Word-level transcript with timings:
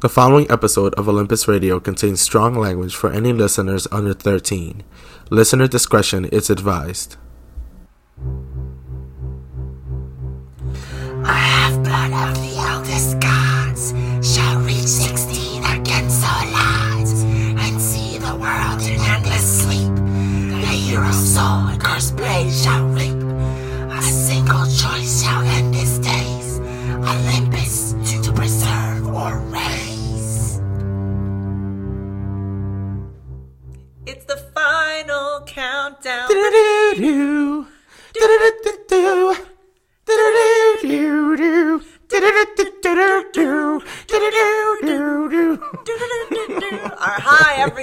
The 0.00 0.08
following 0.08 0.50
episode 0.50 0.94
of 0.94 1.10
Olympus 1.10 1.46
Radio 1.46 1.78
contains 1.78 2.22
strong 2.22 2.54
language 2.54 2.96
for 2.96 3.12
any 3.12 3.34
listeners 3.34 3.86
under 3.92 4.14
13. 4.14 4.82
Listener 5.28 5.68
discretion 5.68 6.24
is 6.24 6.48
advised. 6.48 7.16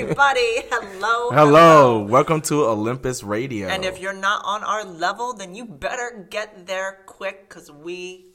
Everybody. 0.02 0.62
Hello. 0.70 1.32
Hello, 1.32 2.00
welcome 2.04 2.40
to 2.42 2.66
Olympus 2.66 3.24
Radio. 3.24 3.68
And 3.68 3.84
if 3.84 4.00
you're 4.00 4.14
not 4.14 4.44
on 4.46 4.64
our 4.64 4.84
level, 4.86 5.34
then 5.34 5.56
you 5.56 5.66
better 5.66 6.28
get 6.30 6.68
there 6.68 7.00
quick 7.08 7.50
because 7.50 7.72
we 7.72 8.34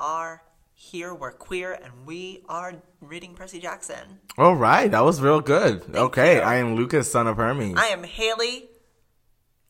are 0.00 0.42
here. 0.74 1.14
We're 1.14 1.30
queer 1.32 1.74
and 1.74 2.06
we 2.06 2.42
are 2.48 2.82
reading 3.00 3.34
Percy 3.34 3.60
Jackson. 3.60 4.18
All 4.36 4.56
right, 4.56 4.90
that 4.90 5.04
was 5.04 5.20
real 5.20 5.40
good. 5.40 5.84
okay, 5.94 6.36
you. 6.36 6.42
I 6.42 6.56
am 6.56 6.74
Lucas, 6.74 7.10
son 7.10 7.28
of 7.28 7.36
Hermes. 7.36 7.76
I 7.78 7.86
am 7.86 8.02
Haley, 8.02 8.68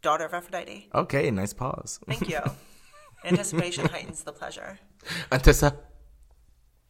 daughter 0.00 0.24
of 0.24 0.32
Aphrodite. 0.32 0.88
okay, 0.94 1.30
nice 1.30 1.52
pause. 1.52 2.00
Thank 2.06 2.30
you. 2.30 2.40
Anticipation 3.24 3.88
heightens 3.88 4.22
the 4.22 4.32
pleasure. 4.32 4.78
Anticipations. 5.30 5.82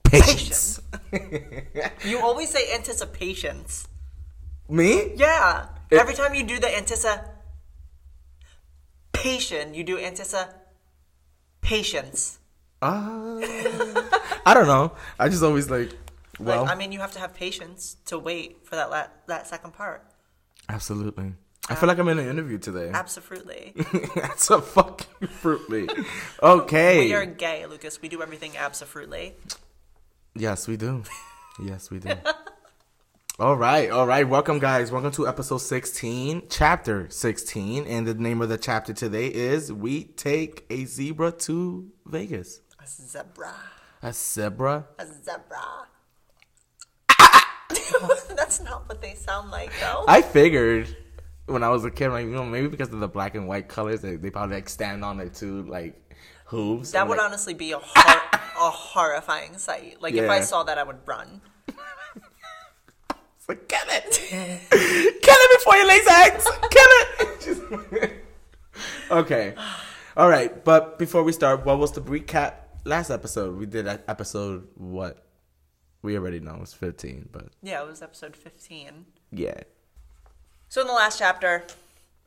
Patience. 0.05 0.81
You 2.05 2.21
always 2.21 2.51
say 2.51 2.73
anticipations. 2.75 3.89
Me? 4.69 5.15
Yeah. 5.15 5.69
Every 5.91 6.15
time 6.15 6.35
you 6.35 6.45
do 6.45 6.59
the 6.59 6.67
Antissa, 6.67 7.29
anticipation, 9.27 9.75
you 9.75 9.85
do 9.85 9.99
anticipations. 9.99 12.39
Uh, 12.83 13.41
I 14.45 14.53
don't 14.53 14.67
know. 14.67 14.93
I 15.19 15.31
just 15.31 15.43
always 15.43 15.71
like. 15.71 15.93
Well, 16.39 16.65
like, 16.65 16.71
I 16.71 16.75
mean, 16.79 16.93
you 16.93 17.01
have 17.01 17.13
to 17.13 17.19
have 17.19 17.33
patience 17.33 17.97
to 18.05 18.19
wait 18.19 18.67
for 18.67 18.77
that 18.77 18.91
la- 18.91 19.07
that 19.29 19.47
second 19.49 19.73
part. 19.73 20.05
absolutely. 20.69 21.33
I 21.71 21.75
feel 21.75 21.87
like 21.89 21.97
I'm 21.99 22.07
in 22.09 22.19
an 22.19 22.29
interview 22.29 22.59
today. 22.59 22.91
Absolutely. 22.93 23.73
That's 24.15 24.51
a 24.51 24.61
fucking 24.61 25.29
fruitly. 25.29 25.89
Okay. 26.43 26.99
we 26.99 27.15
are 27.15 27.25
gay, 27.25 27.65
Lucas. 27.65 28.03
We 28.03 28.11
do 28.11 28.21
everything 28.21 28.59
absolutely. 28.59 29.35
Yes, 30.35 30.69
we 30.69 30.77
do. 30.77 31.03
Yes, 31.59 31.91
we 31.91 31.99
do. 31.99 32.11
all 33.39 33.55
right, 33.55 33.91
all 33.91 34.07
right. 34.07 34.27
Welcome, 34.27 34.59
guys. 34.59 34.91
Welcome 34.91 35.11
to 35.13 35.29
episode 35.29 35.59
16, 35.59 36.45
chapter 36.49 37.07
16. 37.11 37.85
And 37.87 38.07
the 38.07 38.15
name 38.15 38.41
of 38.41 38.49
the 38.49 38.57
chapter 38.57 38.95
today 38.95 39.27
is 39.27 39.71
We 39.71 40.05
Take 40.05 40.65
a 40.71 40.87
Zebra 40.87 41.33
to 41.33 41.87
Vegas. 42.07 42.63
A 42.83 42.87
zebra. 42.87 43.55
A 44.03 44.11
zebra? 44.15 44.87
A 44.99 45.07
zebra. 45.07 45.87
That's 48.35 48.63
not 48.63 48.89
what 48.89 49.03
they 49.03 49.13
sound 49.13 49.51
like, 49.51 49.71
though. 49.81 50.07
I 50.09 50.23
figured 50.23 50.97
when 51.45 51.63
I 51.63 51.69
was 51.69 51.85
a 51.85 51.91
kid, 51.91 52.09
like, 52.09 52.25
you 52.25 52.33
know, 52.33 52.45
maybe 52.45 52.69
because 52.69 52.91
of 52.91 53.01
the 53.01 53.09
black 53.09 53.35
and 53.35 53.47
white 53.47 53.69
colors, 53.69 54.01
they, 54.01 54.17
they 54.17 54.31
probably 54.31 54.57
like 54.57 54.71
stand 54.71 55.05
on 55.05 55.21
it 55.21 55.35
too, 55.35 55.63
like 55.65 56.15
hooves. 56.47 56.93
that 56.93 57.07
would 57.07 57.19
like, 57.19 57.27
honestly 57.27 57.53
be 57.53 57.73
a, 57.73 57.79
hor- 57.79 58.23
a 58.33 58.71
horrifying 58.71 59.59
sight. 59.59 60.01
Like, 60.01 60.15
if 60.15 60.31
I 60.31 60.41
saw 60.41 60.63
that, 60.63 60.79
I 60.79 60.85
would 60.85 61.01
run. 61.05 61.43
It's 63.49 63.49
like, 63.49 63.69
kill 63.69 63.89
it! 63.89 64.13
kill 65.23 65.37
it 65.39 65.59
before 65.59 65.77
you 65.77 65.87
lays 65.87 66.07
eggs! 66.09 66.45
Kill 66.71 66.93
it! 68.01 68.25
okay. 69.11 69.55
All 70.17 70.29
right. 70.29 70.65
But 70.65 70.99
before 70.99 71.23
we 71.23 71.33
start, 71.33 71.65
what 71.65 71.79
was 71.79 71.93
the 71.93 72.01
recap 72.01 72.55
last 72.85 73.11
episode? 73.11 73.57
We 73.57 73.67
did 73.67 73.87
episode 73.87 74.67
what? 74.75 75.23
We 76.03 76.17
already 76.17 76.41
know 76.41 76.59
it's 76.63 76.73
15, 76.75 77.29
but 77.33 77.47
Yeah, 77.63 77.83
it 77.83 77.87
was 77.89 78.03
episode 78.03 78.37
15. 78.37 79.07
yeah. 79.33 79.61
So, 80.69 80.81
in 80.81 80.89
the 80.89 80.93
last 80.93 81.19
chapter, 81.21 81.63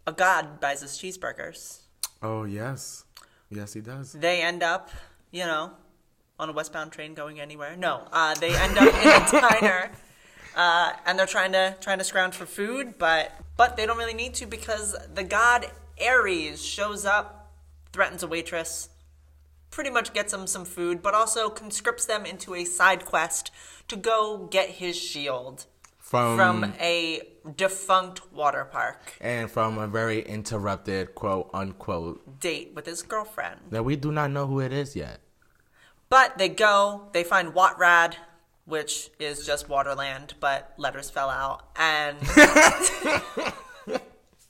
a 0.08 0.14
god 0.14 0.62
buys 0.62 0.82
us 0.82 0.98
cheeseburgers. 0.98 1.80
Oh, 2.24 2.46
yes. 2.46 3.04
Yes, 3.50 3.74
he 3.74 3.82
does. 3.82 4.14
they 4.14 4.42
end 4.42 4.64
up, 4.64 4.90
you 5.32 5.44
know, 5.46 5.72
on 6.40 6.48
a 6.48 6.54
westbound 6.54 6.94
train 6.94 7.14
going 7.14 7.40
anywhere. 7.42 7.76
No, 7.76 8.08
uh, 8.14 8.36
they 8.36 8.56
end 8.56 8.78
up 8.78 8.94
in 8.94 9.10
a 9.10 9.42
diner, 9.42 9.92
uh, 10.56 10.94
and 11.06 11.18
they're 11.18 11.26
trying 11.26 11.52
to 11.54 11.76
trying 11.82 11.98
to 12.00 12.04
scrounge 12.04 12.36
for 12.36 12.46
food, 12.46 12.98
but 12.98 13.32
but 13.58 13.78
they 13.78 13.86
don't 13.86 13.98
really 13.98 14.14
need 14.14 14.34
to 14.36 14.46
because 14.46 14.96
the 15.14 15.24
god 15.24 15.68
Ares 16.06 16.64
shows 16.64 17.06
up, 17.06 17.52
threatens 17.92 18.24
a 18.24 18.28
waitress, 18.28 18.90
pretty 19.70 19.90
much 19.90 20.14
gets 20.14 20.32
them 20.32 20.48
some 20.48 20.66
food, 20.66 21.02
but 21.02 21.14
also 21.14 21.50
conscripts 21.50 22.06
them 22.06 22.26
into 22.26 22.56
a 22.56 22.64
side 22.66 23.06
quest 23.06 23.52
to 23.88 23.96
go 23.96 24.48
get 24.50 24.70
his 24.70 24.98
shield 24.98 25.66
From, 25.98 26.38
from 26.38 26.74
a 26.80 27.22
defunct 27.56 28.32
water 28.34 28.66
park 28.66 29.16
and 29.22 29.50
from 29.50 29.78
a 29.78 29.88
very 29.88 30.22
interrupted 30.22 31.16
quote 31.16 31.50
unquote 31.54 32.40
date 32.40 32.72
with 32.76 32.86
his 32.86 33.02
girlfriend. 33.02 33.60
that 33.72 33.84
we 33.84 33.96
do 33.96 34.12
not 34.12 34.32
know 34.32 34.48
who 34.48 34.60
it 34.60 34.74
is 34.74 34.96
yet. 34.96 35.20
But 36.10 36.38
they 36.40 36.50
go, 36.50 37.10
they 37.14 37.24
find 37.24 37.54
Watrad, 37.54 38.16
which 38.70 39.10
is 39.20 39.46
just 39.46 39.68
Waterland, 39.68 40.34
but 40.40 40.74
letters 40.78 41.10
fell 41.10 41.30
out, 41.30 41.64
and 41.76 42.18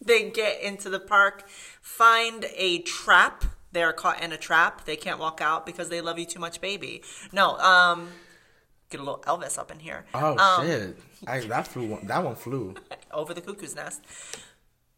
they 0.01 0.29
get 0.29 0.61
into 0.61 0.89
the 0.89 0.99
park, 0.99 1.45
find 1.81 2.45
a 2.55 2.79
trap. 2.79 3.45
They 3.71 3.83
are 3.83 3.93
caught 3.93 4.21
in 4.21 4.31
a 4.31 4.37
trap. 4.37 4.85
They 4.85 4.95
can't 4.95 5.19
walk 5.19 5.41
out 5.41 5.65
because 5.65 5.89
they 5.89 6.01
love 6.01 6.17
you 6.19 6.25
too 6.25 6.39
much, 6.39 6.59
baby. 6.59 7.03
No, 7.31 7.57
um, 7.59 8.09
get 8.89 8.99
a 8.99 9.03
little 9.03 9.23
Elvis 9.27 9.57
up 9.59 9.71
in 9.71 9.79
here. 9.79 10.05
Oh 10.13 10.37
Um, 10.37 10.65
shit! 10.67 10.97
I, 11.27 11.39
that 11.41 11.67
flew. 11.67 11.97
That 12.03 12.23
one 12.23 12.35
flew. 12.35 12.75
Over 13.11 13.33
the 13.33 13.41
cuckoo's 13.41 13.75
nest. 13.75 14.01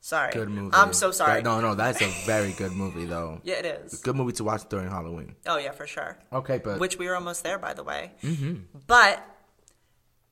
Sorry. 0.04 0.32
Good 0.34 0.50
movie. 0.50 0.72
I'm 0.74 0.94
so 0.94 1.12
sorry. 1.12 1.36
That- 1.36 1.44
no, 1.44 1.62
no, 1.62 1.76
that's 1.76 2.02
a 2.02 2.08
very 2.26 2.52
good 2.54 2.72
movie 2.74 3.06
though. 3.06 3.40
Yeah, 3.44 3.56
it 3.56 3.66
is. 3.86 4.02
Good 4.02 4.16
movie 4.16 4.32
to 4.34 4.44
watch 4.44 4.68
during 4.68 4.90
Halloween. 4.90 5.36
Oh 5.46 5.58
yeah, 5.58 5.72
for 5.72 5.86
sure. 5.88 6.18
Okay, 6.34 6.58
but 6.58 6.80
which 6.80 6.98
we 6.98 7.06
were 7.08 7.16
almost 7.16 7.44
there, 7.44 7.60
by 7.60 7.74
the 7.74 7.84
way. 7.84 8.12
Mm-hmm. 8.24 8.56
But 8.88 9.24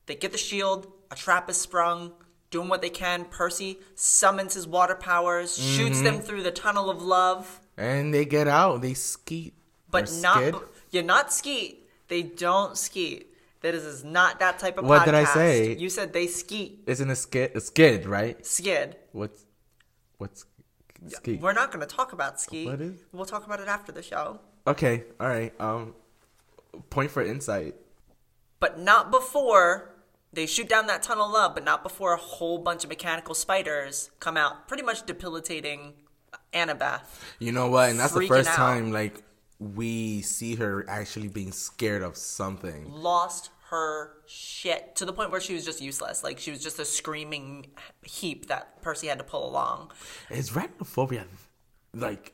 they 0.07 0.15
get 0.15 0.31
the 0.31 0.37
shield. 0.37 0.91
A 1.11 1.15
trap 1.15 1.49
is 1.49 1.57
sprung. 1.57 2.11
Doing 2.51 2.67
what 2.67 2.81
they 2.81 2.89
can. 2.89 3.25
Percy 3.25 3.77
summons 3.93 4.55
his 4.55 4.65
water 4.67 4.95
powers, 4.95 5.55
shoots 5.55 5.97
Mm-hmm. 5.97 6.03
them 6.05 6.19
through 6.19 6.41
the 6.41 6.51
tunnel 6.51 6.89
of 6.89 6.99
love, 7.03 7.59
and 7.77 8.11
they 8.11 8.25
get 8.25 8.47
out. 8.47 8.81
They 8.81 8.95
skeet, 8.95 9.53
but 9.91 10.11
not. 10.21 10.37
skid. 10.37 10.55
You're 10.89 11.03
not 11.03 11.31
skeet. 11.31 11.87
They 12.07 12.23
don't 12.23 12.75
skeet. 12.75 13.27
That 13.61 13.75
is, 13.75 13.83
is 13.85 14.03
not 14.03 14.39
that 14.39 14.57
type 14.57 14.79
of 14.79 14.85
What 14.85 15.01
podcast. 15.01 15.05
did 15.05 15.13
I 15.15 15.23
say? 15.25 15.75
You 15.75 15.89
said 15.89 16.11
they 16.11 16.25
skeet. 16.25 16.81
Isn't 16.87 17.09
a 17.09 17.15
skid? 17.15 17.51
A 17.55 17.61
skid, 17.61 18.07
right? 18.07 18.43
Skid. 18.43 18.95
What's 19.11 19.45
what's 20.19 20.45
ski? 21.07 21.37
We're 21.41 21.53
not 21.53 21.71
going 21.71 21.85
to 21.85 21.93
talk 21.95 22.13
about 22.13 22.39
ski. 22.39 22.65
What 22.67 22.79
is- 22.79 22.99
We'll 23.11 23.25
talk 23.25 23.45
about 23.45 23.59
it 23.59 23.67
after 23.67 23.91
the 23.91 24.03
show. 24.03 24.39
Okay, 24.67 25.03
all 25.19 25.27
right. 25.27 25.51
Um, 25.59 25.95
point 26.91 27.09
for 27.09 27.23
insight. 27.23 27.73
but 28.59 28.77
not 28.79 29.09
before 29.09 29.95
they 30.31 30.45
shoot 30.45 30.69
down 30.69 30.85
that 30.87 31.01
tunnel 31.01 31.25
of 31.25 31.31
love, 31.31 31.55
but 31.55 31.63
not 31.63 31.81
before 31.81 32.13
a 32.13 32.17
whole 32.17 32.59
bunch 32.59 32.83
of 32.83 32.89
mechanical 32.89 33.33
spiders 33.33 34.11
come 34.19 34.37
out, 34.37 34.67
pretty 34.67 34.83
much 34.83 35.03
debilitating 35.05 35.93
Annabeth. 36.53 37.01
You 37.39 37.51
know 37.51 37.67
what? 37.69 37.89
And 37.89 37.99
that's 37.99 38.13
the 38.13 38.27
first 38.27 38.49
out. 38.49 38.55
time 38.55 38.91
like 38.91 39.23
we 39.59 40.21
see 40.21 40.55
her 40.55 40.85
actually 40.87 41.29
being 41.29 41.51
scared 41.51 42.03
of 42.03 42.15
something. 42.17 42.91
Lost 42.91 43.49
her 43.69 44.13
shit 44.27 44.95
to 44.95 45.05
the 45.05 45.13
point 45.13 45.31
where 45.31 45.41
she 45.41 45.53
was 45.53 45.63
just 45.65 45.81
useless. 45.81 46.23
Like 46.23 46.39
she 46.39 46.51
was 46.51 46.61
just 46.63 46.79
a 46.79 46.85
screaming 46.85 47.67
heap 48.03 48.47
that 48.47 48.81
Percy 48.81 49.07
had 49.07 49.17
to 49.19 49.23
pull 49.23 49.47
along. 49.47 49.91
Is 50.29 50.51
arachnophobia 50.51 51.25
like 51.93 52.33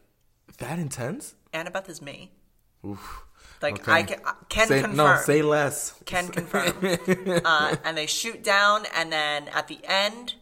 that 0.59 0.79
intense? 0.79 1.35
Annabeth 1.53 1.89
is 1.89 2.01
me. 2.01 2.31
Oof. 2.85 3.23
Like 3.61 3.79
Okay. 3.81 3.91
I 3.91 4.03
can, 4.03 4.19
can 4.49 4.67
Say, 4.67 4.81
confirm. 4.81 4.97
no, 4.97 5.15
say 5.17 5.41
less. 5.41 5.93
can 6.05 6.27
confirm. 6.39 7.41
uh, 7.45 7.75
and 7.83 7.97
they 7.97 8.05
shoot 8.05 8.43
down, 8.43 8.85
and 8.95 9.11
then 9.11 9.47
at 9.49 9.67
the 9.67 9.79
end, 9.83 10.35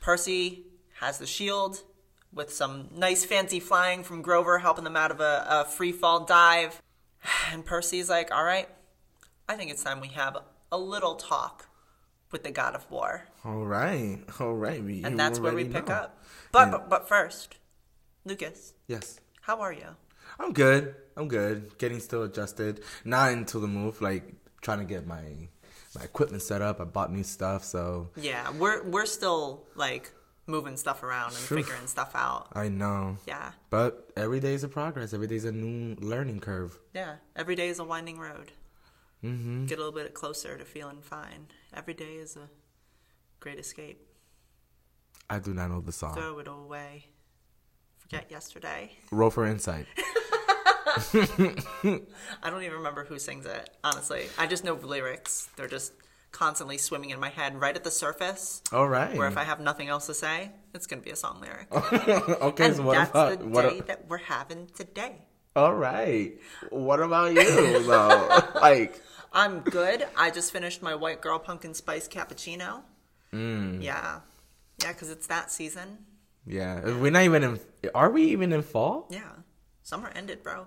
Percy 0.00 0.66
has 1.00 1.18
the 1.18 1.26
shield 1.26 1.82
with 2.32 2.52
some 2.52 2.88
nice 2.94 3.24
fancy 3.24 3.60
flying 3.60 4.02
from 4.02 4.22
Grover 4.22 4.58
helping 4.58 4.84
them 4.84 4.96
out 4.96 5.10
of 5.10 5.20
a, 5.20 5.46
a 5.48 5.64
free 5.64 5.92
fall 5.92 6.24
dive. 6.24 6.80
And 7.52 7.64
Percy's 7.64 8.08
like, 8.10 8.32
all 8.32 8.44
right, 8.44 8.68
I 9.48 9.54
think 9.56 9.70
it's 9.70 9.82
time 9.82 10.00
we 10.00 10.08
have 10.08 10.36
a 10.72 10.78
little 10.78 11.14
talk 11.14 11.66
with 12.32 12.42
the 12.42 12.50
God 12.50 12.74
of 12.74 12.90
War, 12.90 13.28
All 13.44 13.64
right, 13.64 14.18
all 14.40 14.54
right. 14.54 14.82
We, 14.82 15.04
and 15.04 15.18
that's 15.18 15.38
where 15.38 15.54
we 15.54 15.64
pick 15.64 15.86
know. 15.88 15.94
up. 15.94 16.24
But, 16.52 16.62
And- 16.64 16.70
but 16.72 16.90
but 16.90 17.08
first, 17.08 17.56
Lucas, 18.24 18.74
Yes, 18.88 19.20
how 19.42 19.60
are 19.60 19.72
you? 19.72 19.86
I'm 20.40 20.52
good. 20.52 20.94
I'm 21.16 21.28
good. 21.28 21.78
Getting 21.78 22.00
still 22.00 22.24
adjusted. 22.24 22.82
Not 23.04 23.30
into 23.32 23.58
the 23.60 23.68
move. 23.68 24.02
Like 24.02 24.24
trying 24.60 24.80
to 24.80 24.84
get 24.84 25.06
my 25.06 25.22
my 25.94 26.02
equipment 26.02 26.42
set 26.42 26.60
up. 26.60 26.80
I 26.80 26.84
bought 26.84 27.12
new 27.12 27.22
stuff, 27.22 27.62
so 27.64 28.10
Yeah, 28.16 28.50
we're 28.58 28.82
we're 28.82 29.06
still 29.06 29.64
like 29.76 30.10
moving 30.48 30.76
stuff 30.76 31.02
around 31.04 31.28
and 31.28 31.36
figuring 31.38 31.86
stuff 31.86 32.10
out. 32.16 32.48
I 32.52 32.68
know. 32.68 33.18
Yeah, 33.26 33.52
But 33.70 34.10
every 34.16 34.40
day 34.40 34.54
is 34.54 34.64
a 34.64 34.68
progress. 34.68 35.14
Every 35.14 35.26
day 35.28 35.36
is 35.36 35.44
a 35.44 35.52
new 35.52 35.94
learning 36.00 36.40
curve. 36.40 36.76
yeah. 36.92 37.16
Every 37.36 37.54
day 37.54 37.68
is 37.68 37.78
a 37.78 37.84
winding 37.84 38.18
road. 38.18 38.50
Mm-hmm. 39.24 39.66
Get 39.66 39.78
a 39.78 39.82
little 39.82 39.92
bit 39.92 40.14
closer 40.14 40.56
to 40.56 40.64
feeling 40.64 41.00
fine. 41.00 41.48
Every 41.74 41.94
day 41.94 42.14
is 42.14 42.36
a 42.36 42.48
great 43.40 43.58
escape. 43.58 44.06
I 45.28 45.38
do 45.38 45.52
not 45.52 45.70
know 45.70 45.80
the 45.80 45.92
song. 45.92 46.14
Throw 46.14 46.38
it 46.38 46.48
away. 46.48 47.06
Forget 47.98 48.30
yesterday. 48.30 48.92
Roll 49.10 49.30
for 49.30 49.46
insight. 49.46 49.86
I 50.96 52.00
don't 52.44 52.62
even 52.62 52.78
remember 52.78 53.04
who 53.04 53.18
sings 53.18 53.44
it, 53.44 53.70
honestly. 53.82 54.26
I 54.38 54.46
just 54.46 54.64
know 54.64 54.74
lyrics. 54.74 55.48
They're 55.56 55.68
just 55.68 55.92
constantly 56.32 56.78
swimming 56.78 57.10
in 57.10 57.20
my 57.20 57.28
head 57.28 57.60
right 57.60 57.74
at 57.74 57.84
the 57.84 57.90
surface. 57.90 58.62
All 58.72 58.88
right. 58.88 59.16
Where 59.16 59.26
if 59.26 59.36
I 59.36 59.44
have 59.44 59.60
nothing 59.60 59.88
else 59.88 60.06
to 60.06 60.14
say, 60.14 60.50
it's 60.74 60.86
going 60.86 61.00
to 61.00 61.04
be 61.04 61.10
a 61.10 61.16
song 61.16 61.40
lyric. 61.40 61.66
okay, 61.72 62.66
and 62.66 62.76
so 62.76 62.82
what 62.82 62.94
that's 62.94 63.10
about 63.10 63.38
the 63.40 63.46
what? 63.46 63.62
day 63.62 63.78
a- 63.78 63.82
that 63.84 64.08
we're 64.08 64.18
having 64.18 64.68
today. 64.74 65.16
All 65.56 65.74
right. 65.74 66.38
What 66.70 67.00
about 67.00 67.32
you 67.34 67.82
though? 67.82 68.38
like, 68.60 69.02
I'm 69.32 69.60
good. 69.60 70.06
I 70.16 70.30
just 70.30 70.52
finished 70.52 70.82
my 70.82 70.94
white 70.94 71.20
girl 71.20 71.38
pumpkin 71.38 71.74
spice 71.74 72.06
cappuccino. 72.08 72.82
Mm. 73.32 73.82
Yeah. 73.82 74.20
Yeah, 74.82 74.92
because 74.92 75.10
it's 75.10 75.26
that 75.28 75.50
season. 75.50 75.98
yeah, 76.46 76.84
we're 76.84 77.10
not 77.10 77.22
even 77.22 77.42
in. 77.42 77.60
Are 77.94 78.10
we 78.10 78.24
even 78.26 78.52
in 78.52 78.62
fall? 78.62 79.08
Yeah. 79.10 79.22
Summer 79.82 80.10
ended, 80.14 80.42
bro. 80.42 80.66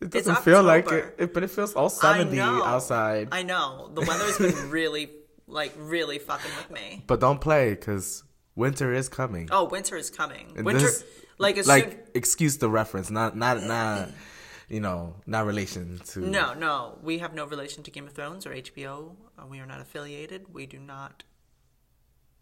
It 0.00 0.10
doesn't 0.10 0.38
feel 0.38 0.62
like 0.62 0.84
October. 0.86 1.08
it, 1.18 1.22
it, 1.24 1.34
but 1.34 1.42
it 1.42 1.50
feels 1.50 1.74
all 1.74 1.90
seventy 1.90 2.38
outside. 2.38 3.28
I 3.32 3.42
know. 3.42 3.90
The 3.92 4.02
weather's 4.02 4.38
been 4.38 4.70
really, 4.78 5.10
like, 5.48 5.72
really 5.76 6.18
fucking 6.20 6.50
with 6.56 6.70
me. 6.70 7.02
But 7.08 7.18
don't 7.18 7.40
play 7.40 7.70
because 7.70 8.22
winter 8.54 8.92
is 8.94 9.08
coming. 9.08 9.48
Oh, 9.50 9.64
winter 9.64 9.96
is 9.96 10.08
coming. 10.10 10.52
And 10.56 10.64
Winter, 10.64 10.82
this- 10.82 11.04
like, 11.38 11.66
like 11.66 11.92
soon. 11.92 12.00
excuse 12.14 12.58
the 12.58 12.68
reference, 12.68 13.10
not 13.10 13.36
not 13.36 13.62
not, 13.62 14.10
you 14.68 14.80
know, 14.80 15.14
not 15.26 15.46
relation 15.46 15.98
to. 15.98 16.20
No, 16.20 16.54
no. 16.54 16.98
We 17.02 17.18
have 17.18 17.34
no 17.34 17.46
relation 17.46 17.82
to 17.84 17.90
Game 17.90 18.06
of 18.06 18.12
Thrones 18.12 18.46
or 18.46 18.50
HBO. 18.50 19.16
Uh, 19.38 19.46
We 19.46 19.60
are 19.60 19.66
not 19.66 19.80
affiliated. 19.80 20.52
We 20.52 20.66
do 20.66 20.78
not 20.78 21.24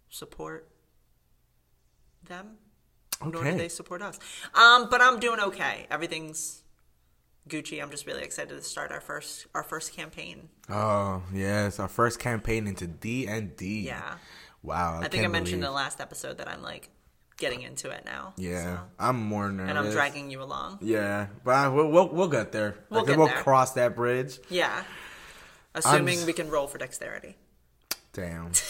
support 0.09 0.69
them, 2.27 2.57
okay. 3.23 3.31
nor 3.31 3.45
do 3.45 3.59
they 3.59 3.69
support 3.69 4.03
us. 4.03 4.19
Um, 4.55 4.89
but 4.91 5.01
I'm 5.01 5.21
doing 5.21 5.41
okay. 5.41 5.87
Everything's 5.91 6.63
Gucci. 7.49 7.81
I'm 7.81 7.91
just 7.91 8.07
really 8.07 8.23
excited 8.23 8.57
to 8.57 8.63
start 8.63 8.91
our 8.91 9.01
first 9.01 9.47
our 9.55 9.63
first 9.63 9.93
campaign. 9.93 10.49
Oh 10.69 11.23
yes, 11.33 11.79
our 11.79 11.89
first 11.89 12.19
campaign 12.19 12.67
into 12.67 12.87
D 12.87 13.27
and 13.27 13.57
D. 13.57 13.83
Yeah. 13.83 14.17
Wow. 14.63 15.01
I, 15.01 15.09
think 15.09 15.25
I 15.25 15.29
mentioned 15.29 15.57
in 15.57 15.61
the 15.61 15.71
last 15.71 16.01
episode 16.01 16.39
that 16.39 16.49
I'm 16.49 16.61
like 16.61 16.89
getting 17.37 17.63
into 17.63 17.91
it 17.91 18.05
now. 18.05 18.33
Yeah, 18.37 18.77
so- 18.77 18.81
I'm 18.99 19.17
more 19.21 19.51
nervous. 19.51 19.71
and 19.71 19.79
I'm 19.79 19.91
dragging 19.91 20.31
you 20.31 20.43
along. 20.43 20.79
Yeah, 20.83 21.27
but 21.45 21.55
I, 21.55 21.69
we'll, 21.69 21.89
we'll 21.91 22.09
we'll 22.09 22.29
get 22.29 22.53
there. 22.53 22.77
We'll 22.91 23.01
Like, 23.01 23.09
get 23.09 23.19
we'll 23.19 23.27
there. 23.29 23.37
cross 23.37 23.73
that 23.73 23.95
bridge. 23.97 24.39
Yeah. 24.49 24.85
Assuming 25.75 26.25
we 26.25 26.33
can 26.33 26.49
roll 26.49 26.67
for 26.67 26.79
dexterity. 26.79 27.37
Damn. 28.13 28.51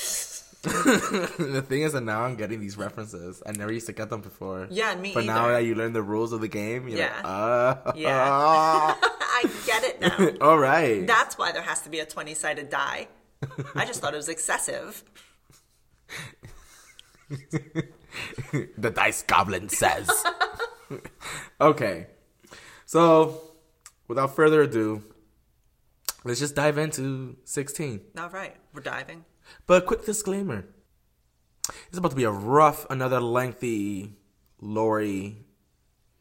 the 0.67 1.65
thing 1.69 1.83
is 1.83 1.93
that 1.93 2.01
now 2.01 2.25
I'm 2.25 2.35
getting 2.35 2.59
these 2.59 2.77
references. 2.77 3.41
I 3.47 3.53
never 3.53 3.71
used 3.73 3.87
to 3.87 3.93
get 3.93 4.11
them 4.11 4.21
before. 4.21 4.67
Yeah, 4.69 4.97
me 4.97 5.12
But 5.15 5.25
now 5.25 5.47
that 5.47 5.59
you 5.61 5.77
learn 5.77 5.93
the 5.93 6.03
rules 6.03 6.33
of 6.33 6.41
the 6.41 6.49
game, 6.49 6.89
you're 6.89 6.99
Yeah. 6.99 7.15
like, 7.15 7.25
uh, 7.87 7.93
Yeah. 7.95 8.95
I 9.01 9.49
get 9.65 9.85
it 9.85 10.01
now. 10.01 10.45
all 10.45 10.59
right. 10.59 11.07
That's 11.07 11.39
why 11.39 11.53
there 11.53 11.62
has 11.62 11.83
to 11.83 11.89
be 11.91 12.01
a 12.01 12.05
20 12.07 12.35
sided 12.35 12.69
die. 12.69 13.07
I 13.77 13.85
just 13.85 14.01
thought 14.01 14.12
it 14.12 14.17
was 14.17 14.29
excessive. 14.29 15.05
the 18.79 18.91
dice 18.91 19.23
goblin 19.23 19.69
says. 19.69 20.11
okay, 21.61 22.07
so 22.85 23.41
without 24.09 24.35
further 24.35 24.63
ado, 24.63 25.03
let's 26.25 26.41
just 26.41 26.55
dive 26.55 26.79
into 26.79 27.37
16. 27.45 28.01
All 28.19 28.31
right, 28.31 28.57
we're 28.73 28.83
diving. 28.83 29.25
But 29.67 29.87
quick 29.87 30.05
disclaimer: 30.05 30.67
it's 31.89 31.99
about 31.99 32.11
to 32.11 32.17
be 32.17 32.25
a 32.25 32.31
rough, 32.31 32.87
another 32.91 33.21
lengthy 33.21 34.17
Lori 34.61 35.45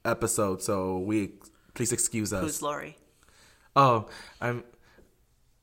episode, 0.03 0.61
so 0.61 0.99
we 0.99 1.33
please 1.73 1.91
excuse 1.91 2.33
us. 2.33 2.43
Who's 2.43 2.61
Lori? 2.61 2.97
Oh, 3.75 4.07
I'm. 4.41 4.63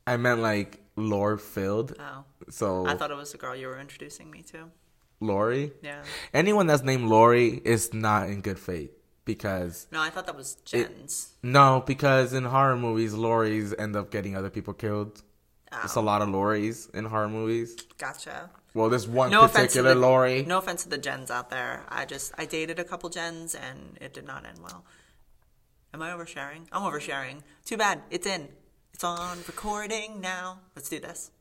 I 0.07 0.17
meant 0.17 0.41
like 0.41 0.81
lore 0.97 1.39
filled. 1.39 1.95
Oh. 1.99 2.25
So 2.51 2.87
I 2.87 2.95
thought 2.97 3.11
it 3.11 3.17
was 3.17 3.33
the 3.33 3.39
girl 3.39 3.55
you 3.55 3.69
were 3.69 3.79
introducing 3.79 4.31
me 4.31 4.43
to. 4.43 4.71
Lori. 5.23 5.73
Yeah. 5.83 6.03
Anyone 6.35 6.67
that's 6.67 6.83
named 6.83 7.09
Lori 7.09 7.61
is 7.65 7.93
not 7.95 8.29
in 8.29 8.41
good 8.41 8.59
faith 8.59 8.91
because 9.25 9.87
No, 9.91 10.01
I 10.01 10.11
thought 10.11 10.27
that 10.27 10.37
was 10.37 10.57
Jen's. 10.65 11.33
no, 11.43 11.83
because 11.87 12.33
in 12.33 12.45
horror 12.45 12.77
movies, 12.77 13.15
Loris 13.15 13.73
end 13.79 13.97
up 13.97 14.11
getting 14.11 14.37
other 14.37 14.51
people 14.51 14.75
killed. 14.75 15.23
There's 15.71 15.97
a 15.97 16.01
Oh. 16.01 16.03
lot 16.03 16.21
of 16.23 16.29
Loris 16.29 16.87
in 16.93 17.07
horror 17.07 17.29
movies. 17.29 17.77
Gotcha. 17.99 18.51
Well, 18.75 18.89
there's 18.91 19.07
one 19.09 19.31
No 19.31 19.49
particular 19.49 19.95
the 19.95 20.01
Lori. 20.01 20.45
No 20.45 20.59
offense 20.59 20.83
to 20.85 20.89
the 20.89 20.99
Jens 20.99 21.31
out 21.31 21.51
there. 21.51 21.85
I 21.89 22.05
just 22.05 22.33
I 22.37 22.45
dated 22.47 22.79
a 22.79 22.85
couple 22.85 23.09
Jens 23.11 23.55
and 23.55 23.97
it 24.01 24.13
did 24.13 24.27
not 24.27 24.45
end 24.47 24.59
well. 24.63 24.85
Am 25.95 26.03
I 26.03 26.11
oversharing? 26.11 26.67
I'm 26.73 26.83
oversharing. 26.83 27.43
Too 27.65 27.77
bad. 27.77 28.03
It's 28.11 28.27
in. 28.27 28.49
It's 28.95 29.05
on 29.05 29.39
recording 29.47 30.21
now. 30.21 30.61
Let's 30.77 30.89
do 30.89 31.01
this. 31.01 31.31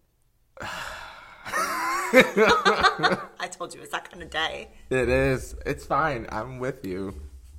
I 3.39 3.47
told 3.51 3.73
you 3.73 3.81
it's 3.81 3.91
that 3.91 4.09
kind 4.09 4.21
of 4.23 4.29
day. 4.29 4.69
It 4.89 5.09
is. 5.09 5.55
It's 5.65 5.85
fine. 5.85 6.27
I'm 6.31 6.59
with 6.59 6.85
you. 6.85 7.15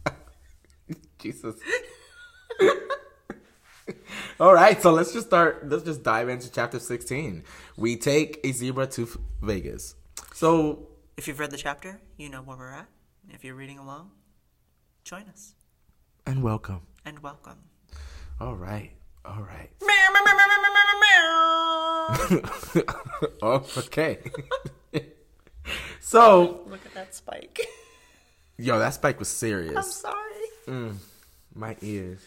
Jesus. 1.18 1.56
All 4.40 4.54
right, 4.54 4.80
so 4.80 4.92
let's 4.92 5.12
just 5.12 5.26
start. 5.28 5.68
Let's 5.68 5.84
just 5.84 6.02
dive 6.02 6.28
into 6.28 6.50
chapter 6.50 6.78
16. 6.78 7.44
We 7.76 7.96
take 7.96 8.40
a 8.44 8.52
zebra 8.52 8.86
to 8.88 9.08
Vegas. 9.40 9.94
So, 10.34 10.88
If 11.16 11.28
you've 11.28 11.38
read 11.38 11.50
the 11.50 11.56
chapter, 11.56 12.00
you 12.16 12.28
know 12.28 12.42
where 12.42 12.56
we're 12.56 12.72
at. 12.72 12.88
If 13.30 13.44
you're 13.44 13.54
reading 13.54 13.78
along, 13.78 14.10
join 15.04 15.22
us 15.28 15.54
and 16.26 16.42
welcome. 16.42 16.82
and 17.04 17.20
welcome. 17.20 17.58
All 18.40 18.56
right. 18.56 18.90
All 19.24 19.42
right. 19.42 19.70
Oh, 23.42 23.64
okay. 23.78 24.18
so, 26.00 26.62
Look 26.66 26.84
at 26.86 26.94
that 26.94 27.14
spike. 27.14 27.60
yo, 28.58 28.78
that 28.78 28.94
spike 28.94 29.18
was 29.18 29.28
serious. 29.28 29.76
I'm 29.76 29.82
serious. 29.82 29.96
sorry. 29.96 30.16
Mm, 30.68 30.96
my 31.54 31.76
ears. 31.82 32.20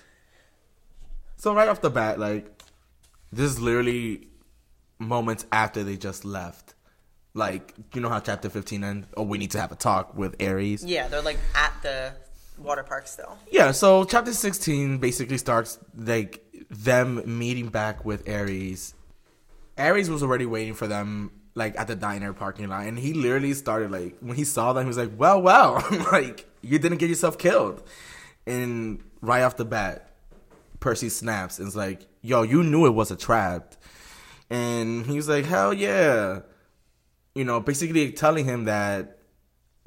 So 1.38 1.54
right 1.54 1.68
off 1.68 1.82
the 1.82 1.90
bat, 1.90 2.20
like 2.20 2.48
this 3.32 3.52
is 3.52 3.62
literally 3.62 4.28
moments 4.98 5.46
after 5.52 5.84
they 5.84 5.96
just 5.98 6.26
left. 6.26 6.74
Like 7.34 7.74
you 7.94 8.02
know 8.02 8.10
how 8.10 8.20
chapter 8.20 8.50
fifteen 8.50 8.84
ends. 8.84 9.08
Oh, 9.16 9.24
we 9.24 9.38
need 9.38 9.52
to 9.52 9.60
have 9.60 9.72
a 9.72 9.76
talk 9.76 10.18
with 10.18 10.42
Ares. 10.42 10.84
Yeah, 10.84 11.08
they're 11.08 11.22
like 11.22 11.38
at 11.54 11.74
the 11.84 12.14
water 12.58 12.82
park 12.82 13.08
still. 13.08 13.38
Yeah. 13.52 13.72
So 13.72 14.06
chapter 14.06 14.34
sixteen 14.34 14.98
basically 14.98 15.38
starts 15.38 15.78
like 15.96 16.42
them 16.70 17.22
meeting 17.38 17.68
back 17.68 18.06
with 18.06 18.28
Ares. 18.28 18.95
Ares 19.78 20.10
was 20.10 20.24
already 20.24 20.46
waiting 20.46 20.74
for 20.74 20.88
them 20.88 21.32
like 21.56 21.78
at 21.80 21.88
the 21.88 21.96
diner 21.96 22.34
parking 22.34 22.68
lot, 22.68 22.86
and 22.86 23.00
he 23.00 23.14
literally 23.14 23.54
started 23.54 23.92
like 23.92 24.18
when 24.20 24.36
he 24.36 24.44
saw 24.44 24.74
them, 24.74 24.84
he 24.84 24.88
was 24.88 24.98
like, 24.98 25.12
"Well, 25.18 25.42
well, 25.42 25.86
like 26.12 26.46
you 26.62 26.80
didn't 26.80 26.98
get 26.98 27.10
yourself 27.10 27.38
killed." 27.38 27.84
And 28.46 29.04
right 29.22 29.42
off 29.42 29.58
the 29.58 29.66
bat, 29.66 30.12
Percy 30.80 31.10
snaps 31.10 31.60
and 31.60 31.68
is 31.68 31.76
like, 31.76 32.08
"Yo, 32.22 32.44
you 32.44 32.64
knew 32.64 32.86
it 32.86 32.92
was 32.92 33.12
a 33.12 33.16
trap," 33.16 33.76
and 34.50 35.06
he's 35.06 35.28
like, 35.30 35.46
"Hell 35.46 35.74
yeah." 35.74 36.42
You 37.34 37.44
know, 37.44 37.60
basically 37.60 38.12
telling 38.14 38.46
him 38.46 38.64
that 38.66 39.20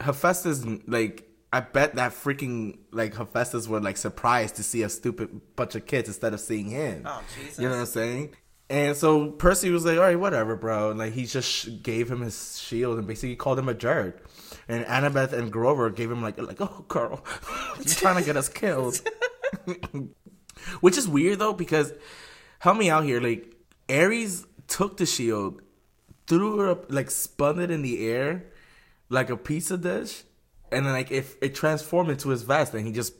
Hephaestus, 0.00 0.64
like, 0.86 1.28
I 1.52 1.60
bet 1.60 1.94
that 1.96 2.12
freaking, 2.12 2.78
like, 2.92 3.14
Hephaestus 3.14 3.66
were, 3.66 3.80
like, 3.80 3.96
surprised 3.96 4.56
to 4.56 4.62
see 4.62 4.82
a 4.82 4.88
stupid 4.88 5.40
bunch 5.56 5.74
of 5.74 5.86
kids 5.86 6.08
instead 6.08 6.34
of 6.34 6.40
seeing 6.40 6.68
him. 6.68 7.02
Oh, 7.06 7.22
Jesus. 7.34 7.58
You 7.58 7.64
know 7.64 7.74
what 7.74 7.80
I'm 7.80 7.86
saying? 7.86 8.34
And 8.70 8.96
so 8.96 9.30
Percy 9.30 9.70
was 9.70 9.84
like, 9.84 9.96
all 9.96 10.02
right, 10.02 10.18
whatever, 10.18 10.54
bro. 10.54 10.90
And, 10.90 10.98
like, 10.98 11.14
he 11.14 11.24
just 11.24 11.82
gave 11.82 12.10
him 12.10 12.20
his 12.20 12.58
shield 12.58 12.98
and 12.98 13.06
basically 13.06 13.34
called 13.34 13.58
him 13.58 13.68
a 13.68 13.74
jerk. 13.74 14.28
And 14.68 14.84
Annabeth 14.84 15.32
and 15.32 15.50
Grover 15.50 15.88
gave 15.88 16.10
him, 16.10 16.22
like, 16.22 16.38
like 16.38 16.60
oh, 16.60 16.84
girl, 16.88 17.24
you 17.78 17.84
trying 17.84 18.16
to 18.16 18.24
get 18.24 18.36
us 18.36 18.48
killed. 18.50 19.00
Which 20.80 20.98
is 20.98 21.08
weird, 21.08 21.38
though, 21.38 21.54
because, 21.54 21.92
help 22.58 22.76
me 22.76 22.90
out 22.90 23.04
here, 23.04 23.20
like, 23.20 23.54
Ares 23.88 24.46
took 24.66 24.98
the 24.98 25.06
shield, 25.06 25.62
threw 26.26 26.62
it 26.62 26.70
up, 26.70 26.92
like 26.92 27.10
spun 27.10 27.58
it 27.58 27.70
in 27.70 27.82
the 27.82 28.06
air, 28.06 28.44
like 29.08 29.30
a 29.30 29.36
pizza 29.36 29.76
dish, 29.76 30.22
and 30.70 30.86
then 30.86 30.92
like 30.92 31.10
if 31.10 31.36
it 31.42 31.54
transformed 31.54 32.10
into 32.10 32.28
his 32.28 32.42
vest, 32.42 32.74
and 32.74 32.86
he 32.86 32.92
just 32.92 33.14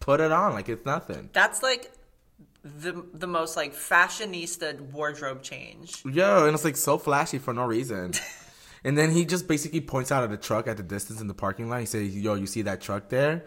put 0.00 0.20
it 0.20 0.32
on 0.32 0.54
like 0.54 0.68
it's 0.68 0.84
nothing. 0.84 1.28
That's 1.32 1.62
like 1.62 1.92
the 2.64 3.04
the 3.12 3.26
most 3.26 3.56
like 3.56 3.74
fashionista 3.74 4.80
wardrobe 4.92 5.42
change. 5.42 6.02
Yo, 6.04 6.46
and 6.46 6.54
it's 6.54 6.64
like 6.64 6.76
so 6.76 6.96
flashy 6.96 7.38
for 7.38 7.52
no 7.52 7.64
reason. 7.64 8.14
and 8.84 8.96
then 8.96 9.10
he 9.10 9.26
just 9.26 9.46
basically 9.46 9.82
points 9.82 10.10
out 10.10 10.24
at 10.24 10.30
the 10.30 10.38
truck 10.38 10.66
at 10.66 10.78
the 10.78 10.82
distance 10.82 11.20
in 11.20 11.28
the 11.28 11.34
parking 11.34 11.68
lot. 11.68 11.80
He 11.80 11.86
says, 11.86 12.16
"Yo, 12.16 12.34
you 12.34 12.46
see 12.46 12.62
that 12.62 12.80
truck 12.80 13.10
there?" 13.10 13.44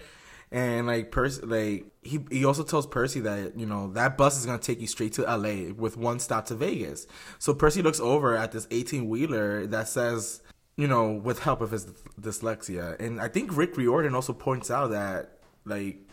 And 0.51 0.85
like 0.87 1.11
Percy, 1.11 1.41
like 1.41 1.85
he 2.03 2.19
he 2.29 2.45
also 2.45 2.63
tells 2.63 2.85
Percy 2.85 3.19
that 3.21 3.57
you 3.57 3.65
know 3.65 3.91
that 3.93 4.17
bus 4.17 4.37
is 4.37 4.45
gonna 4.45 4.59
take 4.59 4.79
you 4.79 4.87
straight 4.87 5.13
to 5.13 5.27
L.A. 5.27 5.71
with 5.71 5.97
one 5.97 6.19
stop 6.19 6.45
to 6.47 6.55
Vegas. 6.55 7.07
So 7.39 7.55
Percy 7.55 7.81
looks 7.81 7.99
over 7.99 8.37
at 8.37 8.51
this 8.51 8.67
eighteen 8.69 9.09
wheeler 9.09 9.65
that 9.65 9.87
says, 9.87 10.41
you 10.75 10.87
know, 10.87 11.11
with 11.11 11.39
help 11.39 11.61
of 11.61 11.71
his 11.71 11.87
dyslexia. 12.21 12.99
And 12.99 13.19
I 13.19 13.29
think 13.29 13.57
Rick 13.57 13.75
Riordan 13.77 14.13
also 14.13 14.31
points 14.31 14.69
out 14.69 14.91
that 14.91 15.39
like 15.65 16.07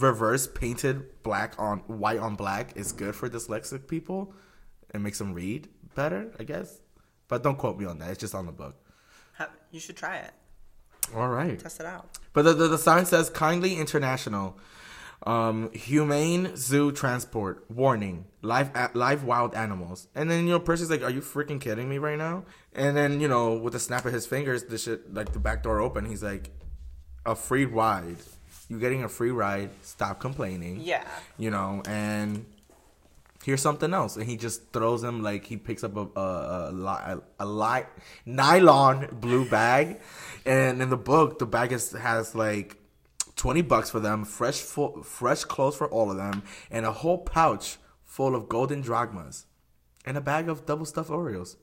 reverse 0.00 0.46
painted 0.46 1.22
black 1.22 1.54
on 1.58 1.78
white 1.80 2.18
on 2.18 2.34
black 2.34 2.76
is 2.76 2.92
good 2.92 3.14
for 3.14 3.28
dyslexic 3.28 3.88
people. 3.88 4.34
It 4.92 5.00
makes 5.00 5.18
them 5.18 5.34
read 5.34 5.68
better, 5.94 6.32
I 6.38 6.44
guess. 6.44 6.80
But 7.28 7.42
don't 7.42 7.56
quote 7.56 7.78
me 7.78 7.86
on 7.86 7.98
that. 7.98 8.10
It's 8.10 8.20
just 8.20 8.34
on 8.34 8.46
the 8.46 8.52
book. 8.52 8.76
You 9.70 9.80
should 9.80 9.96
try 9.96 10.18
it. 10.18 10.30
All 11.16 11.28
right. 11.28 11.58
Test 11.58 11.80
it 11.80 11.86
out. 11.86 12.16
But 12.32 12.42
the, 12.42 12.52
the, 12.54 12.68
the 12.68 12.78
sign 12.78 13.06
says 13.06 13.28
kindly 13.28 13.76
international. 13.76 14.56
Um, 15.26 15.72
humane 15.72 16.54
zoo 16.54 16.92
transport 16.92 17.64
warning 17.70 18.26
live 18.42 18.70
live 18.94 19.24
wild 19.24 19.54
animals 19.54 20.06
and 20.14 20.30
then 20.30 20.44
you 20.44 20.50
know 20.50 20.60
Percy's 20.60 20.90
like 20.90 21.02
are 21.02 21.08
you 21.08 21.22
freaking 21.22 21.58
kidding 21.58 21.88
me 21.88 21.96
right 21.96 22.18
now 22.18 22.44
and 22.74 22.94
then 22.94 23.20
you 23.22 23.28
know 23.28 23.54
with 23.54 23.74
a 23.74 23.78
snap 23.78 24.04
of 24.04 24.12
his 24.12 24.26
fingers 24.26 24.64
the 24.64 24.76
shit 24.76 25.14
like 25.14 25.32
the 25.32 25.38
back 25.38 25.62
door 25.62 25.80
open 25.80 26.04
he's 26.04 26.22
like 26.22 26.50
a 27.24 27.34
free 27.34 27.64
ride 27.64 28.18
you 28.74 28.80
getting 28.80 29.04
a 29.04 29.08
free 29.08 29.30
ride 29.30 29.70
stop 29.82 30.20
complaining 30.20 30.80
Yeah. 30.80 31.04
you 31.38 31.50
know, 31.50 31.82
and 31.86 32.44
here's 33.44 33.60
something 33.62 33.92
else, 33.94 34.16
and 34.16 34.24
he 34.26 34.36
just 34.36 34.72
throws 34.72 35.02
him 35.04 35.22
like 35.22 35.44
he 35.44 35.56
picks 35.56 35.84
up 35.84 35.96
a 35.96 36.06
a, 36.18 36.26
a, 36.70 37.22
a 37.40 37.46
light 37.46 37.86
nylon 38.26 39.08
blue 39.20 39.48
bag, 39.48 40.00
and 40.44 40.82
in 40.82 40.90
the 40.90 40.96
book 40.96 41.38
the 41.38 41.46
bag 41.46 41.72
is, 41.72 41.92
has 41.92 42.34
like 42.34 42.76
twenty 43.36 43.62
bucks 43.62 43.90
for 43.90 44.00
them, 44.00 44.24
fresh 44.24 44.60
full, 44.60 45.02
fresh 45.02 45.44
clothes 45.44 45.76
for 45.76 45.88
all 45.88 46.10
of 46.10 46.16
them, 46.16 46.42
and 46.70 46.86
a 46.86 46.92
whole 46.92 47.18
pouch 47.18 47.76
full 48.04 48.34
of 48.34 48.48
golden 48.48 48.80
drachmas, 48.80 49.46
and 50.06 50.16
a 50.16 50.20
bag 50.20 50.48
of 50.48 50.66
double 50.66 50.84
stuffed 50.86 51.10
Oreos. 51.10 51.56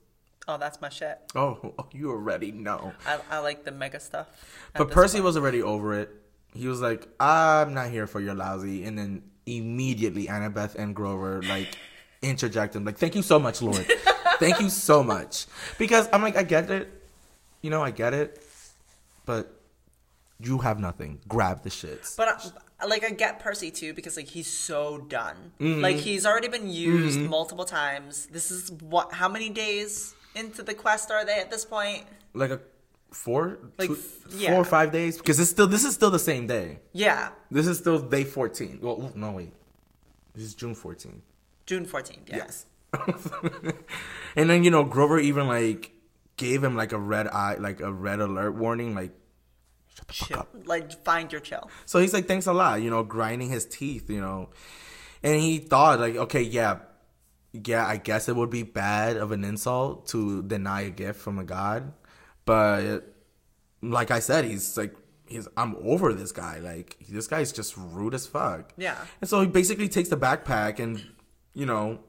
Oh, 0.48 0.58
that's 0.58 0.82
my 0.82 0.90
shit. 0.90 1.18
Oh, 1.36 1.74
you 1.92 2.10
already 2.12 2.52
know. 2.52 2.94
I, 3.06 3.20
I 3.30 3.38
like 3.40 3.64
the 3.64 3.72
mega 3.72 4.00
stuff. 4.00 4.28
But 4.76 4.90
Percy 4.92 5.18
point. 5.18 5.26
was 5.26 5.38
already 5.38 5.62
over 5.62 5.94
it. 6.00 6.10
He 6.54 6.68
was 6.68 6.82
like, 6.82 7.08
"I'm 7.20 7.74
not 7.74 7.90
here 7.90 8.08
for 8.08 8.20
your 8.20 8.34
lousy," 8.34 8.84
and 8.84 8.98
then 8.98 9.24
immediately 9.46 10.28
Annabeth 10.28 10.76
and 10.76 10.96
Grover 10.96 11.42
like 11.44 11.76
interject 12.22 12.76
him, 12.76 12.86
like, 12.86 12.98
"Thank 12.98 13.16
you 13.16 13.22
so 13.22 13.40
much, 13.40 13.62
Lord. 13.62 13.86
Thank 14.40 14.60
you 14.60 14.70
so 14.70 15.04
much." 15.04 15.46
Because 15.78 16.10
I'm 16.12 16.22
like, 16.22 16.36
I 16.36 16.44
get 16.44 16.70
it, 16.70 16.90
you 17.62 17.70
know, 17.70 17.82
I 17.82 17.92
get 17.92 18.14
it, 18.14 18.44
but 19.26 19.62
you 20.40 20.60
have 20.60 20.80
nothing. 20.80 21.20
Grab 21.28 21.64
the 21.64 21.70
shits. 21.70 22.18
But 22.18 22.28
uh, 22.82 22.88
like 22.88 23.04
I 23.04 23.12
get 23.12 23.40
Percy 23.40 23.72
too 23.72 23.94
because 23.94 24.18
like 24.18 24.28
he's 24.28 24.52
so 24.52 24.98
done. 24.98 25.52
Mm-hmm. 25.60 25.82
Like 25.82 25.98
he's 25.98 26.26
already 26.26 26.48
been 26.48 26.70
used 26.70 27.20
multiple 27.20 27.66
times. 27.66 28.28
This 28.28 28.52
is 28.52 28.72
what 28.72 29.14
how 29.14 29.30
many 29.30 29.50
days 29.50 30.16
into 30.36 30.64
the 30.64 30.74
quest 30.74 31.12
are 31.12 31.26
they 31.26 31.40
at 31.40 31.52
this 31.52 31.66
point? 31.66 32.06
Like 32.34 32.52
a 32.52 32.60
four, 33.12 33.60
Like, 33.78 33.90
two- 33.90 34.00
yeah. 34.32 34.52
four 34.52 34.62
or 34.62 34.66
five 34.66 34.92
days 34.92 35.18
because 35.18 35.40
it's 35.40 35.50
still 35.52 35.68
this 35.68 35.84
is 35.84 35.94
still 35.94 36.12
the 36.12 36.20
same 36.20 36.48
day. 36.48 36.80
Yeah. 36.94 37.30
This 37.50 37.68
is 37.68 37.78
still 37.78 38.00
day 38.00 38.24
14. 38.24 38.80
Well, 38.82 39.12
no 39.16 39.32
wait, 39.32 39.54
this 40.34 40.44
is 40.46 40.56
June 40.56 40.76
14. 40.76 41.22
June 41.66 41.86
14th. 41.86 42.28
Yeah. 42.30 42.38
Yes. 42.38 42.66
and 44.36 44.50
then 44.50 44.64
you 44.64 44.72
know 44.72 44.84
Grover 44.84 45.20
even 45.20 45.48
like 45.48 45.92
gave 46.38 46.64
him 46.64 46.76
like 46.76 46.92
a 46.92 46.98
red 47.00 47.28
eye, 47.28 47.56
like 47.60 47.80
a 47.82 47.92
red 47.92 48.20
alert 48.20 48.56
warning, 48.56 48.96
like 48.96 49.12
Chill. 50.10 50.48
Like 50.66 51.04
find 51.04 51.32
your 51.32 51.42
chill. 51.42 51.70
so 51.86 52.00
he's 52.00 52.14
like 52.14 52.28
thanks 52.28 52.48
a 52.48 52.54
lot, 52.54 52.82
you 52.82 52.90
know, 52.90 53.04
grinding 53.04 53.50
his 53.50 53.66
teeth, 53.66 54.10
you 54.10 54.20
know, 54.22 54.50
and 55.22 55.40
he 55.40 55.60
thought 55.60 56.00
like 56.00 56.16
okay, 56.16 56.42
yeah, 56.42 56.80
yeah, 57.54 57.86
I 57.86 57.98
guess 57.98 58.28
it 58.30 58.36
would 58.36 58.50
be 58.50 58.64
bad 58.64 59.18
of 59.18 59.32
an 59.32 59.44
insult 59.44 60.08
to 60.08 60.42
deny 60.44 60.82
a 60.82 60.90
gift 60.90 61.20
from 61.22 61.38
a 61.40 61.44
god, 61.44 61.94
but 62.46 63.02
like 63.82 64.12
I 64.12 64.20
said, 64.20 64.46
he's 64.46 64.78
like. 64.78 64.96
He's, 65.28 65.48
I'm 65.56 65.78
over 65.82 66.12
this 66.12 66.34
guy. 66.34 66.60
Like 66.60 66.98
this 67.08 67.26
guy's 67.26 67.54
just 67.54 67.78
rude 67.78 68.14
as 68.14 68.28
fuck. 68.28 68.74
Yeah. 68.76 68.98
And 69.22 69.30
so 69.30 69.40
he 69.40 69.48
basically 69.48 69.88
takes 69.88 70.10
the 70.10 70.18
backpack 70.18 70.80
and, 70.80 71.02
you 71.54 71.66
know, 71.66 72.02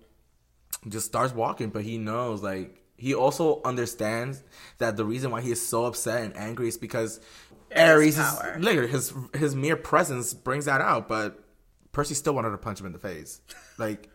just 0.88 1.06
starts 1.06 1.32
walking, 1.32 1.70
but 1.70 1.82
he 1.84 1.98
knows 1.98 2.42
like 2.42 2.82
he 2.96 3.14
also 3.14 3.60
understands 3.64 4.42
that 4.78 4.96
the 4.96 5.04
reason 5.04 5.30
why 5.30 5.40
he 5.40 5.52
is 5.52 5.64
so 5.64 5.84
upset 5.84 6.22
and 6.22 6.36
angry 6.36 6.66
is 6.66 6.76
because 6.76 7.20
power. 8.16 8.58
later 8.58 8.88
his 8.88 9.14
his 9.34 9.54
mere 9.54 9.76
presence 9.76 10.34
brings 10.34 10.64
that 10.64 10.80
out, 10.80 11.08
but 11.08 11.44
Percy 11.92 12.14
still 12.14 12.34
wanted 12.34 12.50
to 12.50 12.58
punch 12.58 12.80
him 12.80 12.86
in 12.86 12.92
the 12.92 12.98
face. 12.98 13.40
Like 13.78 14.08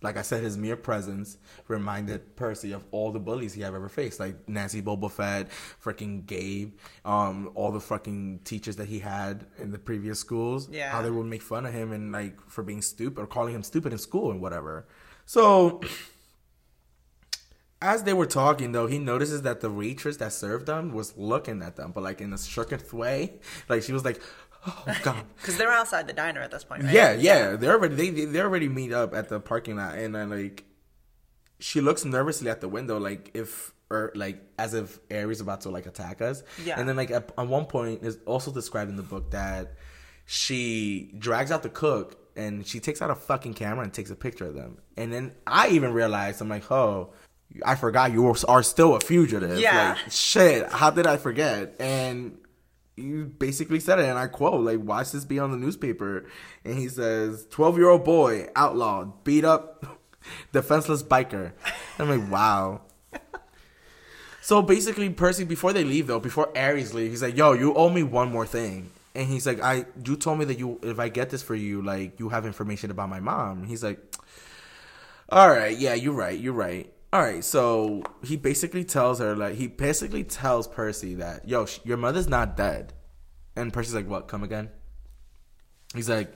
like 0.00 0.16
I 0.16 0.22
said, 0.22 0.42
his 0.42 0.56
mere 0.56 0.76
presence 0.76 1.38
reminded 1.66 2.36
Percy 2.36 2.72
of 2.72 2.84
all 2.92 3.10
the 3.10 3.18
bullies 3.18 3.54
he 3.54 3.62
have 3.62 3.74
ever 3.74 3.88
faced, 3.88 4.20
like 4.20 4.48
Nancy 4.48 4.80
Bobofit, 4.80 5.48
freaking 5.82 6.24
Gabe, 6.24 6.74
um, 7.04 7.50
all 7.54 7.72
the 7.72 7.80
fucking 7.80 8.40
teachers 8.44 8.76
that 8.76 8.86
he 8.86 9.00
had 9.00 9.46
in 9.58 9.72
the 9.72 9.78
previous 9.78 10.20
schools. 10.20 10.68
Yeah. 10.70 10.90
How 10.90 11.02
they 11.02 11.10
would 11.10 11.26
make 11.26 11.42
fun 11.42 11.66
of 11.66 11.72
him 11.72 11.92
and 11.92 12.12
like 12.12 12.38
for 12.48 12.62
being 12.62 12.82
stupid 12.82 13.20
or 13.20 13.26
calling 13.26 13.54
him 13.54 13.62
stupid 13.62 13.92
in 13.92 13.98
school 13.98 14.30
and 14.30 14.40
whatever. 14.40 14.86
So 15.26 15.80
as 17.82 18.04
they 18.04 18.12
were 18.12 18.26
talking 18.26 18.70
though, 18.70 18.86
he 18.86 19.00
notices 19.00 19.42
that 19.42 19.60
the 19.60 19.70
waitress 19.70 20.16
that 20.18 20.32
served 20.32 20.66
them 20.66 20.92
was 20.92 21.16
looking 21.16 21.60
at 21.60 21.74
them, 21.74 21.90
but 21.90 22.04
like 22.04 22.20
in 22.20 22.32
a 22.32 22.36
shooketh 22.36 22.92
way. 22.92 23.40
Like 23.68 23.82
she 23.82 23.92
was 23.92 24.04
like, 24.04 24.20
Oh 24.68 24.96
god. 25.02 25.24
Because 25.36 25.56
they're 25.56 25.70
outside 25.70 26.06
the 26.06 26.12
diner 26.12 26.40
at 26.40 26.50
this 26.50 26.64
point, 26.64 26.84
right? 26.84 26.92
Yeah, 26.92 27.12
yeah. 27.12 27.56
They're 27.56 27.72
already 27.72 28.10
they 28.10 28.24
they 28.26 28.40
already 28.40 28.68
meet 28.68 28.92
up 28.92 29.14
at 29.14 29.28
the 29.28 29.40
parking 29.40 29.76
lot, 29.76 29.96
and 29.96 30.14
then 30.14 30.30
like 30.30 30.64
she 31.58 31.80
looks 31.80 32.04
nervously 32.04 32.50
at 32.50 32.60
the 32.60 32.68
window, 32.68 32.98
like 32.98 33.30
if 33.34 33.72
or 33.90 34.12
like 34.14 34.42
as 34.58 34.74
if 34.74 34.98
Ares 35.10 35.40
about 35.40 35.62
to 35.62 35.70
like 35.70 35.86
attack 35.86 36.20
us. 36.20 36.42
Yeah. 36.64 36.78
And 36.78 36.88
then 36.88 36.96
like 36.96 37.10
at, 37.10 37.32
at 37.36 37.46
one 37.46 37.64
point 37.66 38.02
is 38.02 38.18
also 38.26 38.52
described 38.52 38.90
in 38.90 38.96
the 38.96 39.02
book 39.02 39.30
that 39.30 39.74
she 40.26 41.10
drags 41.18 41.50
out 41.50 41.62
the 41.62 41.70
cook 41.70 42.18
and 42.36 42.66
she 42.66 42.80
takes 42.80 43.00
out 43.00 43.10
a 43.10 43.14
fucking 43.14 43.54
camera 43.54 43.84
and 43.84 43.92
takes 43.92 44.10
a 44.10 44.16
picture 44.16 44.44
of 44.44 44.54
them. 44.54 44.78
And 44.96 45.12
then 45.12 45.32
I 45.46 45.68
even 45.70 45.92
realized 45.92 46.40
I'm 46.40 46.48
like, 46.48 46.70
oh. 46.70 47.12
I 47.64 47.76
forgot 47.76 48.12
you 48.12 48.34
are 48.46 48.62
still 48.62 48.94
a 48.94 49.00
fugitive. 49.00 49.58
Yeah. 49.58 49.96
Like, 49.96 50.12
shit, 50.12 50.70
how 50.70 50.90
did 50.90 51.06
I 51.06 51.16
forget? 51.16 51.76
And 51.80 52.36
you 52.98 53.26
basically 53.26 53.80
said 53.80 53.98
it, 53.98 54.06
and 54.06 54.18
I 54.18 54.26
quote, 54.26 54.64
like, 54.64 54.80
watch 54.80 55.12
this 55.12 55.24
be 55.24 55.38
on 55.38 55.50
the 55.50 55.56
newspaper. 55.56 56.26
And 56.64 56.78
he 56.78 56.88
says, 56.88 57.46
12 57.50 57.78
year 57.78 57.88
old 57.88 58.04
boy, 58.04 58.48
outlawed, 58.56 59.24
beat 59.24 59.44
up, 59.44 59.98
defenseless 60.52 61.02
biker. 61.02 61.52
I'm 61.98 62.08
like, 62.08 62.30
wow. 62.30 62.82
So 64.48 64.62
basically, 64.62 65.10
Percy, 65.10 65.44
before 65.44 65.74
they 65.74 65.84
leave, 65.84 66.06
though, 66.06 66.20
before 66.20 66.56
Ares 66.56 66.94
leave, 66.94 67.10
he's 67.10 67.22
like, 67.22 67.36
yo, 67.36 67.52
you 67.52 67.74
owe 67.74 67.90
me 67.90 68.02
one 68.02 68.32
more 68.32 68.46
thing. 68.46 68.90
And 69.14 69.28
he's 69.28 69.46
like, 69.46 69.60
I, 69.60 69.84
you 70.02 70.16
told 70.16 70.38
me 70.38 70.46
that 70.46 70.58
you, 70.58 70.80
if 70.82 70.98
I 70.98 71.10
get 71.10 71.28
this 71.28 71.42
for 71.42 71.54
you, 71.54 71.82
like, 71.82 72.18
you 72.18 72.30
have 72.30 72.46
information 72.46 72.90
about 72.90 73.10
my 73.10 73.20
mom. 73.20 73.64
He's 73.64 73.82
like, 73.82 73.98
all 75.28 75.50
right, 75.50 75.76
yeah, 75.76 75.92
you're 75.92 76.14
right, 76.14 76.38
you're 76.38 76.54
right. 76.54 76.90
All 77.12 77.22
right, 77.22 77.42
so 77.42 78.02
he 78.22 78.36
basically 78.36 78.84
tells 78.84 79.18
her, 79.18 79.34
like, 79.34 79.54
he 79.54 79.66
basically 79.66 80.24
tells 80.24 80.68
Percy 80.68 81.14
that, 81.14 81.48
yo, 81.48 81.64
sh- 81.64 81.80
your 81.84 81.96
mother's 81.96 82.28
not 82.28 82.56
dead. 82.56 82.92
And 83.56 83.72
Percy's 83.72 83.94
like, 83.94 84.06
what, 84.06 84.28
come 84.28 84.42
again? 84.42 84.68
He's 85.94 86.10
like, 86.10 86.30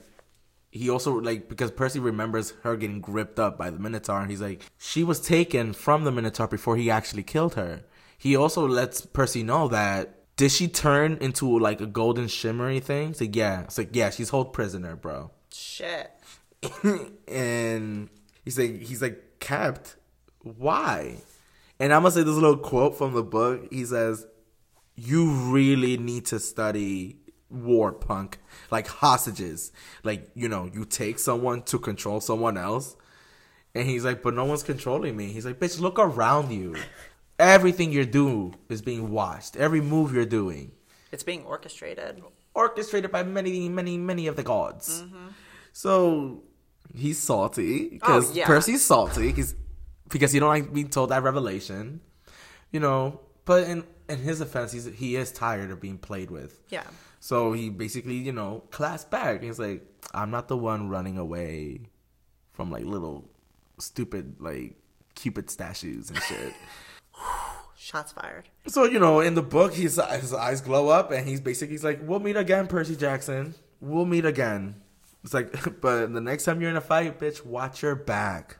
he 0.71 0.89
also, 0.89 1.13
like, 1.13 1.47
because 1.47 1.69
Percy 1.69 1.99
remembers 1.99 2.53
her 2.63 2.75
getting 2.75 3.01
gripped 3.01 3.39
up 3.39 3.55
by 3.55 3.69
the 3.69 3.77
Minotaur, 3.77 4.21
and 4.21 4.31
he's 4.31 4.41
like, 4.41 4.63
she 4.79 5.03
was 5.03 5.19
taken 5.21 5.73
from 5.73 6.05
the 6.05 6.11
Minotaur 6.11 6.47
before 6.47 6.75
he 6.75 6.89
actually 6.89 7.23
killed 7.23 7.53
her. 7.53 7.83
He 8.17 8.35
also 8.35 8.67
lets 8.67 9.05
Percy 9.05 9.43
know 9.43 9.67
that, 9.67 10.35
did 10.37 10.51
she 10.51 10.67
turn 10.67 11.19
into, 11.21 11.59
like, 11.59 11.81
a 11.81 11.85
golden 11.85 12.27
shimmery 12.27 12.79
thing? 12.79 13.11
It's 13.11 13.21
like, 13.21 13.35
yeah. 13.35 13.61
It's 13.61 13.77
like, 13.77 13.95
yeah, 13.95 14.09
she's 14.09 14.29
hold 14.29 14.53
prisoner, 14.53 14.95
bro 14.95 15.29
Shit. 15.53 16.11
and 17.27 18.09
he's 18.43 18.57
like 18.57 18.81
he's 18.81 19.01
like 19.01 19.39
kept 19.39 19.95
why 20.43 21.17
and 21.79 21.93
i'm 21.93 22.01
gonna 22.03 22.11
say 22.11 22.23
this 22.23 22.35
little 22.35 22.57
quote 22.57 22.97
from 22.97 23.13
the 23.13 23.23
book 23.23 23.67
he 23.71 23.83
says 23.85 24.25
you 24.95 25.31
really 25.31 25.97
need 25.97 26.25
to 26.25 26.39
study 26.39 27.17
war 27.49 27.91
punk 27.91 28.39
like 28.71 28.87
hostages 28.87 29.71
like 30.03 30.29
you 30.35 30.47
know 30.47 30.69
you 30.73 30.85
take 30.85 31.17
someone 31.19 31.61
to 31.61 31.79
control 31.79 32.19
someone 32.21 32.57
else 32.57 32.95
And 33.75 33.87
he's 33.89 34.05
like, 34.05 34.21
but 34.21 34.35
no 34.35 34.45
one's 34.45 34.61
controlling 34.61 35.17
me. 35.17 35.31
He's 35.33 35.47
like, 35.47 35.57
bitch, 35.59 35.79
look 35.79 35.97
around 35.97 36.51
you. 36.51 36.75
Everything 37.39 37.91
you 37.91 38.05
do 38.05 38.53
is 38.69 38.83
being 38.83 39.09
watched. 39.09 39.55
Every 39.55 39.81
move 39.81 40.13
you're 40.13 40.29
doing. 40.29 40.73
It's 41.11 41.23
being 41.23 41.43
orchestrated. 41.43 42.21
Orchestrated 42.53 43.11
by 43.11 43.23
many, 43.23 43.69
many, 43.69 43.97
many 43.97 44.27
of 44.27 44.35
the 44.35 44.43
gods. 44.43 45.01
Mm-hmm. 45.01 45.27
So 45.71 46.43
he's 46.93 47.17
salty 47.17 47.89
because 47.89 48.29
Oh, 48.29 48.33
yeah. 48.35 48.45
Percy's 48.45 48.85
salty 48.85 49.29
because 49.31 49.55
because 50.13 50.31
he 50.31 50.39
don't 50.39 50.49
like 50.49 50.71
being 50.71 50.89
told 50.89 51.09
that 51.09 51.23
revelation, 51.23 51.99
you 52.71 52.79
know. 52.79 53.19
But 53.43 53.67
in 53.67 53.83
in 54.07 54.19
his 54.19 54.39
offense, 54.39 54.71
he's 54.71 54.85
he 54.85 55.17
is 55.17 55.31
tired 55.31 55.71
of 55.71 55.81
being 55.81 55.97
played 55.97 56.31
with. 56.31 56.61
Yeah. 56.69 56.83
So 57.19 57.51
he 57.53 57.69
basically, 57.69 58.15
you 58.15 58.31
know, 58.31 58.63
claps 58.71 59.03
back. 59.05 59.43
He's 59.43 59.59
like, 59.59 59.85
I'm 60.13 60.29
not 60.31 60.47
the 60.47 60.57
one 60.57 60.89
running 60.89 61.17
away 61.17 61.81
from 62.53 62.71
like 62.71 62.85
little 62.85 63.29
stupid 63.79 64.35
like 64.39 64.75
cupid 65.15 65.49
statues 65.49 66.09
and 66.09 66.21
shit. 66.21 66.53
Shots 67.75 68.13
fired. 68.13 68.47
so 68.67 68.85
you 68.85 68.99
know, 68.99 69.19
in 69.19 69.35
the 69.35 69.41
book, 69.41 69.73
his 69.73 69.99
his 70.19 70.33
eyes 70.33 70.61
glow 70.61 70.87
up, 70.87 71.11
and 71.11 71.27
he's 71.27 71.41
basically 71.41 71.73
he's 71.73 71.83
like, 71.83 71.99
"We'll 72.01 72.19
meet 72.19 72.37
again, 72.37 72.67
Percy 72.67 72.95
Jackson. 72.95 73.55
We'll 73.81 74.05
meet 74.05 74.23
again." 74.25 74.75
It's 75.23 75.33
like, 75.33 75.51
but 75.81 76.13
the 76.13 76.21
next 76.21 76.45
time 76.45 76.61
you're 76.61 76.69
in 76.69 76.77
a 76.77 76.81
fight, 76.81 77.19
bitch, 77.19 77.45
watch 77.45 77.81
your 77.81 77.95
back. 77.95 78.57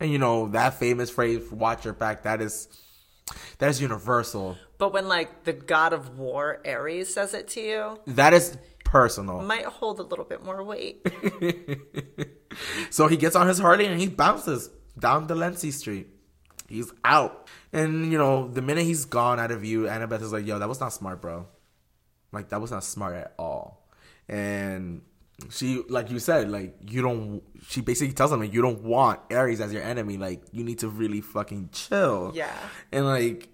And 0.00 0.10
you 0.10 0.18
know 0.18 0.48
that 0.48 0.74
famous 0.74 1.10
phrase, 1.10 1.50
"Watch 1.52 1.84
your 1.84 1.94
back." 1.94 2.22
That 2.24 2.40
is 2.40 2.68
that 3.58 3.68
is 3.68 3.80
universal. 3.80 4.56
But 4.78 4.92
when 4.92 5.06
like 5.08 5.44
the 5.44 5.52
god 5.52 5.92
of 5.92 6.18
war 6.18 6.60
Ares 6.66 7.12
says 7.12 7.34
it 7.34 7.48
to 7.48 7.60
you, 7.60 8.00
That 8.06 8.32
is 8.32 8.56
personal. 8.84 9.42
might 9.42 9.66
hold 9.66 10.00
a 10.00 10.02
little 10.02 10.24
bit 10.24 10.42
more 10.44 10.64
weight. 10.64 11.06
So 12.90 13.06
he 13.06 13.16
gets 13.16 13.36
on 13.36 13.46
his 13.46 13.60
Harley 13.60 13.86
and 13.86 14.00
he 14.00 14.08
bounces 14.08 14.70
down 14.98 15.28
Delancey 15.28 15.70
Street. 15.70 16.08
He's 16.68 16.92
out. 17.04 17.46
And, 17.72 18.10
you 18.10 18.18
know, 18.18 18.48
the 18.48 18.60
minute 18.60 18.84
he's 18.84 19.04
gone 19.04 19.38
out 19.38 19.52
of 19.52 19.60
view, 19.60 19.82
Annabeth 19.84 20.20
is 20.22 20.32
like, 20.32 20.44
yo, 20.46 20.58
that 20.58 20.68
was 20.68 20.80
not 20.80 20.92
smart, 20.92 21.20
bro. 21.20 21.46
Like, 22.32 22.48
that 22.48 22.60
was 22.60 22.72
not 22.72 22.82
smart 22.82 23.14
at 23.14 23.34
all. 23.38 23.88
And 24.28 25.02
she, 25.50 25.82
like 25.88 26.10
you 26.10 26.18
said, 26.18 26.50
like, 26.50 26.76
you 26.88 27.02
don't, 27.02 27.42
she 27.68 27.80
basically 27.80 28.12
tells 28.12 28.32
him, 28.32 28.40
like, 28.40 28.52
you 28.52 28.62
don't 28.62 28.82
want 28.82 29.20
Ares 29.32 29.60
as 29.60 29.72
your 29.72 29.82
enemy. 29.82 30.16
Like, 30.16 30.42
you 30.52 30.64
need 30.64 30.80
to 30.80 30.88
really 30.88 31.20
fucking 31.20 31.70
chill. 31.72 32.32
Yeah. 32.34 32.54
And, 32.92 33.06
like, 33.06 33.48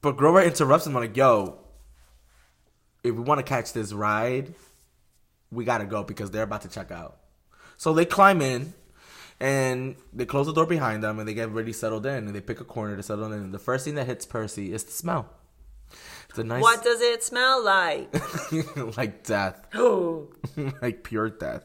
but 0.00 0.16
Grover 0.16 0.42
interrupts 0.42 0.86
him, 0.86 0.94
like, 0.94 1.16
yo, 1.16 1.58
if 3.02 3.14
we 3.14 3.20
want 3.20 3.38
to 3.38 3.44
catch 3.44 3.72
this 3.72 3.92
ride, 3.92 4.54
we 5.50 5.64
gotta 5.64 5.84
go 5.84 6.02
because 6.02 6.30
they're 6.30 6.42
about 6.42 6.62
to 6.62 6.68
check 6.68 6.90
out. 6.90 7.18
So 7.76 7.92
they 7.92 8.04
climb 8.04 8.40
in 8.40 8.74
and 9.40 9.96
they 10.12 10.26
close 10.26 10.46
the 10.46 10.52
door 10.52 10.66
behind 10.66 11.02
them 11.02 11.18
and 11.18 11.28
they 11.28 11.34
get 11.34 11.50
really 11.50 11.72
settled 11.72 12.06
in 12.06 12.26
and 12.26 12.34
they 12.34 12.40
pick 12.40 12.60
a 12.60 12.64
corner 12.64 12.96
to 12.96 13.02
settle 13.02 13.26
in. 13.26 13.32
And 13.32 13.54
the 13.54 13.58
first 13.58 13.84
thing 13.84 13.94
that 13.94 14.06
hits 14.06 14.26
Percy 14.26 14.72
is 14.72 14.84
the 14.84 14.92
smell. 14.92 15.30
A 16.38 16.44
nice 16.44 16.62
What 16.62 16.82
does 16.84 17.00
it 17.00 17.22
smell 17.22 17.64
like? 17.64 18.14
like 18.96 19.24
death. 19.24 19.66
Oh, 19.74 20.28
like 20.82 21.02
pure 21.04 21.30
death. 21.30 21.64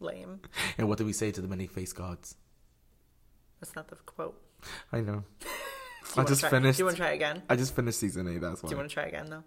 lame. 0.00 0.40
And 0.78 0.88
what 0.88 0.98
do 0.98 1.04
we 1.04 1.12
say 1.12 1.30
to 1.30 1.40
the 1.40 1.48
many 1.48 1.66
face 1.66 1.92
gods? 1.92 2.36
That's 3.60 3.74
not 3.76 3.88
the 3.88 3.96
quote. 3.96 4.40
I 4.92 5.00
know. 5.00 5.24
I 6.16 6.24
just 6.24 6.40
try- 6.40 6.50
finished 6.50 6.76
Do 6.76 6.82
you 6.82 6.84
want 6.86 6.96
to 6.96 7.02
try 7.02 7.12
again? 7.12 7.42
I 7.48 7.56
just 7.56 7.74
finished 7.74 7.98
season 7.98 8.28
eight, 8.28 8.40
that's 8.40 8.62
why. 8.62 8.68
Do 8.68 8.74
you 8.74 8.76
want 8.78 8.90
to 8.90 8.94
try 8.94 9.04
again 9.04 9.30
though? 9.30 9.44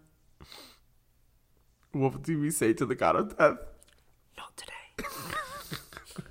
What 1.91 2.21
do 2.23 2.39
we 2.39 2.51
say 2.51 2.73
to 2.73 2.85
the 2.85 2.95
god 2.95 3.15
of 3.15 3.37
death? 3.37 3.57
Not 4.37 4.57
today. 4.57 5.07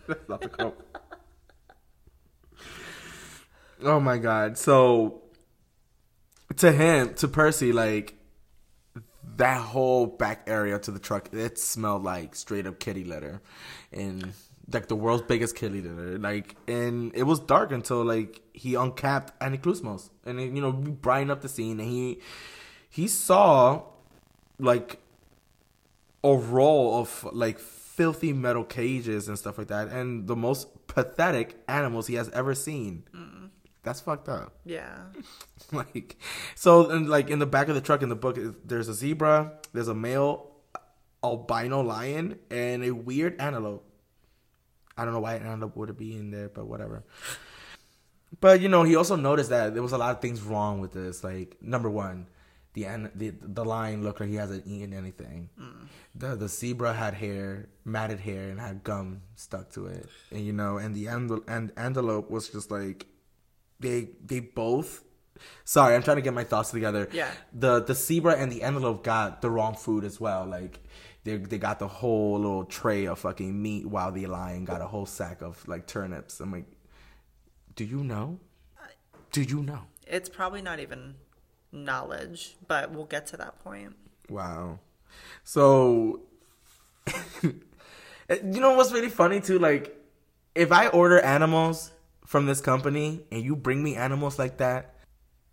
That's 0.09 0.28
not 0.28 0.40
the 0.40 0.49
quote. 0.49 0.80
oh 3.83 4.00
my 4.00 4.18
god. 4.18 4.59
So 4.59 5.23
to 6.56 6.73
him, 6.73 7.14
to 7.14 7.28
Percy, 7.28 7.72
like 7.72 8.15
that 9.37 9.61
whole 9.61 10.07
back 10.07 10.44
area 10.46 10.79
to 10.79 10.90
the 10.90 10.99
truck, 10.99 11.33
it 11.33 11.59
smelled 11.59 12.05
like 12.05 12.35
straight 12.35 12.66
up 12.66 12.79
kitty 12.79 13.05
litter. 13.05 13.40
And 13.92 14.33
like 14.72 14.88
the 14.88 14.96
world's 14.96 15.22
biggest 15.22 15.57
kitty 15.57 15.81
litter. 15.81 16.18
Like 16.18 16.57
and 16.66 17.12
it 17.14 17.25
was 17.25 17.40
dark 17.40 17.72
until 17.72 18.05
like 18.05 18.40
he 18.53 18.75
uncapped 18.75 19.38
Anaklusmos. 19.40 20.11
And 20.25 20.40
you 20.40 20.62
know, 20.62 20.70
we 20.70 20.90
brightened 20.90 21.31
up 21.31 21.42
the 21.42 21.49
scene 21.49 21.81
and 21.81 21.88
he 21.88 22.20
he 22.88 23.09
saw 23.09 23.83
like 24.59 24.99
a 26.25 26.35
row 26.35 26.94
of 26.94 27.29
like 27.33 27.59
filthy 27.59 28.33
metal 28.33 28.64
cages 28.64 29.29
and 29.29 29.38
stuff 29.38 29.59
like 29.59 29.68
that, 29.68 29.88
and 29.88 30.27
the 30.27 30.37
most 30.37 30.87
pathetic 30.87 31.57
animals 31.68 32.07
he 32.07 32.14
has 32.14 32.29
ever 32.31 32.55
seen. 32.55 33.05
Mm. 33.14 33.36
That's 33.87 34.01
fucked 34.01 34.29
up. 34.29 34.53
Yeah. 34.64 34.99
like, 35.72 36.16
so 36.57 36.90
and 36.90 37.09
like 37.09 37.31
in 37.31 37.38
the 37.38 37.46
back 37.46 37.68
of 37.68 37.77
the 37.77 37.81
truck 37.81 38.03
in 38.03 38.09
the 38.09 38.16
book, 38.16 38.37
there's 38.64 38.88
a 38.88 38.94
zebra, 38.94 39.53
there's 39.72 39.87
a 39.87 39.94
male 39.94 40.51
albino 41.22 41.83
lion, 41.83 42.40
and 42.51 42.83
a 42.83 42.90
weird 42.90 43.40
antelope. 43.40 43.88
I 44.99 45.05
don't 45.05 45.14
know 45.14 45.20
why 45.20 45.35
an 45.35 45.46
antelope 45.46 45.77
would 45.77 45.96
be 45.96 46.16
in 46.16 46.33
there, 46.33 46.49
but 46.49 46.66
whatever. 46.66 47.05
But 48.40 48.61
you 48.61 48.68
know, 48.68 48.83
he 48.83 48.96
also 48.96 49.14
noticed 49.14 49.51
that 49.51 49.75
there 49.75 49.85
was 49.85 49.92
a 49.92 49.99
lot 49.99 50.11
of 50.16 50.20
things 50.20 50.42
wrong 50.42 50.81
with 50.81 50.92
this. 50.92 51.22
Like 51.22 51.57
number 51.61 51.88
one, 51.88 52.27
the 52.72 52.87
an- 52.87 53.12
the 53.14 53.35
the 53.40 53.64
lion 53.64 54.03
looked 54.03 54.18
like 54.18 54.31
he 54.31 54.35
hasn't 54.35 54.66
eaten 54.66 54.92
anything. 54.94 55.49
Mm. 55.61 55.87
The 56.16 56.35
the 56.35 56.49
zebra 56.49 56.92
had 56.92 57.14
hair, 57.14 57.68
matted 57.85 58.18
hair, 58.18 58.51
and 58.51 58.59
had 58.59 58.83
gum 58.83 59.22
stuck 59.37 59.70
to 59.75 59.87
it. 59.87 60.09
And 60.33 60.44
you 60.44 60.53
know, 60.53 60.77
and 60.77 60.92
the 60.92 61.07
ande- 61.07 61.44
and 61.46 61.70
antelope 61.77 62.33
was 62.33 62.49
just 62.49 62.72
like 62.72 63.07
they 63.81 64.09
they 64.25 64.41
both. 64.41 65.05
Sorry, 65.65 65.95
I'm 65.95 66.03
trying 66.03 66.17
to 66.17 66.23
get 66.23 66.33
my 66.33 66.45
thoughts 66.45 66.71
together. 66.71 67.09
Yeah. 67.12 67.31
The 67.53 67.83
the 67.83 67.95
zebra 67.95 68.37
and 68.37 68.51
the 68.51 68.62
antelope 68.62 69.05
got 69.05 69.43
the 69.43 69.51
wrong 69.51 69.75
food 69.75 70.05
as 70.05 70.21
well. 70.21 70.47
Like 70.47 70.81
they 71.25 71.37
they 71.37 71.59
got 71.59 71.79
the 71.79 71.89
whole 71.89 72.39
little 72.39 72.65
tray 72.65 73.07
of 73.07 73.19
fucking 73.19 73.61
meat, 73.61 73.87
while 73.87 74.12
the 74.12 74.27
lion 74.27 74.65
got 74.65 74.81
a 74.81 74.87
whole 74.87 75.07
sack 75.07 75.43
of 75.43 75.67
like 75.69 75.87
turnips. 75.87 76.41
I'm 76.41 76.53
like, 76.53 76.67
do 77.75 77.85
you 77.85 78.03
know? 78.03 78.41
Do 79.33 79.43
you 79.43 79.62
know? 79.62 79.83
It's 80.07 80.29
probably 80.29 80.62
not 80.62 80.81
even 80.81 81.17
knowledge, 81.73 82.57
but 82.67 82.93
we'll 82.93 83.05
get 83.05 83.27
to 83.29 83.37
that 83.37 83.59
point. 83.62 83.95
Wow. 84.31 84.79
So, 85.45 86.23
you 87.43 87.61
know 88.31 88.75
what's 88.75 88.93
really 88.93 89.11
funny 89.11 89.41
too? 89.41 89.59
Like, 89.59 89.95
if 90.55 90.73
I 90.73 90.89
order 90.89 91.21
animals 91.21 91.91
from 92.27 92.47
this 92.47 92.61
company 92.61 93.23
and 93.31 93.43
you 93.43 93.57
bring 93.57 93.83
me 93.83 93.97
animals 93.97 94.39
like 94.39 94.59
that, 94.59 94.97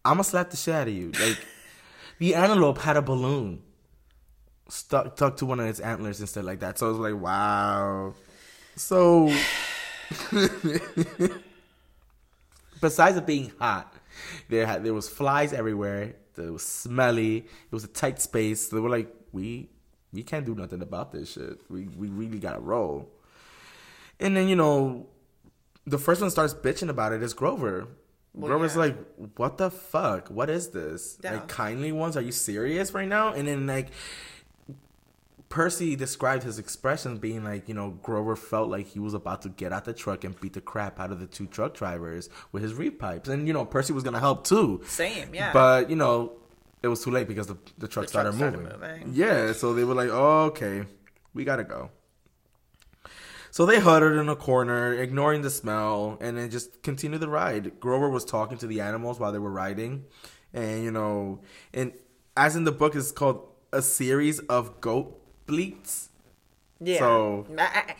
I'm 0.04 0.16
gonna 0.16 0.24
slap 0.26 0.50
the 0.50 0.58
shit 0.58 0.74
out 0.74 0.88
of 0.88 0.94
you. 0.94 1.12
Like, 1.12 1.40
the 2.20 2.36
antelope 2.36 2.80
had 2.80 2.98
a 2.98 3.02
balloon 3.02 3.62
stuck 4.68 5.16
tucked 5.16 5.40
to 5.40 5.46
one 5.46 5.60
of 5.60 5.68
its 5.68 5.80
antlers 5.80 6.20
and 6.20 6.28
stuff 6.28 6.44
like 6.44 6.60
that. 6.60 6.80
So 6.80 6.88
I 6.88 6.90
was 6.90 7.00
like, 7.00 7.16
wow. 7.16 8.14
So, 8.76 9.32
besides 12.82 13.18
it 13.18 13.26
being 13.28 13.52
hot, 13.60 13.94
there 14.50 14.66
had 14.66 14.84
there 14.84 14.94
was 14.94 15.08
flies 15.08 15.54
everywhere. 15.54 16.16
It 16.36 16.52
was 16.52 16.66
smelly. 16.66 17.38
It 17.38 17.72
was 17.72 17.84
a 17.84 17.88
tight 17.88 18.20
space. 18.20 18.70
They 18.70 18.80
were 18.80 18.90
like, 18.90 19.14
we 19.32 19.70
we 20.12 20.24
can't 20.24 20.46
do 20.46 20.56
nothing 20.56 20.82
about 20.82 21.12
this 21.12 21.34
shit. 21.34 21.60
We 21.70 21.84
we 21.84 22.08
really 22.08 22.40
gotta 22.40 22.60
roll. 22.60 23.12
And 24.20 24.36
then 24.36 24.48
you 24.48 24.56
know, 24.56 25.08
the 25.86 25.98
first 25.98 26.22
one 26.22 26.30
starts 26.32 26.54
bitching 26.54 26.90
about 26.90 27.14
it 27.14 27.22
is 27.24 27.34
Grover. 27.34 27.88
Grover's 28.40 28.74
yeah. 28.74 28.82
like, 28.82 28.98
what 29.38 29.58
the 29.58 29.70
fuck? 29.70 30.30
What 30.30 30.50
is 30.50 30.70
this? 30.70 31.20
Yeah. 31.24 31.34
Like 31.34 31.48
kindly 31.48 31.92
ones? 31.92 32.18
Are 32.18 32.22
you 32.22 32.32
serious 32.32 32.92
right 32.94 33.08
now? 33.08 33.34
And 33.34 33.48
then 33.48 33.68
like 33.68 33.90
Percy 35.50 35.96
described 35.96 36.42
his 36.42 36.58
expression 36.58 37.18
being 37.18 37.44
like, 37.44 37.68
you 37.68 37.76
know, 37.76 37.92
Grover 38.02 38.36
felt 38.36 38.70
like 38.70 38.88
he 38.88 39.00
was 39.00 39.14
about 39.14 39.44
to 39.44 39.50
get 39.50 39.72
out 39.72 39.86
the 39.86 39.94
truck 39.94 40.24
and 40.24 40.40
beat 40.42 40.54
the 40.54 40.62
crap 40.62 41.00
out 41.00 41.12
of 41.12 41.20
the 41.20 41.28
two 41.28 41.46
truck 41.46 41.76
drivers 41.76 42.28
with 42.52 42.64
his 42.64 42.74
reed 42.74 42.98
pipes. 42.98 43.30
And, 43.30 43.46
you 43.46 43.54
know, 43.54 43.66
Percy 43.66 43.94
was 43.94 44.04
going 44.04 44.16
to 44.16 44.20
help 44.20 44.48
too. 44.48 44.82
Same, 44.88 45.36
yeah. 45.36 45.54
But, 45.54 45.92
you 45.92 45.96
know, 45.96 46.34
it 46.82 46.88
was 46.88 47.04
too 47.04 47.12
late 47.12 47.28
because 47.28 47.46
the, 47.46 47.58
the 47.78 47.88
truck 47.88 48.06
The 48.06 48.10
started, 48.10 48.36
truck 48.36 48.52
started 48.54 48.80
moving. 48.80 48.80
moving. 48.80 49.14
Yeah, 49.14 49.54
so 49.54 49.76
they 49.76 49.84
were 49.84 49.94
like, 49.94 50.10
oh, 50.10 50.46
okay, 50.46 50.86
we 51.36 51.44
got 51.44 51.58
to 51.58 51.64
go. 51.64 51.92
So 53.54 53.68
they 53.68 53.80
huddled 53.80 54.14
in 54.14 54.30
a 54.30 54.36
corner, 54.36 54.96
ignoring 54.96 55.44
the 55.44 55.52
smell, 55.52 56.18
and 56.20 56.40
then 56.40 56.50
just 56.50 56.82
continued 56.82 57.22
the 57.22 57.28
ride. 57.30 57.80
Grover 57.80 58.10
was 58.10 58.26
talking 58.26 58.58
to 58.58 58.66
the 58.66 58.82
animals 58.82 59.20
while 59.20 59.32
they 59.32 59.38
were 59.38 59.52
riding. 59.52 60.06
And, 60.56 60.84
you 60.84 60.90
know, 60.90 61.40
and 61.72 61.94
as 62.36 62.56
in 62.56 62.64
the 62.64 62.72
book, 62.72 62.96
it's 62.96 63.12
called 63.12 63.48
a 63.72 63.84
series 63.84 64.40
of 64.40 64.82
goat 64.82 65.22
bleats. 65.46 66.10
yeah. 66.80 66.98
So 66.98 67.46
I 67.60 67.96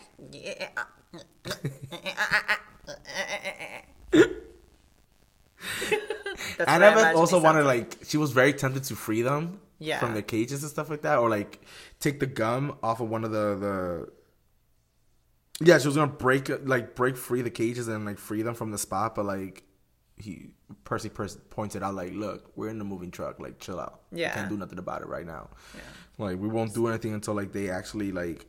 Annabeth 6.58 7.14
also 7.14 7.40
wanted 7.40 7.64
like 7.64 7.98
she 8.04 8.16
was 8.16 8.32
very 8.32 8.52
tempted 8.52 8.82
to 8.84 8.96
free 8.96 9.22
them 9.22 9.60
Yeah. 9.78 10.00
from 10.00 10.14
the 10.14 10.22
cages 10.22 10.64
and 10.64 10.70
stuff 10.72 10.90
like 10.90 11.02
that, 11.02 11.18
or 11.18 11.30
like 11.30 11.60
take 12.00 12.18
the 12.18 12.26
gum 12.26 12.76
off 12.82 13.00
of 13.00 13.08
one 13.08 13.22
of 13.24 13.30
the 13.30 13.54
the 13.54 14.08
Yeah, 15.60 15.78
she 15.78 15.86
was 15.86 15.96
gonna 15.96 16.10
break 16.12 16.48
like 16.66 16.94
break 16.94 17.16
free 17.16 17.42
the 17.42 17.50
cages 17.50 17.88
and 17.88 18.04
like 18.04 18.18
free 18.18 18.42
them 18.42 18.54
from 18.54 18.70
the 18.70 18.78
spot, 18.78 19.14
but 19.14 19.24
like 19.24 19.62
he 20.16 20.50
Percy 20.84 21.08
Percy 21.08 21.38
pointed 21.50 21.82
out 21.82 21.94
like, 21.94 22.12
look, 22.12 22.52
we're 22.56 22.68
in 22.68 22.78
the 22.78 22.84
moving 22.84 23.10
truck, 23.10 23.38
like 23.40 23.58
chill 23.60 23.78
out. 23.80 24.02
We 24.10 24.20
Yeah. 24.20 24.34
can't 24.34 24.48
do 24.48 24.56
nothing 24.56 24.78
about 24.78 25.02
it 25.02 25.08
right 25.08 25.26
now. 25.26 25.50
Yeah. 25.74 26.24
Like 26.26 26.38
we 26.38 26.48
won't 26.48 26.74
do 26.74 26.86
anything 26.88 27.14
until 27.14 27.34
like 27.34 27.52
they 27.52 27.70
actually 27.70 28.12
like, 28.12 28.46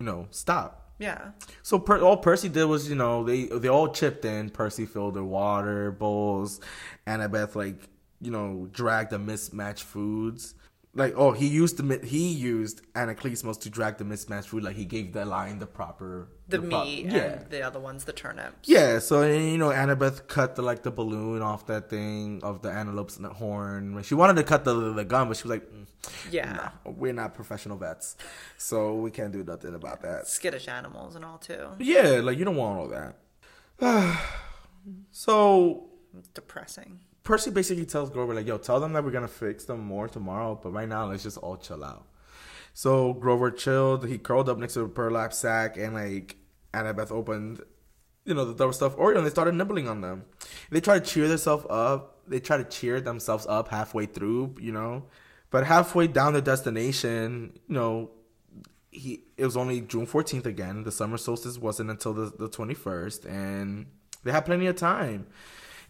you 0.00 0.06
know, 0.06 0.26
stop. 0.30 0.82
Yeah. 0.98 1.32
So 1.62 1.78
per- 1.78 2.00
all 2.00 2.16
Percy 2.16 2.48
did 2.48 2.64
was, 2.64 2.88
you 2.88 2.94
know, 2.96 3.22
they 3.24 3.44
they 3.46 3.68
all 3.68 3.88
chipped 3.88 4.24
in. 4.24 4.48
Percy 4.50 4.86
filled 4.86 5.14
their 5.14 5.24
water 5.24 5.90
bowls. 5.92 6.60
Annabeth 7.06 7.54
like, 7.54 7.88
you 8.22 8.30
know, 8.30 8.68
dragged 8.72 9.10
the 9.10 9.18
mismatched 9.18 9.84
foods. 9.84 10.54
Like, 10.96 11.12
oh, 11.16 11.32
he 11.32 11.46
used 11.46 11.76
the 11.76 11.98
he 12.06 12.28
used 12.32 12.80
Anaklusmos 12.94 13.60
to 13.60 13.68
drag 13.70 13.98
the 13.98 14.04
mismatched 14.04 14.48
food. 14.48 14.62
Like 14.64 14.76
he 14.76 14.86
gave 14.86 15.12
the 15.12 15.24
line 15.26 15.58
the 15.58 15.66
proper 15.66 16.28
The, 16.48 16.58
pro- 16.58 16.84
meat 16.84 17.04
yeah. 17.06 17.16
and 17.16 17.50
the 17.50 17.60
other 17.62 17.78
ones, 17.78 18.04
the 18.04 18.14
turnips. 18.14 18.66
Yeah, 18.68 18.98
so 19.00 19.20
and, 19.22 19.44
you 19.52 19.58
know, 19.58 19.68
Annabeth 19.68 20.26
cut 20.26 20.56
the 20.56 20.62
like 20.62 20.82
the 20.82 20.90
balloon 20.90 21.42
off 21.42 21.66
that 21.66 21.90
thing 21.90 22.40
of 22.42 22.62
the 22.62 22.70
antelope's 22.70 23.18
horn. 23.42 24.02
She 24.04 24.14
wanted 24.14 24.36
to 24.36 24.42
cut 24.52 24.64
the 24.64 24.74
the 24.94 25.04
gun, 25.04 25.28
but 25.28 25.36
she 25.36 25.44
was 25.46 25.50
like, 25.58 25.70
mm, 25.70 25.86
Yeah. 26.30 26.70
"No, 26.86 26.92
we're 26.92 27.12
not 27.12 27.34
professional 27.34 27.76
vets, 27.76 28.16
so 28.56 28.94
we 28.94 29.10
can't 29.10 29.32
do 29.32 29.44
nothing 29.44 29.74
about 29.74 30.00
that." 30.02 30.26
Skittish 30.28 30.66
animals 30.66 31.14
and 31.14 31.24
all 31.26 31.38
too. 31.38 31.68
Yeah, 31.78 32.20
like 32.22 32.38
you 32.38 32.44
don't 32.46 32.56
want 32.56 32.78
all 32.80 32.88
that. 32.88 33.12
so 35.10 35.88
Depressing. 36.32 37.00
Percy 37.26 37.50
basically 37.50 37.84
tells 37.84 38.08
Grover 38.08 38.34
like, 38.34 38.46
"Yo, 38.46 38.56
tell 38.56 38.78
them 38.78 38.92
that 38.92 39.04
we're 39.04 39.10
gonna 39.10 39.26
fix 39.26 39.64
them 39.64 39.80
more 39.80 40.06
tomorrow, 40.06 40.58
but 40.62 40.70
right 40.70 40.88
now 40.88 41.06
let's 41.06 41.24
just 41.24 41.36
all 41.38 41.56
chill 41.56 41.82
out." 41.82 42.06
So 42.72 43.14
Grover 43.14 43.50
chilled. 43.50 44.06
He 44.06 44.16
curled 44.16 44.48
up 44.48 44.58
next 44.58 44.74
to 44.74 44.80
the 44.80 44.86
burlap 44.86 45.32
sack, 45.32 45.76
and 45.76 45.92
like 45.92 46.36
Annabeth 46.72 47.10
opened, 47.10 47.62
you 48.24 48.32
know, 48.32 48.44
the 48.44 48.54
double 48.54 48.72
stuffed 48.72 48.96
Oreo, 48.96 49.16
and 49.16 49.26
they 49.26 49.30
started 49.30 49.56
nibbling 49.56 49.88
on 49.88 50.02
them. 50.02 50.24
They 50.70 50.80
try 50.80 51.00
to 51.00 51.04
cheer 51.04 51.26
themselves 51.26 51.66
up. 51.68 52.20
They 52.28 52.38
try 52.38 52.58
to 52.58 52.64
cheer 52.64 53.00
themselves 53.00 53.44
up 53.48 53.68
halfway 53.68 54.06
through, 54.06 54.54
you 54.60 54.70
know, 54.70 55.06
but 55.50 55.66
halfway 55.66 56.06
down 56.06 56.32
the 56.32 56.42
destination, 56.42 57.58
you 57.66 57.74
know, 57.74 58.10
he 58.92 59.24
it 59.36 59.44
was 59.44 59.56
only 59.56 59.80
June 59.80 60.06
14th 60.06 60.46
again. 60.46 60.84
The 60.84 60.92
summer 60.92 61.16
solstice 61.16 61.58
wasn't 61.58 61.90
until 61.90 62.12
the, 62.12 62.26
the 62.38 62.48
21st, 62.48 63.28
and 63.28 63.86
they 64.22 64.30
had 64.30 64.44
plenty 64.46 64.68
of 64.68 64.76
time. 64.76 65.26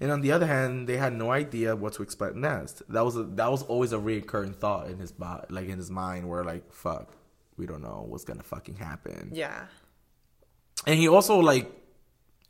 And 0.01 0.11
on 0.13 0.21
the 0.21 0.33
other 0.33 0.47
hand, 0.47 0.89
they 0.89 0.97
had 0.99 1.15
no 1.15 1.31
idea 1.31 1.75
what 1.75 1.95
to 1.95 2.03
expect 2.03 2.37
next. 2.37 2.83
That 2.91 3.05
was 3.05 3.17
a, 3.17 3.23
that 3.23 3.51
was 3.51 3.63
always 3.63 3.93
a 3.93 3.99
recurring 3.99 4.53
thought 4.53 4.89
in 4.89 4.99
his 4.99 5.11
bo- 5.13 5.45
like 5.49 5.69
in 5.69 5.79
his 5.79 5.91
mind, 5.91 6.29
where 6.29 6.45
like, 6.45 6.73
fuck, 6.73 7.13
we 7.57 7.67
don't 7.67 7.83
know 7.83 8.05
what's 8.07 8.25
gonna 8.25 8.43
fucking 8.43 8.77
happen. 8.77 9.31
Yeah. 9.33 9.67
And 10.87 10.99
he 10.99 11.09
also 11.09 11.39
like, 11.39 11.71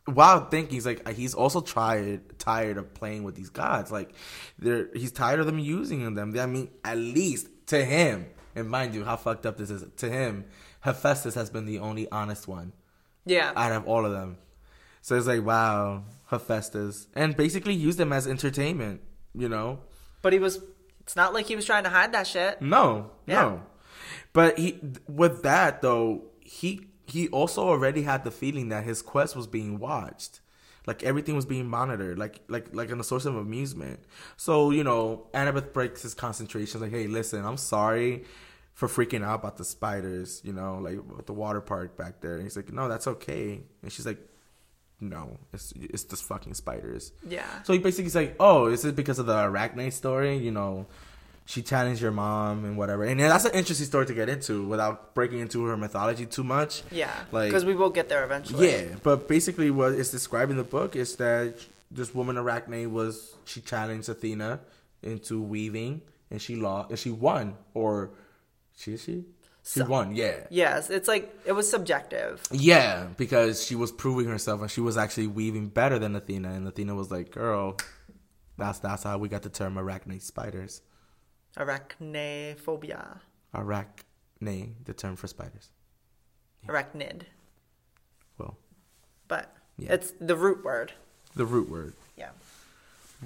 while 0.07 0.47
thinking, 0.49 0.75
he's 0.75 0.87
like, 0.87 1.09
uh, 1.09 1.13
he's 1.13 1.35
also 1.35 1.61
tired 1.61 2.39
tired 2.39 2.79
of 2.79 2.95
playing 2.95 3.23
with 3.25 3.35
these 3.35 3.51
gods. 3.51 3.91
Like, 3.91 4.13
they're 4.59 4.89
he's 4.95 5.13
tired 5.13 5.41
of 5.41 5.47
them 5.47 5.59
using 5.59 6.15
them. 6.15 6.37
I 6.39 6.47
mean, 6.47 6.69
at 6.85 6.97
least 6.97 7.49
to 7.67 7.85
him, 7.85 8.27
and 8.55 8.69
mind 8.69 8.95
you, 8.95 9.05
how 9.05 9.17
fucked 9.17 9.47
up 9.47 9.57
this 9.57 9.71
is. 9.71 9.85
To 9.99 10.09
him, 10.11 10.45
Hephaestus 10.81 11.35
has 11.35 11.51
been 11.51 11.67
the 11.67 11.79
only 11.81 12.11
honest 12.11 12.47
one 12.49 12.73
Yeah. 13.25 13.53
out 13.57 13.73
of 13.73 13.87
all 13.87 14.05
of 14.07 14.13
them. 14.13 14.39
So 15.03 15.17
it's 15.17 15.27
like, 15.27 15.45
wow, 15.45 16.05
Hephaestus, 16.27 17.07
and 17.15 17.37
basically 17.37 17.75
used 17.75 17.99
them 17.99 18.13
as 18.13 18.27
entertainment. 18.27 19.01
You 19.35 19.49
know, 19.49 19.81
but 20.23 20.33
he 20.33 20.39
was. 20.39 20.61
It's 21.01 21.15
not 21.17 21.33
like 21.33 21.47
he 21.47 21.55
was 21.55 21.65
trying 21.65 21.85
to 21.85 21.91
hide 21.91 22.13
that 22.13 22.27
shit. 22.27 22.61
no, 22.61 23.11
Yeah. 23.27 23.43
no. 23.43 23.63
But 24.33 24.59
he, 24.59 24.81
with 25.07 25.43
that 25.45 25.81
though, 25.83 26.25
he 26.41 26.89
he 27.07 27.29
also 27.29 27.63
already 27.63 28.03
had 28.03 28.25
the 28.25 28.31
feeling 28.33 28.69
that 28.71 28.83
his 28.85 29.03
quest 29.03 29.37
was 29.37 29.47
being 29.47 29.79
watched, 29.79 30.41
like 30.87 31.05
everything 31.05 31.37
was 31.37 31.47
being 31.47 31.69
monitored, 31.69 32.19
like 32.19 32.41
like 32.49 32.75
like 32.75 32.91
in 32.91 32.99
a 32.99 33.05
source 33.05 33.25
of 33.25 33.37
amusement. 33.37 34.01
So 34.37 34.71
you 34.71 34.83
know, 34.85 35.29
Annabeth 35.33 35.73
breaks 35.73 36.03
his 36.03 36.13
concentration. 36.15 36.81
Like, 36.81 36.91
hey, 36.91 37.07
listen, 37.07 37.45
I'm 37.45 37.57
sorry 37.57 38.25
for 38.75 38.89
freaking 38.89 39.23
out 39.25 39.37
about 39.41 39.57
the 39.59 39.65
spiders. 39.65 40.43
You 40.45 40.53
know, 40.55 40.79
like 40.79 41.27
the 41.27 41.33
water 41.33 41.61
park 41.61 41.97
back 41.97 42.21
there. 42.21 42.35
And 42.35 42.43
he's 42.43 42.57
like, 42.57 42.73
no, 42.73 42.89
that's 42.89 43.07
okay. 43.07 43.63
And 43.83 43.93
she's 43.93 44.05
like, 44.07 44.19
no, 45.01 45.39
it's 45.53 45.73
it's 45.77 46.05
just 46.05 46.25
fucking 46.25 46.55
spiders. 46.55 47.13
Yeah. 47.29 47.45
So 47.65 47.73
he 47.73 47.79
basically 47.79 48.11
like, 48.27 48.37
oh, 48.41 48.67
is 48.67 48.85
it 48.85 48.97
because 48.97 49.19
of 49.19 49.27
the 49.27 49.35
arachnid 49.35 49.93
story? 49.93 50.37
You 50.39 50.51
know, 50.53 50.87
she 51.45 51.63
challenged 51.63 52.01
your 52.03 52.11
mom 52.13 52.65
and 52.65 52.77
whatever. 52.79 53.05
And 53.05 53.21
that's 53.21 53.45
an 53.45 53.53
interesting 53.53 53.87
story 53.87 54.07
to 54.07 54.15
get 54.15 54.29
into 54.29 54.67
without 54.67 55.15
breaking 55.15 55.41
into 55.41 55.65
her 55.67 55.77
mythology 55.77 56.27
too 56.27 56.43
much. 56.45 56.83
Yeah. 56.91 57.13
Like- 57.31 57.49
Because 57.51 57.65
we 57.65 57.75
will 57.75 57.91
get 57.91 58.09
there 58.09 58.25
eventually. 58.25 58.71
Yeah, 58.73 58.85
but 59.03 59.29
basically 59.29 59.71
what 59.71 59.93
it's 59.93 60.11
described 60.11 60.51
in 60.51 60.57
the 60.57 60.65
book 60.65 60.97
is 60.97 61.17
that 61.17 61.55
this 61.91 62.15
woman 62.15 62.37
Arachne 62.37 62.93
was 62.93 63.35
she 63.45 63.61
challenged 63.61 64.09
Athena 64.09 64.61
into 65.03 65.41
weaving 65.41 66.01
and 66.31 66.43
she 66.43 66.57
lost 66.57 66.91
and 66.91 66.99
she 66.99 67.11
won 67.11 67.55
or 67.75 68.11
she 68.77 68.95
is 68.95 69.03
she 69.05 69.25
she 69.67 69.81
So- 69.81 69.87
won 69.87 70.15
yeah 70.15 70.47
Yes. 70.49 70.91
It's 70.91 71.09
like 71.09 71.35
it 71.45 71.53
was 71.53 71.69
subjective. 71.69 72.41
yeah 72.53 73.09
because 73.17 73.65
she 73.67 73.75
was 73.75 73.91
proving 73.93 74.27
herself 74.29 74.61
and 74.63 74.71
she 74.71 74.81
was 74.81 74.97
actually 74.97 75.27
weaving 75.27 75.69
better 75.69 75.99
than 75.99 76.15
Athena 76.15 76.51
and 76.53 76.67
Athena 76.69 76.95
was 76.95 77.11
like 77.11 77.31
girl 77.33 77.77
that's 78.57 78.79
that's 78.79 79.03
how 79.03 79.19
we 79.19 79.29
got 79.29 79.43
the 79.43 79.49
term 79.51 79.77
Arachne 79.79 80.21
spiders 80.21 80.83
Arachnophobia. 81.59 83.19
Arachne 83.55 84.75
the 84.85 84.93
term 84.95 85.17
for 85.17 85.27
spiders 85.27 85.71
Arachnid. 86.69 87.23
well 88.39 88.57
But 89.29 89.53
Yeah. 89.79 89.93
it's 89.95 90.13
the 90.21 90.37
root 90.37 90.65
word. 90.65 90.93
the 91.35 91.45
root 91.47 91.69
word 91.69 91.95
Yeah. 92.17 92.31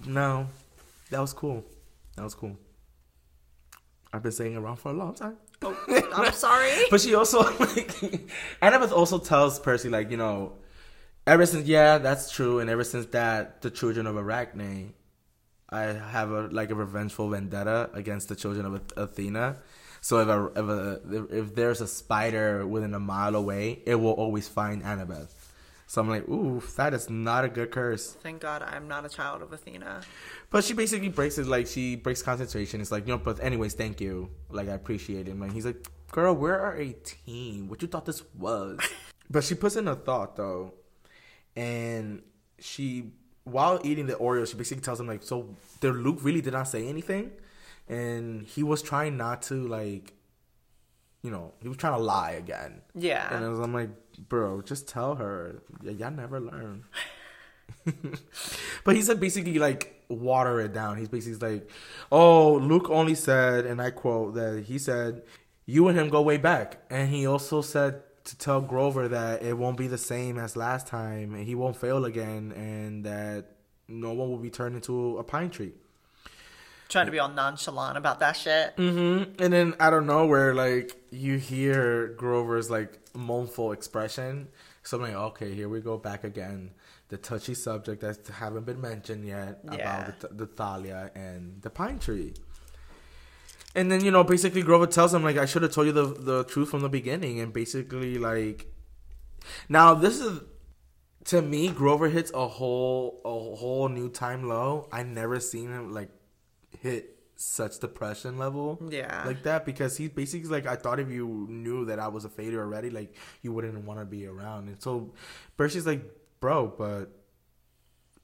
no 0.07 0.48
that 1.11 1.20
was 1.20 1.33
cool 1.33 1.64
that 2.16 2.22
was 2.22 2.35
cool 2.35 2.57
I've 4.12 4.22
been 4.22 4.33
saying 4.33 4.55
it 4.55 4.59
wrong 4.61 4.76
for 4.76 4.90
a 4.90 4.94
long 4.94 5.14
time 5.14 5.37
Oh, 5.62 5.77
I'm 6.14 6.33
sorry. 6.33 6.73
But 6.90 7.01
she 7.01 7.14
also 7.14 7.38
like 7.61 7.92
Annabeth 8.62 8.92
also 8.92 9.18
tells 9.18 9.59
Percy 9.61 9.88
like 9.88 10.11
you 10.11 10.16
know, 10.16 10.55
ever 11.27 11.44
since 11.46 11.66
yeah 11.66 11.99
that's 11.99 12.31
true, 12.31 12.61
and 12.61 12.70
ever 12.70 12.85
since 12.85 13.07
that 13.07 13.62
the 13.62 13.70
children 13.70 14.07
of 14.07 14.16
Arachne, 14.16 14.94
I 15.68 15.83
have 15.83 16.31
a 16.31 16.49
like 16.49 16.70
a 16.70 16.75
revengeful 16.75 17.29
vendetta 17.29 17.90
against 17.92 18.29
the 18.29 18.37
children 18.37 18.66
of 18.66 18.81
Athena. 18.96 19.59
So 20.01 20.18
if 20.20 20.29
a, 20.29 20.46
if 20.57 20.68
a 20.68 21.38
if 21.38 21.55
there's 21.55 21.81
a 21.83 21.87
spider 21.87 22.66
within 22.66 22.94
a 22.94 23.01
mile 23.01 23.37
away, 23.37 23.83
it 23.85 23.96
will 23.96 24.12
always 24.12 24.49
find 24.49 24.83
Annabeth. 24.83 25.39
So 25.90 26.00
I'm 26.00 26.09
like, 26.09 26.29
ooh, 26.29 26.62
that 26.76 26.94
is 26.94 27.11
not 27.11 27.44
a 27.44 27.48
good 27.48 27.72
curse. 27.72 28.12
Thank 28.22 28.42
God 28.42 28.62
I'm 28.62 28.87
not 28.87 29.05
a 29.05 29.09
child 29.09 29.42
of 29.42 29.53
Athena. 29.53 30.03
But 30.48 30.62
she 30.62 30.72
basically 30.72 31.09
breaks 31.09 31.37
it 31.37 31.48
like 31.48 31.66
she 31.66 31.96
breaks 31.96 32.22
concentration. 32.22 32.81
It's 32.81 32.92
like, 32.92 33.09
you 33.09 33.12
know, 33.12 33.18
but 33.18 33.42
anyways, 33.42 33.74
thank 33.74 34.00
you. 34.00 34.31
Like 34.50 34.68
I 34.68 34.74
appreciate 34.74 35.26
it. 35.26 35.33
And 35.33 35.53
he's 35.53 35.66
like, 35.66 35.85
girl, 36.12 36.33
we 36.37 36.48
are 36.48 36.76
a 36.76 36.92
team. 36.92 37.68
What 37.68 37.83
you 37.83 37.88
thought 37.88 38.07
this 38.07 38.22
was? 38.38 38.79
but 39.31 39.42
she 39.42 39.57
puts 39.57 39.74
in 39.74 39.88
a 39.88 39.96
thought 39.96 40.37
though, 40.37 40.74
and 41.57 42.22
she 42.61 43.11
while 43.42 43.81
eating 43.83 44.07
the 44.07 44.14
Oreo, 44.14 44.46
she 44.48 44.57
basically 44.57 44.83
tells 44.83 45.00
him 45.00 45.09
like, 45.09 45.24
so 45.24 45.57
the 45.81 45.90
Luke 45.90 46.18
really 46.22 46.40
did 46.40 46.53
not 46.53 46.68
say 46.68 46.87
anything, 46.87 47.33
and 47.88 48.46
he 48.46 48.62
was 48.62 48.81
trying 48.81 49.16
not 49.16 49.42
to 49.42 49.66
like, 49.66 50.12
you 51.22 51.30
know, 51.30 51.52
he 51.61 51.68
was 51.68 51.76
trying 51.76 51.94
to 51.94 52.02
lie 52.02 52.33
again. 52.33 52.80
Yeah. 52.94 53.35
And 53.35 53.48
was, 53.50 53.61
I'm 53.61 53.74
like, 53.74 53.90
bro, 54.28 54.62
just 54.62 54.88
tell 54.88 55.16
her. 55.16 55.62
Y- 55.83 55.92
y'all 55.92 56.11
never 56.11 56.40
learn. 56.40 56.85
but 58.85 58.96
he 58.96 59.02
said 59.02 59.20
basically 59.20 59.59
like 59.59 60.04
water 60.09 60.61
it 60.61 60.72
down. 60.72 60.96
He's 60.96 61.09
basically 61.09 61.56
like, 61.56 61.70
oh, 62.11 62.54
Luke 62.54 62.88
only 62.90 63.14
said, 63.14 63.66
and 63.66 63.80
I 63.80 63.90
quote 63.90 64.35
that 64.35 64.64
he 64.66 64.78
said, 64.78 65.22
you 65.66 65.87
and 65.88 65.96
him 65.96 66.09
go 66.09 66.20
way 66.22 66.37
back, 66.37 66.83
and 66.90 67.09
he 67.11 67.26
also 67.26 67.62
said 67.62 68.02
to 68.24 68.37
tell 68.37 68.61
Grover 68.61 69.06
that 69.09 69.42
it 69.42 69.56
won't 69.56 69.76
be 69.76 69.87
the 69.87 69.98
same 69.98 70.37
as 70.37 70.56
last 70.56 70.87
time, 70.87 71.35
and 71.35 71.46
he 71.46 71.54
won't 71.54 71.76
fail 71.76 72.04
again, 72.04 72.52
and 72.52 73.04
that 73.04 73.46
no 73.87 74.12
one 74.12 74.30
will 74.30 74.38
be 74.38 74.50
turned 74.50 74.74
into 74.74 75.18
a 75.18 75.24
pine 75.24 75.50
tree. 75.50 75.72
Trying 76.90 77.07
to 77.07 77.12
be 77.12 77.18
all 77.20 77.29
nonchalant 77.29 77.96
about 77.96 78.18
that 78.18 78.33
shit. 78.37 78.76
Mm-hmm. 78.76 79.40
And 79.42 79.53
then 79.53 79.74
out 79.81 79.94
of 79.94 80.05
nowhere, 80.05 80.55
like 80.55 80.96
you 81.11 81.38
hear 81.38 82.09
Grover's 82.18 82.68
like 82.68 82.98
mournful 83.14 83.72
expression. 83.72 84.48
So 84.83 84.96
I'm 84.96 85.05
like, 85.05 85.14
okay, 85.14 85.55
here 85.55 85.68
we 85.68 85.81
go 85.81 85.96
back 85.96 86.24
again. 86.24 86.72
The 87.09 87.16
touchy 87.16 87.55
subject 87.55 88.00
that 88.03 88.26
haven't 88.29 88.66
been 88.66 88.81
mentioned 88.81 89.24
yet 89.26 89.61
Yeah. 89.64 89.74
about 90.09 90.20
the, 90.20 90.29
the 90.29 90.46
thalia 90.46 91.11
and 91.14 91.62
the 91.62 91.70
pine 91.70 91.98
tree. 92.00 92.35
And 93.74 93.90
then 93.90 94.05
you 94.05 94.11
know, 94.11 94.24
basically, 94.24 94.62
Grover 94.62 94.87
tells 94.88 95.14
him 95.14 95.22
like, 95.22 95.37
I 95.37 95.46
should 95.46 95.62
have 95.62 95.72
told 95.72 95.87
you 95.87 95.92
the 95.92 96.07
the 96.07 96.44
truth 96.44 96.70
from 96.70 96.81
the 96.81 96.88
beginning. 96.88 97.38
And 97.38 97.53
basically, 97.53 98.18
like, 98.18 98.66
now 99.68 99.94
this 99.94 100.18
is 100.18 100.40
to 101.26 101.40
me, 101.40 101.68
Grover 101.68 102.09
hits 102.09 102.33
a 102.35 102.48
whole 102.48 103.20
a 103.24 103.57
whole 103.57 103.88
new 103.88 104.09
time 104.09 104.48
low. 104.48 104.88
I 104.90 105.05
never 105.05 105.38
seen 105.38 105.68
him 105.70 105.92
like 105.92 106.11
hit 106.78 107.16
such 107.37 107.78
depression 107.80 108.38
level. 108.38 108.78
Yeah. 108.90 109.24
Like 109.26 109.42
that 109.44 109.64
because 109.64 109.96
he's 109.96 110.11
basically 110.11 110.50
like 110.50 110.66
I 110.66 110.76
thought 110.76 111.00
if 111.00 111.11
you 111.11 111.46
knew 111.48 111.87
that 111.87 111.98
I 111.98 112.09
was 112.09 112.24
a 112.24 112.28
failure 112.28 112.61
already, 112.61 112.90
like 112.90 113.16
you 113.42 113.52
wouldn't 113.52 113.85
want 113.85 114.00
to 114.00 114.06
be 114.06 114.26
around. 114.26 114.68
And 114.68 114.80
so 114.80 115.14
Percy's 115.56 115.87
like, 115.87 116.02
bro, 116.40 116.68
but 116.68 117.06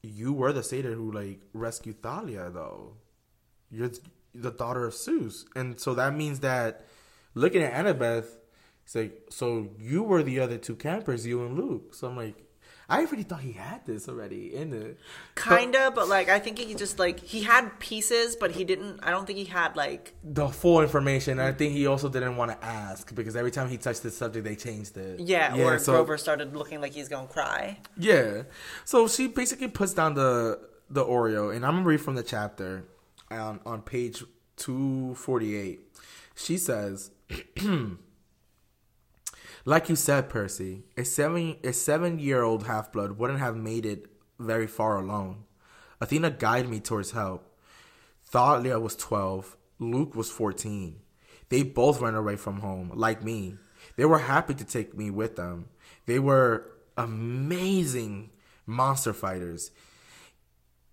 you 0.03 0.33
were 0.33 0.53
the 0.53 0.63
satyr 0.63 0.93
who 0.93 1.11
like 1.13 1.41
rescued 1.53 2.03
Thalia 2.03 2.51
though. 2.51 2.93
You're 3.71 3.89
th- 3.89 4.03
the 4.35 4.51
daughter 4.51 4.87
of 4.87 4.95
Zeus. 4.95 5.47
And 5.57 5.81
so 5.81 5.95
that 5.95 6.15
means 6.15 6.41
that 6.41 6.85
looking 7.35 7.63
at 7.63 7.73
Annabeth, 7.73 8.27
it's 8.85 8.95
like, 8.95 9.27
so 9.31 9.71
you 9.79 10.03
were 10.03 10.23
the 10.23 10.41
other 10.41 10.59
two 10.59 10.77
campers, 10.77 11.27
you 11.27 11.45
and 11.45 11.57
Luke. 11.57 11.95
So 11.95 12.07
I'm 12.09 12.17
like, 12.17 12.46
I 12.89 13.03
really 13.03 13.25
thought 13.25 13.41
he 13.41 13.53
had 13.53 13.85
this 13.85 14.09
already 14.09 14.55
in 14.55 14.73
it. 14.73 14.99
Kinda, 15.35 15.91
but 15.93 16.09
like 16.09 16.29
I 16.29 16.39
think 16.39 16.59
he 16.59 16.75
just 16.75 16.99
like 17.01 17.19
he 17.21 17.43
had 17.43 17.79
pieces, 17.81 18.37
but 18.37 18.53
he 18.53 18.63
didn't. 18.65 19.01
I 19.03 19.11
don't 19.11 19.27
think 19.27 19.39
he 19.41 19.45
had 19.45 19.75
like 19.75 20.15
the 20.23 20.47
full 20.49 20.81
information. 20.83 21.41
I 21.41 21.51
think 21.53 21.73
he 21.73 21.87
also 21.89 22.09
didn't 22.09 22.37
want 22.37 22.53
to 22.53 22.65
ask 22.65 23.13
because 23.13 23.35
every 23.35 23.51
time 23.51 23.69
he 23.69 23.77
touched 23.77 24.05
the 24.05 24.11
subject, 24.11 24.45
they 24.45 24.55
changed 24.55 24.97
it. 24.97 25.19
yeah. 25.21 25.57
or 25.57 25.79
so- 25.81 25.93
Grover 25.95 26.17
started 26.17 26.55
looking 26.55 26.81
like 26.81 26.93
he's 26.93 27.09
gonna 27.09 27.27
cry. 27.27 27.79
Yeah. 27.99 28.43
So 28.85 29.09
she 29.09 29.27
basically 29.27 29.69
puts 29.69 29.93
down 29.93 30.15
the 30.15 30.61
the 30.89 31.05
Oreo, 31.05 31.55
and 31.55 31.67
I'm 31.67 31.73
gonna 31.75 31.87
read 31.87 32.01
from 32.01 32.15
the 32.15 32.23
chapter 32.23 32.85
on 33.33 33.59
on 33.67 33.83
page 33.83 34.23
two 34.57 35.15
forty 35.17 35.57
eight. 35.57 35.81
She 36.37 36.57
says. 36.57 37.11
Like 39.69 39.89
you 39.89 39.97
said, 39.97 40.29
Percy, 40.29 40.85
a 40.97 41.05
seven 41.05 41.57
a 41.65 41.73
seven 41.73 42.21
year 42.21 42.45
old 42.45 42.67
half 42.69 42.93
blood 42.93 43.19
wouldn't 43.19 43.41
have 43.41 43.57
made 43.57 43.85
it 43.85 44.07
very 44.39 44.69
far 44.69 44.97
alone. 44.97 45.43
Athena 46.01 46.31
guided 46.31 46.71
me 46.71 46.79
towards 46.79 47.11
help. 47.11 47.53
Thalia 48.25 48.79
was 48.79 48.95
twelve, 48.95 49.57
Luke 49.81 50.15
was 50.15 50.31
fourteen. 50.31 51.01
They 51.49 51.65
both 51.65 52.01
ran 52.01 52.15
away 52.15 52.37
from 52.37 52.61
home, 52.61 52.93
like 52.95 53.25
me. 53.25 53.57
They 53.97 54.05
were 54.05 54.21
happy 54.21 54.55
to 54.55 54.65
take 54.65 54.97
me 54.97 55.11
with 55.11 55.35
them. 55.35 55.69
They 56.07 56.21
were 56.21 56.71
amazing 56.97 58.31
monster 58.67 59.13
fighters. 59.13 59.73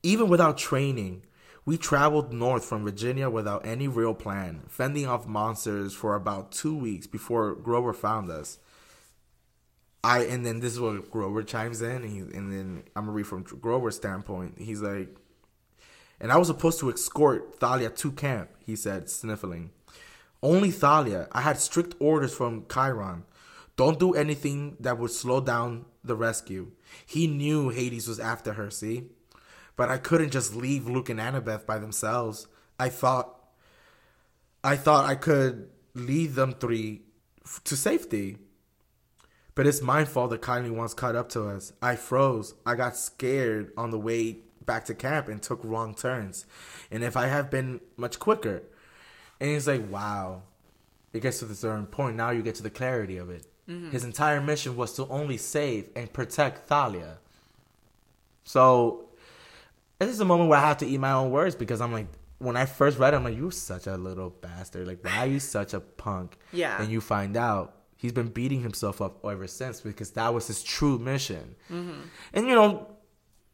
Even 0.02 0.30
without 0.30 0.58
training, 0.58 1.26
we 1.64 1.78
traveled 1.78 2.34
north 2.34 2.66
from 2.66 2.84
Virginia 2.86 3.30
without 3.30 3.68
any 3.68 3.88
real 3.88 4.16
plan, 4.16 4.64
fending 4.68 5.06
off 5.06 5.28
monsters 5.28 5.94
for 5.94 6.16
about 6.16 6.52
two 6.52 6.76
weeks 6.76 7.06
before 7.06 7.54
Grover 7.54 7.94
found 7.94 8.32
us. 8.32 8.58
I 10.04 10.24
and 10.26 10.46
then 10.46 10.60
this 10.60 10.74
is 10.74 10.80
what 10.80 11.10
Grover 11.10 11.44
chimes 11.44 11.82
in, 11.82 12.04
and, 12.04 12.10
he, 12.10 12.20
and 12.20 12.52
then 12.52 12.84
I'm 12.96 13.06
gonna 13.06 13.14
read 13.14 13.28
from 13.28 13.44
Grover's 13.44 13.96
standpoint. 13.96 14.56
He's 14.58 14.82
like, 14.82 15.16
and 16.20 16.32
I 16.32 16.38
was 16.38 16.48
supposed 16.48 16.80
to 16.80 16.92
escort 16.92 17.60
Thalia 17.60 17.90
to 17.90 18.12
camp. 18.12 18.50
He 18.66 18.76
said, 18.76 19.10
sniffling. 19.10 19.72
Only 20.42 20.72
Thalia. 20.72 21.28
I 21.32 21.42
had 21.42 21.58
strict 21.58 21.96
orders 22.00 22.34
from 22.34 22.66
Chiron. 22.72 23.24
Don't 23.76 24.00
do 24.00 24.14
anything 24.14 24.78
that 24.80 25.00
would 25.00 25.12
slow 25.12 25.40
down 25.40 25.86
the 26.04 26.16
rescue. 26.16 26.72
He 27.06 27.28
knew 27.28 27.70
Hades 27.70 28.08
was 28.08 28.20
after 28.20 28.54
her. 28.54 28.70
See, 28.70 29.10
but 29.76 29.90
I 29.90 29.98
couldn't 29.98 30.32
just 30.32 30.56
leave 30.56 30.88
Luke 30.88 31.10
and 31.10 31.20
Annabeth 31.20 31.66
by 31.66 31.80
themselves. 31.80 32.48
I 32.80 32.90
thought, 32.90 33.40
I 34.64 34.76
thought 34.76 35.06
I 35.06 35.16
could 35.16 35.70
lead 35.94 36.36
them 36.36 36.54
three 36.54 37.04
to 37.64 37.76
safety. 37.76 38.38
But 39.56 39.68
it's 39.68 39.82
my 39.82 40.04
fault 40.06 40.32
that 40.32 40.42
kindly 40.42 40.72
ones 40.72 40.94
caught 40.94 41.16
up 41.16 41.30
to 41.30 41.48
us. 41.48 41.74
I 41.82 41.96
froze. 41.96 42.56
I 42.66 42.76
got 42.76 42.98
scared 42.98 43.72
on 43.78 43.92
the 43.92 44.00
way 44.00 44.38
back 44.66 44.86
to 44.86 44.96
camp 44.96 45.28
and 45.28 45.42
took 45.42 45.60
wrong 45.64 45.94
turns. 45.94 46.46
And 46.90 47.04
if 47.04 47.16
I 47.16 47.28
have 47.28 47.52
been 47.52 47.82
much 47.98 48.20
quicker. 48.20 48.64
And 49.40 49.52
he's 49.52 49.68
like, 49.68 49.90
wow. 49.90 50.44
It 51.12 51.22
gets 51.22 51.40
to 51.40 51.46
the 51.46 51.54
certain 51.54 51.86
point. 51.86 52.16
Now 52.16 52.32
you 52.32 52.42
get 52.42 52.56
to 52.56 52.64
the 52.64 52.72
clarity 52.72 53.18
of 53.18 53.30
it. 53.30 53.46
Mm-hmm. 53.70 53.92
His 53.92 54.04
entire 54.04 54.42
mission 54.42 54.76
was 54.76 54.94
to 54.94 55.08
only 55.08 55.38
save 55.38 55.90
and 55.96 56.12
protect 56.12 56.68
Thalia. 56.68 57.20
So 58.44 59.10
this 60.00 60.10
is 60.10 60.20
a 60.20 60.26
moment 60.26 60.50
where 60.50 60.60
I 60.60 60.68
have 60.68 60.78
to 60.80 60.88
eat 60.88 61.00
my 61.00 61.12
own 61.12 61.30
words 61.32 61.56
because 61.56 61.80
I'm 61.80 61.94
like, 61.94 62.08
when 62.40 62.58
I 62.58 62.66
first 62.66 62.98
read 62.98 63.14
it, 63.14 63.18
I'm 63.18 63.24
like, 63.24 63.38
you're 63.38 63.52
such 63.52 63.88
a 63.88 63.96
little 63.96 64.32
bastard. 64.32 64.88
Like, 64.88 65.06
why 65.06 65.20
are 65.20 65.28
you 65.28 65.40
such 65.40 65.74
a 65.74 65.80
punk? 65.80 66.38
Yeah. 66.52 66.82
And 66.82 66.92
you 66.92 67.00
find 67.00 67.38
out 67.38 67.76
he's 68.04 68.12
been 68.12 68.28
beating 68.28 68.62
himself 68.62 69.02
up 69.02 69.26
ever 69.26 69.48
since 69.48 69.80
because 69.80 70.12
that 70.12 70.34
was 70.34 70.48
his 70.48 70.62
true 70.62 71.00
mission. 71.00 71.56
Mm-hmm. 71.72 72.02
And, 72.34 72.48
you 72.50 72.54
know, 72.54 72.86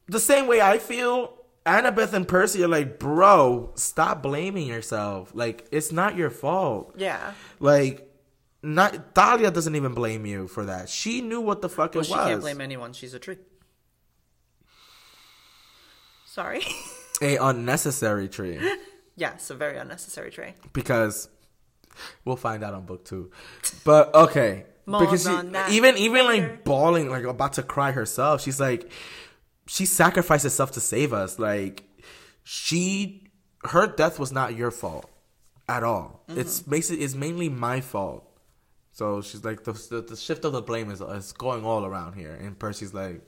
the 0.07 0.19
same 0.19 0.47
way 0.47 0.59
I 0.59 0.79
feel, 0.79 1.37
Annabeth 1.67 2.13
and 2.13 2.27
Percy 2.27 2.63
are 2.63 2.67
like, 2.67 2.97
bro, 2.97 3.71
stop 3.75 4.23
blaming 4.23 4.65
yourself. 4.65 5.29
Like, 5.35 5.67
it's 5.71 5.91
not 5.91 6.17
your 6.17 6.31
fault. 6.31 6.95
Yeah. 6.97 7.33
Like, 7.59 8.11
not 8.63 9.13
Thalia 9.13 9.51
doesn't 9.51 9.75
even 9.75 9.93
blame 9.93 10.25
you 10.25 10.47
for 10.47 10.65
that. 10.65 10.89
She 10.89 11.21
knew 11.21 11.41
what 11.41 11.61
the 11.61 11.69
fuck 11.69 11.93
Well, 11.93 12.01
it 12.01 12.07
she 12.07 12.11
was. 12.11 12.23
She 12.23 12.29
can't 12.29 12.41
blame 12.41 12.59
anyone. 12.59 12.93
She's 12.93 13.13
a 13.13 13.19
tree. 13.19 13.37
Sorry. 16.25 16.63
a 17.21 17.37
unnecessary 17.37 18.27
tree. 18.27 18.59
yes, 19.15 19.51
a 19.51 19.55
very 19.55 19.77
unnecessary 19.77 20.31
tree. 20.31 20.55
because 20.73 21.29
we'll 22.25 22.35
find 22.35 22.63
out 22.63 22.73
on 22.73 22.85
book 22.85 23.05
two. 23.05 23.31
But 23.83 24.13
okay, 24.13 24.65
More 24.85 25.01
because 25.01 25.23
she, 25.23 25.75
even 25.75 25.97
even 25.97 26.25
later. 26.27 26.47
like 26.47 26.63
bawling, 26.63 27.09
like 27.09 27.23
about 27.23 27.53
to 27.53 27.63
cry 27.63 27.91
herself. 27.91 28.41
She's 28.41 28.59
like, 28.59 28.91
she 29.67 29.85
sacrificed 29.85 30.43
herself 30.43 30.71
to 30.71 30.79
save 30.79 31.13
us. 31.13 31.39
Like 31.39 31.83
she, 32.43 33.31
her 33.65 33.87
death 33.87 34.19
was 34.19 34.31
not 34.31 34.55
your 34.55 34.71
fault 34.71 35.09
at 35.67 35.83
all. 35.83 36.25
Mm-hmm. 36.27 36.39
It's 36.41 36.61
basically 36.61 37.03
it's 37.05 37.15
mainly 37.15 37.49
my 37.49 37.81
fault. 37.81 38.25
So 38.91 39.21
she's 39.21 39.45
like 39.45 39.63
the, 39.63 39.73
the 39.73 40.01
the 40.01 40.15
shift 40.17 40.43
of 40.43 40.51
the 40.51 40.61
blame 40.61 40.91
is 40.91 40.99
is 40.99 41.31
going 41.31 41.63
all 41.63 41.85
around 41.85 42.15
here, 42.15 42.33
and 42.33 42.57
Percy's 42.57 42.93
like, 42.93 43.21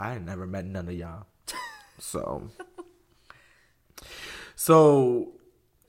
I 0.00 0.18
never 0.18 0.46
met 0.46 0.64
none 0.64 0.88
of 0.88 0.94
y'all. 0.94 1.26
So, 2.00 2.50
so 4.56 5.33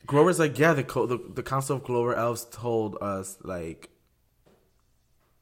Grover's 0.06 0.40
like, 0.40 0.58
yeah, 0.60 0.74
the, 0.74 0.84
co- 0.84 1.06
the 1.06 1.18
the 1.34 1.44
Council 1.44 1.78
of 1.78 1.84
Cloven 1.84 2.18
Elders 2.18 2.46
told 2.52 2.98
us 3.02 3.38
like, 3.44 3.90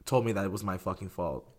told 0.05 0.25
me 0.25 0.31
that 0.31 0.45
it 0.45 0.51
was 0.51 0.63
my 0.63 0.77
fucking 0.77 1.09
fault, 1.09 1.49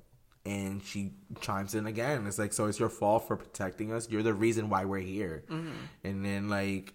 and 0.45 0.83
she 0.83 1.13
chimes 1.41 1.75
in 1.75 1.87
again. 1.87 2.27
It's 2.27 2.39
like, 2.39 2.53
so 2.53 2.67
it's 2.67 2.79
your 2.79 2.89
fault 2.89 3.29
for 3.29 3.37
protecting 3.37 3.93
us. 3.93 4.09
You're 4.11 4.23
the 4.23 4.35
reason 4.35 4.71
why 4.71 4.85
we're 4.85 4.99
here, 4.99 5.45
mm-hmm. 5.49 5.71
and 6.03 6.25
then 6.25 6.49
like. 6.49 6.95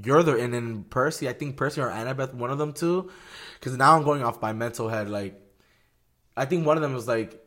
You're 0.00 0.22
the 0.22 0.36
and 0.36 0.54
then 0.54 0.84
Percy, 0.84 1.28
I 1.28 1.32
think 1.32 1.56
Percy 1.56 1.80
or 1.80 1.88
Annabeth, 1.88 2.32
one 2.32 2.52
of 2.52 2.58
them 2.58 2.72
too, 2.72 3.10
because 3.58 3.76
now 3.76 3.96
I'm 3.96 4.04
going 4.04 4.22
off 4.22 4.40
my 4.40 4.52
mental 4.52 4.88
head. 4.88 5.10
Like, 5.10 5.34
I 6.36 6.44
think 6.44 6.64
one 6.64 6.76
of 6.76 6.84
them 6.84 6.94
was 6.94 7.08
like, 7.08 7.44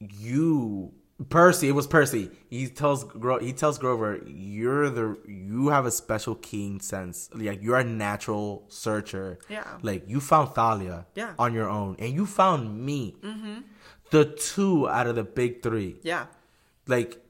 you 0.00 0.92
Percy. 1.28 1.68
It 1.68 1.72
was 1.72 1.86
Percy. 1.86 2.30
He 2.50 2.66
tells 2.66 3.04
Gro- 3.04 3.38
he 3.38 3.52
tells 3.52 3.78
Grover, 3.78 4.20
"You're 4.26 4.90
the 4.90 5.16
you 5.28 5.68
have 5.68 5.86
a 5.86 5.90
special 5.92 6.34
keen 6.34 6.80
sense. 6.80 7.30
Like 7.32 7.62
you're 7.62 7.78
a 7.78 7.84
natural 7.84 8.64
searcher. 8.68 9.38
Yeah. 9.48 9.64
Like 9.82 10.08
you 10.08 10.20
found 10.20 10.54
Thalia. 10.54 11.06
Yeah. 11.14 11.34
On 11.38 11.54
your 11.54 11.68
own, 11.68 11.94
and 12.00 12.12
you 12.12 12.26
found 12.26 12.84
me. 12.84 13.14
Mm-hmm. 13.22 13.60
The 14.10 14.24
two 14.24 14.88
out 14.88 15.06
of 15.06 15.14
the 15.14 15.22
big 15.24 15.62
three. 15.62 15.96
Yeah. 16.02 16.26
Like, 16.86 17.24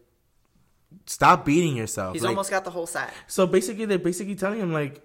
stop 1.07 1.45
beating 1.45 1.77
yourself. 1.77 2.15
He's 2.15 2.23
Like, 2.23 2.31
almost 2.31 2.51
got 2.51 2.65
the 2.65 2.71
whole 2.71 2.87
set. 2.87 3.13
so 3.27 3.47
basically, 3.47 3.85
they're 3.85 3.99
basically 3.99 4.35
telling 4.35 4.61
him 4.61 4.73
like, 4.73 5.01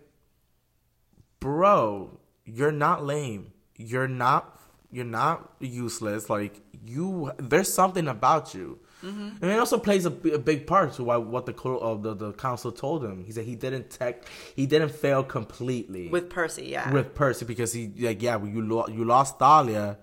bro, 1.39 2.17
you're 2.45 2.71
not 2.71 3.05
lame. 3.05 3.51
You're 3.75 4.07
not. 4.07 4.55
You're 4.91 5.05
not 5.05 5.53
useless. 5.59 6.29
Like 6.29 6.61
you, 6.85 7.31
there's 7.37 7.71
something 7.71 8.07
about 8.07 8.53
you. 8.53 8.79
Mm-hmm. 9.03 9.29
And 9.41 9.51
it 9.51 9.57
also 9.57 9.79
plays 9.79 10.05
a, 10.05 10.09
a 10.09 10.37
big 10.37 10.67
part 10.67 10.93
to 10.93 11.03
why 11.05 11.17
what 11.17 11.45
the 11.45 11.53
the, 11.53 12.13
the 12.13 12.33
council 12.33 12.71
told 12.71 13.03
him. 13.03 13.23
He 13.23 13.31
said 13.31 13.45
he 13.45 13.55
didn't 13.55 13.89
tech, 13.89 14.25
he 14.55 14.65
didn't 14.65 14.89
fail 14.89 15.23
completely 15.23 16.09
With 16.09 16.29
Percy, 16.29 16.65
yeah. 16.65 16.91
with 16.91 17.15
Percy 17.15 17.45
because 17.45 17.71
he 17.71 17.93
like 17.97 18.21
yeah 18.21 18.35
well, 18.35 18.51
you 18.51 18.61
lo- 18.61 18.87
you 18.89 19.05
lost 19.05 19.39
Thalia, 19.39 19.99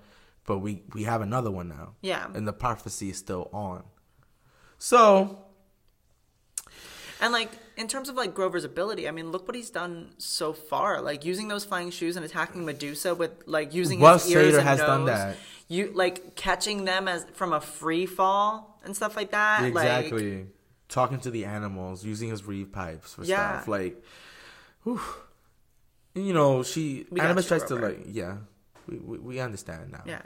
but 0.47 0.59
we 0.61 0.83
we 0.95 1.03
have 1.03 1.21
another 1.21 1.51
one 1.51 1.69
now. 1.69 1.95
Yeah. 2.01 2.27
and 2.33 2.49
the 2.49 2.55
prophecy 2.55 3.11
is 3.11 3.19
still 3.19 3.51
on. 3.53 3.85
So 4.79 5.46
And 7.21 7.33
like 7.33 7.51
in 7.77 7.89
terms 7.89 8.09
of 8.09 8.15
like 8.17 8.35
Grover's 8.35 8.65
ability, 8.65 9.09
I 9.09 9.11
mean, 9.11 9.31
look 9.33 9.47
what 9.49 9.55
he's 9.55 9.71
done 9.71 10.11
so 10.19 10.53
far. 10.53 11.01
Like 11.01 11.25
using 11.25 11.49
those 11.49 11.65
flying 11.65 11.91
shoes 11.91 12.17
and 12.17 12.25
attacking 12.25 12.65
Medusa 12.65 13.15
with 13.15 13.31
like 13.47 13.73
using 13.75 14.01
What 14.01 14.15
his 14.23 14.31
ears 14.33 14.45
satyr 14.47 14.59
and 14.59 14.69
has 14.69 14.79
nose. 14.81 14.87
done 14.87 15.05
that? 15.07 15.37
You 15.69 15.93
like 15.95 16.37
catching 16.37 16.85
them 16.85 17.09
as 17.09 17.25
from 17.33 17.53
a 17.53 17.61
free 17.61 18.07
fall 18.07 18.79
and 18.85 18.95
stuff 18.95 19.17
like 19.17 19.31
that. 19.33 19.65
Exactly. 19.65 20.37
Like, 20.39 20.47
Talking 20.89 21.19
to 21.21 21.31
the 21.31 21.45
animals, 21.47 22.05
using 22.05 22.29
his 22.31 22.45
reed 22.45 22.73
pipes 22.73 23.15
for 23.15 23.25
Yeah. 23.25 23.55
stuff. 23.59 23.69
Like, 23.69 24.01
whew. 24.85 25.01
you 26.15 26.33
know, 26.33 26.63
she 26.63 27.07
We 27.11 27.19
Annabeth 27.21 27.43
you, 27.43 27.49
tries 27.49 27.65
to 27.65 27.75
like, 27.77 28.01
yeah, 28.07 28.37
we, 28.87 28.99
we 28.99 29.19
we 29.19 29.41
understand 29.41 29.91
now. 29.93 30.03
yeah. 30.07 30.23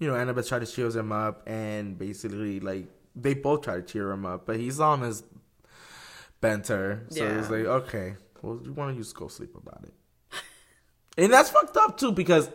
You 0.00 0.08
know, 0.08 0.14
Annabeth 0.14 0.48
tries 0.48 0.68
to 0.68 0.74
cheer 0.74 0.88
him 0.90 1.12
up, 1.12 1.44
and 1.48 1.96
basically, 1.96 2.58
like, 2.58 2.88
they 3.14 3.34
both 3.34 3.62
try 3.62 3.76
to 3.76 3.82
cheer 3.82 4.10
him 4.10 4.26
up, 4.26 4.44
but 4.46 4.56
he's 4.58 4.80
on 4.80 5.02
his 5.02 5.22
bent 6.46 6.68
her. 6.68 6.88
So 7.10 7.24
it 7.24 7.36
was 7.36 7.48
Yeah. 7.50 7.56
like, 7.56 7.66
okay, 7.82 8.08
well, 8.42 8.60
you 8.64 8.72
want 8.72 8.88
to 8.94 9.00
just 9.02 9.14
go 9.16 9.26
sleep 9.28 9.54
about 9.62 9.82
it. 9.88 9.94
And 11.20 11.32
that's 11.32 11.50
fucked 11.50 11.76
up 11.76 11.96
too 11.96 12.12
because 12.12 12.50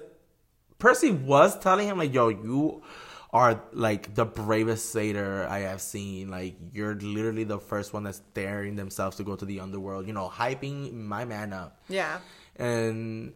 Percy 0.80 1.12
was 1.12 1.58
telling 1.60 1.88
him 1.90 1.98
like, 1.98 2.14
"Yo, 2.14 2.28
you 2.30 2.84
are 3.32 3.54
like 3.72 4.04
the 4.20 4.26
bravest 4.26 4.92
satyr 4.92 5.48
I 5.50 5.60
have 5.72 5.80
seen. 5.82 6.30
Like, 6.38 6.56
you're 6.74 6.96
literally 6.96 7.46
the 7.46 7.60
first 7.72 7.94
one 7.94 8.04
that's 8.04 8.22
daring 8.34 8.76
themselves 8.76 9.16
to 9.18 9.24
go 9.24 9.36
to 9.42 9.46
the 9.46 9.60
underworld. 9.66 10.08
You 10.08 10.14
know, 10.14 10.28
hyping 10.42 10.94
my 10.94 11.24
man 11.26 11.54
up." 11.54 11.80
Yeah. 11.88 12.20
And 12.58 13.34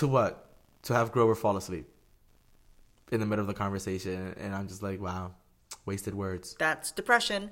to 0.00 0.06
what? 0.08 0.32
To 0.88 0.94
have 0.94 1.12
Grover 1.12 1.34
fall 1.34 1.56
asleep 1.56 1.86
in 3.12 3.20
the 3.20 3.26
middle 3.26 3.42
of 3.44 3.48
the 3.48 3.58
conversation, 3.64 4.34
and 4.40 4.54
I'm 4.54 4.66
just 4.66 4.82
like, 4.82 4.98
wow, 5.00 5.32
wasted 5.84 6.14
words. 6.14 6.56
That's 6.58 6.90
depression. 6.90 7.50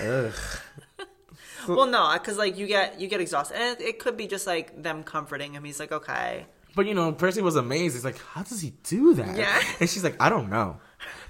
Ugh. 0.00 0.32
Well, 1.66 1.86
no, 1.86 2.12
because 2.14 2.36
like 2.38 2.56
you 2.56 2.66
get 2.66 3.00
you 3.00 3.08
get 3.08 3.20
exhausted, 3.20 3.56
and 3.56 3.80
it, 3.80 3.84
it 3.84 3.98
could 3.98 4.16
be 4.16 4.26
just 4.26 4.46
like 4.46 4.82
them 4.82 5.02
comforting 5.02 5.52
him. 5.54 5.64
He's 5.64 5.80
like, 5.80 5.92
okay, 5.92 6.46
But 6.76 6.86
you 6.86 6.94
know, 6.94 7.12
Percy 7.12 7.42
was 7.42 7.56
amazed. 7.56 7.96
He's 7.96 8.04
like, 8.04 8.18
"How 8.18 8.42
does 8.42 8.60
he 8.60 8.72
do 8.84 9.14
that?" 9.14 9.36
Yeah. 9.36 9.60
And 9.80 9.88
she's 9.90 10.04
like, 10.04 10.16
"I 10.20 10.28
don't 10.28 10.48
know." 10.50 10.78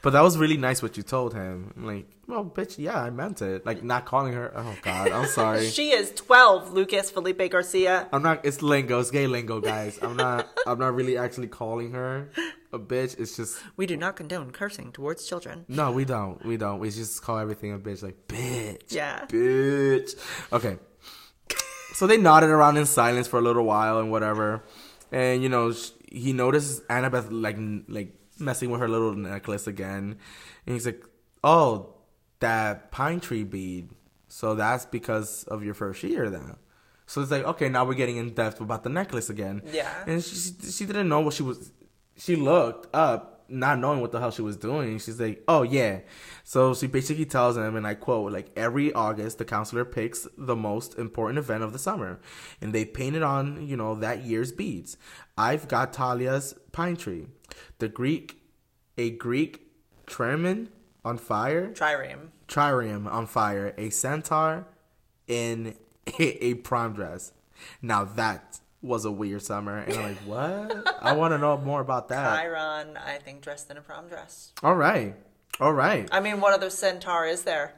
But 0.02 0.10
that 0.10 0.20
was 0.20 0.36
really 0.36 0.56
nice 0.56 0.82
what 0.82 0.96
you 0.96 1.02
told 1.02 1.34
him. 1.34 1.72
Like, 1.76 2.06
well, 2.28 2.44
bitch, 2.44 2.78
yeah, 2.78 3.00
I 3.02 3.10
meant 3.10 3.40
it. 3.42 3.64
Like, 3.66 3.82
not 3.82 4.04
calling 4.04 4.34
her. 4.34 4.52
Oh 4.54 4.76
God, 4.82 5.10
I'm 5.10 5.26
sorry. 5.26 5.68
she 5.70 5.90
is 5.90 6.12
twelve. 6.12 6.72
Lucas 6.72 7.10
Felipe 7.10 7.50
Garcia. 7.50 8.06
I'm 8.12 8.22
not. 8.22 8.44
It's 8.44 8.62
lingo. 8.62 9.00
It's 9.00 9.10
gay 9.10 9.26
lingo, 9.26 9.60
guys. 9.60 9.98
I'm 10.02 10.16
not. 10.16 10.46
I'm 10.66 10.78
not 10.78 10.94
really 10.94 11.16
actually 11.16 11.48
calling 11.48 11.92
her 11.92 12.30
a 12.72 12.78
bitch. 12.78 13.18
It's 13.18 13.34
just 13.36 13.58
We 13.76 13.86
do 13.86 13.96
not 13.96 14.16
condone 14.16 14.50
cursing 14.50 14.92
towards 14.92 15.26
children. 15.26 15.64
no. 15.68 15.90
We 15.90 16.04
don't. 16.04 16.44
We 16.44 16.56
don't. 16.58 16.78
We 16.78 16.90
just 16.90 17.22
call 17.22 17.38
everything 17.38 17.72
a 17.72 17.78
bitch. 17.78 18.02
Like 18.02 18.28
bitch. 18.28 18.92
Yeah. 18.92 19.24
Bitch. 19.26 20.14
Okay. 20.52 20.78
So 21.94 22.06
they 22.06 22.16
nodded 22.18 22.50
around 22.50 22.76
in 22.76 22.86
silence 22.86 23.26
for 23.26 23.38
a 23.38 23.42
little 23.42 23.64
while 23.64 23.98
and 23.98 24.10
whatever, 24.12 24.62
and 25.10 25.42
you 25.42 25.48
know 25.48 25.72
he 26.12 26.32
notices 26.32 26.80
Annabeth 26.82 27.28
like 27.30 27.56
like 27.88 28.14
messing 28.38 28.70
with 28.70 28.80
her 28.80 28.88
little 28.88 29.14
necklace 29.14 29.66
again, 29.66 30.16
and 30.66 30.74
he's 30.74 30.86
like, 30.86 31.02
"Oh, 31.42 31.94
that 32.40 32.90
pine 32.90 33.20
tree 33.20 33.44
bead. 33.44 33.90
So 34.28 34.54
that's 34.54 34.84
because 34.86 35.44
of 35.44 35.64
your 35.64 35.74
first 35.74 36.02
year 36.02 36.28
then." 36.30 36.56
So 37.06 37.22
it's 37.22 37.30
like, 37.30 37.44
okay, 37.44 37.70
now 37.70 37.86
we're 37.86 37.94
getting 37.94 38.18
in 38.18 38.34
depth 38.34 38.60
about 38.60 38.82
the 38.82 38.90
necklace 38.90 39.30
again. 39.30 39.62
Yeah. 39.72 39.90
And 40.06 40.22
she 40.22 40.36
she- 40.70 40.84
didn't 40.86 41.08
know 41.08 41.20
what 41.20 41.34
she 41.34 41.42
was. 41.42 41.72
She 42.16 42.36
looked 42.36 42.94
up, 42.94 43.44
not 43.48 43.78
knowing 43.78 44.00
what 44.02 44.12
the 44.12 44.20
hell 44.20 44.30
she 44.30 44.42
was 44.42 44.58
doing. 44.58 44.98
She's 44.98 45.18
like, 45.18 45.42
"Oh 45.48 45.62
yeah." 45.62 46.00
So 46.44 46.74
she 46.74 46.86
basically 46.86 47.24
tells 47.24 47.56
him, 47.56 47.76
and 47.76 47.86
I 47.86 47.94
quote, 47.94 48.30
"Like 48.32 48.50
every 48.56 48.92
August, 48.92 49.38
the 49.38 49.46
counselor 49.46 49.86
picks 49.86 50.28
the 50.36 50.56
most 50.56 50.98
important 50.98 51.38
event 51.38 51.62
of 51.62 51.72
the 51.72 51.78
summer, 51.78 52.20
and 52.60 52.74
they 52.74 52.84
paint 52.84 53.16
it 53.16 53.22
on, 53.22 53.66
you 53.66 53.76
know, 53.76 53.94
that 53.94 54.24
year's 54.24 54.52
beads. 54.52 54.98
I've 55.38 55.66
got 55.68 55.94
Thalia's 55.94 56.54
pine 56.72 56.96
tree, 56.96 57.28
the 57.78 57.88
Greek, 57.88 58.42
a 58.98 59.10
Greek 59.10 59.62
tremin 60.06 60.68
on 61.08 61.18
fire, 61.18 61.70
Trireme. 61.72 62.28
trireme 62.46 63.10
on 63.10 63.26
fire, 63.26 63.74
a 63.76 63.90
centaur 63.90 64.66
in 65.26 65.74
a, 66.18 66.44
a 66.44 66.54
prom 66.54 66.92
dress. 66.94 67.32
Now 67.82 68.04
that 68.04 68.60
was 68.80 69.04
a 69.04 69.10
weird 69.10 69.42
summer, 69.42 69.78
and 69.78 69.92
I'm 69.94 70.02
like, 70.02 70.18
what? 70.18 70.98
I 71.02 71.12
want 71.14 71.32
to 71.34 71.38
know 71.38 71.56
more 71.58 71.80
about 71.80 72.08
that. 72.10 72.38
Chiron, 72.40 72.96
I 72.96 73.16
think, 73.18 73.40
dressed 73.42 73.70
in 73.70 73.76
a 73.76 73.80
prom 73.80 74.06
dress. 74.08 74.52
All 74.62 74.76
right, 74.76 75.14
all 75.60 75.72
right. 75.72 76.08
I 76.12 76.20
mean, 76.20 76.40
what 76.40 76.54
other 76.54 76.70
centaur 76.70 77.26
is 77.26 77.42
there? 77.42 77.74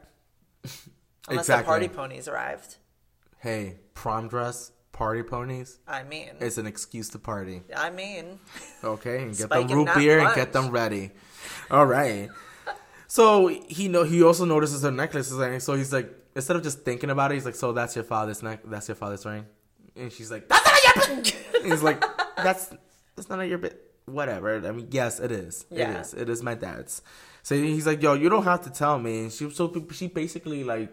Unless 1.29 1.45
Exactly. 1.47 1.63
the 1.63 1.67
party 1.67 1.89
ponies 1.89 2.29
arrived. 2.29 2.77
Hey, 3.39 3.77
prom 3.95 4.29
dress, 4.29 4.73
party 4.93 5.23
ponies. 5.23 5.79
I 5.89 6.03
mean, 6.03 6.31
It's 6.41 6.59
an 6.59 6.67
excuse 6.67 7.09
to 7.11 7.19
party. 7.19 7.63
I 7.75 7.89
mean, 7.91 8.39
Okay, 8.85 9.23
and 9.23 9.31
get 9.31 9.47
Spike 9.47 9.69
them 9.69 9.77
root 9.79 9.89
beer 9.95 10.19
and 10.21 10.35
get 10.35 10.53
them 10.53 10.71
ready. 10.71 11.13
All 11.71 11.87
right. 11.87 12.29
So 13.11 13.49
he 13.49 13.89
know 13.89 14.05
he 14.05 14.23
also 14.23 14.45
notices 14.45 14.83
her 14.85 14.93
necklace 14.93 15.33
is 15.33 15.37
like 15.37 15.61
so 15.61 15.75
he's 15.75 15.93
like 15.93 16.09
instead 16.37 16.55
of 16.55 16.63
just 16.63 16.83
thinking 16.85 17.11
about 17.11 17.33
it 17.33 17.35
he's 17.35 17.45
like 17.45 17.57
so 17.57 17.73
that's 17.73 17.97
your 17.97 18.05
father's 18.05 18.41
neck 18.41 18.61
that's 18.65 18.87
your 18.87 18.95
father's 18.95 19.27
ring? 19.27 19.47
And 19.97 20.13
she's 20.13 20.31
like 20.31 20.49
that's 20.49 20.65
not 20.65 21.09
your 21.09 21.17
bit 21.25 21.37
he's 21.65 21.83
like 21.83 22.01
that's 22.37 22.71
that's 23.17 23.29
none 23.29 23.41
of 23.41 23.49
your 23.49 23.59
bit 23.59 23.83
whatever. 24.07 24.65
I 24.65 24.71
mean 24.71 24.87
yes 24.93 25.19
it 25.19 25.33
is. 25.33 25.67
It 25.73 25.79
Yeah. 25.79 26.01
is. 26.01 26.15
It 26.15 26.29
is 26.29 26.41
my 26.41 26.55
dad's. 26.55 27.03
So 27.43 27.57
he's 27.57 27.85
like 27.85 28.01
yo 28.01 28.15
you 28.15 28.29
don't 28.29 28.45
have 28.45 28.63
to 28.63 28.71
tell 28.71 29.01
me. 29.01 29.23
And 29.25 29.33
she 29.33 29.51
so 29.51 29.65
she 29.93 30.07
basically 30.07 30.63
like 30.63 30.91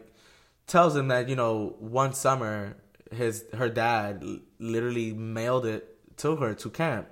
tells 0.66 0.96
him 0.96 1.10
that 1.10 1.30
you 1.30 1.36
know 1.36 1.76
one 1.80 2.14
summer 2.14 2.78
his 3.12 3.46
her 3.54 3.70
dad 3.70 4.24
literally 4.58 5.14
mailed 5.14 5.68
it 5.68 6.18
to 6.18 6.36
her 6.38 6.56
to 6.56 6.70
camp. 6.72 7.10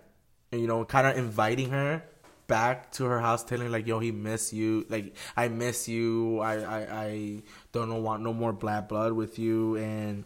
And 0.51 0.61
you 0.61 0.67
know 0.67 0.83
kind 0.83 1.05
of 1.05 1.15
inviting 1.15 1.69
her 1.69 2.03
back 2.47 2.91
to 2.91 3.05
her 3.05 3.19
house 3.19 3.43
telling 3.43 3.71
like 3.71 3.87
yo 3.87 3.99
he 3.99 4.11
miss 4.11 4.53
you 4.53 4.85
like 4.89 5.15
i 5.35 5.47
miss 5.47 5.87
you 5.87 6.39
i 6.39 6.53
i, 6.55 7.03
I 7.05 7.43
don't 7.75 7.89
know, 7.89 7.95
want 7.95 8.23
no 8.23 8.33
more 8.33 8.53
black 8.53 8.87
blood 8.87 9.13
with 9.13 9.37
you. 9.37 9.75
And 9.75 10.23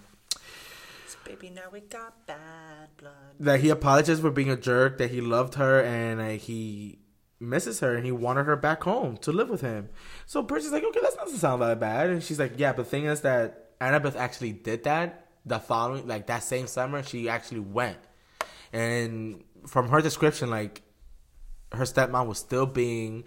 baby, 1.26 1.50
now 1.50 1.64
we 1.72 1.82
got 1.82 2.26
bad 2.28 2.90
blood. 2.98 3.14
that 3.40 3.60
he 3.60 3.70
apologized 3.70 4.22
for 4.22 4.32
being 4.32 4.50
a 4.50 4.56
jerk 4.56 4.98
that 5.00 5.10
he 5.10 5.20
loved 5.20 5.56
her 5.56 5.82
and 5.82 6.40
he 6.40 7.00
misses 7.40 7.80
her 7.80 7.96
and 7.96 8.06
he 8.06 8.12
wanted 8.12 8.46
her 8.46 8.56
back 8.56 8.84
home 8.84 9.18
to 9.18 9.32
live 9.32 9.50
with 9.50 9.62
him. 9.62 9.90
So 10.26 10.44
Percy's 10.44 10.72
like 10.72 10.84
okay 10.84 11.00
that 11.02 11.16
doesn't 11.16 11.40
sound 11.40 11.62
that 11.62 11.80
bad. 11.80 12.10
And 12.10 12.24
she's 12.24 12.40
like 12.40 12.54
yeah 12.58 12.74
but 12.74 12.84
the 12.84 12.90
thing 12.90 13.06
is 13.06 13.22
that 13.22 13.80
annabeth 13.80 14.16
actually 14.16 14.52
did 14.52 14.84
that 14.84 15.26
the 15.46 15.60
following 15.60 16.08
like 16.08 16.28
that 16.28 16.44
same 16.44 16.68
summer 16.68 17.02
she 17.02 17.28
actually 17.30 17.62
went. 17.62 17.98
And 18.72 19.44
from 19.68 19.90
her 19.90 20.02
description 20.02 20.52
like 20.52 20.84
her 21.72 21.84
stepmom 21.86 22.28
was 22.28 22.38
still 22.40 22.66
being 22.66 23.24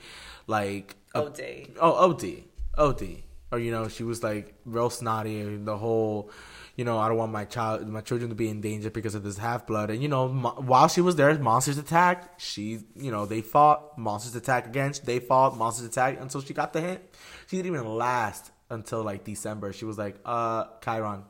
like 0.47 0.97
a- 1.15 1.25
OD. 1.25 1.41
Oh, 1.81 2.11
OD, 2.11 2.45
OD, 2.79 3.23
or 3.53 3.59
you 3.59 3.71
know, 3.71 3.89
she 3.89 4.03
was 4.05 4.23
like 4.23 4.55
real 4.65 4.91
snotty 4.91 5.41
and 5.41 5.67
the 5.67 5.77
whole, 5.77 6.31
you 6.77 6.85
know, 6.85 6.99
I 6.99 7.09
don't 7.09 7.19
want 7.19 7.33
my 7.33 7.45
child, 7.45 7.87
my 7.87 8.01
children 8.01 8.31
to 8.31 8.35
be 8.35 8.49
in 8.49 8.61
danger 8.61 8.91
because 8.91 9.15
of 9.15 9.23
this 9.23 9.37
half 9.39 9.67
blood. 9.67 9.91
And 9.91 10.03
you 10.03 10.09
know, 10.09 10.29
mo- 10.29 10.55
while 10.59 10.89
she 10.89 11.01
was 11.01 11.17
there, 11.17 11.33
monsters 11.39 11.79
attacked. 11.79 12.41
She, 12.41 12.81
you 12.97 13.11
know, 13.11 13.27
they 13.27 13.43
fought. 13.43 13.97
Monsters 13.99 14.35
attacked 14.35 14.67
again. 14.69 14.93
They 15.05 15.19
fought. 15.21 15.57
Monsters 15.57 15.87
attacked 15.87 16.21
until 16.21 16.41
she 16.41 16.55
got 16.55 16.73
the 16.73 16.81
hint. 16.81 17.01
She 17.47 17.57
didn't 17.59 17.75
even 17.75 17.87
last 17.95 18.51
until 18.71 19.03
like 19.03 19.23
December. 19.25 19.73
She 19.75 19.85
was 19.85 19.99
like, 19.99 20.17
"Uh, 20.25 20.65
Chiron, 20.83 21.25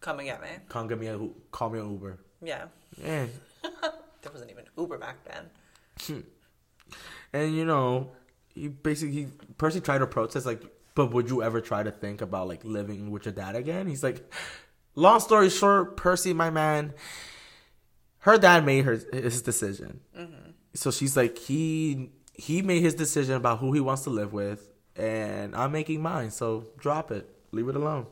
Come 0.00 0.18
and 0.18 0.28
get 0.28 0.42
me. 0.42 0.48
come 0.68 0.86
get 0.86 0.98
me 1.00 1.06
a, 1.06 1.18
call 1.50 1.70
me 1.70 1.78
an 1.80 1.90
Uber." 1.90 2.18
Yeah. 2.42 2.66
And 3.02 3.30
There 4.22 4.30
wasn't 4.32 4.50
even 4.50 4.64
Uber 4.76 4.98
back 4.98 5.16
then. 5.24 6.24
And 7.34 7.54
you 7.54 7.64
know, 7.66 8.12
he 8.54 8.68
basically 8.68 9.14
he, 9.14 9.26
Percy 9.58 9.80
tried 9.80 9.98
to 9.98 10.06
protest 10.06 10.46
like, 10.46 10.62
but 10.94 11.12
would 11.12 11.28
you 11.28 11.42
ever 11.42 11.60
try 11.60 11.82
to 11.82 11.90
think 11.90 12.22
about 12.22 12.46
like 12.46 12.64
living 12.64 13.10
with 13.10 13.26
your 13.26 13.34
dad 13.34 13.56
again? 13.56 13.88
He's 13.88 14.04
like, 14.04 14.32
long 14.94 15.18
story 15.18 15.50
short, 15.50 15.96
Percy, 15.96 16.32
my 16.32 16.50
man, 16.50 16.94
her 18.20 18.38
dad 18.38 18.64
made 18.64 18.84
her 18.84 19.00
his 19.12 19.42
decision. 19.42 20.00
Mm-hmm. 20.16 20.50
So 20.74 20.92
she's 20.92 21.16
like, 21.16 21.36
he 21.36 22.12
he 22.34 22.62
made 22.62 22.82
his 22.82 22.94
decision 22.94 23.34
about 23.34 23.58
who 23.58 23.72
he 23.72 23.80
wants 23.80 24.02
to 24.02 24.10
live 24.10 24.32
with, 24.32 24.70
and 24.94 25.54
I'm 25.56 25.72
making 25.72 26.00
mine. 26.00 26.30
So 26.30 26.66
drop 26.78 27.10
it, 27.10 27.28
leave 27.50 27.68
it 27.68 27.74
alone. 27.74 28.06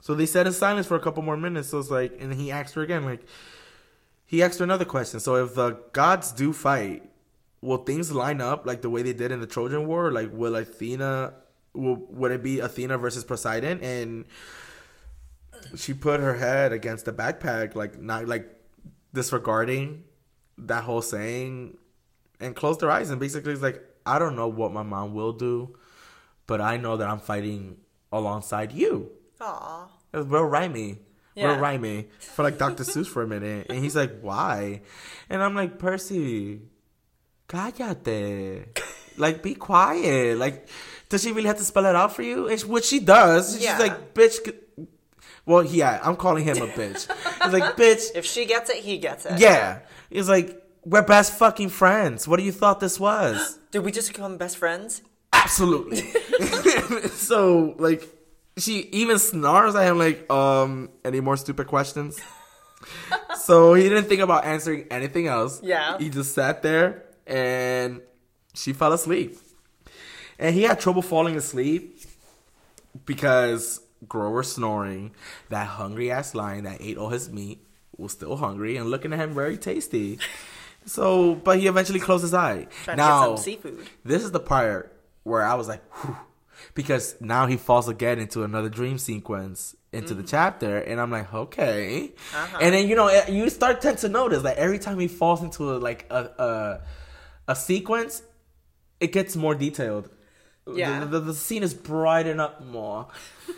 So 0.00 0.14
they 0.14 0.26
sat 0.26 0.46
in 0.46 0.54
silence 0.54 0.86
for 0.86 0.96
a 0.96 1.00
couple 1.00 1.22
more 1.22 1.36
minutes. 1.36 1.68
So 1.68 1.78
it's 1.78 1.90
like, 1.90 2.16
and 2.18 2.32
he 2.32 2.50
asked 2.50 2.74
her 2.74 2.82
again, 2.82 3.04
like, 3.04 3.20
he 4.24 4.42
asked 4.42 4.58
her 4.58 4.64
another 4.64 4.86
question. 4.86 5.20
So 5.20 5.36
if 5.44 5.54
the 5.54 5.72
gods 5.92 6.32
do 6.32 6.52
fight, 6.52 7.08
will 7.62 7.78
things 7.78 8.12
line 8.12 8.42
up 8.42 8.66
like 8.66 8.82
the 8.82 8.90
way 8.90 9.02
they 9.02 9.14
did 9.14 9.32
in 9.32 9.40
the 9.40 9.46
Trojan 9.46 9.86
War? 9.86 10.12
Like, 10.12 10.30
will 10.32 10.56
Athena, 10.56 11.32
will 11.72 11.96
would 12.10 12.32
it 12.32 12.42
be 12.42 12.60
Athena 12.60 12.98
versus 12.98 13.24
Poseidon? 13.24 13.80
And 13.80 14.26
she 15.76 15.94
put 15.94 16.20
her 16.20 16.34
head 16.34 16.72
against 16.72 17.06
the 17.06 17.12
backpack, 17.12 17.74
like 17.74 17.98
not 17.98 18.26
like 18.26 18.50
disregarding 19.14 20.04
that 20.58 20.84
whole 20.84 21.02
saying, 21.02 21.78
and 22.40 22.54
closed 22.54 22.80
her 22.82 22.90
eyes 22.90 23.10
and 23.10 23.20
basically 23.20 23.52
is 23.52 23.62
like, 23.62 23.82
I 24.04 24.18
don't 24.18 24.36
know 24.36 24.48
what 24.48 24.72
my 24.72 24.82
mom 24.82 25.14
will 25.14 25.32
do, 25.32 25.76
but 26.46 26.60
I 26.60 26.76
know 26.76 26.96
that 26.96 27.08
I'm 27.08 27.20
fighting 27.20 27.76
alongside 28.10 28.72
you. 28.72 29.10
Aw. 29.40 29.88
Real 30.12 30.26
rhymey. 30.26 30.98
Yeah. 31.34 31.52
Real 31.52 31.56
rhymey. 31.56 32.08
For 32.18 32.42
like 32.42 32.58
Dr. 32.58 32.82
Seuss 32.82 33.06
for 33.06 33.22
a 33.22 33.26
minute. 33.26 33.68
And 33.70 33.78
he's 33.78 33.96
like, 33.96 34.20
why? 34.20 34.82
And 35.30 35.42
I'm 35.42 35.54
like, 35.54 35.78
Percy, 35.78 36.60
cállate. 37.52 38.66
Like, 39.18 39.42
be 39.42 39.54
quiet. 39.54 40.38
Like, 40.38 40.68
does 41.08 41.22
she 41.22 41.32
really 41.32 41.46
have 41.48 41.58
to 41.58 41.64
spell 41.64 41.84
it 41.86 41.94
out 41.94 42.16
for 42.16 42.22
you? 42.22 42.56
She- 42.56 42.66
which 42.66 42.84
she 42.86 42.98
does. 43.00 43.54
She's 43.54 43.64
Yeah. 43.64 43.78
like, 43.78 44.14
bitch. 44.14 44.38
Well, 45.44 45.64
yeah, 45.64 46.00
I'm 46.02 46.16
calling 46.16 46.44
him 46.44 46.56
a 46.58 46.66
bitch. 46.68 47.10
He's 47.42 47.52
like, 47.52 47.76
bitch. 47.76 48.04
If 48.14 48.24
she 48.24 48.46
gets 48.46 48.70
it, 48.70 48.76
he 48.76 48.98
gets 48.98 49.26
it. 49.26 49.38
Yeah. 49.38 49.80
He's 50.08 50.28
like, 50.28 50.58
we're 50.84 51.02
best 51.02 51.34
fucking 51.38 51.68
friends. 51.70 52.26
What 52.26 52.38
do 52.38 52.44
you 52.44 52.52
thought 52.52 52.80
this 52.80 52.98
was? 52.98 53.58
Did 53.70 53.80
we 53.80 53.92
just 53.92 54.08
become 54.08 54.36
best 54.38 54.56
friends? 54.56 55.02
Absolutely. 55.32 56.02
so, 57.10 57.74
like, 57.78 58.08
she 58.56 58.80
even 58.92 59.18
snarls 59.18 59.74
at 59.74 59.86
him 59.88 59.98
like, 59.98 60.30
um, 60.30 60.90
any 61.04 61.20
more 61.20 61.36
stupid 61.36 61.66
questions? 61.66 62.20
so 63.44 63.74
he 63.74 63.88
didn't 63.88 64.04
think 64.04 64.20
about 64.20 64.44
answering 64.44 64.86
anything 64.90 65.26
else. 65.26 65.60
Yeah. 65.62 65.98
He 65.98 66.08
just 66.10 66.34
sat 66.34 66.62
there 66.62 67.04
and 67.26 68.00
she 68.54 68.72
fell 68.72 68.92
asleep. 68.92 69.36
And 70.38 70.54
he 70.54 70.62
had 70.62 70.80
trouble 70.80 71.02
falling 71.02 71.36
asleep 71.36 72.00
because 73.06 73.80
Grover 74.08 74.42
snoring, 74.42 75.12
that 75.48 75.66
hungry 75.66 76.10
ass 76.10 76.34
lion 76.34 76.64
that 76.64 76.78
ate 76.80 76.98
all 76.98 77.10
his 77.10 77.30
meat 77.30 77.64
was 77.96 78.12
still 78.12 78.36
hungry 78.36 78.76
and 78.76 78.90
looking 78.90 79.12
at 79.12 79.18
him 79.18 79.34
very 79.34 79.56
tasty. 79.56 80.18
So, 80.84 81.36
but 81.36 81.60
he 81.60 81.68
eventually 81.68 82.00
closed 82.00 82.22
his 82.22 82.34
eye. 82.34 82.66
Trying 82.84 82.96
now, 82.96 83.20
to 83.20 83.30
get 83.30 83.36
some 83.36 83.44
seafood. 83.44 83.86
this 84.04 84.24
is 84.24 84.32
the 84.32 84.40
part 84.40 84.96
where 85.22 85.46
I 85.46 85.54
was 85.54 85.68
like, 85.68 85.80
Whew, 85.94 86.16
because 86.74 87.14
now 87.20 87.46
he 87.46 87.56
falls 87.56 87.88
again 87.88 88.18
into 88.18 88.42
another 88.42 88.68
dream 88.68 88.98
sequence 88.98 89.76
into 89.92 90.14
the 90.14 90.22
chapter, 90.22 90.78
and 90.78 91.00
I'm 91.00 91.10
like, 91.10 91.32
okay. 91.32 92.12
Uh-huh. 92.34 92.58
And 92.60 92.74
then 92.74 92.88
you 92.88 92.96
know 92.96 93.10
you 93.28 93.50
start 93.50 93.82
tend 93.82 93.98
to 93.98 94.08
notice 94.08 94.42
that 94.42 94.56
every 94.56 94.78
time 94.78 94.98
he 94.98 95.06
falls 95.06 95.42
into 95.42 95.74
a, 95.74 95.76
like 95.76 96.06
a, 96.10 96.16
a 96.38 96.80
a 97.52 97.56
sequence, 97.56 98.22
it 98.98 99.12
gets 99.12 99.36
more 99.36 99.54
detailed. 99.54 100.10
Yeah. 100.66 101.00
the, 101.00 101.06
the, 101.06 101.20
the 101.20 101.34
scene 101.34 101.62
is 101.62 101.74
brightened 101.74 102.40
up 102.40 102.64
more. 102.64 103.08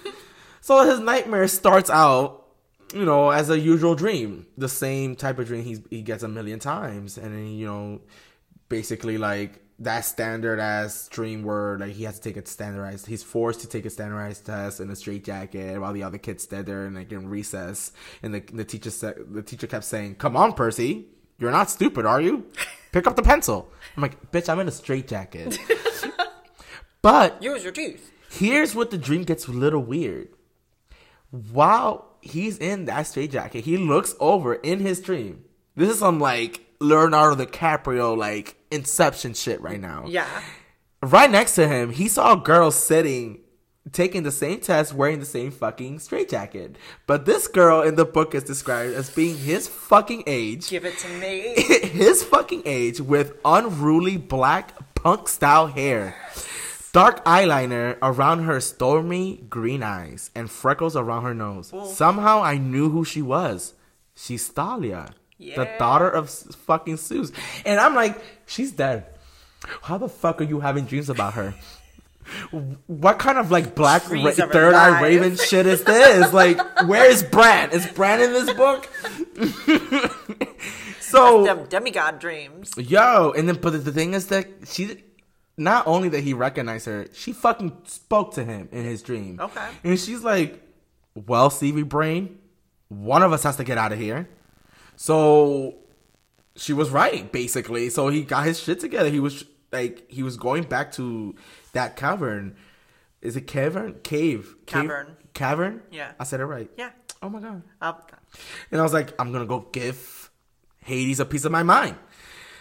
so 0.60 0.84
his 0.84 1.00
nightmare 1.00 1.48
starts 1.48 1.90
out, 1.90 2.46
you 2.92 3.04
know, 3.04 3.30
as 3.30 3.50
a 3.50 3.58
usual 3.58 3.94
dream, 3.94 4.46
the 4.56 4.68
same 4.68 5.16
type 5.16 5.38
of 5.38 5.46
dream 5.46 5.64
he's, 5.64 5.80
he 5.90 6.02
gets 6.02 6.22
a 6.22 6.28
million 6.28 6.58
times, 6.58 7.18
and 7.18 7.34
then 7.34 7.48
you 7.48 7.66
know, 7.66 8.00
basically 8.68 9.18
like 9.18 9.60
that 9.80 10.02
standard 10.02 10.60
as 10.60 11.08
dream 11.08 11.42
where 11.42 11.76
like 11.78 11.92
he 11.92 12.04
has 12.04 12.18
to 12.18 12.32
take 12.32 12.42
a 12.42 12.46
standardized. 12.48 13.06
He's 13.06 13.22
forced 13.22 13.60
to 13.60 13.68
take 13.68 13.84
a 13.84 13.90
standardized 13.90 14.46
test 14.46 14.80
in 14.80 14.90
a 14.90 14.96
straitjacket 14.96 15.80
while 15.80 15.92
the 15.92 16.04
other 16.04 16.18
kids 16.18 16.44
stand 16.44 16.66
there 16.66 16.86
and 16.86 16.94
like 16.94 17.12
in 17.12 17.28
recess, 17.28 17.92
and 18.22 18.34
the 18.34 18.40
the 18.40 18.64
teacher 18.64 18.90
said 18.90 19.16
the 19.30 19.42
teacher 19.42 19.66
kept 19.66 19.84
saying, 19.84 20.16
"Come 20.16 20.36
on, 20.36 20.52
Percy." 20.52 21.06
You're 21.36 21.50
not 21.50 21.68
stupid, 21.68 22.06
are 22.06 22.20
you? 22.20 22.46
Pick 22.94 23.08
up 23.08 23.16
the 23.16 23.24
pencil. 23.24 23.72
I'm 23.96 24.02
like, 24.04 24.30
bitch, 24.30 24.48
I'm 24.48 24.60
in 24.60 24.68
a 24.68 24.70
straitjacket. 24.70 25.58
but 27.02 27.42
Use 27.42 27.64
your 27.64 27.72
teeth. 27.72 28.12
here's 28.30 28.72
what 28.72 28.92
the 28.92 28.98
dream 28.98 29.24
gets 29.24 29.48
a 29.48 29.50
little 29.50 29.82
weird. 29.82 30.28
While 31.32 32.06
he's 32.20 32.56
in 32.56 32.84
that 32.84 33.08
straitjacket, 33.08 33.64
he 33.64 33.78
looks 33.78 34.14
over 34.20 34.54
in 34.54 34.78
his 34.78 35.00
dream. 35.00 35.44
This 35.74 35.90
is 35.90 35.98
some 35.98 36.20
like 36.20 36.64
Leonardo 36.78 37.44
DiCaprio 37.44 38.16
like 38.16 38.58
Inception 38.70 39.34
shit 39.34 39.60
right 39.60 39.80
now. 39.80 40.04
Yeah. 40.06 40.28
Right 41.02 41.28
next 41.28 41.56
to 41.56 41.66
him, 41.66 41.90
he 41.90 42.06
saw 42.06 42.34
a 42.34 42.36
girl 42.36 42.70
sitting, 42.70 43.40
taking 43.92 44.22
the 44.22 44.32
same 44.32 44.60
test, 44.60 44.94
wearing 44.94 45.20
the 45.20 45.26
same 45.26 45.50
fucking 45.50 45.98
straitjacket. 45.98 46.76
But 47.06 47.26
this 47.26 47.48
girl 47.48 47.82
in 47.82 47.96
the 47.96 48.04
book 48.04 48.34
is 48.34 48.44
described 48.44 48.94
as 48.94 49.10
being 49.10 49.36
his 49.36 49.68
fucking 49.68 50.24
age. 50.26 50.70
Give 50.70 50.84
it 50.84 50.98
to 50.98 51.08
me. 51.18 51.54
his 51.88 52.24
fucking 52.24 52.62
age 52.64 53.00
with 53.00 53.36
unruly 53.44 54.16
black 54.16 54.94
punk 54.94 55.28
style 55.28 55.66
hair, 55.66 56.16
dark 56.92 57.24
eyeliner 57.24 57.98
around 58.00 58.44
her 58.44 58.60
stormy 58.60 59.44
green 59.48 59.82
eyes, 59.82 60.30
and 60.34 60.50
freckles 60.50 60.96
around 60.96 61.24
her 61.24 61.34
nose. 61.34 61.72
Somehow 61.94 62.42
I 62.42 62.56
knew 62.56 62.88
who 62.88 63.04
she 63.04 63.20
was. 63.20 63.74
She's 64.16 64.46
Thalia, 64.48 65.10
the 65.38 65.68
daughter 65.78 66.08
of 66.08 66.30
fucking 66.30 66.96
Zeus. 66.96 67.32
And 67.66 67.80
I'm 67.80 67.94
like, 67.94 68.18
she's 68.46 68.72
dead. 68.72 69.06
How 69.82 69.98
the 69.98 70.08
fuck 70.08 70.40
are 70.40 70.44
you 70.44 70.60
having 70.60 70.84
dreams 70.84 71.08
about 71.08 71.34
her? 71.34 71.54
What 72.86 73.18
kind 73.18 73.38
of 73.38 73.50
like 73.50 73.74
black 73.74 74.02
ra- 74.04 74.08
Trees 74.08 74.38
of 74.38 74.48
her 74.48 74.52
third 74.52 74.74
eye 74.74 75.00
raven 75.02 75.36
shit 75.36 75.66
is 75.66 75.84
this? 75.84 76.32
Like, 76.32 76.58
where 76.86 77.10
is 77.10 77.22
Bran? 77.22 77.70
Is 77.70 77.86
Bran 77.86 78.20
in 78.20 78.32
this 78.32 78.52
book? 78.54 78.88
so 81.00 81.44
Dem- 81.44 81.66
demigod 81.66 82.18
dreams. 82.18 82.72
Yo, 82.76 83.32
and 83.36 83.48
then 83.48 83.56
but 83.56 83.84
the 83.84 83.92
thing 83.92 84.14
is 84.14 84.28
that 84.28 84.48
she 84.66 85.04
not 85.56 85.86
only 85.86 86.08
that 86.08 86.20
he 86.20 86.34
recognized 86.34 86.86
her, 86.86 87.06
she 87.12 87.32
fucking 87.32 87.76
spoke 87.84 88.34
to 88.34 88.44
him 88.44 88.68
in 88.72 88.84
his 88.84 89.02
dream. 89.02 89.38
Okay. 89.40 89.68
And 89.84 89.98
she's 89.98 90.22
like, 90.22 90.62
Well, 91.14 91.50
Seaweed 91.50 91.88
Brain, 91.88 92.38
one 92.88 93.22
of 93.22 93.32
us 93.32 93.42
has 93.44 93.56
to 93.56 93.64
get 93.64 93.78
out 93.78 93.92
of 93.92 93.98
here. 93.98 94.28
So 94.96 95.76
she 96.56 96.72
was 96.72 96.90
right, 96.90 97.30
basically. 97.30 97.90
So 97.90 98.08
he 98.08 98.22
got 98.22 98.46
his 98.46 98.58
shit 98.60 98.80
together. 98.80 99.10
He 99.10 99.20
was 99.20 99.44
like 99.72 100.10
he 100.10 100.22
was 100.22 100.36
going 100.36 100.64
back 100.64 100.92
to 100.92 101.34
that 101.74 101.96
cavern. 101.96 102.56
Is 103.20 103.36
it 103.36 103.42
cavern? 103.42 104.00
Cave. 104.02 104.56
Cave? 104.66 104.82
Cavern. 104.82 105.16
Cavern? 105.32 105.82
Yeah. 105.90 106.12
I 106.18 106.24
said 106.24 106.40
it 106.40 106.46
right. 106.46 106.70
Yeah. 106.76 106.90
Oh 107.22 107.28
my 107.28 107.40
god. 107.40 107.62
I'll 107.80 108.04
And 108.70 108.80
I 108.80 108.84
was 108.84 108.92
like, 108.92 109.14
I'm 109.20 109.32
gonna 109.32 109.46
go 109.46 109.60
give 109.72 110.30
Hades 110.84 111.20
a 111.20 111.24
piece 111.24 111.44
of 111.44 111.52
my 111.52 111.62
mind. 111.62 111.96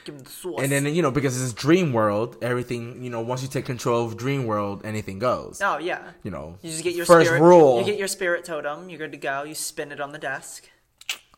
give 0.06 0.16
him 0.16 0.24
the 0.24 0.30
sauce. 0.30 0.62
And 0.62 0.72
then 0.72 0.86
you 0.96 1.02
know 1.02 1.12
because 1.12 1.42
it's 1.42 1.52
dream 1.54 1.92
world, 1.92 2.38
everything 2.42 3.04
you 3.04 3.10
know 3.10 3.20
once 3.22 3.42
you 3.42 3.50
take 3.50 3.66
control 3.66 4.06
of 4.06 4.16
dream 4.16 4.46
world, 4.46 4.86
anything 4.86 5.20
goes. 5.20 5.62
oh 5.62 5.80
yeah. 5.80 6.12
You 6.24 6.32
know, 6.32 6.58
You 6.62 6.70
just 6.72 6.84
get 6.84 6.96
your 6.96 7.06
first 7.06 7.28
spirit, 7.28 7.42
rule. 7.42 7.80
You 7.80 7.86
get 7.86 7.98
your 8.00 8.08
spirit 8.08 8.46
totem. 8.46 8.90
You're 8.90 9.00
good 9.00 9.12
to 9.12 9.18
go. 9.18 9.44
You 9.44 9.56
spin 9.56 9.92
it 9.92 10.00
on 10.00 10.12
the 10.14 10.20
desk. 10.20 10.70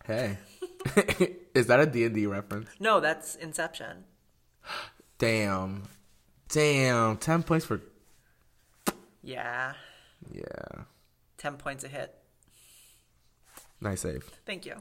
hey, 0.05 0.37
is 1.55 1.65
that 1.67 1.79
a 1.79 1.87
D 1.87 2.05
and 2.05 2.13
D 2.13 2.27
reference? 2.27 2.69
No, 2.79 2.99
that's 2.99 3.33
Inception. 3.35 4.03
Damn, 5.17 5.83
damn, 6.49 7.17
ten 7.17 7.43
points 7.43 7.65
for 7.65 7.81
Yeah. 9.21 9.73
yeah, 10.31 10.83
Ten 11.37 11.57
points 11.57 11.83
a 11.83 11.87
hit. 11.87 12.13
nice 13.81 14.01
save. 14.01 14.23
Thank 14.45 14.65
you. 14.65 14.75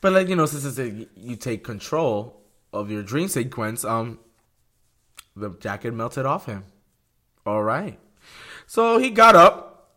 But 0.00 0.12
like 0.12 0.28
you 0.28 0.36
know, 0.36 0.46
since 0.46 0.64
it's 0.64 0.78
a, 0.78 1.06
you 1.16 1.36
take 1.36 1.64
control 1.64 2.42
of 2.72 2.90
your 2.90 3.02
dream 3.02 3.28
sequence, 3.28 3.84
um, 3.84 4.18
the 5.36 5.50
jacket 5.60 5.92
melted 5.94 6.26
off 6.26 6.46
him. 6.46 6.64
All 7.44 7.62
right, 7.62 7.98
so 8.66 8.98
he 8.98 9.10
got 9.10 9.34
up, 9.34 9.96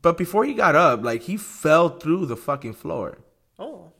but 0.00 0.16
before 0.16 0.44
he 0.44 0.54
got 0.54 0.74
up, 0.74 1.02
like 1.04 1.22
he 1.22 1.36
fell 1.36 1.90
through 1.98 2.26
the 2.26 2.36
fucking 2.36 2.72
floor. 2.74 3.18
Oh. 3.58 3.91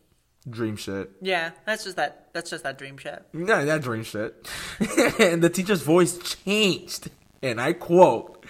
Dream 0.49 0.77
shit. 0.77 1.11
Yeah, 1.21 1.51
that's 1.67 1.85
just 1.85 1.97
that. 1.97 2.29
That's 2.33 2.51
just 2.51 2.65
that 2.65 2.77
dream 2.79 2.97
shit. 2.99 3.25
No, 3.33 3.65
that 3.65 3.83
dream 3.83 4.03
shit. 4.03 4.49
and 5.21 5.41
the 5.43 5.49
teacher's 5.51 5.83
voice 5.83 6.19
changed, 6.19 7.11
and 7.43 7.61
I 7.61 7.73
quote, 7.75 8.45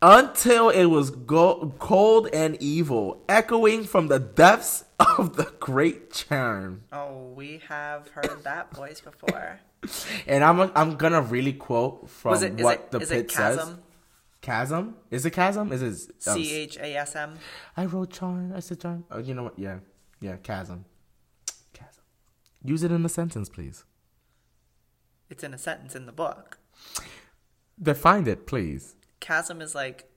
until 0.00 0.70
it 0.70 0.86
was 0.86 1.10
go- 1.10 1.74
cold 1.78 2.28
and 2.32 2.56
evil, 2.62 3.22
echoing 3.28 3.84
from 3.84 4.08
the 4.08 4.18
depths 4.18 4.84
of 4.98 5.36
the 5.36 5.52
great 5.60 6.12
charm. 6.12 6.84
Oh, 6.92 7.32
we 7.34 7.60
have 7.68 8.08
heard 8.08 8.42
that 8.44 8.74
voice 8.74 9.00
before. 9.00 9.60
And 10.26 10.44
I'm 10.44 10.70
I'm 10.74 10.96
gonna 10.96 11.22
really 11.22 11.54
quote 11.54 12.10
from 12.10 12.34
it? 12.42 12.60
What 12.62 12.74
it? 12.80 12.90
the 12.90 12.98
pit 13.00 13.12
it 13.12 13.28
chasm? 13.28 13.66
says. 13.66 13.76
Chasm? 14.42 14.94
Is 15.10 15.24
it 15.24 15.30
chasm? 15.30 15.72
Is 15.72 15.82
it? 15.82 16.12
um, 16.28 16.34
C 16.34 16.52
H 16.54 16.76
A 16.76 16.96
S 16.96 17.16
M. 17.16 17.38
I 17.78 17.86
wrote 17.86 18.10
charm. 18.12 18.52
I 18.54 18.60
said 18.60 18.78
charm. 18.80 19.04
Oh, 19.10 19.18
you 19.20 19.32
know 19.32 19.44
what? 19.44 19.58
Yeah, 19.58 19.78
yeah, 20.20 20.36
chasm. 20.36 20.84
Chasm. 21.72 22.02
Use 22.64 22.82
it 22.82 22.92
in 22.92 23.04
a 23.04 23.08
sentence, 23.08 23.48
please. 23.48 23.84
It's 25.28 25.44
in 25.44 25.54
a 25.54 25.58
sentence 25.58 25.94
in 25.94 26.06
the 26.06 26.12
book. 26.12 26.58
Define 27.80 28.26
it, 28.26 28.46
please. 28.46 28.96
Chasm 29.20 29.60
is 29.60 29.74
like, 29.74 30.10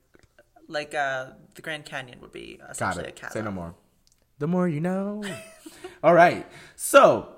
like 0.68 0.94
uh, 0.94 1.28
the 1.56 1.62
Grand 1.62 1.86
Canyon 1.86 2.20
would 2.22 2.32
be 2.32 2.60
essentially 2.70 3.06
a 3.06 3.12
chasm. 3.12 3.34
Say 3.34 3.46
no 3.46 3.52
more. 3.52 3.76
The 4.40 4.48
more 4.48 4.68
you 4.68 4.82
know. 4.82 5.24
All 6.04 6.14
right. 6.14 6.46
So 6.76 7.30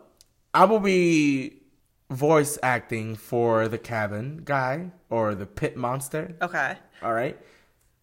I 0.54 0.66
will 0.66 0.80
be 0.80 1.62
voice 2.10 2.58
acting 2.64 3.16
for 3.16 3.68
the 3.68 3.78
cabin 3.78 4.42
guy 4.44 4.92
or 5.10 5.36
the 5.36 5.46
pit 5.46 5.76
monster. 5.76 6.36
Okay. 6.42 6.78
All 7.04 7.14
right. 7.14 7.38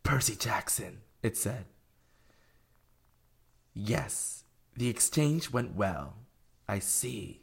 Percy 0.02 0.36
Jackson, 0.36 1.00
it 1.22 1.36
said. 1.36 1.64
Yes, 3.74 4.41
the 4.76 4.88
exchange 4.88 5.52
went 5.52 5.74
well. 5.74 6.14
I 6.68 6.78
see. 6.78 7.40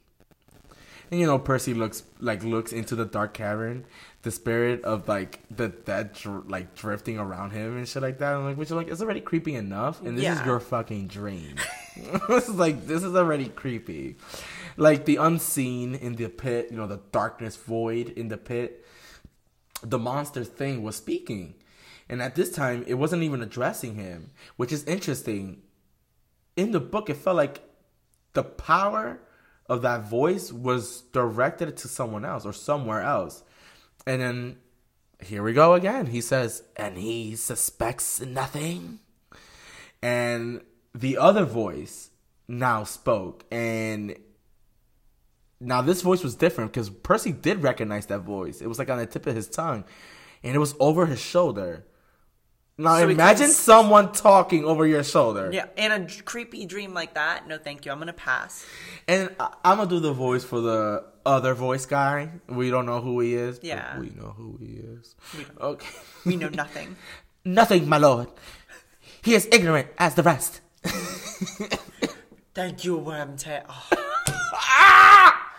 And 1.11 1.19
you 1.19 1.25
know, 1.25 1.39
Percy 1.39 1.73
looks 1.73 2.03
like 2.19 2.43
looks 2.43 2.71
into 2.71 2.95
the 2.95 3.05
dark 3.05 3.33
cavern, 3.33 3.85
the 4.21 4.31
spirit 4.31 4.83
of 4.83 5.07
like 5.07 5.39
the 5.49 5.69
dead 5.69 6.13
dr- 6.13 6.47
like 6.47 6.75
drifting 6.75 7.17
around 7.17 7.51
him 7.51 7.77
and 7.77 7.87
shit 7.87 8.03
like 8.03 8.19
that. 8.19 8.35
I'm 8.35 8.45
like, 8.45 8.57
which 8.57 8.67
is 8.67 8.73
like 8.73 8.89
it's 8.89 9.01
already 9.01 9.21
creepy 9.21 9.55
enough, 9.55 10.01
and 10.01 10.17
this 10.17 10.39
is 10.39 10.45
your 10.45 10.59
fucking 10.59 11.07
dream. 11.07 11.55
this 12.29 12.47
is 12.47 12.55
like 12.55 12.85
this 12.85 13.03
is 13.03 13.15
already 13.15 13.49
creepy. 13.49 14.17
Like 14.77 15.05
the 15.05 15.15
unseen 15.15 15.95
in 15.95 16.15
the 16.15 16.29
pit, 16.29 16.67
you 16.69 16.77
know, 16.77 16.85
the 16.85 17.01
darkness 17.11 17.55
void 17.55 18.09
in 18.09 18.27
the 18.27 18.37
pit 18.37 18.85
the 19.81 19.99
monster 19.99 20.43
thing 20.43 20.83
was 20.83 20.95
speaking. 20.95 21.55
And 22.07 22.21
at 22.21 22.35
this 22.35 22.51
time, 22.51 22.83
it 22.87 22.95
wasn't 22.95 23.23
even 23.23 23.41
addressing 23.41 23.95
him, 23.95 24.31
which 24.57 24.71
is 24.71 24.83
interesting. 24.85 25.61
In 26.59 26.71
the 26.71 26.81
book, 26.81 27.09
it 27.09 27.15
felt 27.15 27.37
like 27.37 27.61
the 28.33 28.43
power 28.43 29.21
of 29.67 29.81
that 29.83 30.09
voice 30.09 30.51
was 30.51 31.03
directed 31.13 31.77
to 31.77 31.87
someone 31.87 32.25
else 32.25 32.45
or 32.45 32.51
somewhere 32.51 33.01
else. 33.01 33.43
And 34.05 34.21
then 34.21 34.57
here 35.23 35.41
we 35.41 35.53
go 35.53 35.73
again. 35.73 36.07
He 36.07 36.19
says, 36.19 36.63
and 36.75 36.97
he 36.97 37.37
suspects 37.37 38.19
nothing. 38.19 38.99
And 40.01 40.59
the 40.93 41.17
other 41.17 41.45
voice 41.45 42.09
now 42.45 42.83
spoke, 42.83 43.45
and 43.49 44.17
now 45.61 45.81
this 45.81 46.01
voice 46.01 46.23
was 46.23 46.35
different 46.35 46.73
because 46.73 46.89
Percy 46.89 47.31
did 47.31 47.63
recognize 47.63 48.07
that 48.07 48.19
voice. 48.19 48.59
It 48.59 48.67
was 48.67 48.79
like 48.79 48.89
on 48.89 48.97
the 48.97 49.05
tip 49.05 49.27
of 49.27 49.35
his 49.35 49.47
tongue, 49.47 49.85
and 50.43 50.55
it 50.55 50.59
was 50.59 50.75
over 50.77 51.05
his 51.05 51.21
shoulder. 51.21 51.85
Now 52.79 52.97
So 52.99 53.09
imagine 53.09 53.49
someone 53.49 54.13
talking 54.13 54.63
over 54.63 54.87
your 54.87 55.03
shoulder. 55.03 55.49
Yeah, 55.51 55.65
in 55.75 55.91
a 55.91 55.99
d- 55.99 56.21
creepy 56.23 56.65
dream 56.65 56.93
like 56.93 57.13
that, 57.15 57.45
no 57.45 57.57
thank 57.57 57.85
you. 57.85 57.91
I'm 57.91 57.99
gonna 57.99 58.13
pass. 58.13 58.65
And 59.05 59.35
I- 59.39 59.53
I'm 59.65 59.77
gonna 59.79 59.89
do 59.89 59.99
the 59.99 60.13
voice 60.13 60.45
for 60.45 60.61
the 60.61 61.03
other 61.25 61.53
voice 61.53 61.85
guy. 61.85 62.31
We 62.47 62.69
don't 62.69 62.85
know 62.85 63.01
who 63.01 63.19
he 63.19 63.35
is. 63.35 63.59
Yeah. 63.61 63.99
we 63.99 64.11
know 64.11 64.33
who 64.37 64.57
he 64.61 64.79
is. 64.95 65.13
We. 65.37 65.45
Okay. 65.59 65.89
We 66.25 66.35
know 66.37 66.47
nothing. 66.49 66.95
Nothing, 67.45 67.87
my 67.89 67.97
lord. 67.97 68.27
He 69.21 69.33
is 69.33 69.47
ignorant 69.51 69.87
as 69.97 70.15
the 70.15 70.23
rest. 70.23 70.61
Thank 72.53 72.83
you, 72.85 72.97
Wormtail. 72.99 73.63
Oh, 74.51 74.55
ah. 74.55 75.35
ah! 75.35 75.51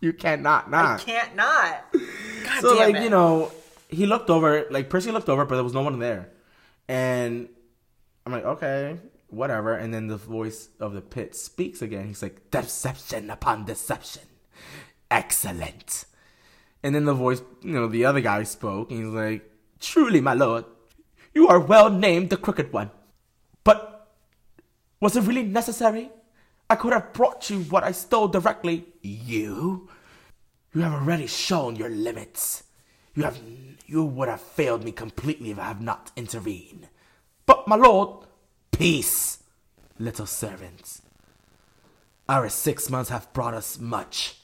You 0.00 0.12
cannot 0.12 0.66
I 0.68 0.70
not. 0.70 1.00
can't 1.00 1.34
not. 1.36 1.84
God 1.92 2.60
So 2.60 2.74
like 2.76 2.94
it. 2.96 3.02
you 3.02 3.10
know, 3.10 3.50
he 3.88 4.06
looked 4.06 4.30
over. 4.30 4.66
Like 4.70 4.88
Percy 4.90 5.10
looked 5.10 5.28
over, 5.28 5.44
but 5.44 5.54
there 5.56 5.64
was 5.64 5.74
no 5.74 5.82
one 5.82 5.98
there. 5.98 6.30
And 6.88 7.48
I'm 8.26 8.32
like, 8.32 8.44
okay, 8.44 8.98
whatever. 9.28 9.74
And 9.74 9.92
then 9.92 10.06
the 10.06 10.16
voice 10.16 10.68
of 10.80 10.92
the 10.92 11.00
pit 11.00 11.34
speaks 11.34 11.82
again. 11.82 12.08
He's 12.08 12.22
like, 12.22 12.50
deception 12.50 13.30
upon 13.30 13.64
deception, 13.64 14.22
excellent. 15.10 16.04
And 16.82 16.94
then 16.94 17.06
the 17.06 17.14
voice, 17.14 17.42
you 17.62 17.72
know, 17.72 17.88
the 17.88 18.04
other 18.04 18.20
guy 18.20 18.42
spoke, 18.42 18.90
and 18.90 19.04
he's 19.04 19.14
like, 19.14 19.50
truly, 19.80 20.20
my 20.20 20.34
lord, 20.34 20.66
you 21.34 21.48
are 21.48 21.58
well 21.58 21.90
named 21.90 22.30
the 22.30 22.36
crooked 22.36 22.72
one. 22.72 22.90
But 23.64 24.08
was 25.00 25.16
it 25.16 25.22
really 25.22 25.42
necessary? 25.42 26.10
I 26.68 26.76
could 26.76 26.92
have 26.92 27.12
brought 27.12 27.50
you 27.50 27.60
what 27.64 27.84
I 27.84 27.92
stole 27.92 28.28
directly. 28.28 28.86
You? 29.02 29.88
You 30.74 30.80
have 30.82 30.92
already 30.92 31.26
shown 31.26 31.76
your 31.76 31.90
limits. 31.90 32.64
You 33.14 33.22
have 33.22 33.38
you 33.86 34.04
would 34.04 34.28
have 34.28 34.40
failed 34.40 34.82
me 34.82 34.92
completely 34.92 35.50
if 35.50 35.58
I 35.58 35.64
have 35.64 35.80
not 35.80 36.10
intervened. 36.16 36.88
But 37.46 37.68
my 37.68 37.76
lord, 37.76 38.26
peace, 38.72 39.42
little 39.98 40.26
servants. 40.26 41.02
Our 42.28 42.48
six 42.48 42.88
months 42.88 43.10
have 43.10 43.32
brought 43.32 43.54
us 43.54 43.78
much. 43.78 44.36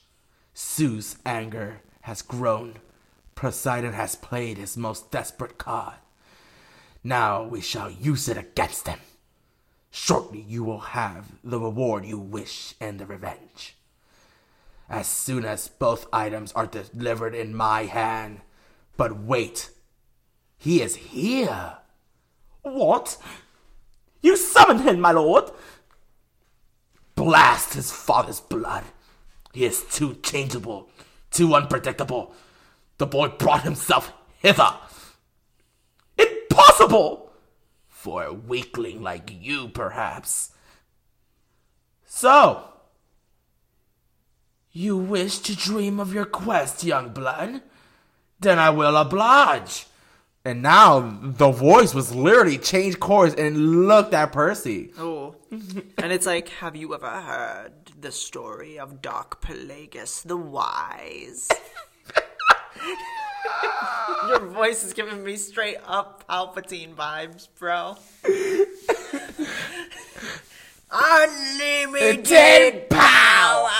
Zeus's 0.56 1.16
anger 1.24 1.80
has 2.02 2.22
grown. 2.22 2.74
Poseidon 3.34 3.94
has 3.94 4.14
played 4.14 4.58
his 4.58 4.76
most 4.76 5.10
desperate 5.10 5.56
card. 5.56 5.94
Now 7.02 7.42
we 7.42 7.62
shall 7.62 7.90
use 7.90 8.28
it 8.28 8.36
against 8.36 8.86
him. 8.86 8.98
Shortly 9.90 10.44
you 10.46 10.62
will 10.62 10.80
have 10.80 11.32
the 11.42 11.58
reward 11.58 12.04
you 12.04 12.18
wish 12.18 12.74
and 12.80 13.00
the 13.00 13.06
revenge. 13.06 13.74
As 14.88 15.06
soon 15.06 15.44
as 15.44 15.68
both 15.68 16.06
items 16.12 16.52
are 16.52 16.66
delivered 16.66 17.34
in 17.34 17.54
my 17.54 17.84
hand. 17.84 18.42
But 18.96 19.20
wait, 19.20 19.70
he 20.58 20.82
is 20.82 20.96
here. 20.96 21.78
What? 22.62 23.16
You 24.20 24.36
summoned 24.36 24.82
him, 24.82 25.00
my 25.00 25.12
lord? 25.12 25.50
Blast 27.14 27.74
his 27.74 27.90
father's 27.90 28.40
blood. 28.40 28.84
He 29.52 29.64
is 29.64 29.84
too 29.84 30.14
changeable, 30.22 30.88
too 31.30 31.54
unpredictable. 31.54 32.34
The 32.98 33.06
boy 33.06 33.28
brought 33.28 33.62
himself 33.62 34.12
hither. 34.38 34.74
Impossible! 36.18 37.32
For 37.88 38.24
a 38.24 38.32
weakling 38.32 39.02
like 39.02 39.30
you, 39.40 39.68
perhaps. 39.68 40.52
So, 42.06 42.64
you 44.72 44.96
wish 44.96 45.38
to 45.38 45.56
dream 45.56 45.98
of 45.98 46.14
your 46.14 46.24
quest, 46.24 46.84
young 46.84 47.10
blood? 47.10 47.62
Then 48.40 48.58
I 48.58 48.70
will 48.70 48.96
oblige. 48.96 49.86
And 50.44 50.62
now 50.62 51.18
the 51.22 51.50
voice 51.50 51.94
was 51.94 52.14
literally 52.14 52.56
changed 52.56 52.98
course 52.98 53.34
and 53.34 53.86
looked 53.86 54.14
at 54.14 54.32
Percy. 54.32 54.92
Oh. 54.98 55.36
and 55.50 56.12
it's 56.12 56.24
like, 56.24 56.48
have 56.48 56.74
you 56.74 56.94
ever 56.94 57.08
heard 57.08 57.72
the 58.00 58.10
story 58.10 58.78
of 58.78 59.02
Darth 59.02 59.40
Plagueis 59.42 60.22
the 60.22 60.38
Wise? 60.38 61.48
Your 64.28 64.46
voice 64.46 64.84
is 64.84 64.94
giving 64.94 65.22
me 65.22 65.36
straight 65.36 65.78
up 65.86 66.24
Palpatine 66.28 66.94
vibes, 66.94 67.48
bro. 67.58 67.96
Unlimited 70.92 72.88
power! 72.88 73.70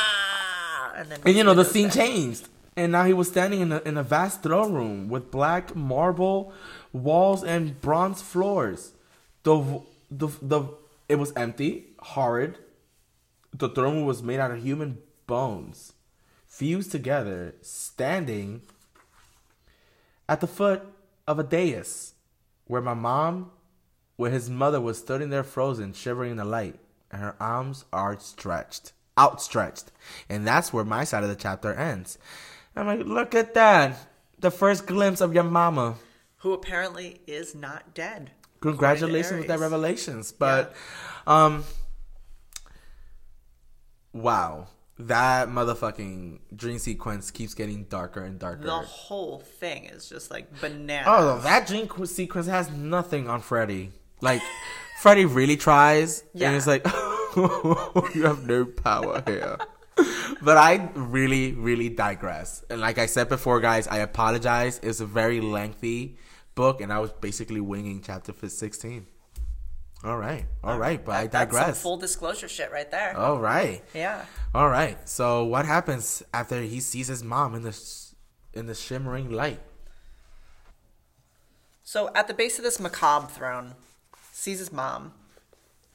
And 0.97 1.11
then 1.11 1.21
And 1.25 1.37
you 1.37 1.45
know 1.45 1.55
the 1.55 1.65
scene 1.65 1.91
changed, 1.91 2.49
and 2.77 2.93
now 2.93 3.05
he 3.05 3.13
was 3.13 3.29
standing 3.29 3.61
in 3.61 3.73
a 3.73 3.79
in 3.81 3.97
a 3.97 4.03
vast 4.03 4.43
throne 4.43 4.73
room 4.73 5.09
with 5.09 5.31
black 5.31 5.75
marble 5.75 6.53
walls 6.93 7.43
and 7.43 7.81
bronze 7.81 8.23
floors. 8.23 8.93
The 9.43 9.83
the 10.11 10.29
the 10.41 10.69
it 11.09 11.17
was 11.17 11.33
empty, 11.35 11.89
horrid. 11.99 12.59
The 13.53 13.69
throne 13.69 13.97
room 13.97 14.07
was 14.07 14.23
made 14.23 14.39
out 14.39 14.53
of 14.53 14.63
human 14.63 14.99
bones, 15.27 15.95
fused 16.47 16.93
together, 16.93 17.55
standing 17.63 18.63
at 20.29 20.41
the 20.41 20.47
foot 20.47 20.83
of 21.27 21.41
a 21.41 21.43
dais, 21.43 22.15
where 22.67 22.81
my 22.81 22.95
mom, 22.95 23.51
where 24.17 24.31
his 24.31 24.49
mother 24.49 24.81
was 24.81 24.99
standing 24.99 25.31
there 25.31 25.43
frozen, 25.43 25.93
shivering 25.93 26.31
in 26.33 26.37
the 26.37 26.45
light, 26.45 26.79
and 27.11 27.21
her 27.21 27.35
arms 27.41 27.85
are 27.93 28.17
stretched, 28.21 28.93
outstretched. 29.19 29.91
And 30.29 30.47
that's 30.47 30.73
where 30.73 30.85
my 30.85 31.03
side 31.03 31.25
of 31.25 31.29
the 31.29 31.35
chapter 31.35 31.75
ends. 31.75 32.17
I'm 32.77 32.87
like, 32.87 33.07
look 33.07 33.35
at 33.35 33.55
that. 33.55 33.97
The 34.39 34.51
first 34.51 34.87
glimpse 34.87 35.21
of 35.21 35.35
your 35.35 35.45
mama. 35.45 35.97
Who 36.39 36.53
apparently 36.53 37.21
is 37.27 37.55
not 37.55 37.95
dead. 37.95 38.31
Congratulations 38.61 39.39
with 39.41 39.49
that 39.49 39.59
revelations. 39.59 40.33
But 40.33 40.75
um 41.27 41.65
Wow. 44.13 44.69
That 44.99 45.49
motherfucking 45.49 46.41
dream 46.55 46.79
sequence 46.79 47.31
keeps 47.31 47.55
getting 47.55 47.85
darker 47.85 48.23
and 48.23 48.39
darker. 48.39 48.65
The 48.65 48.71
whole 48.81 49.39
thing 49.41 49.87
is 49.87 50.09
just 50.09 50.31
like 50.31 50.61
bananas. 50.61 51.07
Oh, 51.11 51.39
that 51.41 51.67
dream 51.67 51.89
qu- 51.89 52.05
sequence 52.07 52.47
has 52.47 52.71
nothing 52.71 53.27
on 53.29 53.41
Freddy. 53.41 53.93
Like, 54.21 54.43
Freddy 55.01 55.25
really 55.25 55.57
tries, 55.57 56.23
Yeah. 56.35 56.49
and 56.49 56.57
it's 56.57 56.67
like, 56.67 56.85
you 58.15 58.25
have 58.25 58.47
no 58.47 58.67
power 58.67 59.23
here. 59.27 59.57
But 60.43 60.57
I 60.57 60.89
really, 60.95 61.53
really 61.53 61.89
digress. 61.91 62.65
And 62.71 62.81
like 62.81 62.97
I 62.99 63.07
said 63.07 63.29
before, 63.29 63.61
guys, 63.61 63.87
I 63.89 63.99
apologize. 63.99 64.81
It's 64.83 65.01
a 65.01 65.07
very 65.07 65.41
lengthy 65.41 66.17
book, 66.55 66.81
and 66.81 66.93
I 66.93 66.99
was 66.99 67.13
basically 67.13 67.61
winging 67.61 68.01
chapter 68.03 68.33
16. 68.49 69.07
All 70.03 70.17
right, 70.17 70.47
all 70.65 70.79
right, 70.79 71.05
but 71.05 71.13
I 71.13 71.23
That- 71.27 71.33
that's 71.33 71.53
some 71.53 71.61
digress. 71.61 71.83
full 71.83 71.97
disclosure 71.99 72.49
shit 72.49 72.73
right 72.73 72.91
there. 72.91 73.15
All 73.17 73.39
right. 73.39 73.85
Yeah. 73.93 74.25
All 74.55 74.69
right. 74.71 74.97
So 75.07 75.45
what 75.45 75.67
happens 75.67 76.23
after 76.33 76.63
he 76.63 76.81
sees 76.81 77.09
his 77.09 77.23
mom 77.23 77.55
in 77.55 77.63
the 77.63 77.77
in 78.55 78.65
the 78.67 78.75
shimmering 78.75 79.31
light? 79.31 79.61
So 81.83 82.11
at 82.15 82.29
the 82.29 82.35
base 82.35 82.59
of 82.59 82.65
this 82.65 82.81
macabre 82.81 83.27
throne, 83.29 83.75
sees 84.33 84.59
his 84.59 84.73
mom, 84.73 85.13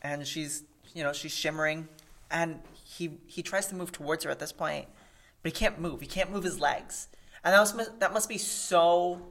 and 0.01 0.28
she's 0.28 0.64
you 0.93 1.03
know 1.03 1.14
she's 1.14 1.32
shimmering, 1.34 1.88
and 2.30 2.60
he 2.98 3.18
he 3.28 3.41
tries 3.41 3.68
to 3.68 3.76
move 3.76 3.91
towards 3.91 4.24
her 4.24 4.32
at 4.32 4.39
this 4.39 4.52
point, 4.52 4.88
but 5.41 5.52
he 5.52 5.58
can't 5.58 5.80
move. 5.80 6.02
He 6.02 6.08
can't 6.08 6.32
move 6.32 6.43
his 6.43 6.60
legs, 6.60 7.08
and 7.43 7.54
that 7.54 7.60
must 7.60 8.00
that 8.00 8.14
must 8.14 8.30
be 8.30 8.38
so 8.38 9.22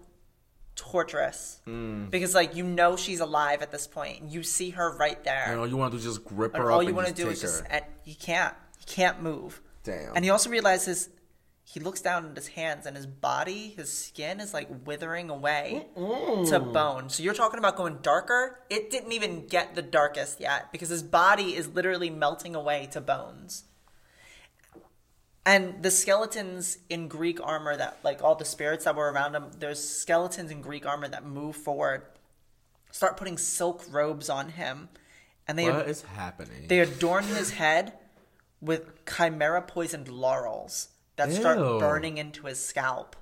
torturous 0.76 1.60
mm. 1.66 2.10
because 2.10 2.34
like 2.34 2.56
you 2.56 2.64
know 2.64 2.96
she's 2.96 3.20
alive 3.20 3.62
at 3.62 3.70
this 3.70 3.86
point, 3.86 4.20
and 4.20 4.30
you 4.30 4.42
see 4.42 4.70
her 4.70 4.96
right 4.96 5.22
there. 5.24 5.44
And 5.46 5.60
all 5.60 5.66
you 5.66 5.76
want 5.76 5.92
to 5.92 5.98
do 5.98 6.08
is 6.08 6.16
just 6.16 6.24
grip 6.26 6.56
her 6.56 6.70
all 6.70 6.82
you 6.82 6.94
want 6.94 7.08
to 7.08 7.14
do 7.14 7.28
is 7.28 7.40
just 7.40 7.64
and 7.70 7.84
he 8.02 8.14
can't 8.14 8.54
he 8.78 8.84
can't 8.84 9.22
move 9.22 9.60
Damn. 9.82 10.14
and 10.14 10.24
he 10.24 10.30
also 10.30 10.50
realizes 10.50 11.08
he 11.66 11.80
looks 11.80 12.00
down 12.02 12.26
at 12.30 12.36
his 12.36 12.48
hands 12.48 12.84
and 12.86 12.94
his 12.94 13.06
body 13.06 13.72
his 13.76 13.90
skin 13.90 14.38
is 14.38 14.52
like 14.52 14.68
withering 14.84 15.30
away 15.30 15.86
to 15.96 16.60
bone. 16.60 17.08
So 17.08 17.22
you're 17.22 17.34
talking 17.34 17.58
about 17.58 17.76
going 17.76 17.98
darker? 18.02 18.60
It 18.68 18.90
didn't 18.90 19.12
even 19.12 19.46
get 19.46 19.74
the 19.74 19.82
darkest 19.82 20.40
yet 20.40 20.70
because 20.72 20.90
his 20.90 21.02
body 21.02 21.56
is 21.56 21.68
literally 21.68 22.10
melting 22.10 22.54
away 22.54 22.88
to 22.92 23.00
bones. 23.00 23.64
And 25.46 25.82
the 25.82 25.90
skeletons 25.90 26.78
in 26.88 27.08
Greek 27.08 27.38
armor 27.42 27.76
that, 27.76 27.98
like 28.02 28.22
all 28.22 28.34
the 28.34 28.46
spirits 28.46 28.84
that 28.86 28.96
were 28.96 29.12
around 29.12 29.34
him, 29.34 29.50
there's 29.58 29.82
skeletons 29.82 30.50
in 30.50 30.62
Greek 30.62 30.86
armor 30.86 31.06
that 31.08 31.24
move 31.26 31.54
forward, 31.54 32.02
start 32.90 33.18
putting 33.18 33.36
silk 33.36 33.84
robes 33.90 34.30
on 34.30 34.48
him, 34.50 34.88
and 35.46 35.58
they 35.58 35.70
What 35.70 35.86
is 35.88 36.00
happening? 36.02 36.66
they 36.68 36.80
adorn 36.80 37.24
his 37.24 37.50
head 37.50 37.92
with 38.62 39.04
chimera 39.04 39.60
poisoned 39.60 40.08
laurels 40.08 40.88
that 41.16 41.32
start 41.32 41.58
Ew. 41.58 41.78
burning 41.78 42.18
into 42.18 42.46
his 42.46 42.64
scalp. 42.64 43.16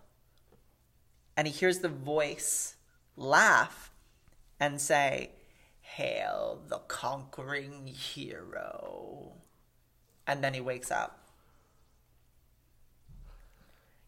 and 1.37 1.47
he 1.47 1.53
hears 1.53 1.79
the 1.79 1.89
voice 1.89 2.77
laugh 3.17 3.91
and 4.61 4.81
say, 4.81 5.31
Hail 5.81 6.61
the 6.69 6.79
conquering 6.89 7.87
hero. 7.87 9.33
And 10.27 10.43
then 10.45 10.55
he 10.55 10.61
wakes 10.61 10.91
up. 10.91 11.19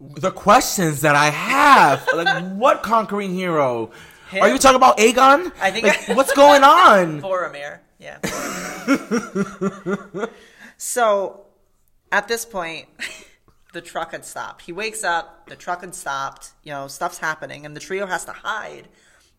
The 0.00 0.30
questions 0.30 1.00
that 1.02 1.14
I 1.14 1.30
have, 1.30 2.06
like, 2.14 2.44
what 2.56 2.82
conquering 2.82 3.32
hero? 3.34 3.90
Are 4.40 4.48
you 4.48 4.58
talking 4.58 4.76
about 4.76 4.98
Aegon? 4.98 5.52
I 5.60 5.70
think- 5.70 5.86
Like, 5.86 6.08
what's 6.16 6.32
going 6.34 6.62
on? 6.64 7.20
Boromir. 7.22 7.78
Yeah. 7.98 8.18
so 10.76 11.46
at 12.12 12.28
this 12.28 12.44
point, 12.44 12.88
the 13.74 13.82
truck 13.82 14.12
had 14.12 14.24
stopped. 14.24 14.62
He 14.62 14.72
wakes 14.72 15.04
up, 15.04 15.48
the 15.48 15.56
truck 15.56 15.82
had 15.82 15.94
stopped, 15.94 16.52
you 16.62 16.72
know, 16.72 16.86
stuff's 16.86 17.18
happening, 17.18 17.66
and 17.66 17.76
the 17.76 17.80
trio 17.80 18.06
has 18.06 18.24
to 18.24 18.32
hide 18.32 18.88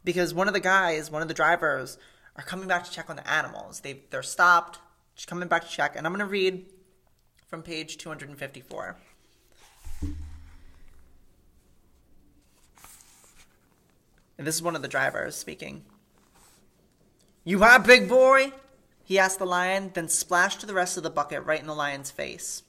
because 0.04 0.34
one 0.34 0.48
of 0.48 0.54
the 0.54 0.60
guys, 0.60 1.10
one 1.10 1.24
of 1.24 1.28
the 1.28 1.34
drivers, 1.34 1.98
are 2.36 2.44
coming 2.44 2.68
back 2.68 2.84
to 2.84 2.92
check 2.92 3.10
on 3.10 3.16
the 3.16 3.28
animals. 3.28 3.80
They 3.80 4.02
they're 4.12 4.22
stopped, 4.22 4.80
just 5.16 5.28
coming 5.28 5.48
back 5.48 5.64
to 5.64 5.70
check, 5.70 5.96
and 5.96 6.06
I'm 6.06 6.14
gonna 6.14 6.26
read 6.26 6.66
from 7.48 7.64
page 7.64 7.98
254. 7.98 8.98
And 14.38 14.46
this 14.46 14.56
is 14.56 14.62
one 14.62 14.76
of 14.76 14.82
the 14.82 14.90
drivers 14.90 15.36
speaking. 15.36 15.86
You 17.46 17.64
are, 17.64 17.80
big 17.80 18.10
boy? 18.10 18.52
He 19.06 19.18
asked 19.18 19.40
the 19.40 19.46
lion, 19.46 19.92
then 19.94 20.10
splashed 20.10 20.66
the 20.68 20.74
rest 20.74 20.98
of 20.98 21.04
the 21.04 21.10
bucket 21.10 21.46
right 21.46 21.62
in 21.62 21.68
the 21.68 21.76
lion's 21.76 22.12
face. 22.12 22.64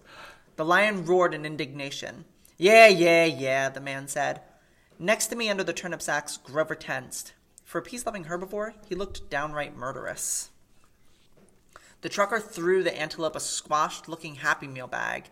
The 0.57 0.65
lion 0.65 1.05
roared 1.05 1.35
in 1.35 1.45
indignation. 1.45 2.25
Yeah, 2.57 2.89
yeah, 2.89 3.25
yeah, 3.25 3.69
the 3.69 3.81
man 3.81 4.09
said. 4.09 4.41
Next 4.99 5.27
to 5.27 5.37
me 5.37 5.51
under 5.51 5.63
the 5.63 5.75
turnip 5.75 6.01
sacks, 6.01 6.39
Grover 6.39 6.75
tensed. 6.75 7.35
For 7.65 7.79
a 7.79 7.83
peace 7.83 8.07
loving 8.07 8.25
herbivore, 8.25 8.73
he 8.89 8.95
looked 8.95 9.29
downright 9.29 9.77
murderous. 9.77 10.51
The 12.01 12.09
trucker 12.09 12.41
threw 12.41 12.83
the 12.83 12.99
antelope 12.99 13.37
a 13.37 13.41
squashed 13.41 14.09
looking 14.09 14.37
Happy 14.37 14.67
Meal 14.67 14.87
bag. 14.87 15.25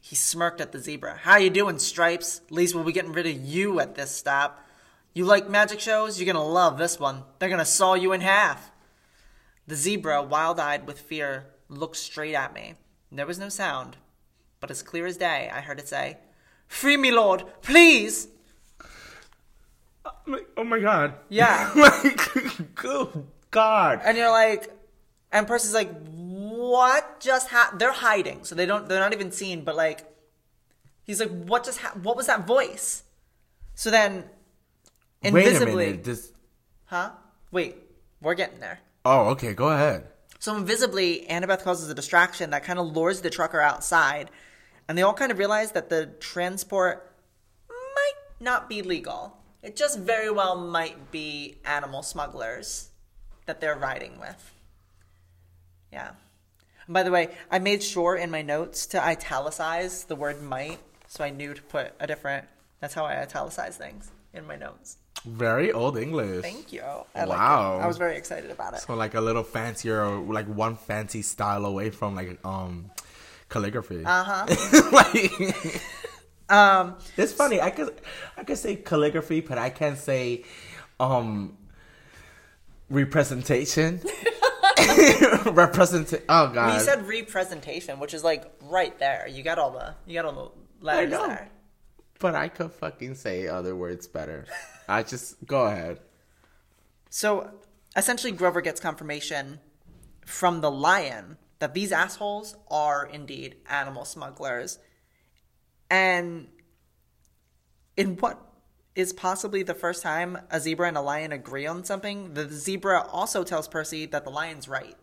He 0.00 0.16
smirked 0.16 0.62
at 0.62 0.72
the 0.72 0.78
zebra. 0.78 1.18
How 1.22 1.36
you 1.36 1.50
doing, 1.50 1.78
Stripes? 1.78 2.40
At 2.46 2.52
least 2.52 2.74
we'll 2.74 2.84
be 2.84 2.92
getting 2.92 3.12
rid 3.12 3.26
of 3.26 3.36
you 3.36 3.80
at 3.80 3.96
this 3.96 4.10
stop. 4.10 4.64
You 5.12 5.24
like 5.26 5.50
magic 5.50 5.80
shows? 5.80 6.18
You're 6.18 6.32
gonna 6.32 6.46
love 6.46 6.78
this 6.78 6.98
one. 6.98 7.24
They're 7.38 7.50
gonna 7.50 7.64
saw 7.66 7.94
you 7.94 8.12
in 8.12 8.22
half. 8.22 8.70
The 9.66 9.76
zebra, 9.76 10.22
wild 10.22 10.58
eyed 10.58 10.86
with 10.86 11.00
fear, 11.00 11.46
looked 11.68 11.96
straight 11.96 12.34
at 12.34 12.54
me. 12.54 12.74
There 13.12 13.26
was 13.26 13.38
no 13.38 13.48
sound, 13.48 13.96
but 14.60 14.70
as 14.70 14.82
clear 14.82 15.06
as 15.06 15.16
day, 15.16 15.50
I 15.52 15.60
heard 15.60 15.78
it 15.78 15.88
say, 15.88 16.18
Free 16.68 16.96
me, 16.96 17.10
Lord, 17.10 17.44
please! 17.62 18.28
Uh, 20.04 20.10
like, 20.26 20.46
oh 20.56 20.64
my 20.64 20.78
god. 20.78 21.14
Yeah. 21.28 21.72
like, 21.76 22.74
good 22.76 23.26
god. 23.50 24.00
And 24.04 24.16
you're 24.16 24.30
like, 24.30 24.70
and 25.32 25.46
Percy's 25.46 25.74
like, 25.74 25.90
what 26.06 27.20
just 27.20 27.48
happened? 27.48 27.80
They're 27.80 27.92
hiding, 27.92 28.44
so 28.44 28.54
they 28.54 28.66
don't, 28.66 28.88
they're 28.88 29.00
not 29.00 29.12
even 29.12 29.32
seen, 29.32 29.64
but 29.64 29.76
like, 29.76 30.04
he's 31.04 31.20
like, 31.20 31.30
what 31.30 31.64
just 31.64 31.78
happened? 31.78 32.04
What 32.04 32.16
was 32.16 32.26
that 32.26 32.46
voice? 32.46 33.02
So 33.74 33.90
then, 33.90 34.24
Wait 35.22 35.34
a 35.34 35.38
invisibly, 35.38 35.86
minute. 35.86 36.04
This. 36.04 36.32
huh? 36.86 37.10
Wait, 37.50 37.76
we're 38.20 38.34
getting 38.34 38.60
there. 38.60 38.80
Oh, 39.04 39.28
okay. 39.30 39.54
Go 39.54 39.68
ahead. 39.68 40.06
So 40.38 40.56
invisibly, 40.56 41.26
Annabeth 41.28 41.62
causes 41.62 41.90
a 41.90 41.94
distraction 41.94 42.50
that 42.50 42.64
kind 42.64 42.78
of 42.78 42.94
lures 42.96 43.20
the 43.20 43.30
trucker 43.30 43.60
outside, 43.60 44.30
and 44.90 44.98
they 44.98 45.02
all 45.02 45.14
kind 45.14 45.30
of 45.30 45.38
realize 45.38 45.70
that 45.70 45.88
the 45.88 46.06
transport 46.18 47.12
might 47.68 48.18
not 48.40 48.68
be 48.68 48.82
legal. 48.82 49.36
It 49.62 49.76
just 49.76 50.00
very 50.00 50.32
well 50.32 50.56
might 50.56 51.12
be 51.12 51.58
animal 51.64 52.02
smugglers 52.02 52.90
that 53.46 53.60
they're 53.60 53.76
riding 53.76 54.18
with. 54.18 54.52
Yeah. 55.92 56.08
And 56.88 56.92
by 56.92 57.04
the 57.04 57.12
way, 57.12 57.28
I 57.52 57.60
made 57.60 57.84
sure 57.84 58.16
in 58.16 58.32
my 58.32 58.42
notes 58.42 58.84
to 58.86 59.00
italicize 59.00 60.02
the 60.02 60.16
word 60.16 60.42
might, 60.42 60.80
so 61.06 61.22
I 61.22 61.30
knew 61.30 61.54
to 61.54 61.62
put 61.62 61.92
a 62.00 62.08
different. 62.08 62.48
That's 62.80 62.92
how 62.92 63.04
I 63.04 63.22
italicize 63.22 63.76
things 63.76 64.10
in 64.34 64.44
my 64.44 64.56
notes. 64.56 64.96
Very 65.24 65.70
old 65.70 65.98
English. 65.98 66.42
Thank 66.42 66.72
you. 66.72 66.82
I. 67.14 67.26
Wow. 67.26 67.78
I 67.80 67.86
was 67.86 67.96
very 67.96 68.16
excited 68.16 68.50
about 68.50 68.74
it. 68.74 68.80
So 68.80 68.96
like 68.96 69.14
a 69.14 69.20
little 69.20 69.44
fancier, 69.44 70.04
like 70.18 70.46
one 70.46 70.74
fancy 70.74 71.22
style 71.22 71.64
away 71.64 71.90
from 71.90 72.16
like 72.16 72.44
um 72.44 72.90
calligraphy. 73.50 74.02
Uh 74.04 74.24
huh. 74.24 74.90
like, 74.92 75.82
Um, 76.48 76.96
it's 77.16 77.32
funny. 77.32 77.60
I 77.60 77.70
could 77.70 77.94
I 78.36 78.42
could 78.44 78.58
say 78.58 78.76
calligraphy, 78.76 79.40
but 79.40 79.58
I 79.58 79.70
can't 79.70 79.98
say 79.98 80.44
um 80.98 81.56
representation. 82.88 84.00
Represent. 85.52 86.12
Oh 86.28 86.48
god. 86.48 86.54
Well, 86.54 86.74
you 86.74 86.80
said 86.80 87.06
representation, 87.06 88.00
which 88.00 88.14
is 88.14 88.24
like 88.24 88.50
right 88.62 88.98
there. 88.98 89.28
You 89.28 89.42
got 89.42 89.58
all 89.58 89.70
the 89.70 89.94
you 90.06 90.14
got 90.14 90.24
all 90.24 90.54
the 90.80 90.84
letters 90.84 91.10
know. 91.10 91.26
there. 91.28 91.48
but 92.18 92.34
I 92.34 92.48
could 92.48 92.72
fucking 92.72 93.14
say 93.14 93.46
other 93.46 93.76
words 93.76 94.06
better. 94.08 94.46
I 94.88 95.02
just 95.02 95.44
go 95.46 95.66
ahead. 95.66 96.00
So 97.10 97.50
essentially, 97.96 98.32
Grover 98.32 98.60
gets 98.60 98.80
confirmation 98.80 99.60
from 100.26 100.60
the 100.60 100.70
lion 100.70 101.36
that 101.60 101.72
these 101.72 101.92
assholes 101.92 102.56
are 102.70 103.06
indeed 103.06 103.56
animal 103.68 104.04
smugglers, 104.04 104.78
and 105.88 106.48
in 107.96 108.16
what 108.16 108.40
is 108.96 109.12
possibly 109.12 109.62
the 109.62 109.74
first 109.74 110.02
time 110.02 110.36
a 110.50 110.58
zebra 110.58 110.88
and 110.88 110.96
a 110.96 111.00
lion 111.00 111.32
agree 111.32 111.66
on 111.66 111.84
something, 111.84 112.34
the 112.34 112.48
zebra 112.48 113.06
also 113.12 113.44
tells 113.44 113.68
Percy 113.68 114.06
that 114.06 114.24
the 114.24 114.30
lion's 114.30 114.68
right. 114.68 114.96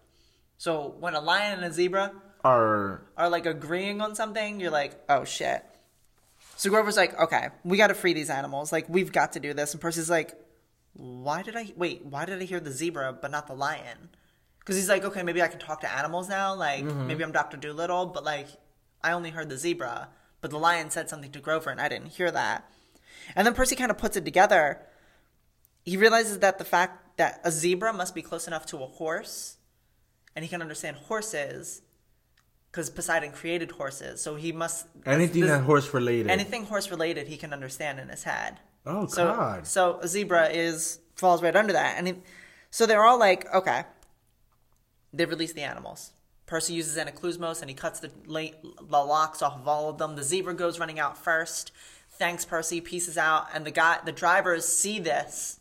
So 0.58 0.95
when 0.99 1.16
a 1.16 1.22
lion 1.22 1.60
and 1.60 1.66
a 1.66 1.74
zebra 1.74 2.12
Or 2.43 3.01
are 3.16 3.30
like 3.30 3.45
agreeing 3.45 4.01
on 4.01 4.16
something, 4.16 4.60
you're 4.60 4.72
like, 4.72 4.99
oh 5.08 5.24
shit. 5.24 5.64
So 6.55 6.70
Grover's 6.70 6.97
like, 6.97 7.18
okay, 7.20 7.49
we 7.64 7.78
got 7.78 7.88
to 7.88 7.93
free 7.93 8.14
these 8.14 8.32
animals. 8.32 8.72
Like, 8.72 8.89
we've 8.89 9.12
got 9.12 9.34
to 9.34 9.39
do 9.39 9.53
this. 9.53 9.74
And 9.74 9.82
Percy's 9.82 10.10
like, 10.10 10.34
why 10.93 11.43
did 11.43 11.55
I 11.55 11.72
wait? 11.76 12.03
Why 12.03 12.26
did 12.26 12.41
I 12.41 12.45
hear 12.45 12.60
the 12.60 12.72
zebra 12.72 13.14
but 13.22 13.30
not 13.30 13.45
the 13.45 13.53
lion? 13.53 14.10
Because 14.68 14.76
he's 14.76 14.89
like, 14.89 15.05
okay, 15.05 15.24
maybe 15.24 15.41
I 15.41 15.47
can 15.47 15.59
talk 15.59 15.80
to 15.80 15.89
animals 15.89 16.28
now. 16.28 16.53
Like, 16.53 16.84
mm-hmm. 16.84 17.07
maybe 17.07 17.24
I'm 17.24 17.32
Doctor 17.32 17.55
Dolittle, 17.55 18.07
but 18.07 18.26
like, 18.26 18.47
I 19.01 19.13
only 19.13 19.30
heard 19.30 19.47
the 19.47 19.57
zebra, 19.57 20.09
but 20.41 20.51
the 20.51 20.59
lion 20.59 20.89
said 20.89 21.07
something 21.07 21.32
to 21.32 21.39
Grover, 21.39 21.70
and 21.70 21.80
I 21.80 21.88
didn't 21.88 22.07
hear 22.09 22.30
that. 22.32 22.70
And 23.34 23.47
then 23.47 23.53
Percy 23.53 23.78
kind 23.78 23.91
of 23.91 23.97
puts 23.97 24.18
it 24.18 24.26
together. 24.26 24.82
He 25.86 25.95
realizes 25.95 26.39
that 26.39 26.57
the 26.57 26.65
fact 26.65 27.15
that 27.15 27.39
a 27.45 27.51
zebra 27.51 27.93
must 27.93 28.13
be 28.13 28.22
close 28.22 28.45
enough 28.45 28.65
to 28.65 28.80
a 28.80 28.88
horse, 28.88 29.55
and 30.36 30.43
he 30.43 30.49
can 30.49 30.61
understand 30.61 30.97
horses, 30.97 31.82
because 32.70 32.89
Poseidon 32.89 33.32
created 33.32 33.72
horses, 33.72 34.22
so 34.22 34.36
he 34.36 34.51
must 34.51 34.88
anything 35.05 35.43
this- 35.43 35.49
that 35.49 35.63
horse 35.63 35.93
related. 35.93 36.30
anything 36.30 36.65
horse 36.65 36.91
related 36.91 37.28
he 37.28 37.38
can 37.38 37.53
understand 37.53 38.01
in 38.01 38.09
his 38.09 38.24
head. 38.24 38.59
Oh, 38.86 39.07
so, 39.07 39.34
God. 39.34 39.65
So 39.65 39.99
a 40.01 40.09
zebra 40.09 40.49
is 40.49 40.99
falls 41.15 41.41
right 41.41 41.55
under 41.55 41.72
that, 41.72 41.95
and 41.97 42.07
he, 42.07 42.15
so 42.70 42.86
they're 42.86 43.05
all 43.05 43.18
like, 43.18 43.47
okay, 43.55 43.86
they 45.18 45.26
release 45.26 45.53
the 45.53 45.61
animals. 45.61 46.11
Percy 46.45 46.74
uses 46.74 46.97
Anaklusmos 46.97 47.61
and 47.61 47.70
he 47.70 47.76
cuts 47.76 47.99
the, 47.99 48.09
la- 48.26 48.55
the 48.80 48.97
locks 48.97 49.41
off 49.41 49.55
of 49.59 49.68
all 49.68 49.89
of 49.89 49.97
them. 49.97 50.15
The 50.15 50.24
zebra 50.24 50.53
goes 50.53 50.80
running 50.80 50.99
out 50.99 51.18
first. 51.18 51.72
Thanks, 52.11 52.45
Percy. 52.45 52.80
Pieces 52.82 53.18
out, 53.18 53.47
and 53.53 53.65
the 53.65 53.72
guy, 53.72 53.99
the 54.03 54.11
drivers 54.11 54.65
see 54.65 54.97
this 54.99 55.59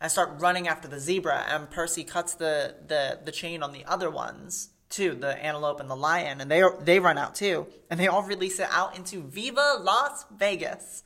and 0.00 0.12
start 0.12 0.30
running 0.38 0.68
after 0.68 0.86
the 0.86 1.00
zebra. 1.00 1.46
And 1.48 1.70
Percy 1.70 2.04
cuts 2.04 2.34
the 2.34 2.74
the, 2.86 3.18
the 3.24 3.32
chain 3.32 3.62
on 3.62 3.72
the 3.72 3.84
other 3.86 4.10
ones 4.10 4.70
too, 4.88 5.14
the 5.14 5.36
antelope 5.44 5.80
and 5.80 5.90
the 5.90 5.96
lion, 5.96 6.40
and 6.40 6.48
they 6.50 6.62
they 6.82 7.00
run 7.00 7.18
out 7.18 7.34
too, 7.34 7.66
and 7.90 7.98
they 7.98 8.06
all 8.06 8.22
release 8.22 8.60
it 8.60 8.68
out 8.70 8.96
into 8.96 9.22
Viva 9.22 9.78
Las 9.80 10.26
Vegas. 10.36 11.02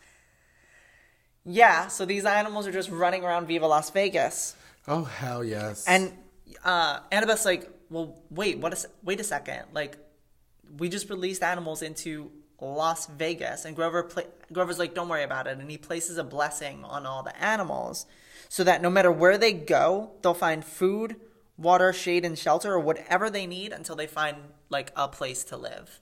Yeah, 1.47 1.89
so 1.89 2.05
these 2.05 2.27
animals 2.27 2.67
are 2.67 2.73
just 2.73 2.91
running 2.91 3.25
around 3.25 3.47
Viva 3.47 3.67
Las 3.67 3.91
Vegas. 3.91 4.55
oh 4.87 5.05
hell 5.05 5.43
yes. 5.43 5.87
And 5.89 6.13
uh, 6.65 7.01
Annabeth's 7.11 7.47
like, 7.47 7.71
well, 7.91 8.19
wait, 8.31 8.59
what? 8.59 8.73
A, 8.73 8.89
wait 9.03 9.21
a 9.21 9.25
second. 9.25 9.65
Like, 9.73 9.99
we 10.79 10.89
just 10.89 11.11
released 11.11 11.43
animals 11.43 11.83
into 11.83 12.31
Las 12.61 13.07
Vegas, 13.07 13.65
and 13.65 13.75
Grover 13.75 14.03
pla- 14.05 14.23
Grover's 14.53 14.79
like, 14.79 14.95
don't 14.95 15.09
worry 15.09 15.23
about 15.25 15.47
it, 15.47 15.59
and 15.59 15.71
he 15.71 15.77
places 15.79 16.17
a 16.19 16.25
blessing 16.25 16.85
on 16.85 17.07
all 17.07 17.23
the 17.23 17.37
animals, 17.43 18.07
so 18.49 18.65
that 18.65 18.81
no 18.83 18.91
matter 18.91 19.11
where 19.11 19.37
they 19.39 19.53
go, 19.53 20.11
they'll 20.23 20.35
find 20.35 20.65
food, 20.65 21.17
water, 21.59 21.93
shade, 21.93 22.25
and 22.25 22.39
shelter, 22.39 22.73
or 22.73 22.81
whatever 22.81 23.31
they 23.31 23.47
need 23.47 23.73
until 23.73 23.97
they 23.97 24.07
find 24.07 24.37
like 24.69 24.93
a 24.97 25.09
place 25.09 25.43
to 25.45 25.57
live. 25.57 25.99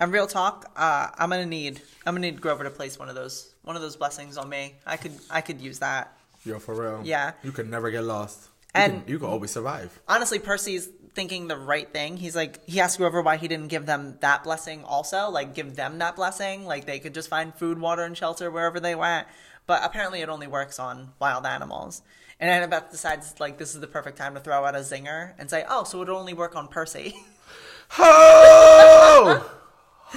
And 0.00 0.10
real 0.12 0.26
talk, 0.26 0.72
uh, 0.74 1.10
I'm 1.16 1.30
gonna 1.30 1.46
need 1.46 1.80
I'm 2.04 2.14
gonna 2.16 2.26
need 2.30 2.40
Grover 2.40 2.64
to 2.64 2.70
place 2.70 2.98
one 2.98 3.08
of 3.08 3.14
those 3.14 3.54
one 3.62 3.76
of 3.76 3.82
those 3.82 3.94
blessings 3.96 4.36
on 4.36 4.48
me. 4.48 4.74
I 4.84 4.96
could 4.96 5.12
I 5.30 5.40
could 5.40 5.60
use 5.60 5.78
that. 5.78 6.18
Yo, 6.44 6.58
for 6.58 6.74
real. 6.74 7.00
Yeah. 7.04 7.32
You 7.44 7.52
can 7.52 7.70
never 7.70 7.90
get 7.92 8.02
lost. 8.02 8.42
You 8.74 8.80
And- 8.82 8.92
can, 9.04 9.08
you 9.12 9.18
can 9.20 9.28
always 9.28 9.52
survive. 9.52 9.98
honestly, 10.08 10.40
Percy's 10.40 10.88
thinking 11.14 11.48
the 11.48 11.56
right 11.56 11.90
thing. 11.92 12.16
He's 12.16 12.36
like, 12.36 12.66
he 12.68 12.80
asked 12.80 12.98
whoever 12.98 13.22
why 13.22 13.36
he 13.36 13.48
didn't 13.48 13.68
give 13.68 13.86
them 13.86 14.16
that 14.20 14.44
blessing 14.44 14.84
also, 14.84 15.30
like 15.30 15.54
give 15.54 15.76
them 15.76 15.98
that 15.98 16.16
blessing, 16.16 16.66
like 16.66 16.86
they 16.86 16.98
could 16.98 17.14
just 17.14 17.28
find 17.28 17.54
food, 17.54 17.78
water, 17.78 18.02
and 18.02 18.16
shelter 18.16 18.50
wherever 18.50 18.80
they 18.80 18.94
went. 18.94 19.26
but 19.66 19.82
apparently 19.84 20.20
it 20.20 20.28
only 20.28 20.46
works 20.46 20.78
on 20.78 21.12
wild 21.20 21.46
animals. 21.46 22.02
And 22.40 22.50
Annabeth 22.50 22.90
decides 22.90 23.34
like 23.38 23.58
this 23.58 23.74
is 23.74 23.80
the 23.80 23.86
perfect 23.86 24.18
time 24.18 24.34
to 24.34 24.40
throw 24.40 24.64
out 24.64 24.74
a 24.74 24.78
zinger 24.80 25.34
and 25.38 25.48
say, 25.48 25.64
"Oh, 25.68 25.84
so 25.84 26.02
it'll 26.02 26.18
only 26.18 26.34
work 26.34 26.56
on 26.56 26.68
Percy." 26.68 27.14
Oh! 27.96 29.50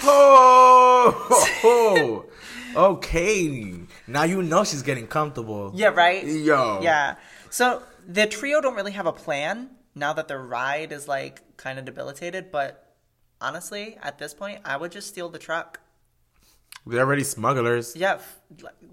Oh! 0.03 2.25
okay. 2.75 3.73
Now 4.07 4.23
you 4.23 4.41
know 4.41 4.63
she's 4.63 4.81
getting 4.83 5.07
comfortable. 5.07 5.71
yeah, 5.75 5.89
right. 5.89 6.25
Yo. 6.25 6.79
Yeah. 6.81 7.15
So 7.49 7.83
the 8.07 8.25
trio 8.25 8.61
don't 8.61 8.75
really 8.75 8.93
have 8.93 9.05
a 9.05 9.13
plan 9.13 9.69
now 9.97 10.13
that 10.13 10.27
the 10.27 10.37
ride 10.37 10.91
is 10.91 11.07
like 11.07 11.57
kind 11.57 11.79
of 11.79 11.85
debilitated. 11.85 12.51
But 12.51 12.93
honestly, 13.41 13.97
at 14.01 14.17
this 14.19 14.33
point, 14.33 14.59
I 14.63 14.77
would 14.77 14.91
just 14.91 15.07
steal 15.07 15.29
the 15.29 15.39
truck. 15.39 15.79
They're 16.85 17.01
already 17.01 17.23
smugglers. 17.25 17.95
Yeah, 17.97 18.19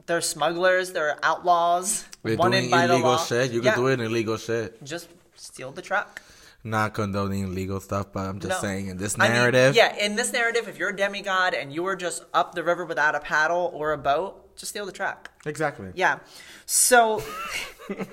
they're 0.07 0.21
smugglers. 0.21 0.93
They're 0.93 1.17
outlaws. 1.23 2.05
They're 2.25 2.37
wanted 2.37 2.61
doing 2.63 2.71
by 2.71 2.87
the 2.89 2.95
illegal 2.95 3.19
shit. 3.19 3.53
You 3.53 3.63
Yeah, 3.63 3.75
can 3.75 3.81
do 3.83 3.87
it 3.89 3.93
in 3.95 4.01
illegal 4.01 4.37
shit. 4.37 4.83
Just 4.83 5.09
steal 5.37 5.71
the 5.71 5.83
truck. 5.83 6.21
Not 6.65 6.95
condoning 6.95 7.45
illegal 7.45 7.79
stuff, 7.79 8.07
but 8.13 8.21
I'm 8.21 8.41
just 8.41 8.51
No. 8.63 8.69
saying 8.69 8.89
in 8.89 8.97
this 8.97 9.15
I 9.19 9.25
mean, 9.25 9.33
narrative. 9.33 9.77
yeah, 9.77 9.95
in 9.97 10.17
this 10.17 10.33
narrative, 10.33 10.67
if 10.67 10.79
you're 10.79 10.89
a 10.89 10.97
demigod 10.97 11.53
and 11.55 11.73
you 11.73 11.83
were 11.83 11.95
just 11.95 12.25
up 12.33 12.55
the 12.55 12.65
river 12.65 12.85
without 12.87 13.15
a 13.15 13.21
paddle 13.21 13.71
or 13.75 13.93
a 13.93 13.99
boat, 13.99 14.44
just 14.57 14.71
steal 14.71 14.87
the 14.87 14.93
truck. 14.93 15.31
Exactly. 15.47 15.91
Yeah. 15.95 16.19
So 16.67 17.23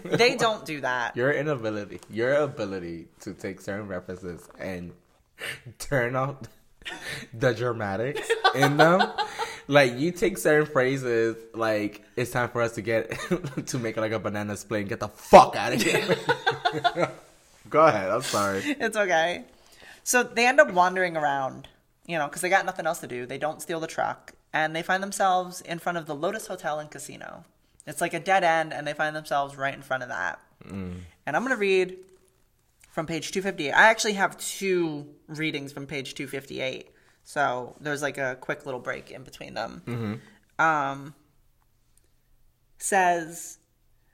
they 0.04 0.36
don't 0.36 0.66
do 0.66 0.82
that. 0.82 1.16
Your 1.22 1.32
inability, 1.32 2.00
your 2.10 2.34
ability 2.34 3.08
to 3.22 3.34
take 3.34 3.62
certain 3.62 3.88
references 3.88 4.48
and 4.60 4.92
turn 5.80 6.16
out 6.16 6.48
the 7.34 7.54
dramatics 7.54 8.30
in 8.56 8.78
them. 8.78 9.02
Like 9.68 9.98
you 10.00 10.12
take 10.12 10.38
certain 10.38 10.66
phrases, 10.66 11.38
like 11.54 12.04
it's 12.18 12.32
time 12.32 12.50
for 12.50 12.62
us 12.62 12.74
to 12.74 12.82
get 12.82 13.12
to 13.68 13.80
make 13.80 13.96
like 13.96 14.12
a 14.12 14.20
banana 14.20 14.58
split 14.58 14.82
and 14.82 14.90
get 14.90 15.00
the 15.00 15.08
fuck 15.08 15.56
out 15.56 15.72
of 15.72 15.82
here. 15.82 16.18
Go 17.70 17.86
ahead. 17.86 18.10
I'm 18.10 18.24
sorry. 18.24 18.64
It's 18.66 18.98
okay. 18.98 19.46
So 20.04 20.24
they 20.24 20.46
end 20.46 20.60
up 20.60 20.72
wandering 20.74 21.16
around, 21.16 21.70
you 22.06 22.18
know, 22.18 22.28
because 22.28 22.42
they 22.42 22.50
got 22.50 22.66
nothing 22.66 22.86
else 22.86 23.00
to 23.00 23.08
do. 23.08 23.26
They 23.26 23.38
don't 23.38 23.62
steal 23.62 23.80
the 23.80 23.88
truck, 23.88 24.34
and 24.54 24.76
they 24.76 24.84
find 24.84 25.02
themselves 25.02 25.62
in 25.62 25.80
front 25.80 25.98
of 25.98 26.06
the 26.06 26.16
Lotus 26.16 26.48
Hotel 26.48 26.80
and 26.80 26.90
Casino. 26.92 27.46
It's 27.88 28.02
like 28.02 28.14
a 28.14 28.20
dead 28.20 28.44
end, 28.44 28.74
and 28.74 28.86
they 28.86 28.94
find 28.94 29.16
themselves 29.16 29.56
right 29.58 29.74
in 29.74 29.82
front 29.82 30.04
of 30.04 30.10
that. 30.10 30.40
And 31.26 31.36
I'm 31.36 31.44
going 31.44 31.56
to 31.56 31.60
read 31.60 31.98
from 32.92 33.06
page 33.08 33.32
258. 33.32 33.72
I 33.72 33.90
actually 33.90 34.14
have 34.14 34.38
two 34.38 35.08
readings 35.28 35.72
from 35.72 35.88
page 35.88 36.14
258. 36.14 36.90
So 37.24 37.76
there's 37.80 38.02
like 38.02 38.18
a 38.18 38.38
quick 38.42 38.66
little 38.66 38.80
break 38.80 39.10
in 39.12 39.24
between 39.24 39.54
them. 39.54 39.82
Um, 40.60 41.16
says 42.78 43.58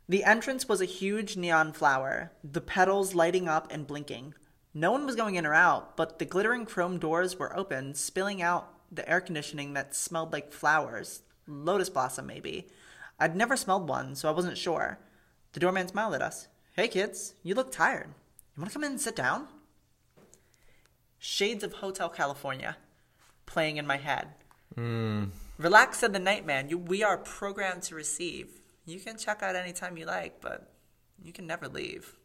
the 0.08 0.24
entrance 0.24 0.70
was 0.70 0.80
a 0.82 0.86
huge 0.86 1.36
neon 1.36 1.74
flower, 1.74 2.32
the 2.44 2.62
petals 2.62 3.14
lighting 3.16 3.48
up 3.50 3.72
and 3.72 3.88
blinking. 3.88 4.34
No 4.74 4.92
one 4.92 5.06
was 5.06 5.16
going 5.16 5.36
in 5.36 5.46
or 5.46 5.54
out, 5.54 5.98
but 5.98 6.20
the 6.20 6.26
glittering 6.26 6.66
chrome 6.66 7.00
doors 7.00 7.38
were 7.38 7.58
open, 7.58 7.96
spilling 7.96 8.42
out 8.42 8.77
the 8.92 9.08
air 9.10 9.22
conditioning 9.22 9.74
that 9.74 9.96
smelled 9.96 10.34
like 10.34 10.52
flowers. 10.52 11.22
Lotus 11.48 11.90
blossom, 11.90 12.28
maybe. 12.28 12.68
I'd 13.20 13.36
never 13.36 13.58
smelled 13.58 13.88
one, 13.88 14.16
so 14.16 14.30
I 14.30 14.34
wasn't 14.34 14.58
sure. 14.58 15.00
The 15.54 15.60
doorman 15.60 15.88
smiled 15.88 16.14
at 16.14 16.22
us. 16.22 16.48
Hey, 16.74 16.88
kids, 16.88 17.34
you 17.42 17.56
look 17.56 17.72
tired. 17.72 18.10
You 18.56 18.62
want 18.62 18.72
to 18.72 18.74
come 18.74 18.84
in 18.84 18.92
and 18.92 19.02
sit 19.02 19.16
down? 19.16 19.48
Shades 21.18 21.64
of 21.64 21.74
Hotel 21.74 22.10
California 22.10 22.78
playing 23.46 23.78
in 23.78 23.88
my 23.88 23.98
head. 23.98 24.28
Hmm. 24.76 25.26
Relax, 25.58 26.00
said 26.00 26.14
the 26.14 26.20
nightman. 26.20 26.70
You, 26.70 26.78
we 26.78 27.02
are 27.04 27.18
programmed 27.18 27.82
to 27.84 27.96
receive. 27.96 28.62
You 28.86 29.00
can 29.00 29.18
check 29.18 29.42
out 29.42 29.56
anytime 29.56 29.98
you 29.98 30.06
like, 30.06 30.40
but 30.40 30.72
you 31.24 31.34
can 31.34 31.48
never 31.48 31.68
leave. 31.68 32.16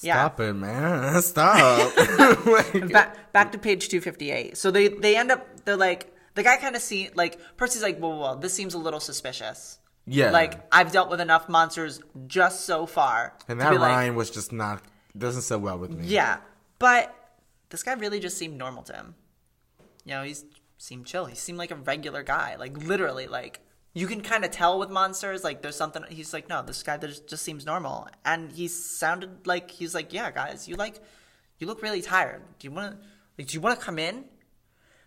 Yeah. 0.00 0.14
Stop 0.14 0.40
it, 0.40 0.54
man. 0.54 1.22
Stop. 1.22 1.92
Like, 2.46 2.92
back 2.92 3.32
back 3.32 3.52
to 3.52 3.58
page 3.58 3.88
258 3.88 4.56
so 4.56 4.70
they 4.70 4.88
they 4.88 5.16
end 5.16 5.30
up 5.30 5.64
they're 5.64 5.76
like 5.76 6.14
the 6.34 6.42
guy 6.42 6.56
kind 6.56 6.76
of 6.76 6.82
see 6.82 7.10
like 7.14 7.38
percy's 7.56 7.82
like 7.82 7.98
whoa, 7.98 8.08
whoa, 8.08 8.16
whoa 8.34 8.38
this 8.38 8.52
seems 8.52 8.74
a 8.74 8.78
little 8.78 9.00
suspicious 9.00 9.78
yeah. 10.06 10.30
like 10.30 10.66
i've 10.72 10.92
dealt 10.92 11.08
with 11.08 11.20
enough 11.20 11.48
monsters 11.48 12.00
just 12.26 12.66
so 12.66 12.86
far 12.86 13.34
and 13.48 13.60
that 13.60 13.70
be 13.70 13.78
like, 13.78 14.14
was 14.14 14.30
just 14.30 14.52
not 14.52 14.82
doesn't 15.16 15.42
sit 15.42 15.60
well 15.60 15.78
with 15.78 15.90
me. 15.90 16.06
yeah 16.06 16.38
but 16.78 17.14
this 17.70 17.82
guy 17.82 17.92
really 17.94 18.20
just 18.20 18.36
seemed 18.36 18.56
normal 18.56 18.82
to 18.82 18.92
him 18.92 19.14
you 20.04 20.12
know 20.12 20.22
he 20.22 20.34
seemed 20.78 21.06
chill 21.06 21.26
he 21.26 21.36
seemed 21.36 21.58
like 21.58 21.70
a 21.70 21.76
regular 21.76 22.22
guy 22.22 22.56
like 22.56 22.76
literally 22.84 23.26
like 23.26 23.60
you 23.94 24.06
can 24.06 24.20
kind 24.20 24.44
of 24.44 24.50
tell 24.50 24.78
with 24.78 24.90
monsters 24.90 25.44
like 25.44 25.62
there's 25.62 25.76
something 25.76 26.02
he's 26.08 26.32
like 26.32 26.48
no 26.48 26.62
this 26.62 26.82
guy 26.82 26.96
just, 26.96 27.28
just 27.28 27.42
seems 27.42 27.66
normal 27.66 28.08
and 28.24 28.52
he 28.52 28.68
sounded 28.68 29.46
like 29.46 29.70
he's 29.70 29.94
like 29.94 30.12
yeah 30.12 30.30
guys 30.30 30.66
you 30.68 30.76
like 30.76 31.00
you 31.58 31.66
look 31.66 31.82
really 31.82 32.02
tired 32.02 32.42
do 32.58 32.66
you 32.66 32.72
want 32.72 32.92
to 32.92 33.06
like 33.38 33.46
do 33.46 33.54
you 33.54 33.60
want 33.60 33.78
to 33.78 33.84
come 33.84 33.98
in 33.98 34.24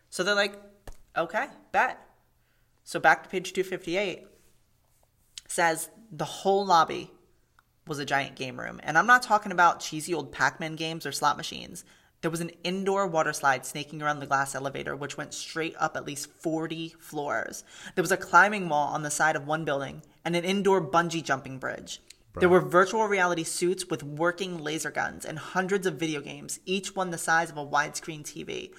so 0.10 0.24
they're 0.24 0.36
like 0.36 0.56
okay 1.18 1.48
bet 1.72 2.00
so 2.84 3.00
back 3.00 3.24
to 3.24 3.30
page 3.30 3.54
258 3.54 4.28
says 5.48 5.90
the 6.12 6.26
whole 6.26 6.66
lobby 6.66 7.12
was 7.88 8.00
a 8.00 8.06
giant 8.06 8.36
game 8.36 8.60
room. 8.60 8.80
And 8.84 8.98
I'm 8.98 9.08
not 9.08 9.24
talking 9.24 9.52
about 9.52 9.80
cheesy 9.80 10.14
old 10.14 10.32
Pac 10.32 10.60
Man 10.60 10.76
games 10.76 11.06
or 11.06 11.12
slot 11.12 11.38
machines. 11.38 11.84
There 12.26 12.32
was 12.32 12.42
an 12.42 12.54
indoor 12.64 13.06
water 13.06 13.34
slide 13.34 13.68
snaking 13.68 14.02
around 14.02 14.20
the 14.20 14.26
glass 14.26 14.56
elevator, 14.56 14.96
which 14.96 15.16
went 15.16 15.32
straight 15.32 15.76
up 15.78 15.96
at 15.96 16.08
least 16.08 16.32
40 16.32 16.96
floors. 16.98 17.64
There 17.94 18.02
was 18.02 18.12
a 18.12 18.18
climbing 18.18 18.68
wall 18.68 18.88
on 18.88 19.04
the 19.04 19.12
side 19.12 19.36
of 19.36 19.46
one 19.46 19.64
building 19.64 20.02
and 20.26 20.36
an 20.36 20.44
indoor 20.44 20.82
bungee 20.82 21.24
jumping 21.24 21.60
bridge. 21.60 22.02
There 22.40 22.50
were 22.50 22.62
virtual 22.62 23.06
reality 23.06 23.44
suits 23.44 23.92
with 23.92 24.02
working 24.02 24.58
laser 24.58 24.90
guns 24.90 25.24
and 25.24 25.38
hundreds 25.38 25.86
of 25.86 26.00
video 26.00 26.20
games, 26.20 26.60
each 26.66 26.96
one 26.96 27.12
the 27.12 27.20
size 27.20 27.52
of 27.52 27.58
a 27.58 27.64
widescreen 27.64 28.24
TV. 28.24 28.72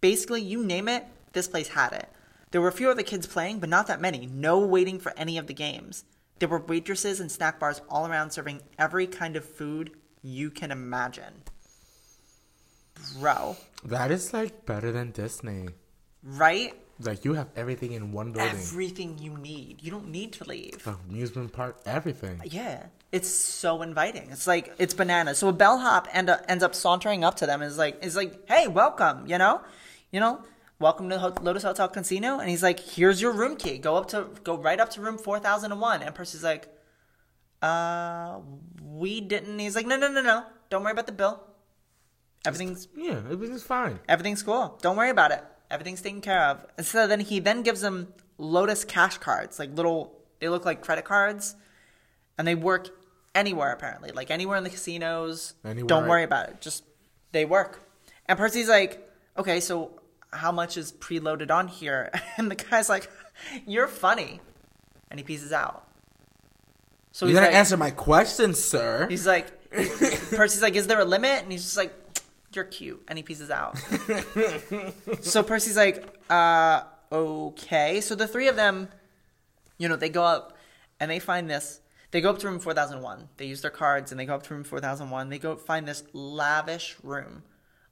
Basically, 0.00 0.42
you 0.42 0.64
name 0.64 0.88
it, 0.88 1.04
this 1.32 1.46
place 1.46 1.68
had 1.68 1.92
it. 1.92 2.08
There 2.50 2.60
were 2.60 2.66
a 2.66 2.72
few 2.72 2.90
other 2.90 3.04
kids 3.04 3.28
playing, 3.28 3.60
but 3.60 3.68
not 3.68 3.86
that 3.86 4.00
many. 4.00 4.26
No 4.26 4.58
waiting 4.58 4.98
for 4.98 5.16
any 5.16 5.38
of 5.38 5.46
the 5.46 5.54
games. 5.54 6.02
There 6.40 6.48
were 6.48 6.58
waitresses 6.58 7.20
and 7.20 7.30
snack 7.30 7.60
bars 7.60 7.82
all 7.88 8.08
around 8.08 8.32
serving 8.32 8.62
every 8.80 9.06
kind 9.06 9.36
of 9.36 9.44
food 9.44 9.92
you 10.22 10.50
can 10.50 10.72
imagine. 10.72 11.44
Bro, 13.18 13.56
That 13.84 14.10
is 14.10 14.32
like 14.32 14.66
better 14.66 14.92
than 14.92 15.10
Disney. 15.12 15.68
right? 16.22 16.74
Like 17.02 17.24
you 17.24 17.32
have 17.32 17.48
everything 17.56 17.92
in 17.92 18.12
one 18.12 18.32
building. 18.32 18.50
Everything 18.50 19.16
you 19.18 19.36
need. 19.38 19.78
You 19.82 19.90
don't 19.90 20.08
need 20.10 20.34
to 20.34 20.44
leave. 20.44 20.84
The 20.84 20.96
Amusement 21.08 21.50
park, 21.52 21.80
everything. 21.86 22.42
Yeah, 22.44 22.86
it's 23.10 23.30
so 23.30 23.80
inviting. 23.80 24.28
It's 24.30 24.46
like 24.46 24.74
it's 24.78 24.92
bananas. 24.92 25.38
So 25.38 25.48
a 25.48 25.52
bellhop 25.52 26.08
end 26.12 26.28
up, 26.28 26.44
ends 26.46 26.62
up 26.62 26.74
sauntering 26.74 27.24
up 27.24 27.36
to 27.36 27.46
them 27.46 27.62
and 27.62 27.70
is 27.70 27.78
like, 27.78 28.04
is 28.04 28.16
like, 28.16 28.46
hey, 28.50 28.68
welcome. 28.68 29.26
You 29.26 29.38
know, 29.38 29.62
you 30.12 30.20
know, 30.20 30.42
welcome 30.78 31.08
to 31.08 31.18
Ho- 31.18 31.34
Lotus 31.40 31.62
Hotel 31.62 31.88
Casino. 31.88 32.38
And 32.38 32.50
he's 32.50 32.62
like, 32.62 32.78
here's 32.78 33.18
your 33.22 33.32
room 33.32 33.56
key. 33.56 33.78
Go 33.78 33.96
up 33.96 34.08
to 34.08 34.26
go 34.44 34.58
right 34.58 34.78
up 34.78 34.90
to 34.90 35.00
room 35.00 35.16
four 35.16 35.38
thousand 35.38 35.72
and 35.72 35.80
one. 35.80 36.02
And 36.02 36.14
Percy's 36.14 36.44
like, 36.44 36.68
uh, 37.62 38.40
we 38.82 39.22
didn't. 39.22 39.58
He's 39.58 39.74
like, 39.74 39.86
no, 39.86 39.96
no, 39.96 40.08
no, 40.12 40.20
no. 40.20 40.44
Don't 40.68 40.82
worry 40.82 40.92
about 40.92 41.06
the 41.06 41.12
bill. 41.12 41.42
Everything's 42.46 42.88
Yeah, 42.96 43.20
everything's 43.30 43.62
fine. 43.62 44.00
everything's 44.08 44.42
cool. 44.42 44.78
Don't 44.82 44.96
worry 44.96 45.10
about 45.10 45.30
it. 45.30 45.44
Everything's 45.70 46.00
taken 46.02 46.20
care 46.20 46.42
of. 46.44 46.64
And 46.76 46.86
so 46.86 47.06
then 47.06 47.20
he 47.20 47.38
then 47.40 47.62
gives 47.62 47.80
them 47.80 48.12
Lotus 48.38 48.84
cash 48.84 49.18
cards, 49.18 49.58
like 49.58 49.74
little. 49.76 50.16
They 50.40 50.48
look 50.48 50.64
like 50.64 50.80
credit 50.80 51.04
cards, 51.04 51.54
and 52.38 52.48
they 52.48 52.54
work 52.54 52.88
anywhere 53.34 53.70
apparently, 53.72 54.10
like 54.12 54.30
anywhere 54.30 54.56
in 54.56 54.64
the 54.64 54.70
casinos. 54.70 55.54
Anywhere. 55.64 55.86
Don't 55.86 56.08
worry 56.08 56.22
about 56.22 56.48
it. 56.48 56.60
Just 56.62 56.84
they 57.32 57.44
work. 57.44 57.82
And 58.26 58.38
Percy's 58.38 58.68
like, 58.68 59.06
okay, 59.36 59.60
so 59.60 60.00
how 60.32 60.50
much 60.52 60.76
is 60.78 60.92
preloaded 60.92 61.50
on 61.50 61.68
here? 61.68 62.10
And 62.38 62.50
the 62.50 62.54
guy's 62.54 62.88
like, 62.88 63.10
you're 63.66 63.86
funny, 63.88 64.40
and 65.10 65.20
he 65.20 65.24
pieces 65.24 65.52
out. 65.52 65.86
So 67.12 67.26
You 67.26 67.30
he's 67.32 67.40
gotta 67.40 67.46
like, 67.48 67.56
answer 67.56 67.76
my 67.76 67.90
question, 67.90 68.54
sir. 68.54 69.06
He's 69.10 69.26
like, 69.26 69.70
Percy's 69.70 70.62
like, 70.62 70.74
is 70.76 70.86
there 70.86 71.00
a 71.00 71.04
limit? 71.04 71.42
And 71.42 71.52
he's 71.52 71.64
just 71.64 71.76
like, 71.76 71.92
you're 72.52 72.64
cute. 72.64 73.02
And 73.08 73.18
he 73.18 73.22
pieces 73.22 73.50
out. 73.50 73.78
so 75.20 75.42
Percy's 75.42 75.76
like, 75.76 76.04
uh, 76.28 76.82
okay. 77.12 78.00
So 78.00 78.14
the 78.14 78.26
three 78.26 78.48
of 78.48 78.56
them, 78.56 78.88
you 79.78 79.88
know, 79.88 79.96
they 79.96 80.08
go 80.08 80.24
up 80.24 80.56
and 80.98 81.10
they 81.10 81.18
find 81.18 81.48
this. 81.48 81.80
They 82.10 82.20
go 82.20 82.30
up 82.30 82.38
to 82.40 82.48
room 82.48 82.58
4001. 82.58 83.28
They 83.36 83.46
use 83.46 83.60
their 83.62 83.70
cards 83.70 84.10
and 84.10 84.18
they 84.18 84.26
go 84.26 84.34
up 84.34 84.42
to 84.44 84.54
room 84.54 84.64
4001. 84.64 85.28
They 85.28 85.38
go 85.38 85.54
find 85.56 85.86
this 85.86 86.02
lavish 86.12 86.96
room. 87.02 87.44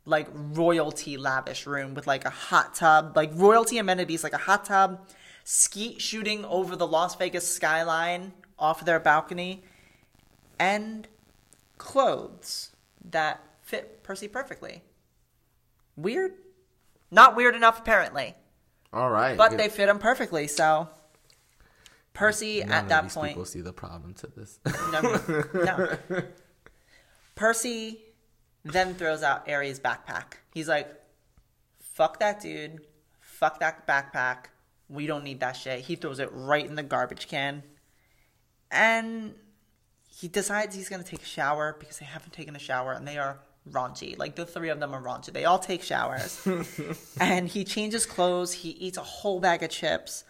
Like 0.04 0.28
royalty 0.32 1.16
lavish 1.18 1.66
room 1.66 1.94
with 1.94 2.06
like 2.06 2.24
a 2.24 2.30
hot 2.30 2.74
tub, 2.74 3.14
like 3.14 3.30
royalty 3.34 3.76
amenities, 3.76 4.24
like 4.24 4.32
a 4.32 4.38
hot 4.38 4.64
tub, 4.64 5.06
skeet 5.44 6.00
shooting 6.00 6.46
over 6.46 6.76
the 6.76 6.86
Las 6.86 7.14
Vegas 7.16 7.46
skyline 7.46 8.32
off 8.58 8.86
their 8.86 8.98
balcony, 8.98 9.62
and 10.58 11.06
clothes 11.76 12.70
that 13.04 13.42
fit 13.68 14.02
Percy 14.02 14.28
perfectly. 14.28 14.82
Weird? 15.94 16.32
Not 17.10 17.36
weird 17.36 17.54
enough, 17.54 17.80
apparently. 17.80 18.34
All 18.92 19.10
right. 19.10 19.36
But 19.36 19.58
they 19.58 19.68
fit 19.68 19.88
him 19.88 19.98
perfectly, 19.98 20.48
so. 20.48 20.88
Percy 22.14 22.60
None 22.60 22.70
at 22.70 22.88
that 22.88 23.10
point 23.10 23.32
people 23.32 23.44
see 23.44 23.60
the 23.60 23.72
problem 23.72 24.14
to 24.14 24.26
this. 24.26 24.58
No, 24.90 25.20
no. 25.54 26.22
Percy 27.36 28.00
then 28.64 28.94
throws 28.94 29.22
out 29.22 29.48
Ares' 29.48 29.78
backpack. 29.78 30.38
He's 30.52 30.68
like, 30.68 30.88
fuck 31.78 32.18
that 32.20 32.40
dude. 32.40 32.80
Fuck 33.20 33.60
that 33.60 33.86
backpack. 33.86 34.46
We 34.88 35.06
don't 35.06 35.22
need 35.22 35.40
that 35.40 35.52
shit. 35.52 35.80
He 35.80 35.94
throws 35.94 36.18
it 36.18 36.30
right 36.32 36.64
in 36.64 36.74
the 36.74 36.82
garbage 36.82 37.28
can. 37.28 37.62
And 38.70 39.34
he 40.08 40.26
decides 40.26 40.74
he's 40.74 40.88
going 40.88 41.04
to 41.04 41.08
take 41.08 41.22
a 41.22 41.26
shower 41.26 41.76
because 41.78 41.98
they 41.98 42.06
haven't 42.06 42.32
taken 42.32 42.56
a 42.56 42.58
shower 42.58 42.92
and 42.92 43.06
they 43.06 43.18
are 43.18 43.38
raunchy. 43.72 44.18
Like 44.18 44.34
the 44.36 44.46
three 44.46 44.68
of 44.68 44.80
them 44.80 44.94
are 44.94 45.02
raunchy. 45.02 45.32
They 45.32 45.44
all 45.44 45.58
take 45.58 45.82
showers. 45.82 46.46
and 47.20 47.48
he 47.48 47.64
changes 47.64 48.06
clothes. 48.06 48.52
He 48.52 48.70
eats 48.70 48.98
a 48.98 49.02
whole 49.02 49.40
bag 49.40 49.62
of 49.62 49.70
chips. 49.70 50.24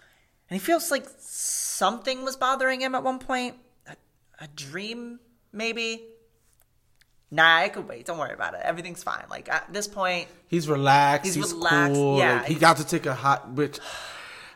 And 0.50 0.58
he 0.60 0.64
feels 0.64 0.90
like 0.90 1.06
something 1.18 2.24
was 2.24 2.36
bothering 2.36 2.80
him 2.80 2.94
at 2.94 3.02
one 3.02 3.18
point. 3.18 3.56
A, 3.86 3.96
a 4.40 4.48
dream, 4.48 5.20
maybe? 5.52 6.04
Nah, 7.30 7.56
I 7.58 7.68
could 7.68 7.86
wait. 7.86 8.06
Don't 8.06 8.18
worry 8.18 8.32
about 8.32 8.54
it. 8.54 8.60
Everything's 8.62 9.02
fine. 9.02 9.24
Like 9.30 9.48
at 9.50 9.70
this 9.72 9.86
point, 9.86 10.28
He's 10.48 10.68
relaxed. 10.68 11.26
He's 11.26 11.34
He's, 11.34 11.52
relaxed, 11.52 11.94
cool. 11.94 12.18
yeah, 12.18 12.36
like, 12.38 12.46
he 12.46 12.54
got 12.54 12.78
to 12.78 12.86
take 12.86 13.04
a 13.04 13.14
hot, 13.14 13.50
which 13.52 13.78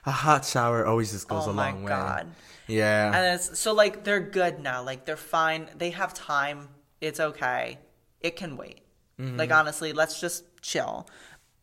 a 0.07 0.11
hot 0.11 0.45
shower 0.47 0.87
always 0.87 1.12
just 1.12 1.28
goes 1.28 1.47
Oh 1.47 1.51
a 1.51 1.53
long 1.53 1.83
way. 1.83 1.89
God. 1.91 2.28
Yeah. 2.66 3.12
and 3.14 3.35
it's 3.35 3.59
so 3.59 3.74
like 3.74 4.05
they're 4.05 4.20
good 4.20 4.61
now. 4.61 4.83
Like 4.83 5.05
they're 5.05 5.16
fine. 5.16 5.68
They 5.76 5.91
have 5.91 6.14
time. 6.14 6.68
It's 7.03 7.20
okay. 7.20 7.78
It 8.23 8.37
can 8.37 8.57
wait. 8.57 8.81
Mm-hmm. 9.18 9.37
Like 9.37 9.53
honestly, 9.53 9.93
let's 9.93 10.20
just 10.20 10.45
chill. 10.62 11.09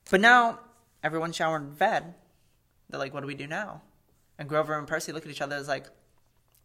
But 0.09 0.21
now 0.21 0.59
everyone's 1.03 1.35
showered 1.35 1.63
in 1.63 1.71
bed. 1.71 2.15
They're 2.89 2.99
like, 2.99 3.13
what 3.13 3.21
do 3.21 3.27
we 3.27 3.35
do 3.35 3.47
now? 3.47 3.81
And 4.37 4.49
Grover 4.49 4.77
and 4.77 4.87
Percy 4.87 5.11
look 5.11 5.25
at 5.25 5.31
each 5.31 5.41
other. 5.41 5.57
It's 5.57 5.67
like, 5.67 5.87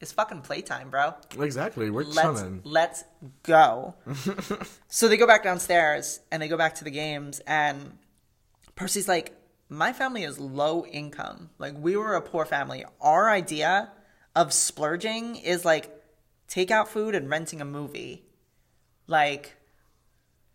it's 0.01 0.12
fucking 0.12 0.42
playtime, 0.42 0.90
bro. 0.90 1.14
exactly. 1.38 1.90
We're 1.90 2.05
let's 2.05 2.20
chilling. 2.20 2.61
let's 2.64 3.05
go. 3.42 3.95
so 4.88 5.09
they 5.09 5.16
go 5.16 5.26
back 5.26 5.42
downstairs 5.42 6.20
and 6.30 6.42
they 6.42 6.49
go 6.49 6.57
back 6.57 6.76
to 6.76 6.84
the 6.84 6.90
games 6.90 7.40
and 7.47 7.99
Percy's 8.74 9.09
like, 9.09 9.36
my 9.68 9.92
family 9.92 10.24
is 10.24 10.38
low 10.38 10.84
income. 10.84 11.51
Like 11.59 11.74
we 11.76 11.97
were 11.97 12.14
a 12.14 12.22
poor 12.22 12.45
family. 12.45 12.84
Our 13.01 13.30
idea 13.30 13.90
of 14.34 14.53
splurging 14.53 15.36
is 15.36 15.64
like 15.64 15.90
takeout 16.49 16.88
food 16.88 17.14
and 17.14 17.28
renting 17.28 17.61
a 17.61 17.64
movie. 17.64 18.24
Like 19.07 19.57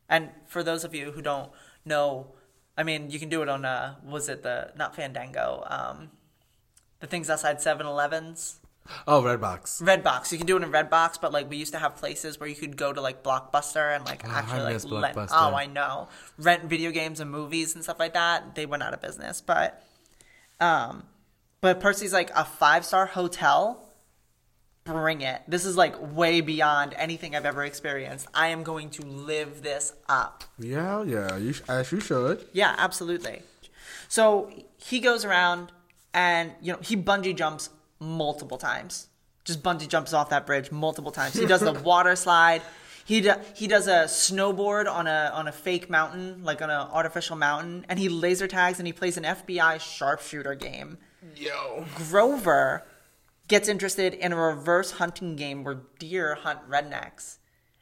and 0.10 0.30
for 0.48 0.64
those 0.64 0.84
of 0.84 0.94
you 0.96 1.12
who 1.12 1.22
don't 1.22 1.52
know, 1.86 2.34
I 2.78 2.84
mean, 2.84 3.10
you 3.12 3.20
can 3.20 3.30
do 3.30 3.42
it 3.42 3.50
on 3.50 3.66
uh 3.66 3.96
was 4.04 4.28
it 4.30 4.44
the 4.44 4.72
not 4.76 4.96
Fandango, 4.96 5.64
um 5.68 6.10
the 7.00 7.08
things 7.08 7.30
outside 7.30 7.58
7-Elevens. 7.60 8.60
Oh, 9.08 9.22
Redbox. 9.22 9.82
Redbox. 9.84 10.32
You 10.32 10.38
can 10.38 10.48
do 10.48 10.58
it 10.58 10.64
in 10.64 10.72
Redbox, 10.72 11.22
but 11.22 11.32
like 11.32 11.50
we 11.50 11.58
used 11.58 11.74
to 11.74 11.80
have 11.80 11.96
places 11.96 12.40
where 12.40 12.50
you 12.50 12.56
could 12.56 12.76
go 12.76 12.92
to 12.92 13.00
like 13.00 13.24
Blockbuster 13.24 13.96
and 13.96 14.04
like 14.06 14.24
Oh, 14.26 14.32
I 14.32 14.40
actually 14.40 14.62
like 14.62 15.04
rent. 15.04 15.16
Blockbuster. 15.16 15.28
Oh, 15.32 15.56
I 15.56 15.68
know. 15.68 16.10
Rent 16.38 16.64
video 16.66 16.92
games 16.92 17.20
and 17.20 17.30
movies 17.30 17.76
and 17.76 17.84
stuff 17.84 18.00
like 18.00 18.14
that. 18.14 18.56
They 18.56 18.66
went 18.66 18.84
out 18.84 18.94
of 18.94 19.02
business, 19.02 19.42
but 19.42 19.84
um, 20.60 21.04
but 21.62 21.80
Percy's 21.80 22.14
like 22.14 22.32
a 22.36 22.44
five 22.44 22.84
star 22.86 23.06
hotel. 23.06 23.89
Bring 24.92 25.22
it. 25.22 25.42
This 25.48 25.66
is 25.66 25.78
like 25.78 25.96
way 26.16 26.42
beyond 26.42 26.94
anything 26.98 27.36
I've 27.36 27.46
ever 27.46 27.64
experienced. 27.64 28.28
I 28.34 28.48
am 28.48 28.64
going 28.64 28.90
to 28.92 29.02
live 29.04 29.62
this 29.62 29.94
up. 30.08 30.44
Yeah, 30.58 31.04
yeah. 31.04 31.38
You 31.38 31.54
sh- 31.54 31.62
as 31.68 31.92
you 31.92 32.00
should. 32.00 32.46
Yeah, 32.54 32.76
absolutely. 32.78 33.42
So 34.08 34.52
he 34.78 35.00
goes 35.00 35.26
around 35.26 35.72
and 36.14 36.52
you 36.62 36.74
know 36.74 36.80
he 36.82 36.98
bungee 36.98 37.36
jumps 37.36 37.70
multiple 38.00 38.58
times. 38.58 39.08
Just 39.46 39.64
bungee 39.64 39.88
jumps 39.88 40.14
off 40.14 40.30
that 40.30 40.46
bridge 40.46 40.72
multiple 40.72 41.12
times. 41.12 41.34
He 41.34 41.46
does 41.46 41.62
the 41.62 41.74
water 41.92 42.16
slide. 42.16 42.62
He 43.06 43.22
do, 43.22 43.34
he 43.56 43.68
does 43.68 43.88
a 43.88 44.04
snowboard 44.06 44.88
on 44.88 45.08
a 45.08 45.32
on 45.34 45.48
a 45.48 45.52
fake 45.52 45.90
mountain, 45.90 46.44
like 46.44 46.62
on 46.62 46.70
an 46.70 46.88
artificial 46.92 47.36
mountain, 47.36 47.86
and 47.90 47.98
he 47.98 48.08
laser 48.10 48.48
tags 48.48 48.80
and 48.80 48.86
he 48.86 48.94
plays 48.94 49.18
an 49.18 49.24
FBI 49.24 49.80
sharpshooter 49.80 50.54
game. 50.54 50.98
Yo. 51.36 51.86
Grover 51.96 52.84
gets 53.50 53.68
interested 53.68 54.14
in 54.14 54.32
a 54.32 54.38
reverse 54.38 54.92
hunting 54.92 55.36
game 55.36 55.64
where 55.66 55.82
deer 56.00 56.36
hunt 56.36 56.60
rednecks. 56.70 57.38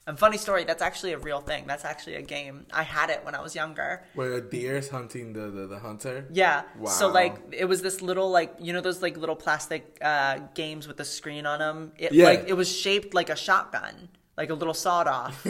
And 0.07 0.17
funny 0.17 0.37
story, 0.37 0.63
that's 0.63 0.81
actually 0.81 1.11
a 1.11 1.17
real 1.17 1.41
thing. 1.41 1.65
That's 1.67 1.83
actually 1.83 2.15
a 2.15 2.21
game. 2.21 2.65
I 2.71 2.83
had 2.83 3.09
it 3.09 3.25
when 3.25 3.35
I 3.35 3.41
was 3.41 3.53
younger. 3.55 4.03
Where 4.15 4.35
a 4.35 4.41
deer's 4.41 4.87
hunting 4.87 5.33
the, 5.33 5.49
the, 5.51 5.67
the 5.67 5.79
hunter? 5.79 6.25
Yeah. 6.31 6.61
Wow. 6.79 6.89
So 6.89 7.09
like 7.09 7.35
it 7.51 7.65
was 7.65 7.81
this 7.81 8.01
little 8.01 8.29
like 8.31 8.55
you 8.57 8.71
know 8.71 8.79
those 8.79 9.01
like 9.01 9.17
little 9.17 9.35
plastic 9.35 9.97
uh, 10.01 10.39
games 10.55 10.87
with 10.87 10.95
the 10.95 11.03
screen 11.03 11.45
on 11.45 11.59
them. 11.59 11.91
It, 11.97 12.13
Yeah. 12.13 12.23
Like 12.27 12.45
it 12.47 12.53
was 12.53 12.73
shaped 12.73 13.13
like 13.13 13.29
a 13.29 13.35
shotgun, 13.35 14.07
like 14.37 14.49
a 14.49 14.53
little 14.53 14.73
sawed 14.73 15.07
off, 15.07 15.45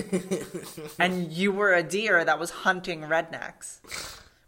and 1.00 1.32
you 1.32 1.52
were 1.52 1.74
a 1.76 1.84
deer 1.84 2.26
that 2.26 2.40
was 2.40 2.50
hunting 2.50 3.02
rednecks. 3.02 3.78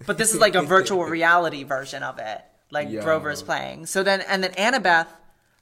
But 0.08 0.18
this 0.18 0.34
is 0.34 0.40
like 0.40 0.56
a 0.56 0.64
virtual 0.64 1.04
reality 1.20 1.64
version 1.64 2.02
of 2.02 2.18
it, 2.18 2.42
like 2.72 2.90
Yeah. 2.90 3.02
Grover's 3.04 3.44
playing. 3.44 3.86
So 3.86 4.02
then 4.02 4.22
and 4.22 4.44
then 4.44 4.54
Annabeth 4.54 5.08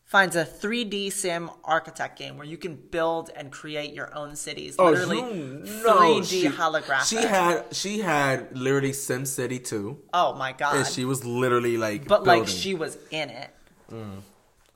finds 0.08 0.38
a 0.38 0.45
3D 0.45 1.12
sim 1.12 1.49
architect 1.66 2.18
game 2.18 2.38
where 2.38 2.47
you 2.47 2.58
can 2.58 2.76
build 2.76 3.30
and 3.36 3.51
create 3.51 3.93
your 3.93 4.14
own 4.16 4.36
cities. 4.38 4.76
Oh, 4.80 4.89
literally 4.91 5.20
Oh, 5.22 5.34
you 5.34 5.84
know 5.84 6.22
3D 6.22 6.26
she- 6.30 6.47
holographic. 6.47 7.10
She 7.10 7.18
had 7.18 7.66
she 7.76 7.99
had 7.99 8.58
literally 8.58 8.93
Sim 8.93 9.26
City 9.26 9.60
2. 9.60 9.97
oh 10.14 10.34
my 10.34 10.53
god. 10.53 10.78
And 10.78 10.88
she 10.88 11.03
was 11.05 11.26
literally 11.26 11.78
like 11.78 12.08
but 12.08 12.24
like 12.24 12.47
she 12.47 12.74
was 12.74 12.97
in 13.12 13.30
it. 13.30 13.49
Mm. 13.91 14.22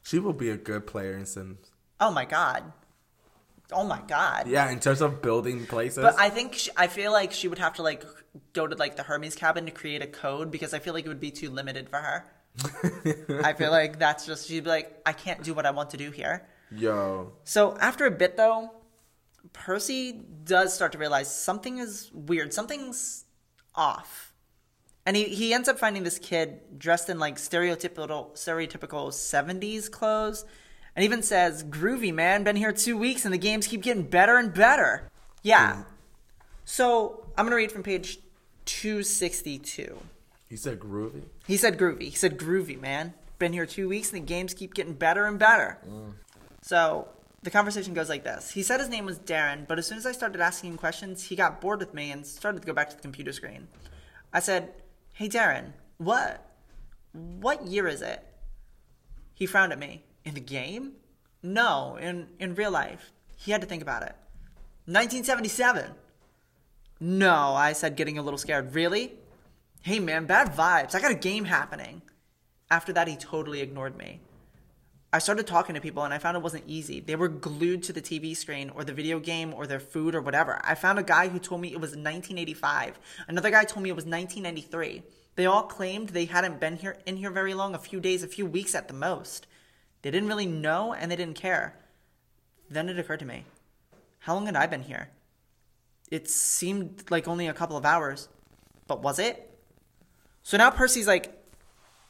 she 0.03 0.19
will 0.19 0.33
be 0.33 0.49
a 0.49 0.57
good 0.57 0.85
player 0.85 1.13
in 1.17 1.25
Sims. 1.25 1.71
Oh 1.99 2.11
my 2.11 2.25
god. 2.25 2.63
Oh 3.73 3.85
my 3.85 4.01
god. 4.05 4.47
Yeah, 4.47 4.69
in 4.69 4.81
terms 4.81 4.99
of 4.99 5.21
building 5.21 5.65
places. 5.65 6.03
But 6.03 6.19
I 6.19 6.29
think 6.29 6.55
she, 6.55 6.71
I 6.75 6.87
feel 6.87 7.13
like 7.13 7.31
she 7.31 7.47
would 7.47 7.59
have 7.59 7.73
to 7.75 7.83
like 7.83 8.03
go 8.51 8.67
to 8.67 8.75
like 8.75 8.97
the 8.97 9.03
Hermes 9.03 9.35
cabin 9.35 9.65
to 9.65 9.71
create 9.71 10.01
a 10.01 10.07
code 10.07 10.51
because 10.51 10.73
I 10.73 10.79
feel 10.79 10.93
like 10.93 11.05
it 11.05 11.07
would 11.07 11.21
be 11.21 11.31
too 11.31 11.49
limited 11.49 11.87
for 11.89 11.99
her. 11.99 12.25
I 13.43 13.53
feel 13.53 13.71
like 13.71 13.99
that's 13.99 14.25
just 14.25 14.47
she'd 14.47 14.63
be 14.63 14.69
like, 14.69 15.01
I 15.05 15.13
can't 15.13 15.43
do 15.43 15.53
what 15.53 15.65
I 15.65 15.71
want 15.71 15.89
to 15.91 15.97
do 15.97 16.11
here. 16.11 16.47
Yo. 16.71 17.33
So 17.43 17.77
after 17.77 18.05
a 18.05 18.11
bit 18.11 18.37
though, 18.37 18.71
Percy 19.53 20.21
does 20.43 20.73
start 20.73 20.91
to 20.93 20.97
realize 20.97 21.33
something 21.33 21.77
is 21.77 22.11
weird. 22.13 22.53
Something's 22.53 23.25
off. 23.75 24.33
And 25.05 25.15
he, 25.15 25.25
he 25.25 25.53
ends 25.53 25.67
up 25.67 25.79
finding 25.79 26.03
this 26.03 26.19
kid 26.19 26.59
dressed 26.77 27.09
in 27.09 27.19
like 27.19 27.37
stereotypical 27.37 28.33
stereotypical 28.33 29.09
70s 29.09 29.89
clothes 29.89 30.45
and 30.95 31.03
even 31.03 31.23
says, 31.23 31.63
Groovy 31.63 32.13
man, 32.13 32.43
been 32.43 32.55
here 32.55 32.71
two 32.71 32.97
weeks 32.97 33.25
and 33.25 33.33
the 33.33 33.39
games 33.39 33.67
keep 33.67 33.81
getting 33.81 34.03
better 34.03 34.37
and 34.37 34.53
better. 34.53 35.09
Yeah. 35.41 35.73
Mm. 35.73 35.85
So 36.65 37.25
I'm 37.37 37.45
gonna 37.45 37.55
read 37.55 37.71
from 37.71 37.83
page 37.83 38.19
262. 38.65 39.97
He 40.51 40.57
said 40.57 40.81
groovy. 40.81 41.23
He 41.47 41.55
said 41.55 41.77
groovy. 41.77 42.09
He 42.09 42.15
said 42.17 42.37
groovy, 42.37 42.77
man. 42.77 43.13
Been 43.39 43.53
here 43.53 43.65
two 43.65 43.87
weeks 43.87 44.11
and 44.11 44.21
the 44.21 44.25
games 44.25 44.53
keep 44.53 44.73
getting 44.73 44.91
better 44.91 45.25
and 45.25 45.39
better. 45.39 45.77
Mm. 45.89 46.11
So 46.61 47.07
the 47.41 47.49
conversation 47.49 47.93
goes 47.93 48.09
like 48.09 48.25
this. 48.25 48.51
He 48.51 48.61
said 48.61 48.81
his 48.81 48.89
name 48.89 49.05
was 49.05 49.17
Darren, 49.17 49.65
but 49.65 49.79
as 49.79 49.87
soon 49.87 49.97
as 49.97 50.05
I 50.05 50.11
started 50.11 50.41
asking 50.41 50.71
him 50.71 50.77
questions, 50.77 51.23
he 51.23 51.37
got 51.37 51.61
bored 51.61 51.79
with 51.79 51.93
me 51.93 52.11
and 52.11 52.27
started 52.27 52.59
to 52.63 52.67
go 52.67 52.73
back 52.73 52.89
to 52.89 52.97
the 52.97 53.01
computer 53.01 53.31
screen. 53.31 53.69
I 54.33 54.41
said, 54.41 54.73
Hey 55.13 55.29
Darren, 55.29 55.71
what 55.99 56.45
what 57.13 57.65
year 57.65 57.87
is 57.87 58.01
it? 58.01 58.21
He 59.33 59.45
frowned 59.45 59.71
at 59.71 59.79
me. 59.79 60.03
In 60.25 60.33
the 60.33 60.41
game? 60.41 60.95
No, 61.41 61.95
in 61.95 62.27
in 62.39 62.55
real 62.55 62.71
life. 62.71 63.13
He 63.37 63.53
had 63.53 63.61
to 63.61 63.67
think 63.67 63.81
about 63.81 64.01
it. 64.01 64.17
1977. 64.87 65.91
No, 66.99 67.53
I 67.55 67.71
said, 67.71 67.95
getting 67.95 68.17
a 68.17 68.21
little 68.21 68.37
scared. 68.37 68.75
Really? 68.75 69.13
Hey 69.83 69.99
man, 69.99 70.27
bad 70.27 70.53
vibes. 70.53 70.93
I 70.93 71.01
got 71.01 71.09
a 71.09 71.15
game 71.15 71.45
happening. 71.45 72.03
After 72.69 72.93
that, 72.93 73.07
he 73.07 73.15
totally 73.15 73.61
ignored 73.61 73.97
me. 73.97 74.19
I 75.11 75.17
started 75.17 75.47
talking 75.47 75.73
to 75.73 75.81
people 75.81 76.03
and 76.03 76.13
I 76.13 76.19
found 76.19 76.37
it 76.37 76.43
wasn't 76.43 76.65
easy. 76.67 76.99
They 76.99 77.15
were 77.15 77.27
glued 77.27 77.81
to 77.83 77.93
the 77.93 78.01
TV 78.01 78.37
screen 78.37 78.69
or 78.69 78.83
the 78.83 78.93
video 78.93 79.19
game 79.19 79.55
or 79.55 79.65
their 79.65 79.79
food 79.79 80.13
or 80.13 80.21
whatever. 80.21 80.61
I 80.63 80.75
found 80.75 80.99
a 80.99 81.03
guy 81.03 81.29
who 81.29 81.39
told 81.39 81.61
me 81.61 81.69
it 81.69 81.81
was 81.81 81.95
1985. 81.95 82.99
Another 83.27 83.49
guy 83.49 83.63
told 83.63 83.81
me 83.81 83.89
it 83.89 83.95
was 83.95 84.05
1993. 84.05 85.01
They 85.35 85.47
all 85.47 85.63
claimed 85.63 86.09
they 86.09 86.25
hadn't 86.25 86.59
been 86.59 86.75
here 86.75 86.99
in 87.07 87.17
here 87.17 87.31
very 87.31 87.55
long, 87.55 87.73
a 87.73 87.79
few 87.79 87.99
days, 87.99 88.21
a 88.21 88.27
few 88.27 88.45
weeks 88.45 88.75
at 88.75 88.87
the 88.87 88.93
most. 88.93 89.47
They 90.03 90.11
didn't 90.11 90.29
really 90.29 90.45
know 90.45 90.93
and 90.93 91.09
they 91.09 91.15
didn't 91.15 91.39
care. 91.39 91.75
Then 92.69 92.87
it 92.87 92.99
occurred 92.99 93.21
to 93.21 93.25
me. 93.25 93.45
How 94.19 94.35
long 94.35 94.45
had 94.45 94.55
I 94.55 94.67
been 94.67 94.83
here? 94.83 95.09
It 96.11 96.29
seemed 96.29 97.05
like 97.09 97.27
only 97.27 97.47
a 97.47 97.53
couple 97.53 97.77
of 97.77 97.85
hours. 97.85 98.29
But 98.85 99.01
was 99.01 99.17
it? 99.17 99.50
So 100.43 100.57
now 100.57 100.69
Percy's 100.69 101.07
like 101.07 101.37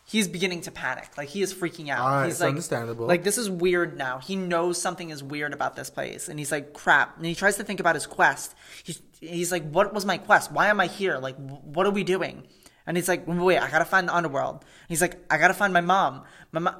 he's 0.05 0.27
beginning 0.27 0.61
to 0.61 0.71
panic. 0.71 1.09
Like 1.17 1.29
he 1.29 1.41
is 1.41 1.53
freaking 1.53 1.89
out. 1.89 2.25
He's 2.25 2.39
like 2.39 2.49
understandable. 2.49 3.07
Like 3.07 3.23
this 3.23 3.37
is 3.37 3.49
weird 3.49 3.97
now. 3.97 4.19
He 4.19 4.35
knows 4.35 4.81
something 4.81 5.09
is 5.09 5.23
weird 5.23 5.53
about 5.53 5.75
this 5.75 5.89
place 5.89 6.29
and 6.29 6.39
he's 6.39 6.51
like 6.51 6.73
crap. 6.73 7.17
And 7.17 7.25
he 7.25 7.35
tries 7.35 7.57
to 7.57 7.63
think 7.63 7.79
about 7.79 7.95
his 7.95 8.07
quest. 8.07 8.55
He's 8.83 9.01
he's 9.19 9.51
like 9.51 9.69
what 9.69 9.93
was 9.93 10.05
my 10.05 10.17
quest? 10.17 10.51
Why 10.51 10.67
am 10.67 10.79
I 10.79 10.87
here? 10.87 11.17
Like 11.17 11.35
what 11.37 11.85
are 11.85 11.91
we 11.91 12.03
doing? 12.03 12.43
And 12.87 12.97
he's 12.97 13.07
like 13.07 13.23
wait, 13.27 13.59
I 13.59 13.69
got 13.69 13.79
to 13.79 13.85
find 13.85 14.07
the 14.07 14.15
underworld. 14.15 14.55
And 14.61 14.89
he's 14.89 15.01
like 15.01 15.19
I 15.29 15.37
got 15.37 15.49
to 15.49 15.53
find 15.53 15.73
my 15.73 15.81
mom. 15.81 16.23
My 16.51 16.59
mom 16.59 16.75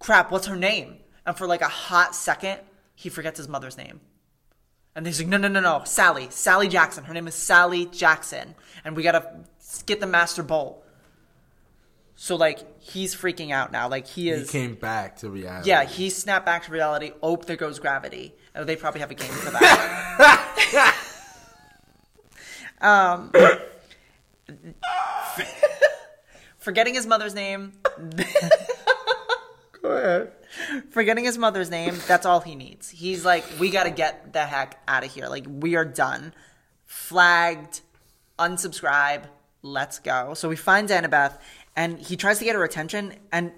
crap, 0.00 0.32
what's 0.32 0.46
her 0.46 0.56
name? 0.56 0.96
And 1.24 1.36
for 1.36 1.46
like 1.46 1.60
a 1.60 1.68
hot 1.68 2.16
second, 2.16 2.58
he 2.94 3.08
forgets 3.08 3.38
his 3.38 3.48
mother's 3.48 3.76
name. 3.76 4.00
And 4.96 5.06
he's 5.06 5.20
like, 5.20 5.28
no, 5.28 5.36
no, 5.36 5.46
no, 5.46 5.60
no, 5.60 5.82
Sally, 5.84 6.26
Sally 6.30 6.66
Jackson. 6.66 7.04
Her 7.04 7.14
name 7.14 7.28
is 7.28 7.36
Sally 7.36 7.86
Jackson. 7.86 8.56
And 8.84 8.96
we 8.96 9.04
gotta 9.04 9.44
get 9.86 10.00
the 10.00 10.06
Master 10.06 10.42
Bolt. 10.42 10.84
So 12.16 12.36
like, 12.36 12.58
he's 12.82 13.14
freaking 13.14 13.50
out 13.50 13.72
now. 13.72 13.88
Like 13.88 14.06
he 14.06 14.24
He 14.24 14.30
is. 14.30 14.50
came 14.50 14.74
back 14.74 15.16
to 15.18 15.30
reality. 15.30 15.68
yeah, 15.70 15.84
he 15.84 16.10
snapped 16.10 16.44
back 16.44 16.64
to 16.66 16.72
reality. 16.72 17.12
Oh, 17.22 17.36
there 17.36 17.56
goes 17.56 17.78
gravity. 17.78 18.34
Oh, 18.54 18.64
they 18.64 18.76
probably 18.76 19.00
have 19.00 19.10
a 19.10 19.14
game 19.14 19.30
for 19.30 19.50
that. 19.52 20.96
um, 22.80 23.32
forgetting 26.58 26.94
his 26.94 27.06
mother's 27.06 27.34
name. 27.34 27.72
Go 29.82 29.92
ahead. 29.96 30.32
forgetting 30.90 31.24
his 31.24 31.38
mother's 31.38 31.70
name, 31.70 31.96
that's 32.06 32.26
all 32.26 32.40
he 32.40 32.54
needs. 32.54 32.90
He's 32.90 33.24
like, 33.24 33.44
we 33.58 33.70
got 33.70 33.84
to 33.84 33.90
get 33.90 34.32
the 34.32 34.44
heck 34.44 34.78
out 34.86 35.04
of 35.04 35.12
here. 35.12 35.26
Like, 35.28 35.46
we 35.48 35.76
are 35.76 35.84
done. 35.86 36.34
Flagged, 36.86 37.80
unsubscribe, 38.38 39.24
let's 39.62 39.98
go. 39.98 40.34
So 40.34 40.50
he 40.50 40.56
finds 40.56 40.90
Annabeth 40.92 41.38
and 41.76 41.98
he 41.98 42.16
tries 42.16 42.38
to 42.38 42.44
get 42.44 42.54
her 42.54 42.64
attention 42.64 43.14
and 43.32 43.52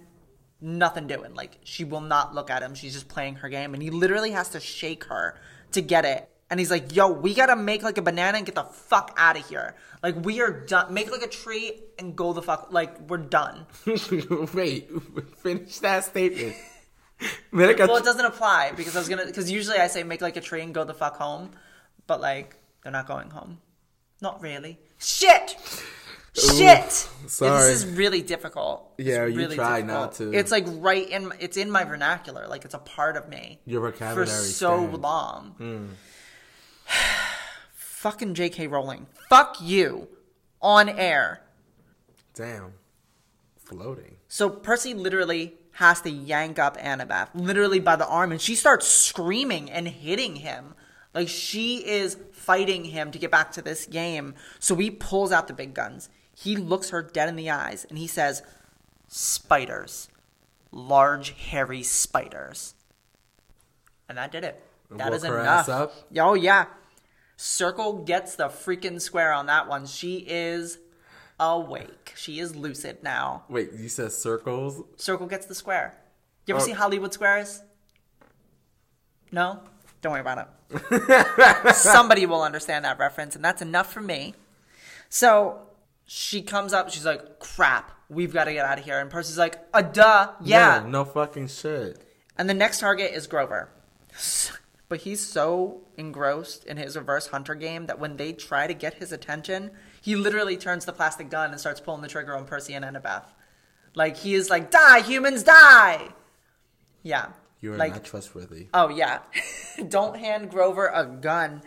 nothing 0.61 1.07
doing. 1.07 1.35
Like, 1.35 1.59
she 1.65 1.85
will 1.85 2.01
not 2.01 2.35
look 2.35 2.51
at 2.51 2.63
him. 2.63 2.75
She's 2.75 2.93
just 2.93 3.09
playing 3.09 3.37
her 3.37 3.49
game. 3.49 3.75
And 3.75 3.83
he 3.83 3.91
literally 3.91 4.31
has 4.33 4.51
to 4.51 4.61
shake 4.61 5.05
her 5.05 5.39
to 5.73 5.81
get 5.81 6.05
it. 6.05 6.29
And 6.51 6.61
he's 6.61 6.71
like, 6.71 6.95
yo, 6.95 7.09
we 7.09 7.33
got 7.33 7.47
to 7.47 7.57
make 7.57 7.83
like 7.83 7.97
a 7.97 8.03
banana 8.03 8.37
and 8.37 8.45
get 8.45 8.55
the 8.55 8.65
fuck 8.65 9.15
out 9.17 9.39
of 9.39 9.49
here. 9.49 9.75
Like, 10.03 10.23
we 10.25 10.41
are 10.43 10.51
done. 10.51 10.93
Make 10.93 11.11
like 11.11 11.23
a 11.23 11.29
tree 11.29 11.81
and 11.99 12.15
go 12.15 12.35
the 12.35 12.43
fuck. 12.43 12.69
Like, 12.71 13.09
we're 13.09 13.17
done. 13.17 13.67
Wait, 14.55 14.91
finish 15.39 15.79
that 15.79 16.05
statement. 16.05 16.55
Make 17.53 17.81
a- 17.81 17.87
Well, 17.87 17.97
it 17.97 18.05
doesn't 18.05 18.25
apply 18.25 18.73
because 18.77 18.97
I 18.97 18.99
was 18.99 19.09
gonna 19.09 19.25
because 19.27 19.51
usually 19.51 19.79
I 19.79 19.87
say 19.87 20.03
make 20.03 20.21
like 20.21 20.37
a 20.37 20.41
tree 20.41 20.61
and 20.61 20.75
go 20.75 20.83
the 20.85 20.93
fuck 20.93 21.17
home, 21.17 21.53
but 22.07 22.21
like 22.21 22.57
they're 22.83 22.91
not 22.93 23.07
going 23.07 23.31
home. 23.31 23.59
Not 24.21 24.43
really. 24.43 24.79
Shit. 25.03 25.57
Shit. 26.35 26.91
Sorry. 27.27 27.73
this 27.73 27.85
is 27.85 27.87
really 27.87 28.23
difficult. 28.23 28.93
It's 28.99 29.09
Yeah, 29.09 29.27
you 29.27 29.37
really 29.37 29.57
try 29.57 29.83
not 29.83 30.15
to. 30.15 30.33
It's 30.33 30.51
like 30.51 30.65
right 30.67 31.09
in. 31.09 31.29
my- 31.29 31.37
It's 31.39 31.57
in 31.57 31.71
my 31.71 31.85
vernacular. 31.85 32.47
Like 32.49 32.65
it's 32.65 32.75
a 32.75 32.79
part 32.79 33.17
of 33.17 33.29
me. 33.29 33.61
Your 33.67 33.81
vocabulary 33.83 34.27
for 34.27 34.33
so 34.33 34.77
long. 34.85 35.55
Hmm. 35.59 35.87
Fucking 37.75 38.35
J.K. 38.35 38.67
Rowling. 38.67 39.07
Fuck 39.29 39.57
you. 39.61 40.09
On 40.61 40.89
air. 40.89 41.43
Damn. 42.35 42.73
Floating. 43.57 44.17
So 44.29 44.49
Percy 44.51 44.95
literally 44.95 45.55
has 45.73 46.01
to 46.03 46.11
yank 46.11 46.59
up 46.59 46.77
Annabeth, 46.77 47.29
literally 47.35 47.81
by 47.81 47.97
the 47.97 48.07
arm, 48.07 48.33
and 48.33 48.41
she 48.41 48.55
starts 48.55 48.87
screaming 48.87 49.71
and 49.71 49.89
hitting 49.89 50.37
him. 50.37 50.75
Like 51.15 51.29
she 51.29 51.77
is 51.87 52.17
fighting 52.33 52.85
him 52.87 53.11
to 53.11 53.19
get 53.19 53.31
back 53.31 53.53
to 53.53 53.63
this 53.63 53.87
game. 53.87 54.35
So 54.59 54.75
he 54.77 54.91
pulls 54.91 55.31
out 55.33 55.47
the 55.49 55.53
big 55.55 55.75
guns. 55.75 56.09
He 56.35 56.57
looks 56.57 56.91
her 56.91 57.03
dead 57.03 57.29
in 57.29 57.37
the 57.37 57.51
eyes 57.51 57.85
and 57.89 57.99
he 57.99 58.07
says, 58.07 58.43
Spiders. 59.09 60.09
Large, 60.71 61.31
hairy 61.33 61.83
spiders. 61.83 62.75
And 64.09 64.17
that 64.17 64.33
did 64.33 64.43
it. 64.45 64.63
That 64.91 65.07
Woke 65.11 65.15
is 65.17 65.25
her 65.25 65.41
enough. 65.41 65.61
ass 65.61 65.69
up? 65.69 65.95
Oh, 66.19 66.33
yeah. 66.35 66.65
Circle 67.37 68.05
gets 68.05 68.37
the 68.37 68.49
freaking 68.49 69.01
square 69.01 69.33
on 69.33 69.47
that 69.47 69.69
one. 69.69 69.87
She 69.87 70.25
is 70.27 70.79
awake. 71.39 72.13
She 72.17 72.39
is 72.41 72.57
lucid 72.57 73.03
now. 73.03 73.45
Wait, 73.51 73.73
you 73.75 73.89
said 73.91 74.13
circles? 74.13 74.83
Circle 74.97 75.27
gets 75.27 75.45
the 75.47 75.55
square. 75.55 75.95
You 76.47 76.55
ever 76.55 76.63
Oh. 76.63 76.67
see 76.67 76.73
Hollywood 76.73 77.13
Squares? 77.13 77.63
No? 79.31 79.61
Don't 80.01 80.13
worry 80.13 80.21
about 80.21 80.39
it. 80.39 80.47
Somebody 81.75 82.27
will 82.27 82.43
understand 82.43 82.85
that 82.85 82.99
reference, 82.99 83.37
and 83.37 83.45
that's 83.45 83.63
enough 83.63 83.93
for 83.93 84.01
me. 84.01 84.35
So 85.09 85.61
she 86.07 86.43
comes 86.43 86.73
up, 86.73 86.91
she's 86.91 87.05
like, 87.07 87.39
crap, 87.39 87.91
we've 88.09 88.33
got 88.33 88.45
to 88.45 88.53
get 88.53 88.65
out 88.65 88.79
of 88.79 88.85
here. 88.85 88.99
And 88.99 89.11
Percy's 89.11 89.39
like, 89.39 89.59
uh, 89.73 89.83
duh, 89.83 90.33
yeah. 90.43 90.81
No, 90.85 90.89
no 90.89 91.05
fucking 91.05 91.49
shit. 91.49 92.03
And 92.37 92.49
the 92.49 92.55
next 92.55 92.81
target 92.81 93.13
is 93.13 93.27
Grover. 93.27 93.69
But 94.89 95.01
he's 95.01 95.21
so 95.21 95.81
engrossed 95.97 96.65
in 96.65 96.77
his 96.77 96.97
reverse 96.97 97.29
hunter 97.29 97.55
game 97.55 97.87
that 97.87 97.99
when 97.99 98.17
they 98.17 98.33
try 98.33 98.67
to 98.67 98.75
get 98.75 98.95
his 98.95 99.11
attention, 99.11 99.71
he 100.03 100.17
literally 100.17 100.57
turns 100.57 100.85
the 100.85 100.93
plastic 100.93 101.31
gun 101.31 101.51
and 101.51 101.59
starts 101.59 101.81
pulling 101.81 102.03
the 102.03 102.09
trigger 102.09 102.37
on 102.37 102.45
Percy 102.45 102.75
and 102.75 102.85
Annabeth. 102.85 103.25
Like 103.95 104.19
he 104.19 104.35
is 104.35 104.51
like, 104.51 104.71
die, 104.71 105.01
humans, 105.01 105.43
die! 105.43 106.09
Yeah. 107.03 107.29
You 107.63 107.73
are 107.73 107.77
like, 107.77 107.93
not 107.93 108.05
trustworthy. 108.05 108.67
Oh 108.75 108.89
yeah. 108.89 109.21
Don't 109.89 110.19
hand 110.19 110.51
Grover 110.51 110.89
a 110.89 111.07
gun. 111.07 111.63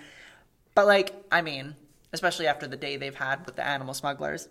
But 0.76 0.86
like, 0.86 1.16
I 1.32 1.42
mean, 1.42 1.76
especially 2.14 2.48
after 2.48 2.68
the 2.68 2.76
day 2.76 2.98
they've 2.98 3.16
had 3.16 3.46
with 3.46 3.56
the 3.56 3.66
animal 3.66 3.94
smugglers. 3.94 4.50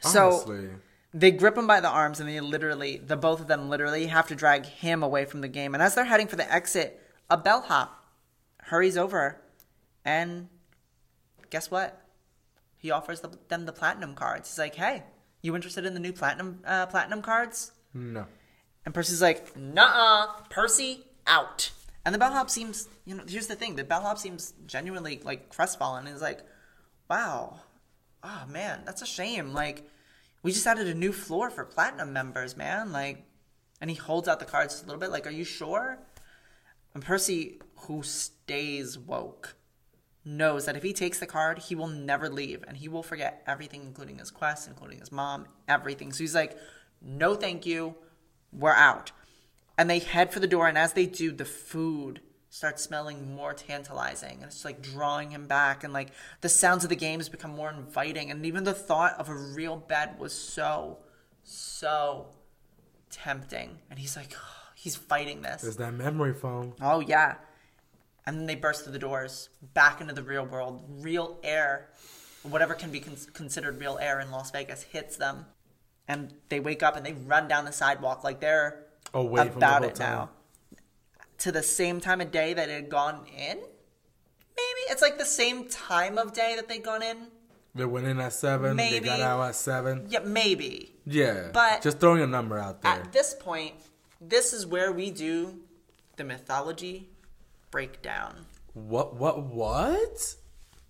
So 0.00 0.28
Honestly. 0.28 0.68
they 1.12 1.32
grip 1.32 1.58
him 1.58 1.66
by 1.66 1.80
the 1.80 1.88
arms 1.88 2.20
and 2.20 2.28
they 2.28 2.40
literally 2.40 2.98
the 2.98 3.16
both 3.16 3.40
of 3.40 3.48
them 3.48 3.68
literally 3.68 4.06
have 4.06 4.28
to 4.28 4.36
drag 4.36 4.64
him 4.64 5.02
away 5.02 5.24
from 5.24 5.40
the 5.40 5.48
game. 5.48 5.74
And 5.74 5.82
as 5.82 5.96
they're 5.96 6.04
heading 6.04 6.28
for 6.28 6.36
the 6.36 6.50
exit, 6.50 7.02
a 7.28 7.36
bellhop 7.36 8.04
hurries 8.62 8.96
over 8.96 9.40
and 10.04 10.48
guess 11.50 11.68
what? 11.68 12.00
He 12.76 12.92
offers 12.92 13.20
the, 13.20 13.30
them 13.48 13.66
the 13.66 13.72
platinum 13.72 14.14
cards. 14.14 14.50
He's 14.50 14.58
like, 14.58 14.74
"Hey, 14.74 15.02
you 15.42 15.54
interested 15.56 15.86
in 15.86 15.94
the 15.94 16.00
new 16.00 16.12
platinum 16.12 16.60
uh, 16.64 16.86
platinum 16.86 17.22
cards?" 17.22 17.72
No. 17.94 18.26
And 18.84 18.94
Percy's 18.94 19.22
like, 19.22 19.56
"Nuh-uh, 19.56 20.26
Percy 20.50 21.04
out." 21.26 21.70
And 22.04 22.14
the 22.14 22.18
bellhop 22.18 22.50
seems, 22.50 22.88
you 23.06 23.14
know, 23.14 23.24
here's 23.26 23.46
the 23.46 23.56
thing: 23.56 23.76
the 23.76 23.84
bellhop 23.84 24.18
seems 24.18 24.52
genuinely 24.66 25.20
like 25.24 25.48
crestfallen. 25.48 26.06
He's 26.06 26.20
like, 26.20 26.40
"Wow, 27.08 27.60
oh 28.22 28.44
man, 28.48 28.82
that's 28.84 29.02
a 29.02 29.06
shame. 29.06 29.52
Like, 29.52 29.88
we 30.42 30.52
just 30.52 30.66
added 30.66 30.86
a 30.86 30.94
new 30.94 31.12
floor 31.12 31.50
for 31.50 31.64
platinum 31.64 32.12
members, 32.12 32.56
man. 32.56 32.92
Like, 32.92 33.24
and 33.80 33.90
he 33.90 33.96
holds 33.96 34.28
out 34.28 34.38
the 34.38 34.44
cards 34.44 34.82
a 34.82 34.86
little 34.86 35.00
bit, 35.00 35.10
like, 35.10 35.26
"Are 35.26 35.30
you 35.30 35.44
sure?" 35.44 35.98
And 36.92 37.02
Percy, 37.02 37.60
who 37.76 38.02
stays 38.02 38.98
woke, 38.98 39.56
knows 40.24 40.66
that 40.66 40.76
if 40.76 40.82
he 40.82 40.92
takes 40.92 41.18
the 41.18 41.26
card, 41.26 41.58
he 41.58 41.74
will 41.74 41.88
never 41.88 42.28
leave, 42.28 42.62
and 42.68 42.76
he 42.76 42.88
will 42.88 43.02
forget 43.02 43.42
everything, 43.46 43.82
including 43.82 44.18
his 44.18 44.30
quest, 44.30 44.68
including 44.68 45.00
his 45.00 45.10
mom, 45.10 45.46
everything. 45.66 46.12
So 46.12 46.18
he's 46.18 46.34
like, 46.34 46.58
"No, 47.00 47.34
thank 47.34 47.64
you. 47.64 47.96
We're 48.56 48.74
out." 48.74 49.12
And 49.76 49.90
they 49.90 49.98
head 49.98 50.32
for 50.32 50.40
the 50.40 50.46
door, 50.46 50.68
and 50.68 50.78
as 50.78 50.92
they 50.92 51.06
do, 51.06 51.32
the 51.32 51.44
food 51.44 52.20
starts 52.54 52.84
smelling 52.84 53.34
more 53.34 53.52
tantalizing, 53.52 54.34
and 54.34 54.44
it's 54.44 54.64
like 54.64 54.80
drawing 54.80 55.30
him 55.30 55.48
back, 55.48 55.82
and 55.82 55.92
like 55.92 56.10
the 56.40 56.48
sounds 56.48 56.84
of 56.84 56.90
the 56.90 56.96
games 56.96 57.28
become 57.28 57.50
more 57.50 57.70
inviting, 57.70 58.30
and 58.30 58.46
even 58.46 58.62
the 58.62 58.72
thought 58.72 59.18
of 59.18 59.28
a 59.28 59.34
real 59.34 59.76
bed 59.76 60.16
was 60.20 60.32
so, 60.32 60.98
so 61.42 62.28
tempting. 63.10 63.78
And 63.90 63.98
he's 63.98 64.16
like, 64.16 64.34
he's 64.76 64.94
fighting 64.94 65.42
this. 65.42 65.62
There's 65.62 65.78
that 65.78 65.94
memory 65.94 66.32
foam. 66.32 66.74
Oh 66.80 67.00
yeah. 67.00 67.36
And 68.26 68.38
then 68.38 68.46
they 68.46 68.54
burst 68.54 68.84
through 68.84 68.92
the 68.92 68.98
doors 68.98 69.50
back 69.74 70.00
into 70.00 70.14
the 70.14 70.22
real 70.22 70.46
world. 70.46 70.84
Real 70.88 71.38
air, 71.42 71.90
whatever 72.44 72.74
can 72.74 72.90
be 72.90 73.00
con- 73.00 73.16
considered 73.32 73.80
real 73.80 73.98
air 74.00 74.20
in 74.20 74.30
Las 74.30 74.52
Vegas, 74.52 74.84
hits 74.84 75.16
them, 75.16 75.46
and 76.08 76.32
they 76.48 76.60
wake 76.60 76.82
up 76.82 76.96
and 76.96 77.04
they 77.04 77.12
run 77.12 77.48
down 77.48 77.64
the 77.64 77.72
sidewalk 77.72 78.24
like 78.24 78.40
they're 78.40 78.84
Away 79.12 79.42
from 79.42 79.48
the 79.48 79.56
about 79.56 79.84
it 79.84 79.98
now. 79.98 80.30
To 81.38 81.52
the 81.52 81.62
same 81.62 82.00
time 82.00 82.20
of 82.20 82.30
day 82.30 82.54
that 82.54 82.68
it 82.68 82.72
had 82.72 82.88
gone 82.88 83.26
in. 83.36 83.56
Maybe 84.56 84.80
it's 84.90 85.02
like 85.02 85.18
the 85.18 85.24
same 85.24 85.68
time 85.68 86.18
of 86.18 86.32
day 86.32 86.54
that 86.56 86.68
they'd 86.68 86.82
gone 86.82 87.02
in. 87.02 87.28
They 87.74 87.84
went 87.84 88.06
in 88.06 88.20
at 88.20 88.32
seven. 88.32 88.76
They 88.76 88.92
Maybe. 88.92 89.06
got 89.06 89.20
out 89.20 89.42
at 89.48 89.56
seven. 89.56 90.06
Yeah, 90.08 90.20
maybe. 90.20 90.94
Yeah. 91.06 91.50
But- 91.52 91.82
just 91.82 91.98
throwing 91.98 92.22
a 92.22 92.26
number 92.26 92.58
out 92.58 92.82
there. 92.82 92.92
At 92.92 93.12
this 93.12 93.34
point, 93.34 93.74
this 94.20 94.52
is 94.52 94.64
where 94.66 94.92
we 94.92 95.10
do 95.10 95.60
the 96.16 96.24
mythology 96.24 97.08
breakdown. 97.70 98.46
What? 98.74 99.16
What? 99.16 99.42
What? 99.42 100.36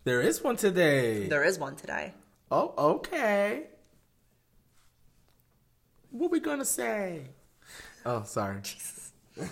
There 0.04 0.20
is 0.20 0.42
one 0.42 0.56
today. 0.56 1.26
There 1.28 1.44
is 1.44 1.58
one 1.58 1.76
today. 1.76 2.12
Oh, 2.50 2.74
okay. 2.76 3.64
What 6.14 6.30
we 6.30 6.38
gonna 6.38 6.64
say? 6.64 7.22
Oh, 8.06 8.22
sorry. 8.22 8.60
Jesus. 8.62 9.10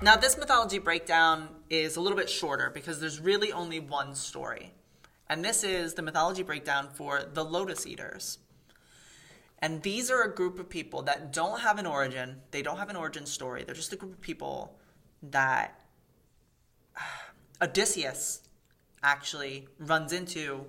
Now, 0.00 0.16
this 0.16 0.38
mythology 0.38 0.78
breakdown 0.78 1.48
is 1.68 1.96
a 1.96 2.00
little 2.00 2.16
bit 2.16 2.30
shorter 2.30 2.70
because 2.72 2.98
there's 2.98 3.20
really 3.20 3.52
only 3.52 3.78
one 3.78 4.14
story. 4.14 4.72
And 5.28 5.44
this 5.44 5.64
is 5.64 5.94
the 5.94 6.02
mythology 6.02 6.42
breakdown 6.44 6.88
for 6.94 7.24
the 7.34 7.44
Lotus 7.44 7.84
Eaters. 7.86 8.38
And 9.58 9.82
these 9.82 10.10
are 10.10 10.22
a 10.22 10.34
group 10.34 10.58
of 10.58 10.70
people 10.70 11.02
that 11.02 11.30
don't 11.30 11.60
have 11.60 11.78
an 11.78 11.84
origin, 11.84 12.36
they 12.52 12.62
don't 12.62 12.78
have 12.78 12.88
an 12.88 12.96
origin 12.96 13.26
story. 13.26 13.64
They're 13.64 13.74
just 13.74 13.92
a 13.92 13.96
group 13.96 14.14
of 14.14 14.20
people 14.22 14.78
that 15.24 15.78
Odysseus 17.60 18.48
actually 19.02 19.68
runs 19.78 20.14
into 20.14 20.64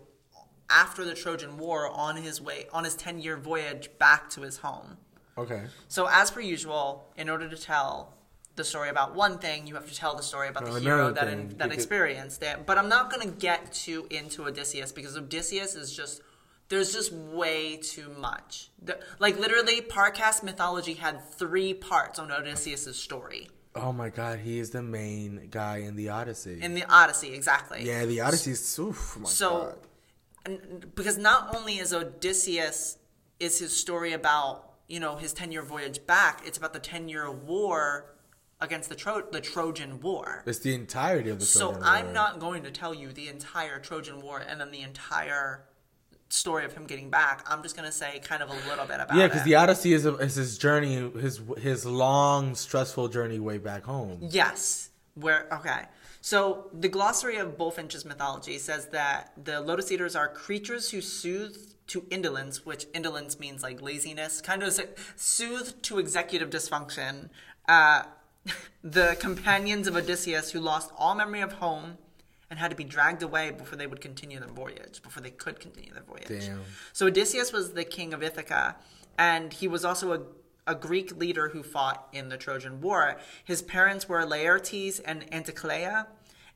after 0.69 1.05
the 1.05 1.13
Trojan 1.13 1.57
War 1.57 1.87
on 1.87 2.17
his 2.17 2.41
way 2.41 2.65
on 2.73 2.83
his 2.83 2.97
10-year 2.97 3.37
voyage 3.37 3.89
back 3.99 4.29
to 4.31 4.41
his 4.41 4.57
home. 4.57 4.97
Okay. 5.39 5.63
So, 5.87 6.07
as 6.09 6.31
per 6.31 6.41
usual, 6.41 7.05
in 7.17 7.29
order 7.29 7.47
to 7.49 7.57
tell 7.57 8.13
the 8.55 8.63
story 8.63 8.89
about 8.89 9.15
one 9.15 9.37
thing, 9.39 9.67
you 9.67 9.75
have 9.75 9.87
to 9.89 9.95
tell 9.95 10.15
the 10.15 10.23
story 10.23 10.47
about 10.49 10.65
the 10.65 10.79
hero 10.79 11.11
that 11.11 11.27
in, 11.27 11.57
that 11.57 11.71
experienced 11.71 12.43
it. 12.43 12.65
But 12.65 12.77
I'm 12.77 12.89
not 12.89 13.11
going 13.11 13.25
to 13.29 13.33
get 13.35 13.71
too 13.73 14.07
into 14.09 14.45
Odysseus 14.45 14.91
because 14.91 15.15
Odysseus 15.17 15.75
is 15.75 15.95
just 15.95 16.21
there's 16.67 16.93
just 16.93 17.11
way 17.11 17.77
too 17.77 18.09
much. 18.19 18.69
The- 18.81 18.99
like 19.19 19.39
literally, 19.39 19.81
Parcast 19.81 20.43
mythology 20.43 20.93
had 20.95 21.23
three 21.31 21.73
parts 21.73 22.19
on 22.19 22.31
Odysseus' 22.31 22.95
story 22.97 23.49
Oh 23.75 23.93
my 23.93 24.09
God, 24.09 24.39
he 24.39 24.57
is 24.59 24.71
the 24.71 24.81
main 24.81 25.47
guy 25.51 25.77
in 25.77 25.95
the 25.95 26.09
Odyssey. 26.09 26.59
in 26.61 26.73
the 26.73 26.83
Odyssey, 26.89 27.33
exactly. 27.33 27.85
yeah, 27.85 28.03
the 28.05 28.19
Odyssey 28.21 28.51
is 28.51 28.79
oof, 28.79 29.15
oh 29.15 29.21
my 29.21 29.29
So, 29.29 29.49
God. 29.49 29.75
and, 30.45 30.95
because 30.95 31.17
not 31.17 31.55
only 31.55 31.77
is 31.77 31.93
Odysseus 31.93 32.97
is 33.39 33.59
his 33.59 33.75
story 33.75 34.11
about 34.13 34.68
you 34.89 34.99
know 34.99 35.15
his 35.15 35.31
ten 35.31 35.51
year 35.51 35.61
voyage 35.61 36.05
back, 36.05 36.41
it's 36.45 36.57
about 36.57 36.73
the 36.73 36.79
ten 36.79 37.07
year 37.07 37.31
war 37.31 38.15
against 38.59 38.89
the 38.89 38.95
Tro- 38.95 39.29
the 39.31 39.39
Trojan 39.39 40.01
War. 40.01 40.43
It's 40.45 40.59
the 40.59 40.73
entirety 40.75 41.29
of 41.29 41.39
the. 41.39 41.45
So 41.45 41.69
Trojan 41.71 41.83
I'm 41.85 42.05
War. 42.05 42.13
not 42.13 42.39
going 42.39 42.63
to 42.63 42.71
tell 42.71 42.93
you 42.93 43.13
the 43.13 43.29
entire 43.29 43.79
Trojan 43.79 44.21
War 44.21 44.39
and 44.39 44.59
then 44.59 44.71
the 44.71 44.81
entire 44.81 45.63
story 46.29 46.65
of 46.65 46.73
him 46.73 46.85
getting 46.85 47.09
back. 47.09 47.45
I'm 47.49 47.63
just 47.63 47.75
going 47.75 47.87
to 47.87 47.91
say 47.91 48.19
kind 48.19 48.43
of 48.43 48.49
a 48.49 48.69
little 48.69 48.85
bit 48.85 48.99
about 48.99 49.15
Yeah, 49.17 49.27
because 49.27 49.43
the 49.43 49.55
Odyssey 49.55 49.93
is, 49.93 50.05
a, 50.05 50.15
is 50.17 50.35
his 50.35 50.57
journey, 50.57 51.09
his 51.19 51.41
his 51.57 51.85
long, 51.85 52.55
stressful 52.55 53.07
journey 53.07 53.39
way 53.39 53.57
back 53.57 53.83
home. 53.83 54.19
Yes. 54.21 54.89
Where 55.15 55.47
okay. 55.53 55.85
So 56.21 56.69
the 56.73 56.89
glossary 56.89 57.37
of 57.37 57.57
Bulfinch's 57.57 58.05
mythology 58.05 58.57
says 58.57 58.87
that 58.87 59.31
the 59.41 59.61
lotus 59.61 59.91
eaters 59.91 60.15
are 60.15 60.27
creatures 60.27 60.91
who 60.91 61.01
soothe 61.01 61.55
to 61.87 62.05
indolence, 62.11 62.65
which 62.65 62.85
indolence 62.93 63.39
means 63.39 63.63
like 63.63 63.81
laziness, 63.81 64.41
kind 64.41 64.61
of 64.61 64.79
soothe 65.15 65.81
to 65.83 65.97
executive 65.99 66.49
dysfunction. 66.49 67.29
Uh, 67.67 68.03
the 68.83 69.17
companions 69.19 69.87
of 69.87 69.95
Odysseus 69.95 70.51
who 70.51 70.59
lost 70.59 70.91
all 70.97 71.15
memory 71.15 71.41
of 71.41 71.53
home 71.53 71.97
and 72.49 72.59
had 72.59 72.71
to 72.71 72.75
be 72.75 72.83
dragged 72.83 73.21
away 73.21 73.51
before 73.51 73.77
they 73.77 73.87
would 73.87 74.01
continue 74.01 74.39
their 74.39 74.49
voyage, 74.49 75.01
before 75.03 75.21
they 75.21 75.29
could 75.29 75.59
continue 75.59 75.93
their 75.93 76.03
voyage. 76.03 76.45
Damn. 76.45 76.61
So 76.93 77.07
Odysseus 77.07 77.53
was 77.53 77.73
the 77.73 77.83
king 77.83 78.13
of 78.13 78.23
Ithaca, 78.23 78.75
and 79.17 79.53
he 79.53 79.67
was 79.67 79.85
also 79.85 80.13
a, 80.13 80.21
a 80.69 80.75
Greek 80.75 81.17
leader 81.17 81.49
who 81.49 81.63
fought 81.63 82.07
in 82.13 82.29
the 82.29 82.37
Trojan 82.37 82.79
War. 82.79 83.17
His 83.43 83.61
parents 83.61 84.07
were 84.07 84.21
Laertes 84.23 85.01
and 85.03 85.19
Anticlea, 85.31 86.05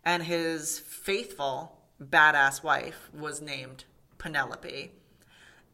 and 0.06 0.24
his 0.24 0.80
faithful, 0.80 1.80
badass 2.02 2.64
wife 2.64 3.10
was 3.14 3.42
named 3.42 3.86
Penelope. 4.20 4.92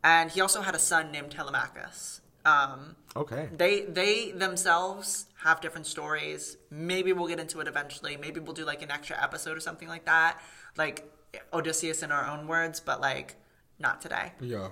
And 0.03 0.31
he 0.31 0.39
also 0.39 0.61
had 0.61 0.73
a 0.75 0.79
son 0.79 1.11
named 1.11 1.31
Telemachus. 1.31 2.21
Um, 2.45 2.95
Okay. 3.15 3.49
they 3.51 3.81
they 3.81 4.31
themselves 4.31 5.25
have 5.43 5.59
different 5.59 5.85
stories. 5.87 6.55
Maybe 6.69 7.11
we'll 7.11 7.27
get 7.27 7.39
into 7.39 7.59
it 7.59 7.67
eventually. 7.67 8.15
Maybe 8.15 8.39
we'll 8.39 8.53
do 8.53 8.63
like 8.65 8.81
an 8.81 8.91
extra 8.91 9.21
episode 9.21 9.57
or 9.57 9.59
something 9.59 9.89
like 9.89 10.05
that, 10.05 10.39
like 10.77 11.03
Odysseus 11.51 12.01
in 12.03 12.11
our 12.11 12.25
own 12.27 12.47
words, 12.47 12.79
but 12.79 13.01
like 13.01 13.35
not 13.77 14.01
today. 14.01 14.31
Yeah. 14.39 14.69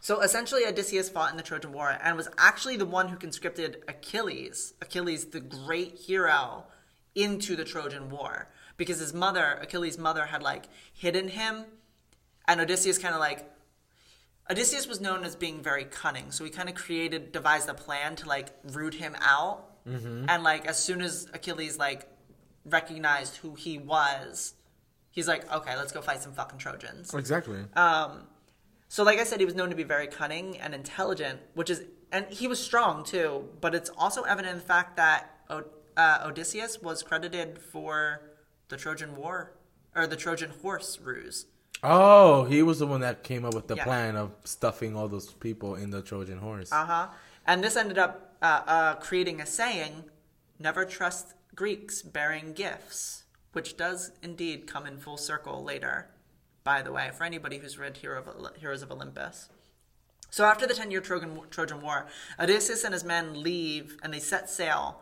So 0.00 0.20
essentially, 0.20 0.64
Odysseus 0.64 1.08
fought 1.08 1.30
in 1.30 1.36
the 1.36 1.42
Trojan 1.42 1.72
War 1.72 1.98
and 2.02 2.16
was 2.16 2.28
actually 2.38 2.76
the 2.76 2.86
one 2.86 3.08
who 3.08 3.16
conscripted 3.16 3.82
Achilles, 3.88 4.74
Achilles, 4.80 5.26
the 5.26 5.40
great 5.40 5.98
hero, 5.98 6.64
into 7.14 7.56
the 7.56 7.64
Trojan 7.64 8.10
War 8.10 8.48
because 8.76 9.00
his 9.00 9.12
mother, 9.12 9.58
Achilles' 9.60 9.98
mother, 9.98 10.26
had 10.26 10.42
like 10.42 10.66
hidden 10.94 11.28
him, 11.28 11.64
and 12.46 12.60
Odysseus 12.60 12.98
kind 12.98 13.14
of 13.14 13.20
like. 13.20 13.50
Odysseus 14.50 14.86
was 14.86 14.98
known 14.98 15.24
as 15.24 15.36
being 15.36 15.62
very 15.62 15.84
cunning, 15.84 16.30
so 16.30 16.42
he 16.42 16.50
kind 16.50 16.70
of 16.70 16.74
created, 16.74 17.32
devised 17.32 17.68
a 17.68 17.74
plan 17.74 18.16
to 18.16 18.26
like 18.26 18.48
root 18.72 18.94
him 18.94 19.14
out, 19.20 19.84
mm-hmm. 19.86 20.24
and 20.26 20.42
like 20.42 20.64
as 20.66 20.78
soon 20.78 21.02
as 21.02 21.28
Achilles 21.34 21.78
like 21.78 22.08
recognized 22.64 23.36
who 23.36 23.54
he 23.54 23.76
was, 23.76 24.54
he's 25.10 25.28
like, 25.28 25.52
okay, 25.52 25.76
let's 25.76 25.92
go 25.92 26.00
fight 26.00 26.22
some 26.22 26.32
fucking 26.32 26.58
Trojans. 26.58 27.12
Exactly. 27.12 27.60
Um, 27.74 28.27
So, 28.88 29.04
like 29.04 29.18
I 29.18 29.24
said, 29.24 29.38
he 29.40 29.44
was 29.46 29.54
known 29.54 29.68
to 29.70 29.76
be 29.76 29.82
very 29.82 30.06
cunning 30.06 30.56
and 30.58 30.74
intelligent, 30.74 31.40
which 31.54 31.68
is, 31.70 31.82
and 32.10 32.26
he 32.30 32.48
was 32.48 32.58
strong 32.62 33.04
too. 33.04 33.48
But 33.60 33.74
it's 33.74 33.90
also 33.96 34.22
evident 34.22 34.52
in 34.54 34.58
the 34.60 34.64
fact 34.64 34.96
that 34.96 35.34
uh, 35.50 35.62
Odysseus 36.24 36.80
was 36.80 37.02
credited 37.02 37.58
for 37.60 38.22
the 38.68 38.76
Trojan 38.76 39.14
War 39.16 39.52
or 39.94 40.06
the 40.06 40.16
Trojan 40.16 40.50
horse 40.62 40.98
ruse. 41.02 41.46
oh, 41.82 42.44
he 42.44 42.62
was 42.62 42.78
the 42.78 42.86
one 42.86 43.00
that 43.02 43.22
came 43.22 43.44
up 43.44 43.54
with 43.54 43.68
the 43.68 43.76
Yeah. 43.76 43.84
plan 43.84 44.16
of 44.16 44.32
stuffing 44.44 44.96
all 44.96 45.06
those 45.08 45.32
people 45.34 45.74
in 45.76 45.90
the 45.90 46.02
Trojan 46.02 46.38
horse. 46.38 46.72
Uh 46.72 46.84
huh. 46.86 47.08
And 47.46 47.62
this 47.62 47.76
ended 47.76 47.98
up 47.98 48.36
uh, 48.42 48.62
uh, 48.66 48.94
creating 48.96 49.40
a 49.40 49.46
saying: 49.46 50.04
"Never 50.58 50.84
trust 50.84 51.34
Greeks 51.54 52.02
bearing 52.02 52.52
gifts," 52.52 53.24
which 53.52 53.76
does 53.76 54.12
indeed 54.22 54.66
come 54.66 54.86
in 54.86 54.98
full 54.98 55.16
circle 55.16 55.62
later. 55.62 56.08
By 56.68 56.82
the 56.82 56.92
way, 56.92 57.10
for 57.16 57.24
anybody 57.24 57.56
who's 57.56 57.78
read 57.78 57.96
Hero 57.96 58.22
of, 58.22 58.56
Heroes 58.56 58.82
of 58.82 58.92
Olympus. 58.92 59.48
So 60.28 60.44
after 60.44 60.66
the 60.66 60.74
ten-year 60.74 61.00
Trojan, 61.00 61.40
Trojan 61.48 61.80
War, 61.80 62.08
Odysseus 62.38 62.84
and 62.84 62.92
his 62.92 63.04
men 63.04 63.42
leave 63.42 63.96
and 64.02 64.12
they 64.12 64.18
set 64.18 64.50
sail 64.50 65.00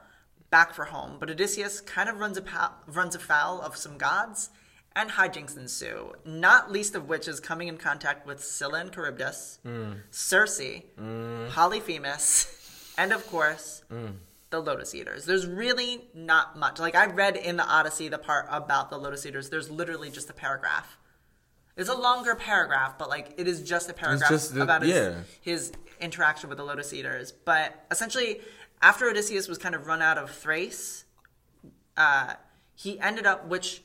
back 0.48 0.72
for 0.74 0.84
home. 0.84 1.16
But 1.18 1.28
Odysseus 1.28 1.80
kind 1.80 2.08
of 2.08 2.20
runs, 2.20 2.38
apo- 2.38 2.76
runs 2.86 3.16
afoul 3.16 3.60
of 3.60 3.76
some 3.76 3.98
gods, 3.98 4.50
and 4.94 5.10
hijinks 5.10 5.56
ensue. 5.56 6.12
Not 6.24 6.70
least 6.70 6.94
of 6.94 7.08
which 7.08 7.26
is 7.26 7.40
coming 7.40 7.66
in 7.66 7.78
contact 7.78 8.28
with 8.28 8.44
Scylla 8.44 8.78
and 8.78 8.92
Charybdis, 8.92 9.58
mm. 9.66 9.96
Circe, 10.12 10.60
mm. 10.60 11.50
Polyphemus, 11.50 12.94
and 12.96 13.12
of 13.12 13.26
course 13.26 13.82
mm. 13.92 14.12
the 14.50 14.60
Lotus 14.60 14.94
Eaters. 14.94 15.24
There's 15.24 15.48
really 15.48 16.04
not 16.14 16.56
much. 16.56 16.78
Like 16.78 16.94
I 16.94 17.06
read 17.06 17.36
in 17.36 17.56
the 17.56 17.66
Odyssey 17.66 18.06
the 18.06 18.18
part 18.18 18.46
about 18.52 18.88
the 18.88 18.98
Lotus 18.98 19.26
Eaters. 19.26 19.50
There's 19.50 19.68
literally 19.68 20.10
just 20.10 20.30
a 20.30 20.32
paragraph. 20.32 20.96
It's 21.76 21.88
a 21.90 21.94
longer 21.94 22.34
paragraph, 22.34 22.96
but 22.98 23.08
like 23.08 23.34
it 23.36 23.46
is 23.46 23.62
just 23.62 23.90
a 23.90 23.92
paragraph 23.94 24.30
just 24.30 24.54
the- 24.54 24.62
about 24.62 24.82
his, 24.82 24.90
yeah. 24.94 25.14
his 25.42 25.72
interaction 26.00 26.48
with 26.48 26.58
the 26.58 26.64
Lotus 26.64 26.92
Eaters. 26.92 27.32
But 27.32 27.84
essentially, 27.90 28.40
after 28.82 29.08
Odysseus 29.10 29.46
was 29.48 29.58
kind 29.58 29.74
of 29.74 29.86
run 29.86 30.00
out 30.02 30.16
of 30.18 30.30
Thrace, 30.30 31.04
uh, 31.96 32.34
he 32.74 32.98
ended 33.00 33.26
up, 33.26 33.46
which, 33.48 33.82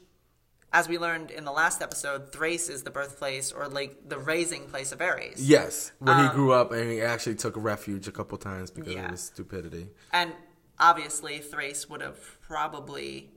as 0.73 0.87
we 0.87 0.97
learned 0.97 1.31
in 1.31 1.43
the 1.45 1.51
last 1.51 1.81
episode, 1.81 2.31
Thrace 2.31 2.69
is 2.69 2.83
the 2.83 2.91
birthplace 2.91 3.51
or 3.51 3.67
like 3.67 4.07
the 4.07 4.17
raising 4.19 4.67
place 4.67 4.91
of 4.93 5.01
Ares. 5.01 5.41
yes, 5.49 5.91
where 5.99 6.23
he 6.23 6.29
grew 6.29 6.51
up 6.53 6.71
and 6.71 6.89
he 6.91 7.01
actually 7.01 7.35
took 7.35 7.53
refuge 7.57 8.07
a 8.07 8.11
couple 8.11 8.37
times 8.37 8.71
because 8.71 8.93
Um, 8.93 8.97
Yeah. 8.99 9.05
of 9.05 9.11
his 9.11 9.21
stupidity. 9.21 9.89
And 10.13 10.33
obviously, 10.79 11.39
Thrace 11.39 11.89
would 11.89 12.01
have 12.01 12.39
probably 12.41 13.31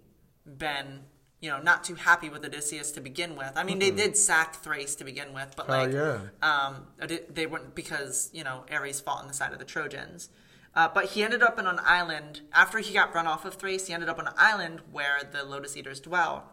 been, 0.47 1.05
you 1.45 1.51
know, 1.51 1.61
not 1.61 1.85
too 1.85 1.95
happy 1.95 2.31
with 2.31 2.43
Odysseus 2.45 2.91
to 2.93 3.01
begin 3.03 3.37
with. 3.37 3.53
I 3.55 3.65
mean, 3.65 3.79
they 3.79 3.91
did 3.91 4.17
sack 4.17 4.57
Thrace 4.65 4.95
to 4.97 5.05
begin 5.05 5.35
with, 5.35 5.53
but 5.57 5.67
Oh, 5.69 5.73
like, 5.73 5.93
yeah. 5.93 6.19
um, 6.43 6.87
they 7.37 7.45
weren't 7.47 7.75
because 7.75 8.31
you 8.33 8.43
know 8.43 8.65
Ares 8.73 9.01
fought 9.01 9.21
on 9.21 9.29
the 9.29 9.35
side 9.35 9.53
of 9.53 9.59
the 9.59 9.65
Trojans. 9.67 10.31
Uh, 10.75 10.89
but 10.89 11.05
he 11.13 11.23
ended 11.23 11.43
up 11.43 11.59
in 11.59 11.67
an 11.67 11.79
island 11.85 12.41
after 12.53 12.79
he 12.79 12.95
got 12.95 13.15
run 13.15 13.27
off 13.27 13.45
of 13.45 13.55
Thrace. 13.55 13.87
He 13.89 13.93
ended 13.93 14.09
up 14.09 14.19
on 14.19 14.27
an 14.27 14.33
island 14.39 14.81
where 14.91 15.19
the 15.31 15.45
Lotus 15.45 15.77
Eaters 15.77 16.01
dwell. 16.01 16.51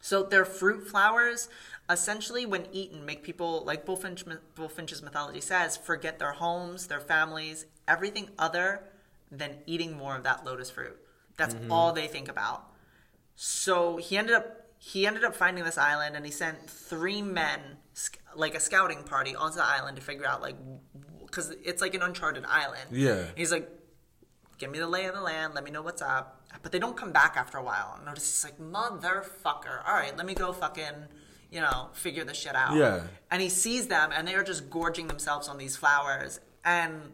So 0.00 0.22
their 0.24 0.44
fruit 0.46 0.88
flowers, 0.88 1.48
essentially, 1.90 2.44
when 2.46 2.66
eaten, 2.72 3.04
make 3.04 3.22
people, 3.22 3.62
like 3.64 3.84
Bulfinch, 3.86 4.24
Bulfinch's 4.56 5.00
mythology 5.02 5.40
says, 5.42 5.76
forget 5.76 6.18
their 6.18 6.32
homes, 6.32 6.88
their 6.88 7.00
families, 7.00 7.66
everything 7.86 8.30
other 8.36 8.82
than 9.30 9.58
eating 9.66 9.92
more 9.96 10.16
of 10.16 10.24
that 10.24 10.44
lotus 10.44 10.70
fruit. 10.70 10.98
That's 11.36 11.54
all 11.70 11.92
they 11.92 12.08
think 12.08 12.28
about. 12.28 12.64
So 13.34 13.96
he 13.96 14.16
ended 14.16 14.34
up 14.34 14.62
he 14.78 15.06
ended 15.06 15.22
up 15.22 15.36
finding 15.36 15.62
this 15.62 15.78
island, 15.78 16.16
and 16.16 16.26
he 16.26 16.32
sent 16.32 16.68
three 16.68 17.22
men, 17.22 17.60
like 18.34 18.56
a 18.56 18.60
scouting 18.60 19.04
party, 19.04 19.36
onto 19.36 19.56
the 19.56 19.64
island 19.64 19.96
to 19.96 20.02
figure 20.02 20.26
out 20.26 20.42
like 20.42 20.56
because 21.24 21.54
it's 21.64 21.80
like 21.80 21.94
an 21.94 22.02
uncharted 22.02 22.44
island. 22.46 22.90
Yeah. 22.90 23.26
He's 23.36 23.52
like, 23.52 23.70
give 24.58 24.70
me 24.70 24.78
the 24.78 24.86
lay 24.86 25.06
of 25.06 25.14
the 25.14 25.20
land, 25.20 25.54
let 25.54 25.64
me 25.64 25.70
know 25.70 25.82
what's 25.82 26.02
up. 26.02 26.40
But 26.62 26.72
they 26.72 26.78
don't 26.78 26.96
come 26.96 27.12
back 27.12 27.36
after 27.36 27.58
a 27.58 27.62
while. 27.62 27.94
And 27.96 28.04
Notice 28.04 28.24
he's 28.24 28.44
like, 28.44 28.58
motherfucker. 28.58 29.86
All 29.86 29.94
right, 29.94 30.16
let 30.16 30.26
me 30.26 30.34
go 30.34 30.52
fucking, 30.52 31.06
you 31.50 31.60
know, 31.60 31.88
figure 31.94 32.24
this 32.24 32.36
shit 32.36 32.54
out. 32.54 32.76
Yeah. 32.76 33.04
And 33.30 33.40
he 33.40 33.48
sees 33.48 33.88
them, 33.88 34.10
and 34.14 34.28
they 34.28 34.34
are 34.34 34.44
just 34.44 34.68
gorging 34.68 35.06
themselves 35.06 35.48
on 35.48 35.58
these 35.58 35.76
flowers. 35.76 36.40
And 36.64 37.12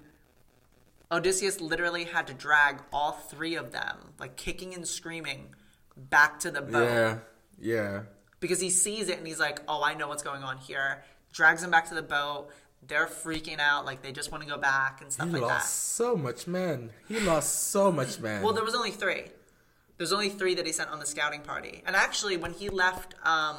Odysseus 1.12 1.60
literally 1.60 2.04
had 2.04 2.26
to 2.26 2.34
drag 2.34 2.82
all 2.92 3.12
three 3.12 3.54
of 3.54 3.72
them, 3.72 4.14
like 4.18 4.36
kicking 4.36 4.74
and 4.74 4.86
screaming, 4.86 5.54
back 5.98 6.40
to 6.40 6.50
the 6.50 6.62
boat 6.62 6.84
Yeah, 6.84 7.18
yeah. 7.60 8.00
because 8.40 8.60
he 8.60 8.70
sees 8.70 9.08
it 9.08 9.18
and 9.18 9.26
he's 9.26 9.40
like, 9.40 9.60
"Oh, 9.68 9.82
I 9.82 9.94
know 9.94 10.08
what's 10.08 10.22
going 10.22 10.42
on 10.42 10.58
here." 10.58 11.02
Drags 11.32 11.62
him 11.62 11.70
back 11.70 11.88
to 11.88 11.94
the 11.94 12.02
boat. 12.02 12.48
They're 12.86 13.06
freaking 13.06 13.58
out, 13.58 13.84
like 13.84 14.02
they 14.02 14.12
just 14.12 14.30
want 14.32 14.44
to 14.44 14.48
go 14.48 14.56
back 14.56 15.00
and 15.02 15.12
stuff 15.12 15.26
He 15.26 15.32
like 15.34 15.42
lost 15.42 15.66
that. 15.66 15.68
so 16.04 16.16
much 16.16 16.46
man. 16.46 16.90
He 17.08 17.18
lost 17.20 17.70
so 17.70 17.90
much 17.92 18.18
man. 18.20 18.42
Well, 18.42 18.52
there 18.52 18.64
was 18.64 18.74
only 18.74 18.92
three. 18.92 19.24
There's 19.96 20.12
only 20.12 20.28
three 20.30 20.54
that 20.54 20.64
he 20.64 20.72
sent 20.72 20.90
on 20.90 21.00
the 21.00 21.06
scouting 21.06 21.40
party. 21.42 21.82
And 21.84 21.96
actually, 21.96 22.36
when 22.36 22.52
he 22.52 22.68
left, 22.68 23.16
um, 23.26 23.56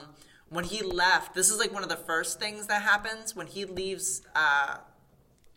when 0.48 0.64
he 0.64 0.82
left, 0.82 1.34
this 1.36 1.50
is 1.50 1.60
like 1.60 1.74
one 1.74 1.84
of 1.84 1.90
the 1.90 1.98
first 1.98 2.40
things 2.40 2.68
that 2.68 2.82
happens 2.82 3.36
when 3.36 3.46
he 3.48 3.66
leaves 3.66 4.22
uh, 4.36 4.78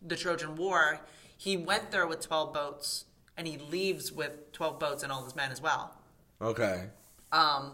the 0.05 0.17
Trojan 0.17 0.57
War. 0.57 1.01
he 1.37 1.57
went 1.57 1.93
there 1.93 2.07
with 2.07 2.21
12 2.21 2.53
boats 2.53 3.05
and 3.37 3.47
he 3.47 3.57
leaves 3.59 4.11
with 4.13 4.51
12 4.53 4.79
boats 4.81 5.03
and 5.05 5.11
all 5.13 5.23
his 5.25 5.37
men 5.37 5.51
as 5.53 5.63
well. 5.63 5.97
Okay. 6.43 6.85
Um, 7.31 7.73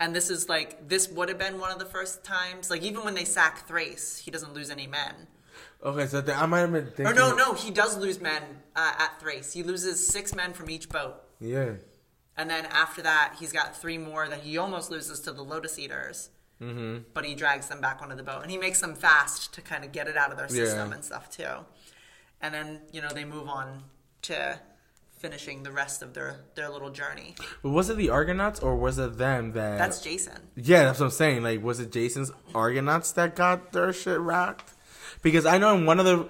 and 0.00 0.14
this 0.14 0.30
is 0.30 0.48
like 0.48 0.88
this 0.88 1.08
would 1.10 1.28
have 1.28 1.38
been 1.38 1.58
one 1.58 1.70
of 1.70 1.78
the 1.78 1.84
first 1.86 2.24
times. 2.24 2.70
Like 2.70 2.82
even 2.82 3.04
when 3.04 3.14
they 3.14 3.24
sack 3.24 3.66
Thrace, 3.66 4.16
he 4.18 4.30
doesn't 4.30 4.54
lose 4.54 4.70
any 4.70 4.86
men. 4.86 5.26
Okay, 5.84 6.06
so 6.06 6.20
th- 6.22 6.36
I 6.36 6.46
might 6.46 6.60
have 6.60 6.72
been 6.72 6.86
thinking. 6.86 7.06
Or 7.06 7.14
no, 7.14 7.34
no, 7.34 7.52
he 7.54 7.70
does 7.70 7.96
lose 7.96 8.20
men 8.20 8.42
uh, 8.74 8.92
at 8.98 9.20
Thrace. 9.20 9.52
He 9.52 9.62
loses 9.62 10.06
six 10.06 10.34
men 10.34 10.52
from 10.52 10.70
each 10.70 10.88
boat, 10.88 11.22
Yeah. 11.40 11.72
and 12.36 12.48
then 12.50 12.66
after 12.66 13.02
that, 13.02 13.36
he's 13.38 13.52
got 13.52 13.76
three 13.76 13.98
more 13.98 14.28
that 14.28 14.40
he 14.40 14.58
almost 14.58 14.90
loses 14.90 15.20
to 15.20 15.32
the 15.32 15.42
Lotus 15.42 15.78
Eaters. 15.78 16.30
Mm-hmm. 16.60 17.02
But 17.12 17.24
he 17.26 17.34
drags 17.34 17.68
them 17.68 17.80
back 17.82 18.00
onto 18.00 18.16
the 18.16 18.22
boat, 18.22 18.42
and 18.42 18.50
he 18.50 18.56
makes 18.58 18.80
them 18.80 18.94
fast 18.94 19.52
to 19.54 19.60
kind 19.60 19.84
of 19.84 19.92
get 19.92 20.08
it 20.08 20.16
out 20.16 20.30
of 20.30 20.38
their 20.38 20.48
system 20.48 20.88
Yeah. 20.88 20.94
and 20.94 21.04
stuff 21.04 21.28
too. 21.30 21.64
And 22.40 22.54
then 22.54 22.80
you 22.92 23.00
know 23.02 23.10
they 23.10 23.24
move 23.24 23.48
on 23.48 23.82
to 24.22 24.58
finishing 25.18 25.62
the 25.62 25.72
rest 25.72 26.02
of 26.02 26.14
their 26.14 26.40
their 26.54 26.68
little 26.68 26.90
journey. 26.90 27.34
But 27.62 27.70
was 27.70 27.90
it 27.90 27.96
the 27.96 28.10
Argonauts 28.10 28.60
or 28.60 28.76
was 28.76 28.98
it 28.98 29.18
them 29.18 29.52
that? 29.52 29.78
That's 29.78 30.00
Jason. 30.00 30.38
Yeah, 30.54 30.84
that's 30.84 31.00
what 31.00 31.06
I'm 31.06 31.12
saying. 31.12 31.42
Like, 31.42 31.62
was 31.62 31.80
it 31.80 31.92
Jason's 31.92 32.32
Argonauts 32.54 33.12
that 33.12 33.36
got 33.36 33.72
their 33.72 33.92
shit 33.92 34.20
rocked? 34.20 34.72
Because 35.22 35.46
I 35.46 35.58
know 35.58 35.74
in 35.74 35.86
one 35.86 35.98
of 35.98 36.04
the, 36.04 36.28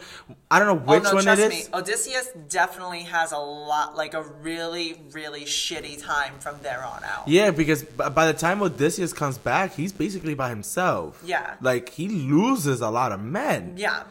I 0.50 0.58
don't 0.58 0.68
know 0.68 0.84
oh, 0.86 0.96
which 0.96 1.04
oh 1.06 1.10
no, 1.10 1.14
one 1.16 1.24
trust 1.24 1.42
it 1.42 1.48
me. 1.50 1.62
Odysseus 1.74 2.30
definitely 2.48 3.02
has 3.02 3.32
a 3.32 3.38
lot, 3.38 3.96
like 3.96 4.14
a 4.14 4.22
really, 4.22 5.02
really 5.12 5.44
shitty 5.44 6.00
time 6.02 6.34
from 6.38 6.56
there 6.62 6.82
on 6.82 7.04
out. 7.04 7.28
Yeah, 7.28 7.50
because 7.50 7.82
by 7.82 8.26
the 8.26 8.32
time 8.32 8.62
Odysseus 8.62 9.12
comes 9.12 9.36
back, 9.36 9.74
he's 9.74 9.92
basically 9.92 10.34
by 10.34 10.48
himself. 10.48 11.20
Yeah. 11.26 11.56
Like 11.60 11.90
he 11.90 12.08
loses 12.08 12.80
a 12.80 12.88
lot 12.88 13.12
of 13.12 13.20
men. 13.20 13.74
Yeah. 13.76 14.04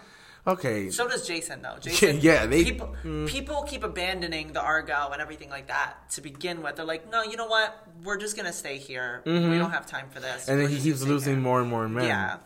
Okay. 0.47 0.89
So 0.91 1.07
does 1.07 1.27
Jason, 1.27 1.61
though. 1.61 1.77
Jason, 1.81 2.19
yeah, 2.21 2.45
they- 2.45 2.63
mm. 2.63 2.65
people 2.65 2.95
people 3.27 3.63
keep 3.63 3.83
abandoning 3.83 4.53
the 4.53 4.61
Argo 4.61 5.09
and 5.11 5.21
everything 5.21 5.49
like 5.49 5.67
that 5.67 6.09
to 6.11 6.21
begin 6.21 6.61
with. 6.61 6.75
They're 6.75 6.85
like, 6.85 7.09
no, 7.11 7.23
you 7.23 7.35
know 7.35 7.47
what? 7.47 7.87
We're 8.03 8.17
just 8.17 8.35
gonna 8.37 8.53
stay 8.53 8.77
here. 8.77 9.21
We 9.25 9.31
don't 9.57 9.71
have 9.71 9.85
time 9.87 10.09
for 10.09 10.19
this. 10.19 10.43
Mm-hmm. 10.43 10.51
and 10.51 10.61
then 10.61 10.69
he 10.69 10.79
keeps 10.79 11.01
losing 11.03 11.33
here." 11.35 11.41
more 11.41 11.61
and 11.61 11.69
more 11.69 11.87
men. 11.89 12.05
Yeah. 12.05 12.37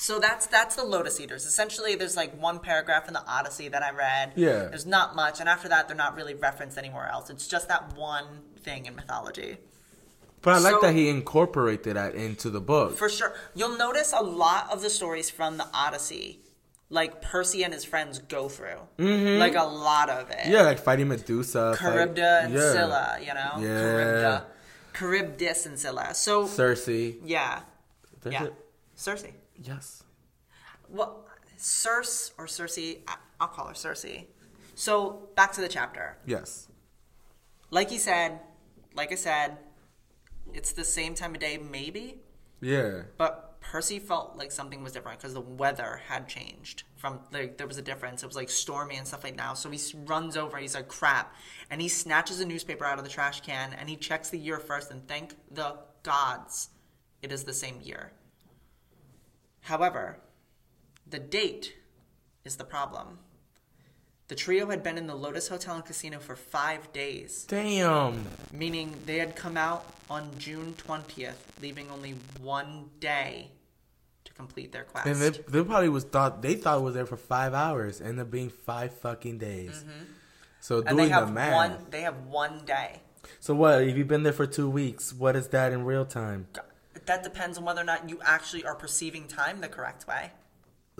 So 0.00 0.20
that's 0.20 0.46
that's 0.46 0.76
the 0.76 0.84
Lotus 0.84 1.18
Eaters. 1.18 1.44
Essentially, 1.44 1.96
there's 1.96 2.16
like 2.16 2.40
one 2.40 2.60
paragraph 2.60 3.08
in 3.08 3.14
the 3.14 3.24
Odyssey 3.26 3.66
that 3.66 3.82
I 3.82 3.90
read. 3.90 4.32
Yeah. 4.36 4.66
There's 4.66 4.86
not 4.86 5.16
much, 5.16 5.40
and 5.40 5.48
after 5.48 5.68
that, 5.70 5.88
they're 5.88 5.96
not 5.96 6.14
really 6.14 6.34
referenced 6.34 6.78
anywhere 6.78 7.08
else. 7.08 7.30
It's 7.30 7.48
just 7.48 7.66
that 7.66 7.96
one 7.96 8.26
thing 8.62 8.86
in 8.86 8.94
mythology. 8.94 9.56
But 10.40 10.54
I 10.54 10.58
like 10.58 10.74
So- 10.74 10.80
that 10.82 10.94
he 10.94 11.08
incorporated 11.08 11.96
that 11.96 12.14
into 12.14 12.48
the 12.48 12.60
book. 12.60 12.96
For 12.96 13.08
sure. 13.08 13.34
You'll 13.56 13.76
notice 13.76 14.12
a 14.16 14.22
lot 14.22 14.70
of 14.72 14.82
the 14.82 14.90
stories 14.90 15.30
from 15.30 15.56
the 15.56 15.66
Odyssey, 15.74 16.38
like 16.90 17.20
Percy 17.20 17.64
and 17.64 17.72
his 17.72 17.84
friends 17.84 18.18
go 18.18 18.48
through. 18.48 18.80
Mm-hmm. 18.98 19.38
Like 19.38 19.54
a 19.54 19.64
lot 19.64 20.08
of 20.08 20.30
it. 20.30 20.46
yeah, 20.46 20.62
like 20.62 20.78
fighting 20.78 21.08
Medusa. 21.08 21.76
Charybda 21.78 22.44
and 22.44 22.54
yeah. 22.54 22.72
Scylla, 22.72 23.18
you 23.20 23.34
know? 23.34 23.52
Yeah. 23.58 23.68
Charybda. 23.68 24.44
Charybdis 24.98 25.66
and 25.66 25.78
Scylla. 25.78 26.14
So, 26.14 26.44
Cersei. 26.44 27.18
yeah. 27.24 27.60
There's 28.22 28.32
yeah. 28.32 28.44
it. 28.44 28.54
Cersei. 28.96 29.32
Yes. 29.62 30.02
Well, 30.88 31.24
Circe 31.56 32.32
or 32.38 32.46
Cersei, 32.46 33.00
I'll 33.40 33.48
call 33.48 33.66
her 33.66 33.74
Cersei. 33.74 34.26
So, 34.74 35.28
back 35.34 35.52
to 35.52 35.60
the 35.60 35.68
chapter. 35.68 36.16
Yes. 36.26 36.68
Like 37.70 37.90
he 37.90 37.98
said, 37.98 38.40
like 38.94 39.12
I 39.12 39.16
said, 39.16 39.58
it's 40.54 40.72
the 40.72 40.84
same 40.84 41.14
time 41.14 41.34
of 41.34 41.40
day, 41.40 41.58
maybe? 41.58 42.18
Yeah. 42.60 43.02
But 43.16 43.47
Percy 43.60 43.98
felt 43.98 44.36
like 44.36 44.50
something 44.50 44.82
was 44.82 44.92
different 44.92 45.18
because 45.18 45.34
the 45.34 45.40
weather 45.40 46.00
had 46.08 46.28
changed. 46.28 46.84
From 46.96 47.20
like 47.32 47.58
there 47.58 47.66
was 47.66 47.78
a 47.78 47.82
difference. 47.82 48.22
It 48.22 48.26
was 48.26 48.36
like 48.36 48.50
stormy 48.50 48.96
and 48.96 49.06
stuff 49.06 49.24
like 49.24 49.36
now. 49.36 49.54
So 49.54 49.70
he 49.70 49.80
runs 50.06 50.36
over. 50.36 50.56
He's 50.58 50.74
like, 50.74 50.88
"Crap!" 50.88 51.34
And 51.70 51.80
he 51.80 51.88
snatches 51.88 52.40
a 52.40 52.46
newspaper 52.46 52.84
out 52.84 52.98
of 52.98 53.04
the 53.04 53.10
trash 53.10 53.40
can 53.40 53.74
and 53.74 53.88
he 53.88 53.96
checks 53.96 54.30
the 54.30 54.38
year 54.38 54.58
first. 54.58 54.90
And 54.90 55.06
thank 55.06 55.34
the 55.50 55.76
gods, 56.02 56.70
it 57.22 57.32
is 57.32 57.44
the 57.44 57.52
same 57.52 57.80
year. 57.82 58.12
However, 59.60 60.20
the 61.06 61.18
date 61.18 61.76
is 62.44 62.56
the 62.56 62.64
problem. 62.64 63.18
The 64.28 64.34
trio 64.34 64.66
had 64.68 64.82
been 64.82 64.98
in 64.98 65.06
the 65.06 65.14
Lotus 65.14 65.48
Hotel 65.48 65.74
and 65.76 65.84
Casino 65.84 66.18
for 66.18 66.36
five 66.36 66.92
days 66.92 67.44
Damn. 67.48 68.26
meaning 68.52 68.94
they 69.06 69.16
had 69.18 69.34
come 69.34 69.56
out 69.56 69.86
on 70.10 70.30
June 70.38 70.74
20th, 70.86 71.32
leaving 71.62 71.90
only 71.90 72.14
one 72.40 72.90
day 73.00 73.50
to 74.24 74.32
complete 74.34 74.70
their 74.72 74.84
quest. 74.84 75.06
And 75.06 75.16
they, 75.16 75.30
they 75.30 75.64
probably 75.64 75.88
was 75.88 76.04
thought 76.04 76.42
they 76.42 76.54
thought 76.54 76.78
it 76.78 76.82
was 76.82 76.94
there 76.94 77.06
for 77.06 77.16
five 77.16 77.54
hours, 77.54 78.00
ended 78.02 78.20
up 78.20 78.30
being 78.30 78.50
five 78.50 78.92
fucking 78.92 79.38
days. 79.38 79.82
So 80.60 80.80
Mm-hmm. 80.80 80.88
and 80.88 80.98
they 80.98 81.02
doing 81.04 81.08
the 81.12 81.14
have 81.20 81.32
math. 81.32 81.54
one. 81.54 81.86
They 81.90 82.00
have 82.02 82.26
one 82.26 82.64
day. 82.66 83.00
So 83.40 83.54
what? 83.54 83.82
If 83.82 83.96
you've 83.96 84.08
been 84.08 84.22
there 84.24 84.32
for 84.32 84.46
two 84.46 84.68
weeks, 84.68 85.12
what 85.14 85.36
is 85.36 85.48
that 85.48 85.72
in 85.72 85.84
real 85.84 86.04
time? 86.04 86.48
That 87.06 87.22
depends 87.22 87.56
on 87.56 87.64
whether 87.64 87.80
or 87.80 87.84
not 87.84 88.10
you 88.10 88.18
actually 88.22 88.64
are 88.64 88.74
perceiving 88.74 89.26
time 89.26 89.60
the 89.62 89.68
correct 89.68 90.06
way. 90.06 90.32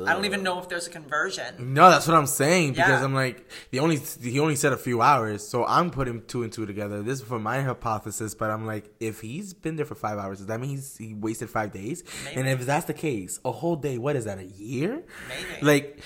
I 0.07 0.13
don't 0.13 0.25
even 0.25 0.43
know 0.43 0.59
if 0.61 0.69
there's 0.69 0.87
a 0.87 0.91
conversion. 0.91 1.75
No, 1.75 1.91
that's 1.91 2.07
what 2.07 2.17
I'm 2.17 2.27
saying 2.27 2.73
because 2.73 2.89
Yeah. 2.89 3.05
I'm 3.05 3.15
like 3.15 3.49
the 3.71 3.81
only 3.81 3.97
he 4.21 4.39
only 4.39 4.57
said 4.57 4.73
a 4.73 4.77
few 4.77 5.03
hours, 5.03 5.47
so 5.47 5.65
I'm 5.65 5.91
putting 5.91 6.23
two 6.27 6.43
and 6.43 6.53
two 6.53 6.67
together. 6.67 7.03
This 7.03 7.21
is 7.21 7.27
for 7.27 7.39
my 7.39 7.61
hypothesis, 7.63 8.35
but 8.35 8.51
I'm 8.51 8.67
like, 8.67 8.91
if 9.01 9.21
he's 9.21 9.55
been 9.55 9.77
there 9.77 9.87
for 9.87 9.95
five 9.95 10.19
hours, 10.19 10.39
does 10.39 10.47
that 10.47 10.61
mean 10.61 10.71
he's, 10.71 10.97
he 10.97 11.15
wasted 11.15 11.51
five 11.51 11.73
days? 11.73 12.05
Maybe. 12.25 12.37
And 12.41 12.49
if 12.49 12.65
that's 12.67 12.85
the 12.87 12.95
case, 12.95 13.41
a 13.45 13.51
whole 13.53 13.77
day, 13.77 13.99
what 13.99 14.15
is 14.17 14.25
that? 14.27 14.39
A 14.39 14.45
year? 14.45 15.03
Maybe. 15.29 15.67
Like, 15.67 16.01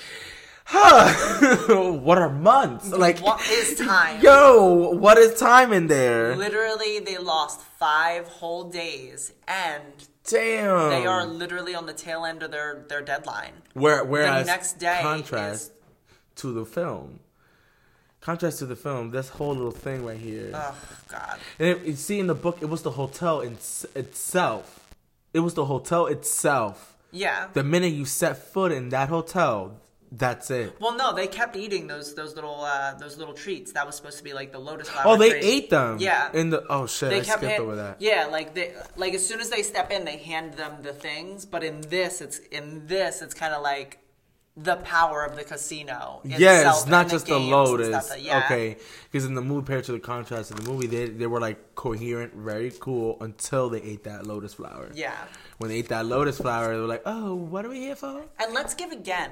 huh? 0.64 1.92
what 2.00 2.18
are 2.18 2.30
months? 2.30 2.90
Like, 2.90 3.18
What 3.20 3.40
is 3.50 3.74
time? 3.78 4.20
Yo, 4.22 4.90
what 4.94 5.18
is 5.18 5.38
time 5.38 5.72
in 5.72 5.86
there? 5.88 6.36
Literally, 6.36 6.98
they 7.00 7.18
lost 7.18 7.60
five 7.78 8.26
whole 8.28 8.64
days, 8.70 9.32
and 9.46 9.82
Damn. 10.24 10.90
they 10.90 11.06
are 11.06 11.26
literally 11.26 11.74
on 11.74 11.86
the 11.86 11.92
tail 11.92 12.24
end 12.24 12.42
of 12.42 12.50
their 12.50 12.84
their 12.88 13.02
deadline. 13.02 13.52
Where 13.74 14.04
whereas 14.04 14.46
next 14.46 14.78
day 14.78 15.00
contrast 15.02 15.72
to 16.36 16.52
the 16.52 16.64
film. 16.64 17.20
Contrast 18.20 18.60
to 18.60 18.66
the 18.66 18.76
film, 18.76 19.10
this 19.10 19.30
whole 19.30 19.52
little 19.52 19.72
thing 19.72 20.04
right 20.04 20.16
here. 20.16 20.52
Oh 20.54 20.76
God. 21.08 21.40
And 21.58 21.68
it, 21.68 21.82
you 21.84 21.94
see 21.94 22.20
in 22.20 22.28
the 22.28 22.36
book, 22.36 22.58
it 22.60 22.66
was 22.66 22.82
the 22.82 22.92
hotel 22.92 23.40
in, 23.40 23.54
itself. 23.96 24.94
It 25.34 25.40
was 25.40 25.54
the 25.54 25.64
hotel 25.64 26.06
itself. 26.06 26.96
Yeah. 27.10 27.48
The 27.52 27.64
minute 27.64 27.92
you 27.92 28.04
set 28.04 28.36
foot 28.36 28.70
in 28.70 28.90
that 28.90 29.08
hotel, 29.08 29.80
that's 30.14 30.50
it. 30.50 30.76
Well, 30.78 30.94
no, 30.96 31.14
they 31.14 31.26
kept 31.26 31.56
eating 31.56 31.86
those 31.86 32.14
those 32.14 32.34
little 32.34 32.60
uh, 32.60 32.94
those 32.94 33.16
little 33.16 33.34
treats. 33.34 33.72
That 33.72 33.86
was 33.86 33.96
supposed 33.96 34.18
to 34.18 34.24
be 34.24 34.34
like 34.34 34.52
the 34.52 34.58
lotus 34.58 34.88
flower. 34.88 35.14
Oh, 35.14 35.16
they 35.16 35.30
treat. 35.30 35.44
ate 35.44 35.70
them. 35.70 35.98
Yeah. 35.98 36.30
In 36.32 36.50
the 36.50 36.64
oh 36.68 36.86
shit, 36.86 37.10
they 37.10 37.20
I 37.20 37.24
kept 37.24 37.38
skipped 37.38 37.52
hand- 37.52 37.62
over 37.62 37.76
that. 37.76 37.96
Yeah, 38.00 38.26
like 38.30 38.54
they 38.54 38.74
like 38.96 39.14
as 39.14 39.26
soon 39.26 39.40
as 39.40 39.48
they 39.50 39.62
step 39.62 39.90
in, 39.90 40.04
they 40.04 40.18
hand 40.18 40.54
them 40.54 40.82
the 40.82 40.92
things. 40.92 41.46
But 41.46 41.64
in 41.64 41.80
this, 41.82 42.20
it's 42.20 42.38
in 42.38 42.86
this, 42.86 43.22
it's 43.22 43.34
kind 43.34 43.54
of 43.54 43.62
like 43.62 43.98
the 44.54 44.76
power 44.76 45.24
of 45.24 45.34
the 45.34 45.44
casino. 45.44 46.20
Yeah, 46.24 46.68
it's 46.70 46.86
not 46.86 47.02
and 47.02 47.10
the 47.10 47.14
just 47.14 47.26
the 47.26 47.38
lotus. 47.38 48.08
that- 48.10 48.20
yeah. 48.20 48.42
Okay, 48.44 48.76
because 49.10 49.24
in 49.24 49.34
the 49.34 49.40
movie, 49.40 49.60
compared 49.60 49.84
to 49.84 49.92
the 49.92 49.98
contrast 50.00 50.50
of 50.50 50.62
the 50.62 50.70
movie, 50.70 50.86
they 50.86 51.06
they 51.08 51.26
were 51.26 51.40
like 51.40 51.74
coherent, 51.74 52.34
very 52.34 52.70
cool 52.80 53.16
until 53.22 53.70
they 53.70 53.80
ate 53.80 54.04
that 54.04 54.26
lotus 54.26 54.52
flower. 54.52 54.90
Yeah. 54.94 55.16
When 55.56 55.70
they 55.70 55.76
ate 55.76 55.88
that 55.88 56.04
lotus 56.04 56.36
flower, 56.36 56.74
they 56.74 56.80
were 56.80 56.86
like, 56.86 57.02
"Oh, 57.06 57.34
what 57.34 57.64
are 57.64 57.70
we 57.70 57.78
here 57.80 57.96
for?" 57.96 58.24
And 58.38 58.52
let's 58.52 58.74
give 58.74 58.92
again, 58.92 59.30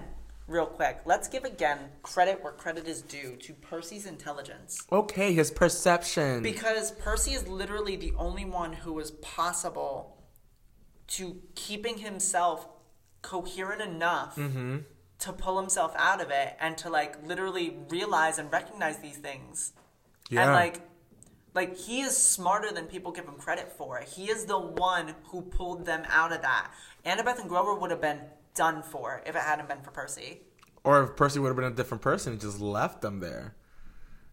real 0.50 0.66
quick. 0.66 1.00
Let's 1.06 1.28
give 1.28 1.44
again 1.44 1.78
credit 2.02 2.42
where 2.42 2.52
credit 2.52 2.86
is 2.88 3.02
due 3.02 3.36
to 3.36 3.54
Percy's 3.54 4.04
intelligence. 4.04 4.84
Okay, 4.90 5.32
his 5.32 5.50
perception. 5.50 6.42
Because 6.42 6.90
Percy 6.92 7.32
is 7.32 7.46
literally 7.46 7.96
the 7.96 8.12
only 8.18 8.44
one 8.44 8.72
who 8.72 8.92
was 8.92 9.12
possible 9.12 10.16
to 11.08 11.40
keeping 11.54 11.98
himself 11.98 12.68
coherent 13.22 13.80
enough 13.82 14.36
Mm-hmm. 14.36 14.78
to 15.20 15.32
pull 15.32 15.60
himself 15.60 15.92
out 15.96 16.20
of 16.20 16.30
it 16.30 16.56
and 16.60 16.76
to 16.78 16.88
like 16.90 17.26
literally 17.26 17.76
realize 17.88 18.38
and 18.38 18.50
recognize 18.52 18.98
these 18.98 19.16
things. 19.18 19.72
Yeah. 20.30 20.42
And 20.44 20.52
like 20.52 20.80
like 21.52 21.76
he 21.76 22.00
is 22.00 22.16
smarter 22.16 22.72
than 22.72 22.86
people 22.86 23.10
give 23.12 23.24
him 23.26 23.34
credit 23.34 23.72
for. 23.76 24.00
He 24.06 24.30
is 24.30 24.44
the 24.46 24.58
one 24.58 25.14
who 25.30 25.42
pulled 25.42 25.84
them 25.84 26.04
out 26.08 26.32
of 26.32 26.42
that. 26.42 26.70
Annabeth 27.04 27.40
and 27.40 27.48
Grover 27.48 27.74
would 27.74 27.90
have 27.90 28.00
been 28.00 28.20
done 28.60 28.82
for 28.82 29.22
if 29.24 29.34
it 29.34 29.40
hadn't 29.50 29.68
been 29.68 29.80
for 29.80 29.90
Percy. 29.90 30.40
or 30.84 31.02
if 31.04 31.16
Percy 31.16 31.38
would 31.40 31.48
have 31.48 31.56
been 31.56 31.72
a 31.72 31.78
different 31.80 32.02
person, 32.02 32.34
he 32.34 32.38
just 32.38 32.60
left 32.60 33.00
them 33.00 33.20
there. 33.20 33.54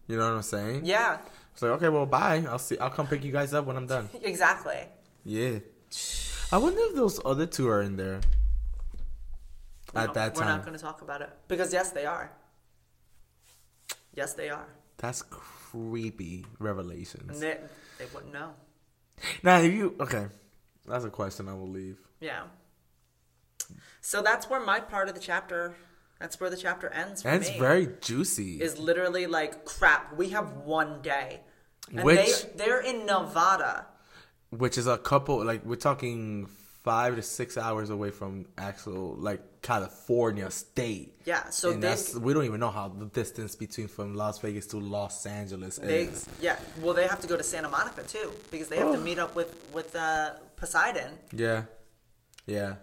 You 0.06 0.16
know 0.18 0.24
what 0.28 0.36
I'm 0.36 0.42
saying? 0.42 0.84
Yeah, 0.84 1.18
It's 1.52 1.62
like, 1.62 1.72
okay, 1.72 1.88
well, 1.88 2.04
bye. 2.06 2.44
I'll 2.48 2.58
see. 2.58 2.78
I'll 2.78 2.90
come 2.98 3.06
pick 3.06 3.24
you 3.24 3.32
guys 3.32 3.54
up 3.54 3.64
when 3.66 3.76
I'm 3.76 3.86
done. 3.86 4.08
exactly. 4.22 4.80
Yeah. 5.24 5.58
I 6.52 6.58
wonder 6.58 6.80
if 6.88 6.94
those 6.94 7.20
other 7.24 7.46
two 7.46 7.68
are 7.68 7.82
in 7.82 7.96
there. 7.96 8.20
At 9.94 10.12
that 10.14 10.34
time, 10.34 10.46
we're 10.46 10.52
not 10.56 10.64
going 10.66 10.76
to 10.76 10.82
talk 10.82 11.00
about 11.02 11.22
it 11.22 11.30
because 11.48 11.72
yes, 11.72 11.92
they 11.92 12.04
are. 12.04 12.30
Yes, 14.14 14.34
they 14.34 14.50
are. 14.50 14.68
That's 14.98 15.22
creepy 15.22 16.44
revelations. 16.58 17.40
They, 17.40 17.56
they 17.98 18.06
wouldn't 18.14 18.32
know. 18.32 18.50
Now, 19.42 19.58
if 19.60 19.72
you 19.72 19.96
okay, 20.00 20.26
that's 20.86 21.04
a 21.04 21.10
question 21.10 21.48
I 21.48 21.54
will 21.54 21.68
leave. 21.70 21.98
Yeah. 22.20 22.42
So 24.00 24.22
that's 24.22 24.48
where 24.50 24.60
my 24.60 24.80
part 24.80 25.08
of 25.08 25.14
the 25.14 25.20
chapter 25.20 25.74
That's 26.20 26.40
where 26.40 26.50
the 26.50 26.56
chapter 26.56 26.88
ends. 26.88 27.24
And 27.24 27.40
it's 27.40 27.50
me. 27.52 27.58
very 27.60 27.88
juicy. 28.00 28.60
is 28.60 28.76
literally 28.78 29.26
like 29.26 29.64
crap. 29.64 30.16
We 30.16 30.30
have 30.30 30.48
one 30.64 31.00
day, 31.02 31.40
and 31.94 32.02
Which- 32.04 32.42
they 32.42 32.50
they're 32.56 32.80
in 32.80 33.06
Nevada. 33.06 33.86
which 34.50 34.76
is 34.78 34.86
a 34.86 34.98
couple 34.98 35.44
like 35.44 35.64
we're 35.64 35.76
talking 35.76 36.48
five 36.82 37.14
to 37.16 37.22
six 37.22 37.56
hours 37.58 37.90
away 37.90 38.10
from 38.10 38.46
actual 38.56 39.14
like 39.28 39.40
California 39.62 40.50
state. 40.50 41.20
Yeah, 41.24 41.50
so 41.50 41.72
they- 41.72 41.78
that's 41.86 42.14
we 42.16 42.32
don't 42.34 42.44
even 42.46 42.58
know 42.60 42.70
how 42.70 42.88
the 42.88 43.06
distance 43.06 43.54
between 43.54 43.86
from 43.88 44.14
Las 44.14 44.38
Vegas 44.40 44.66
to 44.68 44.78
Los 44.80 45.24
Angeles 45.26 45.76
They 45.76 46.04
is. 46.04 46.26
yeah. 46.40 46.56
Well, 46.80 46.94
they 46.94 47.06
have 47.06 47.20
to 47.20 47.28
go 47.28 47.36
to 47.36 47.44
Santa 47.44 47.68
Monica 47.68 48.02
too 48.02 48.32
because 48.50 48.68
they 48.68 48.78
have 48.78 48.92
to 48.92 48.98
meet 48.98 49.18
up 49.18 49.36
with 49.36 49.54
with 49.72 49.94
uh, 49.94 50.32
Poseidon. 50.56 51.10
Yeah, 51.32 51.64
yeah. 52.46 52.74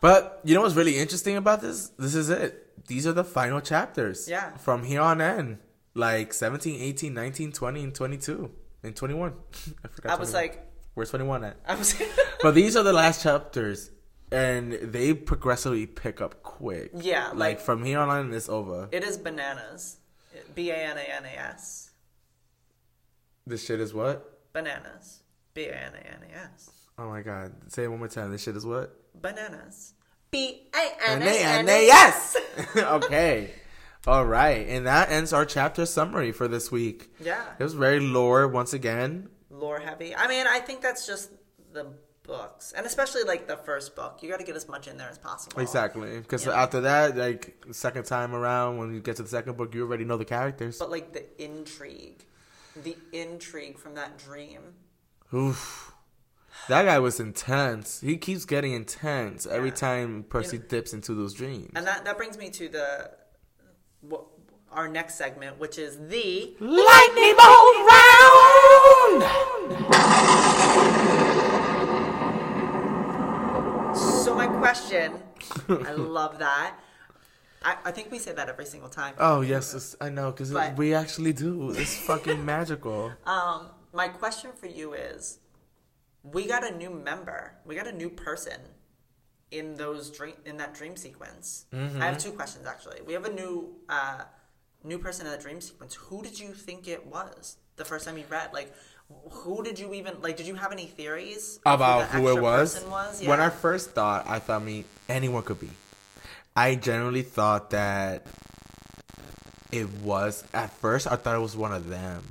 But 0.00 0.40
you 0.44 0.54
know 0.54 0.62
what's 0.62 0.74
really 0.74 0.96
interesting 0.98 1.36
about 1.36 1.60
this? 1.60 1.88
This 1.98 2.14
is 2.14 2.30
it. 2.30 2.86
These 2.86 3.06
are 3.06 3.12
the 3.12 3.24
final 3.24 3.60
chapters. 3.60 4.28
Yeah. 4.28 4.56
From 4.56 4.82
here 4.84 5.00
on 5.02 5.20
in, 5.20 5.58
like 5.94 6.32
17, 6.32 6.80
18, 6.80 7.12
19, 7.14 7.52
20, 7.52 7.82
and 7.84 7.94
22, 7.94 8.50
and 8.82 8.96
21. 8.96 9.32
I 9.84 9.88
forgot. 9.88 10.12
I 10.12 10.16
was 10.16 10.30
21. 10.30 10.32
like, 10.32 10.72
where's 10.94 11.10
21 11.10 11.44
at? 11.44 11.56
I 11.66 11.74
was. 11.74 11.94
but 12.42 12.54
these 12.54 12.76
are 12.76 12.82
the 12.82 12.92
last 12.92 13.22
chapters, 13.22 13.90
and 14.32 14.72
they 14.72 15.12
progressively 15.12 15.86
pick 15.86 16.20
up 16.20 16.42
quick. 16.42 16.90
Yeah, 16.94 17.28
like, 17.28 17.38
like- 17.38 17.60
from 17.60 17.84
here 17.84 17.98
on 17.98 18.26
in, 18.26 18.32
it's 18.32 18.48
over. 18.48 18.88
it 18.92 19.04
is 19.04 19.18
bananas. 19.18 19.98
B 20.54 20.70
a 20.70 20.76
n 20.76 20.96
a 20.96 21.00
n 21.00 21.24
a 21.24 21.38
s. 21.38 21.90
this 23.46 23.64
shit 23.64 23.80
is 23.80 23.92
what? 23.92 24.38
Bananas. 24.52 25.22
B 25.54 25.64
a 25.66 25.74
n 25.74 25.92
a 25.94 26.06
n 26.06 26.20
a 26.32 26.36
s. 26.54 26.70
Oh 26.98 27.08
my 27.08 27.20
god! 27.22 27.52
Say 27.68 27.84
it 27.84 27.88
one 27.88 27.98
more 27.98 28.08
time. 28.08 28.30
This 28.30 28.42
shit 28.42 28.56
is 28.56 28.64
what? 28.64 28.96
Bananas. 29.20 29.94
B 30.30 30.68
a 30.74 31.10
n 31.10 31.22
a 31.22 31.38
n 31.42 31.68
a 31.68 31.88
s. 31.90 32.36
okay. 32.76 33.50
All 34.06 34.24
right, 34.24 34.66
and 34.68 34.86
that 34.86 35.10
ends 35.10 35.32
our 35.32 35.44
chapter 35.44 35.84
summary 35.84 36.32
for 36.32 36.48
this 36.48 36.70
week. 36.72 37.10
Yeah. 37.20 37.44
It 37.58 37.62
was 37.62 37.74
very 37.74 38.00
lore 38.00 38.48
once 38.48 38.72
again. 38.72 39.28
Lore 39.50 39.78
heavy. 39.80 40.14
I 40.16 40.26
mean, 40.28 40.46
I 40.46 40.60
think 40.60 40.80
that's 40.80 41.06
just 41.06 41.30
the 41.72 41.86
books, 42.22 42.72
and 42.72 42.86
especially 42.86 43.24
like 43.24 43.46
the 43.48 43.56
first 43.58 43.94
book. 43.96 44.20
You 44.22 44.30
got 44.30 44.38
to 44.38 44.44
get 44.46 44.56
as 44.56 44.68
much 44.68 44.86
in 44.88 44.96
there 44.96 45.08
as 45.10 45.18
possible. 45.18 45.60
Exactly, 45.60 46.18
because 46.18 46.46
Yeah. 46.46 46.62
after 46.62 46.80
that, 46.82 47.16
like 47.16 47.56
second 47.72 48.04
time 48.04 48.34
around, 48.34 48.78
when 48.78 48.94
you 48.94 49.00
get 49.00 49.16
to 49.16 49.22
the 49.22 49.28
second 49.28 49.56
book, 49.58 49.74
you 49.74 49.82
already 49.82 50.04
know 50.04 50.16
the 50.16 50.24
characters. 50.24 50.78
But 50.78 50.90
like 50.90 51.12
the 51.12 51.24
intrigue, 51.42 52.24
the 52.76 52.96
intrigue 53.12 53.78
from 53.78 53.96
that 53.96 54.16
dream. 54.16 54.60
Oof. 55.34 55.89
That 56.68 56.84
guy 56.84 56.98
was 57.00 57.18
intense. 57.18 58.00
He 58.00 58.16
keeps 58.16 58.44
getting 58.44 58.72
intense 58.72 59.46
every 59.46 59.70
Yeah. 59.70 59.74
time 59.76 60.24
Percy 60.28 60.56
You 60.56 60.62
know- 60.62 60.68
dips 60.68 60.92
into 60.92 61.14
those 61.14 61.34
dreams. 61.34 61.72
And 61.74 61.86
that, 61.86 62.04
that 62.04 62.16
brings 62.16 62.38
me 62.38 62.50
to 62.50 62.68
the 62.68 63.10
what, 64.02 64.24
our 64.70 64.86
next 64.88 65.16
segment, 65.16 65.58
which 65.58 65.78
is 65.78 65.98
the 65.98 66.54
Lightning 66.60 67.34
bolt 67.36 67.76
round. 67.90 69.24
so 73.96 74.34
my 74.34 74.46
question. 74.46 75.14
I 75.68 75.92
love 75.92 76.38
that. 76.38 76.76
I, 77.62 77.76
I 77.84 77.90
think 77.90 78.10
we 78.10 78.18
say 78.18 78.32
that 78.32 78.48
every 78.48 78.64
single 78.64 78.88
time. 78.88 79.14
Oh 79.18 79.40
yes, 79.40 79.74
it's, 79.74 79.96
I 80.00 80.08
know 80.08 80.30
because 80.30 80.52
we 80.76 80.94
actually 80.94 81.32
do. 81.32 81.70
It's 81.72 81.96
fucking 82.06 82.44
magical. 82.44 83.12
Um, 83.26 83.70
my 83.92 84.06
question 84.08 84.50
for 84.56 84.66
you 84.66 84.94
is: 84.94 85.39
We 86.22 86.46
got 86.46 86.64
a 86.70 86.76
new 86.76 86.90
member. 86.90 87.54
We 87.64 87.74
got 87.74 87.86
a 87.86 87.92
new 87.92 88.10
person 88.10 88.60
in 89.50 89.74
those 89.76 90.10
dream 90.10 90.34
in 90.44 90.58
that 90.58 90.74
dream 90.74 90.96
sequence. 90.96 91.66
I 91.72 92.06
have 92.06 92.18
two 92.18 92.32
questions 92.32 92.66
actually. 92.66 93.00
We 93.06 93.12
have 93.14 93.24
a 93.24 93.32
new 93.32 93.76
uh, 93.88 94.22
new 94.84 94.98
person 94.98 95.26
in 95.26 95.32
the 95.32 95.38
dream 95.38 95.60
sequence. 95.60 95.94
Who 95.94 96.22
did 96.22 96.38
you 96.38 96.48
think 96.52 96.88
it 96.88 97.06
was 97.06 97.56
the 97.76 97.84
first 97.84 98.04
time 98.06 98.18
you 98.18 98.24
read? 98.28 98.52
Like, 98.52 98.72
who 99.30 99.62
did 99.62 99.78
you 99.78 99.92
even 99.94 100.20
like? 100.20 100.36
Did 100.36 100.46
you 100.46 100.54
have 100.54 100.72
any 100.72 100.86
theories 100.86 101.58
about 101.66 102.12
the 102.12 102.18
who 102.18 102.28
it 102.36 102.40
was. 102.40 102.84
was? 102.84 103.24
When 103.26 103.40
I 103.40 103.48
first 103.48 103.90
thought, 103.92 104.26
I 104.28 104.38
thought 104.38 104.62
me 104.62 104.84
anyone 105.08 105.42
could 105.42 105.60
be. 105.60 105.70
I 106.54 106.74
generally 106.74 107.22
thought 107.22 107.70
that 107.70 108.26
it 109.72 109.88
was 110.02 110.44
at 110.52 110.72
first. 110.74 111.06
I 111.06 111.16
thought 111.16 111.36
it 111.36 111.40
was 111.40 111.56
one 111.56 111.72
of 111.72 111.88
them. 111.88 112.24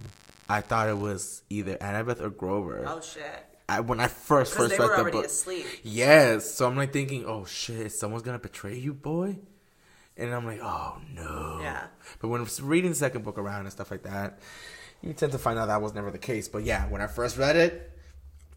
I 0.48 0.62
thought 0.62 0.90
it 0.90 0.98
was 0.98 1.44
either 1.50 1.76
Annabeth 1.78 2.22
or 2.22 2.30
Grover. 2.30 2.86
oh 2.88 3.02
shit! 3.02 3.46
I, 3.70 3.80
when 3.82 4.00
I 4.00 4.08
first 4.08 4.56
first 4.56 4.78
read 4.78 5.06
the 5.06 5.12
book, 5.12 5.26
asleep. 5.26 5.66
yes. 5.84 6.50
So 6.52 6.68
I'm 6.68 6.76
like 6.76 6.92
thinking, 6.92 7.26
oh 7.26 7.46
shit, 7.46 7.92
someone's 7.92 8.24
gonna 8.24 8.40
betray 8.40 8.78
you, 8.78 8.94
boy. 8.94 9.38
And 10.18 10.34
I'm 10.34 10.46
like, 10.46 10.60
oh 10.62 10.98
no. 11.14 11.60
Yeah. 11.62 11.88
But 12.20 12.30
when 12.30 12.46
reading 12.62 12.92
the 12.92 12.96
second 12.96 13.24
book 13.24 13.38
around 13.38 13.62
and 13.62 13.72
stuff 13.72 13.92
like 13.92 14.04
that, 14.04 14.40
you 15.02 15.14
tend 15.14 15.32
to 15.32 15.38
find 15.38 15.58
out 15.58 15.68
that 15.68 15.82
was 15.82 15.94
never 15.94 16.12
the 16.12 16.18
case. 16.18 16.48
But 16.48 16.64
yeah, 16.64 16.88
when 16.90 17.02
I 17.02 17.08
first 17.08 17.38
read 17.38 17.56
it, 17.56 17.92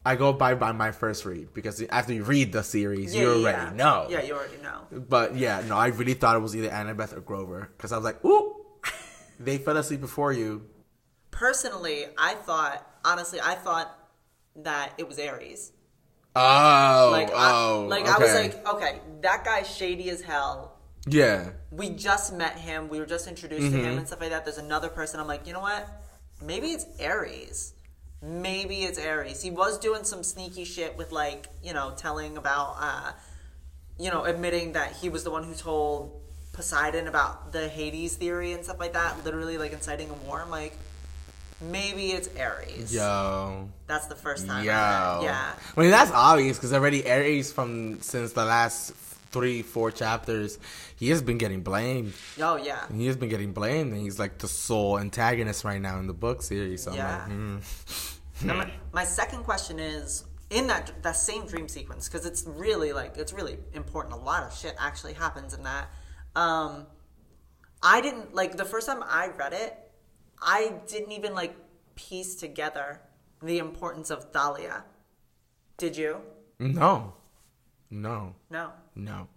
I 0.04 0.16
go 0.16 0.32
by 0.32 0.54
by 0.54 0.72
my 0.72 0.90
first 0.90 1.24
read 1.24 1.54
because 1.54 1.80
after 1.82 2.12
you 2.12 2.24
read 2.24 2.52
the 2.52 2.64
series, 2.64 3.14
you 3.14 3.28
already 3.28 3.44
yeah. 3.44 3.72
know. 3.74 4.06
Yeah, 4.10 4.22
you 4.22 4.34
already 4.34 4.60
know. 4.62 4.86
But 4.90 5.36
yeah, 5.36 5.62
no, 5.68 5.76
I 5.76 5.88
really 5.88 6.14
thought 6.14 6.34
it 6.34 6.40
was 6.40 6.56
either 6.56 6.70
Annabeth 6.70 7.16
or 7.16 7.20
Grover 7.20 7.70
because 7.76 7.92
I 7.92 7.96
was 7.96 8.04
like, 8.04 8.24
ooh, 8.24 8.56
they 9.40 9.58
fell 9.58 9.76
asleep 9.76 10.00
before 10.00 10.32
you. 10.32 10.62
Personally, 11.30 12.06
I 12.18 12.34
thought 12.34 12.84
honestly, 13.04 13.40
I 13.40 13.54
thought 13.54 13.96
that 14.56 14.92
it 14.98 15.08
was 15.08 15.18
Ares. 15.18 15.72
Oh, 16.34 17.08
Like, 17.12 17.30
oh, 17.32 17.84
I, 17.84 17.88
like 17.88 18.02
okay. 18.04 18.12
I 18.12 18.18
was 18.18 18.34
like, 18.34 18.66
okay, 18.74 19.00
that 19.20 19.44
guy's 19.44 19.68
shady 19.68 20.08
as 20.10 20.22
hell. 20.22 20.78
yeah, 21.06 21.50
We 21.70 21.90
just 21.90 22.32
met 22.32 22.56
him. 22.58 22.88
We 22.88 22.98
were 22.98 23.06
just 23.06 23.26
introduced 23.28 23.70
to 23.70 23.76
Mm-hmm. 23.76 23.84
him 23.84 23.98
and 23.98 24.06
stuff 24.06 24.20
like 24.20 24.30
that. 24.30 24.44
There's 24.44 24.58
another 24.58 24.88
person. 24.88 25.20
I'm 25.20 25.26
like, 25.26 25.46
you 25.46 25.52
know 25.52 25.60
what? 25.60 25.86
Maybe 26.44 26.68
it's 26.68 26.86
Ares. 27.02 27.74
Maybe 28.22 28.84
it's 28.84 28.98
Ares. 28.98 29.42
He 29.42 29.50
was 29.50 29.78
doing 29.78 30.04
some 30.04 30.22
sneaky 30.22 30.64
shit 30.64 30.96
with 30.96 31.12
like, 31.12 31.48
you 31.62 31.74
know, 31.74 31.92
telling 31.96 32.36
about, 32.36 32.76
uh, 32.78 33.12
you 33.98 34.10
know, 34.10 34.24
admitting 34.24 34.72
that 34.72 34.92
he 34.92 35.08
was 35.08 35.24
the 35.24 35.30
one 35.30 35.44
who 35.44 35.54
told 35.54 36.20
Poseidon 36.52 37.08
about 37.08 37.52
the 37.52 37.68
Hades 37.68 38.14
theory 38.16 38.52
and 38.52 38.64
stuff 38.64 38.78
like 38.80 38.92
that. 38.94 39.24
Literally, 39.24 39.58
like 39.58 39.72
inciting 39.72 40.08
a 40.08 40.14
war. 40.26 40.40
I'm 40.40 40.50
like, 40.50 40.76
maybe 41.70 42.12
it's 42.12 42.28
Ares. 42.38 42.94
yo. 42.94 43.68
That's 43.86 44.06
the 44.06 44.14
first 44.14 44.46
time. 44.46 44.64
Yo. 44.64 44.72
I 44.72 44.76
read 45.16 45.22
it. 45.22 45.24
Yeah. 45.26 45.52
I 45.76 45.80
mean, 45.80 45.90
that's 45.90 46.10
obvious 46.10 46.56
because 46.58 46.72
already 46.72 47.08
Ares 47.10 47.52
from 47.52 48.00
since 48.00 48.32
the 48.32 48.44
last 48.44 48.94
three, 49.30 49.62
four 49.62 49.90
chapters, 49.90 50.58
he 50.96 51.08
has 51.10 51.22
been 51.22 51.38
getting 51.38 51.62
blamed. 51.62 52.12
Oh 52.40 52.56
yeah. 52.56 52.80
He 52.94 53.06
has 53.06 53.16
been 53.16 53.28
getting 53.28 53.52
blamed, 53.52 53.92
and 53.92 54.00
he's 54.02 54.18
like 54.18 54.38
the 54.38 54.48
sole 54.48 54.98
antagonist 54.98 55.64
right 55.64 55.80
now 55.80 55.98
in 55.98 56.06
the 56.06 56.12
book 56.14 56.42
series. 56.42 56.82
So 56.82 56.92
Yeah. 56.94 57.24
I'm 57.24 57.54
like, 57.54 57.64
hmm. 57.64 57.98
My, 58.44 58.72
my 58.92 59.04
second 59.04 59.44
question 59.44 59.78
is 59.78 60.24
in 60.50 60.66
that 60.66 60.92
that 61.02 61.16
same 61.16 61.46
dream 61.46 61.68
sequence 61.68 62.08
because 62.08 62.26
it's 62.26 62.44
really 62.46 62.92
like 62.92 63.16
it's 63.16 63.32
really 63.32 63.56
important. 63.72 64.14
A 64.14 64.18
lot 64.18 64.42
of 64.42 64.52
shit 64.56 64.74
actually 64.78 65.12
happens 65.14 65.54
in 65.54 65.62
that. 65.62 65.88
Um, 66.34 66.86
I 67.82 68.00
didn't 68.00 68.34
like 68.34 68.56
the 68.56 68.64
first 68.64 68.86
time 68.86 69.02
I 69.02 69.28
read 69.28 69.52
it. 69.52 69.78
I 70.44 70.74
didn't 70.86 71.12
even 71.12 71.34
like 71.34 71.54
piece 71.94 72.34
together 72.34 73.00
the 73.42 73.58
importance 73.58 74.10
of 74.10 74.24
Thalia. 74.32 74.84
Did 75.76 75.96
you? 75.96 76.18
no, 76.58 77.14
no, 77.90 78.34
No. 78.50 78.70
no. 78.94 79.28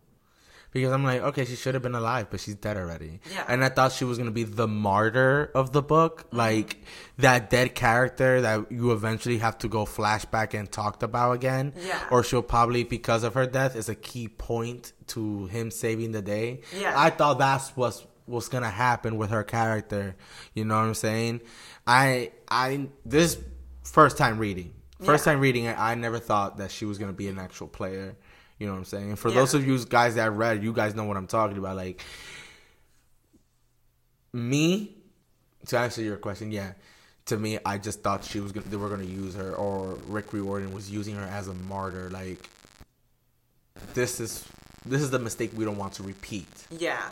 Because 0.72 0.92
I'm 0.92 1.06
like, 1.06 1.22
okay, 1.22 1.46
she 1.46 1.56
should 1.56 1.74
have 1.74 1.84
been 1.84 1.96
alive, 1.96 2.28
but 2.30 2.42
she's 2.42 2.56
dead 2.56 2.76
already. 2.76 3.22
Yeah. 3.32 3.46
And 3.48 3.64
I 3.64 3.70
thought 3.70 3.94
she 3.94 4.04
was 4.04 4.18
gonna 4.18 4.32
be 4.32 4.44
the 4.44 4.68
martyr 4.68 5.50
of 5.56 5.72
the 5.72 5.82
book, 5.82 6.26
mm-hmm. 6.28 6.38
like 6.38 6.84
that 7.18 7.50
dead 7.50 7.76
character 7.76 8.42
that 8.42 8.70
you 8.70 8.92
eventually 8.92 9.38
have 9.38 9.58
to 9.60 9.70
go 9.70 9.86
flashback 9.86 10.54
and 10.54 10.70
talked 10.70 11.02
about 11.02 11.32
again. 11.32 11.74
Yeah. 11.80 11.98
Or 12.12 12.26
she'll 12.26 12.42
probably, 12.42 12.84
because 12.84 13.24
of 13.24 13.36
her 13.36 13.46
death, 13.46 13.78
is 13.78 13.88
a 13.88 13.96
key 13.96 14.28
point 14.28 14.92
to 15.08 15.46
him 15.46 15.72
saving 15.72 16.12
the 16.12 16.22
day. 16.22 16.60
Yeah. 16.78 16.94
I 16.94 17.10
thought 17.10 17.40
that's 17.40 17.70
what's 17.78 18.06
what's 18.26 18.50
gonna 18.50 18.70
happen 18.70 19.18
with 19.18 19.30
her 19.30 19.44
character. 19.44 20.16
You 20.54 20.66
know 20.66 20.76
what 20.76 20.86
I'm 20.86 20.94
saying? 20.94 21.42
I 21.86 22.32
I 22.50 22.88
this 23.06 23.38
first 23.84 24.18
time 24.18 24.38
reading. 24.40 24.74
First 25.04 25.26
Yeah. 25.26 25.34
time 25.34 25.42
reading 25.42 25.66
it, 25.66 25.78
I 25.78 25.96
never 25.96 26.20
thought 26.20 26.58
that 26.58 26.72
she 26.72 26.86
was 26.86 26.98
gonna 26.98 27.14
be 27.14 27.28
an 27.28 27.38
actual 27.40 27.68
player. 27.68 28.16
You 28.58 28.68
know 28.68 28.74
what 28.74 28.80
I'm 28.80 28.86
saying? 28.86 29.10
And 29.10 29.20
for 29.20 29.30
Yeah. 29.30 29.36
those 29.36 29.54
of 29.54 29.68
you 29.68 29.84
guys 29.86 30.16
that 30.16 30.32
read, 30.32 30.64
you 30.64 30.72
guys 30.74 30.96
know 30.96 31.04
what 31.04 31.18
I'm 31.18 31.28
talking 31.28 31.58
about. 31.58 31.76
Like 31.76 32.02
me, 34.34 34.96
to 35.68 35.78
answer 35.78 36.02
your 36.02 36.18
question, 36.18 36.52
yeah. 36.52 36.74
To 37.28 37.38
me, 37.38 37.58
I 37.66 37.78
just 37.80 38.02
thought 38.04 38.24
she 38.24 38.40
was 38.40 38.52
gonna, 38.52 38.68
they 38.68 38.78
were 38.78 38.90
gonna 38.90 39.04
use 39.04 39.34
her, 39.36 39.54
or 39.56 39.96
Rick 40.08 40.32
Riordan 40.32 40.74
was 40.74 40.92
using 40.92 41.16
her 41.16 41.24
as 41.24 41.48
a 41.48 41.54
martyr. 41.54 42.10
Like 42.12 42.48
this 43.94 44.20
is 44.20 44.46
this 44.86 45.02
is 45.02 45.10
the 45.10 45.18
mistake 45.20 45.52
we 45.56 45.66
don't 45.66 45.78
want 45.78 45.94
to 45.94 46.04
repeat. 46.04 46.48
Yeah. 46.70 47.10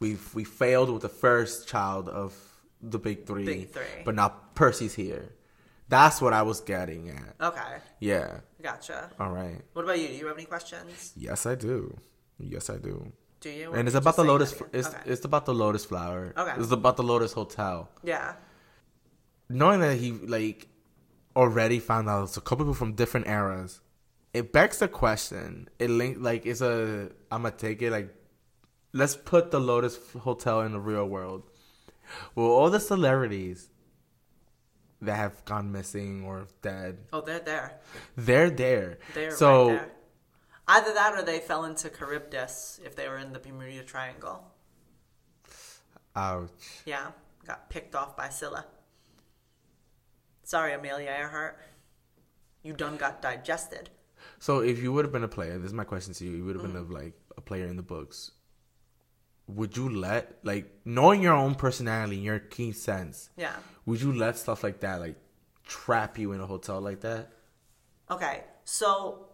We've 0.00 0.34
we 0.34 0.44
failed 0.44 0.90
with 0.90 1.02
the 1.02 1.08
first 1.08 1.66
child 1.68 2.08
of 2.08 2.34
the 2.82 2.98
big 2.98 3.26
three, 3.26 3.44
Big 3.44 3.70
three. 3.72 4.02
but 4.04 4.14
now 4.14 4.28
Percy's 4.54 4.94
here. 4.94 5.32
That's 5.88 6.20
what 6.20 6.32
I 6.32 6.42
was 6.42 6.60
getting 6.60 7.10
at. 7.10 7.34
Okay. 7.40 7.76
Yeah. 8.00 8.40
Gotcha. 8.60 9.10
All 9.20 9.30
right. 9.30 9.60
What 9.72 9.84
about 9.84 9.98
you? 9.98 10.08
Do 10.08 10.14
you 10.14 10.26
have 10.26 10.36
any 10.36 10.46
questions? 10.46 11.12
Yes, 11.16 11.46
I 11.46 11.54
do. 11.54 11.96
Yes, 12.38 12.68
I 12.68 12.76
do. 12.76 13.12
Do 13.40 13.50
you? 13.50 13.70
Or 13.70 13.76
and 13.76 13.86
it's 13.88 13.94
you 13.94 13.98
about 14.00 14.16
the 14.16 14.24
lotus. 14.24 14.52
that 14.52 14.68
It's 14.72 14.88
again? 14.88 15.00
it's 15.06 15.24
about 15.24 15.46
the 15.46 15.54
lotus 15.54 15.84
flower. 15.84 16.34
Okay. 16.36 16.52
It's 16.60 16.72
about 16.72 16.96
the 16.96 17.02
lotus 17.04 17.32
hotel. 17.32 17.88
yeah. 18.02 18.34
Knowing 19.48 19.78
that 19.80 19.96
he 19.98 20.10
like 20.12 20.66
already 21.36 21.78
found 21.78 22.08
out 22.08 22.24
it's 22.24 22.36
a 22.36 22.40
couple 22.40 22.64
people 22.64 22.74
from 22.74 22.94
different 22.94 23.28
eras, 23.28 23.80
it 24.34 24.52
begs 24.52 24.78
the 24.78 24.88
question. 24.88 25.68
It 25.78 25.88
link 25.88 26.16
like 26.20 26.44
it's 26.46 26.60
a. 26.60 27.10
I'm 27.30 27.42
gonna 27.42 27.52
take 27.56 27.80
it 27.82 27.92
like. 27.92 28.12
Let's 28.96 29.14
put 29.16 29.50
the 29.50 29.60
Lotus 29.60 29.98
Hotel 30.20 30.62
in 30.62 30.72
the 30.72 30.80
real 30.80 31.04
world. 31.06 31.42
Well, 32.34 32.46
all 32.46 32.70
the 32.70 32.80
celebrities 32.80 33.68
that 35.02 35.16
have 35.16 35.44
gone 35.44 35.70
missing 35.70 36.24
or 36.24 36.46
dead, 36.62 36.98
Oh, 37.12 37.20
they're 37.20 37.38
there. 37.40 37.78
they're 38.16 38.48
there. 38.50 38.98
They're 39.14 39.30
so 39.32 39.68
right 39.68 39.78
there. 39.80 39.92
Either 40.68 40.94
that 40.94 41.12
or 41.14 41.22
they 41.22 41.40
fell 41.40 41.64
into 41.64 41.90
Charybdis 41.90 42.80
if 42.84 42.96
they 42.96 43.06
were 43.08 43.18
in 43.18 43.32
the 43.32 43.38
Bermuda 43.38 43.82
Triangle. 43.84 44.50
ouch. 46.16 46.50
Yeah, 46.86 47.08
got 47.46 47.68
picked 47.68 47.94
off 47.94 48.16
by 48.16 48.30
Scylla. 48.30 48.64
Sorry, 50.42 50.72
Amelia 50.72 51.10
Earhart. 51.10 51.58
You 52.62 52.72
done 52.72 52.96
got 52.96 53.20
digested. 53.20 53.90
So 54.38 54.60
if 54.60 54.82
you 54.82 54.92
would 54.92 55.04
have 55.04 55.12
been 55.12 55.24
a 55.24 55.28
player, 55.28 55.58
this 55.58 55.66
is 55.68 55.74
my 55.74 55.84
question 55.84 56.14
to 56.14 56.24
you. 56.24 56.32
You 56.32 56.44
would 56.46 56.56
have 56.56 56.64
Mm. 56.64 56.72
been 56.72 56.82
a, 56.82 57.00
like 57.00 57.14
a 57.36 57.40
player 57.40 57.66
in 57.66 57.76
the 57.76 57.82
books. 57.82 58.32
Would 59.48 59.76
you 59.76 59.88
let 59.88 60.38
like 60.42 60.70
knowing 60.84 61.22
your 61.22 61.34
own 61.34 61.54
personality, 61.54 62.16
your 62.16 62.38
keen 62.38 62.72
sense? 62.72 63.30
Yeah. 63.36 63.54
Would 63.84 64.00
you 64.00 64.12
let 64.12 64.36
stuff 64.36 64.64
like 64.64 64.80
that 64.80 65.00
like 65.00 65.16
trap 65.64 66.18
you 66.18 66.32
in 66.32 66.40
a 66.40 66.46
hotel 66.46 66.80
like 66.80 67.00
that? 67.00 67.30
Okay, 68.10 68.44
so 68.64 69.26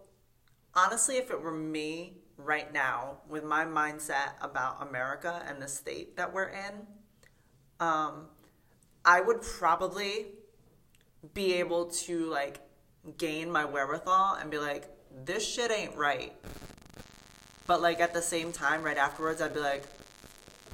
honestly, 0.75 1.17
if 1.17 1.31
it 1.31 1.41
were 1.41 1.51
me 1.51 2.17
right 2.37 2.73
now 2.73 3.17
with 3.29 3.43
my 3.43 3.65
mindset 3.65 4.33
about 4.41 4.87
America 4.87 5.43
and 5.47 5.61
the 5.61 5.67
state 5.67 6.17
that 6.17 6.33
we're 6.33 6.49
in, 6.49 6.87
um, 7.79 8.27
I 9.05 9.21
would 9.21 9.41
probably 9.41 10.27
be 11.33 11.53
able 11.53 11.85
to 11.85 12.25
like 12.25 12.61
gain 13.17 13.51
my 13.51 13.65
wherewithal 13.65 14.35
and 14.35 14.49
be 14.49 14.57
like, 14.57 14.89
this 15.25 15.47
shit 15.47 15.71
ain't 15.71 15.95
right. 15.95 16.33
But 17.67 17.81
like 17.81 17.99
at 17.99 18.13
the 18.13 18.21
same 18.21 18.51
time, 18.51 18.83
right 18.83 18.97
afterwards, 18.97 19.41
I'd 19.41 19.53
be 19.53 19.59
like, 19.59 19.83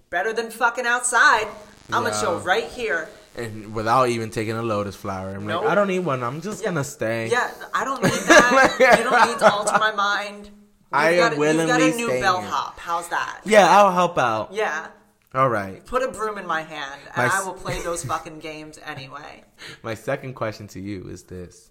better 0.10 0.34
than 0.34 0.50
fucking 0.52 0.86
outside. 0.86 1.48
I'm 1.92 2.04
gonna 2.04 2.10
Yeah. 2.16 2.22
chill 2.22 2.40
right 2.40 2.66
here. 2.66 3.10
And 3.36 3.74
without 3.74 4.10
even 4.10 4.30
taking 4.32 4.56
a 4.56 4.62
lotus 4.62 4.96
flower, 4.96 5.30
I'm 5.30 5.46
Nope. 5.46 5.64
like, 5.64 5.72
I 5.72 5.76
don't 5.76 5.88
need 5.88 6.00
one. 6.00 6.24
I'm 6.24 6.42
just 6.42 6.62
Yeah. 6.62 6.70
gonna 6.70 6.84
stay. 6.84 7.28
Yeah, 7.28 7.52
I 7.74 7.86
don't 7.86 8.02
need 8.04 8.12
that. 8.12 8.76
you 8.98 9.04
don't 9.04 9.28
need 9.30 9.40
to 9.40 9.52
alter 9.52 9.78
my 9.80 9.92
mind. 9.92 10.46
You've 10.92 11.00
I 11.02 11.16
got, 11.18 11.34
am 11.34 11.40
You've 11.42 11.68
got 11.68 11.82
a 11.82 11.92
new 11.96 12.08
bellhop. 12.10 12.80
How's 12.80 13.08
that? 13.10 13.42
Yeah, 13.46 13.68
I'll 13.70 13.92
help 13.92 14.18
out. 14.18 14.52
Yeah. 14.54 14.88
All 15.36 15.48
right. 15.48 15.86
Put 15.86 16.02
a 16.02 16.08
broom 16.08 16.40
in 16.40 16.48
my 16.48 16.64
hand, 16.64 17.00
and 17.16 17.28
My 17.28 17.30
I 17.32 17.44
will 17.44 17.54
play 17.54 17.80
those 17.82 18.04
fucking 18.12 18.40
games 18.40 18.80
anyway. 18.84 19.44
My 19.84 19.94
second 19.94 20.34
question 20.34 20.68
to 20.70 20.80
you 20.80 21.08
is 21.08 21.24
this: 21.24 21.70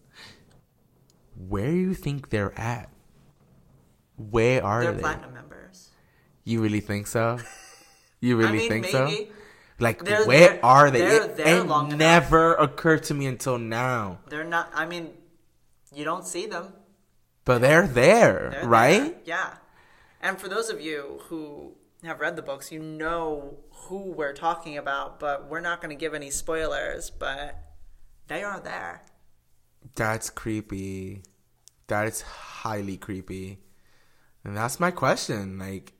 Where 1.36 1.66
do 1.66 1.76
you 1.76 1.94
think 1.94 2.30
they're 2.30 2.56
at? 2.58 2.88
Where 4.16 4.64
are 4.64 4.82
They're 4.84 4.92
they? 4.92 5.00
platinum 5.00 5.34
members. 5.34 5.88
You 6.44 6.60
really 6.62 6.80
think 6.80 7.08
so? 7.08 7.38
You 8.20 8.36
really 8.36 8.58
mean, 8.58 8.68
think 8.68 8.86
so? 8.86 9.10
Like, 9.80 10.04
They're 10.04 10.26
where 10.26 10.48
there- 10.54 10.64
are 10.64 10.90
they? 10.90 10.98
they're 11.00 11.22
it 11.24 11.36
there 11.36 11.58
it 11.58 11.66
long 11.66 11.86
enough. 11.86 11.98
never 11.98 12.54
occurred 12.54 13.04
to 13.04 13.14
me 13.14 13.26
until 13.26 13.58
now. 13.58 14.18
They're 14.28 14.42
not. 14.44 14.70
I 14.74 14.86
mean, 14.86 15.10
you 15.94 16.04
don't 16.04 16.26
see 16.26 16.46
them. 16.46 16.72
But 17.44 17.60
they're 17.60 17.86
there, 17.86 18.50
They're 18.50 18.66
right? 18.68 19.00
there. 19.00 19.20
Yeah. 19.24 19.54
And 20.20 20.38
for 20.40 20.48
those 20.48 20.68
of 20.68 20.80
you 20.80 21.20
who 21.28 21.76
have 22.02 22.20
read 22.20 22.34
the 22.36 22.42
books, 22.42 22.72
you 22.72 22.80
know 22.80 23.58
who 23.86 24.10
we're 24.12 24.32
talking 24.34 24.76
about, 24.76 25.20
but 25.20 25.48
we're 25.48 25.60
not 25.60 25.80
going 25.80 25.90
to 25.90 25.98
give 25.98 26.12
any 26.12 26.30
spoilers. 26.30 27.08
But 27.10 27.56
they 28.26 28.42
are 28.42 28.58
there. 28.60 29.02
That's 29.94 30.28
creepy. 30.28 31.22
That 31.86 32.06
is 32.08 32.20
highly 32.22 32.96
creepy. 32.96 33.60
And 34.44 34.56
that's 34.56 34.78
my 34.80 34.90
question. 34.90 35.58
Like, 35.58 35.92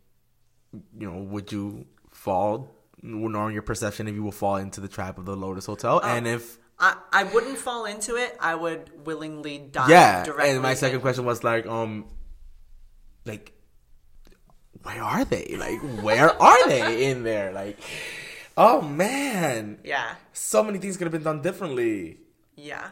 you 0.99 1.09
know, 1.11 1.23
would 1.23 1.51
you 1.53 1.86
fall, 2.19 2.74
knowing 3.03 3.55
your 3.55 3.62
perception, 3.62 4.09
if 4.09 4.15
you 4.15 4.23
will 4.23 4.32
fall 4.32 4.57
into 4.57 4.81
the 4.81 4.89
trap 4.89 5.19
of 5.19 5.24
the 5.24 5.36
Lotus 5.36 5.66
Hotel? 5.66 6.01
and 6.05 6.27
if, 6.27 6.59
I, 6.78 6.97
I 7.12 7.24
wouldn't 7.24 7.59
fall 7.59 7.86
into 7.86 8.16
it. 8.16 8.36
I 8.40 8.55
would 8.55 9.07
willingly 9.07 9.59
die. 9.59 9.89
yeah. 9.89 10.24
directly. 10.24 10.51
And 10.51 10.62
my 10.62 10.74
second 10.74 11.01
question 11.01 11.24
was 11.24 11.43
like, 11.43 11.66
um, 11.66 12.07
like, 13.24 13.53
where 14.82 15.03
are 15.03 15.24
they? 15.24 15.57
Like, 15.59 15.81
where 16.03 16.31
are 16.43 16.69
they 16.69 17.11
in 17.11 17.23
there? 17.23 17.53
Like, 17.53 17.78
oh 18.57 18.81
man. 18.82 19.78
Yeah. 19.85 20.15
So 20.32 20.62
many 20.62 20.78
things 20.78 20.97
could 20.97 21.05
have 21.05 21.12
been 21.12 21.24
done 21.24 21.43
differently. 21.43 22.19
Yeah. 22.57 22.90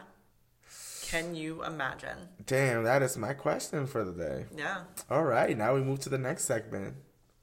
Can 1.07 1.35
you 1.35 1.63
imagine? 1.63 2.17
Damn, 2.45 2.83
that 2.83 3.01
is 3.01 3.17
my 3.17 3.31
question 3.33 3.87
for 3.87 4.03
the 4.03 4.11
day. 4.11 4.45
Yeah. 4.57 4.81
All 5.09 5.23
right, 5.23 5.57
now 5.57 5.73
we 5.73 5.81
move 5.81 5.99
to 6.01 6.09
the 6.09 6.17
next 6.17 6.43
segment 6.43 6.95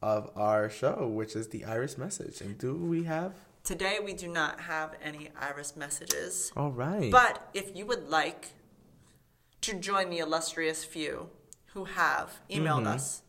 of 0.05 0.31
our 0.37 0.69
show, 0.69 1.09
which 1.09 1.35
is 1.35 1.49
the 1.49 1.65
Iris 1.65 1.97
message. 1.97 2.43
And 2.43 2.59
do 2.59 2.75
we 2.75 3.05
have? 3.05 3.33
Today 3.65 3.97
we 4.05 4.13
do 4.13 4.29
not 4.29 4.61
have 4.61 4.95
any 5.03 5.31
iris 5.41 5.75
messages. 5.75 6.53
All 6.55 6.71
right. 6.71 7.11
But 7.11 7.49
if 7.55 7.75
you 7.75 7.87
would 7.87 8.11
like 8.11 8.49
to 9.63 9.73
join 9.81 10.11
the 10.11 10.19
illustrious 10.19 10.85
few 10.85 11.31
who 11.73 11.85
have 11.85 12.29
emailed 12.51 12.85
Mm-hmm. 12.85 12.87
us 12.99 13.23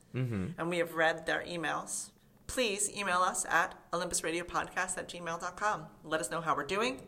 and 0.58 0.70
we 0.70 0.78
have 0.80 0.94
read 0.96 1.26
their 1.26 1.44
emails, 1.48 2.10
please 2.48 2.92
email 2.94 3.20
us 3.20 3.46
at 3.50 3.76
olympusradiopodcast 3.94 4.98
at 4.98 5.08
gmail.com. 5.08 5.86
Let 6.04 6.20
us 6.20 6.30
know 6.30 6.42
how 6.42 6.54
we're 6.58 6.66
doing. 6.66 7.02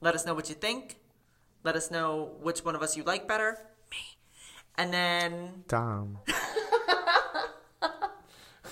Let 0.00 0.14
us 0.14 0.24
know 0.24 0.32
what 0.32 0.48
you 0.48 0.54
think. 0.54 0.96
Let 1.64 1.76
us 1.76 1.90
know 1.90 2.32
which 2.40 2.64
one 2.64 2.74
of 2.74 2.82
us 2.82 2.96
you 2.96 3.02
like 3.02 3.28
better. 3.28 3.58
Me. 3.90 3.98
And 4.78 4.92
then 4.94 5.64
Dom. 5.68 6.18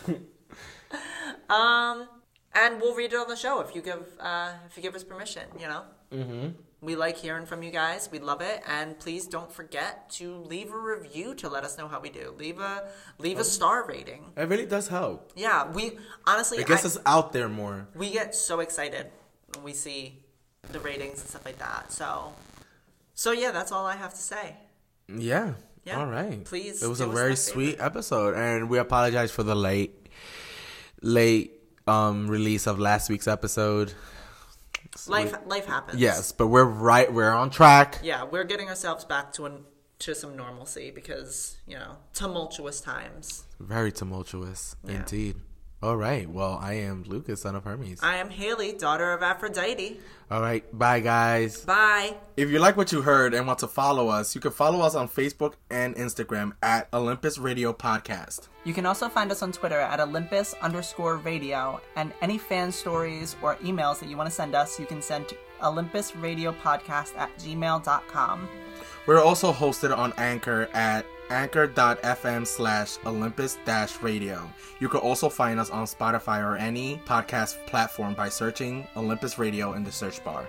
Um, 1.48 2.08
and 2.54 2.80
we'll 2.80 2.94
read 2.94 3.12
it 3.12 3.16
on 3.16 3.28
the 3.28 3.36
show 3.36 3.60
if 3.60 3.74
you 3.74 3.82
give 3.82 4.06
uh, 4.20 4.52
if 4.68 4.76
you 4.76 4.82
give 4.82 4.94
us 4.94 5.04
permission. 5.04 5.42
You 5.58 5.66
know, 5.66 5.82
mm-hmm. 6.12 6.48
we 6.80 6.96
like 6.96 7.16
hearing 7.16 7.46
from 7.46 7.62
you 7.62 7.70
guys. 7.70 8.08
We 8.10 8.18
love 8.18 8.40
it, 8.40 8.62
and 8.66 8.98
please 8.98 9.26
don't 9.26 9.52
forget 9.52 10.10
to 10.10 10.36
leave 10.36 10.72
a 10.72 10.78
review 10.78 11.34
to 11.36 11.48
let 11.48 11.64
us 11.64 11.76
know 11.78 11.88
how 11.88 12.00
we 12.00 12.10
do. 12.10 12.34
Leave 12.38 12.60
a 12.60 12.88
leave 13.18 13.38
a 13.38 13.44
star 13.44 13.86
rating. 13.86 14.32
It 14.36 14.48
really 14.48 14.66
does 14.66 14.88
help. 14.88 15.32
Yeah, 15.36 15.70
we 15.70 15.98
honestly, 16.26 16.58
It 16.58 16.66
gets 16.66 16.84
I- 16.84 16.88
us 16.88 16.98
out 17.06 17.32
there 17.32 17.48
more. 17.48 17.88
we 17.94 18.10
get 18.10 18.34
so 18.34 18.60
excited 18.60 19.06
when 19.54 19.64
we 19.64 19.72
see 19.72 20.22
the 20.70 20.80
ratings 20.80 21.20
and 21.20 21.28
stuff 21.28 21.44
like 21.44 21.58
that. 21.58 21.92
So, 21.92 22.32
so 23.14 23.32
yeah, 23.32 23.50
that's 23.50 23.72
all 23.72 23.86
I 23.86 23.96
have 23.96 24.14
to 24.14 24.20
say. 24.20 24.56
Yeah. 25.08 25.54
Yeah. 25.84 25.98
All 26.00 26.06
right. 26.06 26.44
Please 26.44 26.82
It 26.82 26.88
was 26.88 27.00
a 27.00 27.06
very 27.06 27.36
sweet 27.36 27.76
episode, 27.80 28.34
and 28.34 28.68
we 28.68 28.78
apologize 28.78 29.30
for 29.30 29.42
the 29.42 29.54
late, 29.56 30.08
late 31.02 31.52
um 31.86 32.28
release 32.28 32.66
of 32.66 32.78
last 32.78 33.08
week's 33.10 33.26
episode. 33.28 33.92
Life 35.06 35.34
life 35.46 35.66
happens. 35.66 36.00
Yes, 36.00 36.32
but 36.32 36.48
we're 36.48 36.64
right. 36.64 37.12
We're 37.12 37.30
on 37.32 37.50
track. 37.50 38.00
Yeah, 38.02 38.24
we're 38.24 38.44
getting 38.44 38.68
ourselves 38.68 39.04
back 39.04 39.32
to 39.34 39.46
an 39.46 39.64
to 40.00 40.14
some 40.14 40.36
normalcy 40.36 40.90
because 40.90 41.56
you 41.66 41.76
know 41.76 41.96
tumultuous 42.14 42.80
times. 42.80 43.44
Very 43.58 43.92
tumultuous, 43.92 44.76
Yeah. 44.84 44.96
indeed. 45.00 45.36
All 45.82 45.96
right. 45.96 46.28
Well, 46.28 46.58
I 46.60 46.74
am 46.74 47.04
Lucas, 47.04 47.40
son 47.40 47.56
of 47.56 47.64
Hermes. 47.64 48.00
I 48.02 48.16
am 48.16 48.28
Haley, 48.28 48.72
daughter 48.72 49.12
of 49.14 49.22
Aphrodite. 49.22 49.98
All 50.30 50.42
right. 50.42 50.62
Bye, 50.78 51.00
guys. 51.00 51.64
Bye. 51.64 52.16
If 52.36 52.50
you 52.50 52.58
like 52.58 52.76
what 52.76 52.92
you 52.92 53.00
heard 53.00 53.32
and 53.32 53.46
want 53.46 53.60
to 53.60 53.66
follow 53.66 54.08
us, 54.08 54.34
you 54.34 54.42
can 54.42 54.50
follow 54.50 54.82
us 54.82 54.94
on 54.94 55.08
Facebook 55.08 55.54
and 55.70 55.96
Instagram 55.96 56.52
at 56.62 56.88
Olympus 56.92 57.38
Radio 57.38 57.72
Podcast. 57.72 58.48
You 58.64 58.74
can 58.74 58.84
also 58.84 59.08
find 59.08 59.32
us 59.32 59.42
on 59.42 59.52
Twitter 59.52 59.80
at 59.80 60.00
Olympus 60.00 60.54
underscore 60.60 61.16
radio, 61.16 61.80
and 61.96 62.12
any 62.20 62.36
fan 62.36 62.70
stories 62.70 63.34
or 63.40 63.56
emails 63.56 64.00
that 64.00 64.10
you 64.10 64.18
want 64.18 64.28
to 64.28 64.34
send 64.34 64.54
us, 64.54 64.78
you 64.78 64.84
can 64.84 65.00
send 65.00 65.28
to 65.28 65.36
Podcast 65.62 67.16
at 67.16 67.34
gmail.com. 67.38 68.48
We're 69.06 69.22
also 69.22 69.50
hosted 69.50 69.96
on 69.96 70.12
Anchor 70.18 70.68
at 70.74 71.06
anchor.fm 71.30 72.46
slash 72.46 72.96
Olympus 73.06 73.58
dash 73.64 74.00
radio. 74.02 74.48
You 74.80 74.88
can 74.88 75.00
also 75.00 75.28
find 75.28 75.58
us 75.60 75.70
on 75.70 75.86
Spotify 75.86 76.42
or 76.44 76.56
any 76.56 77.00
podcast 77.06 77.64
platform 77.66 78.14
by 78.14 78.28
searching 78.28 78.86
Olympus 78.96 79.38
Radio 79.38 79.72
in 79.74 79.84
the 79.84 79.92
search 79.92 80.22
bar. 80.24 80.48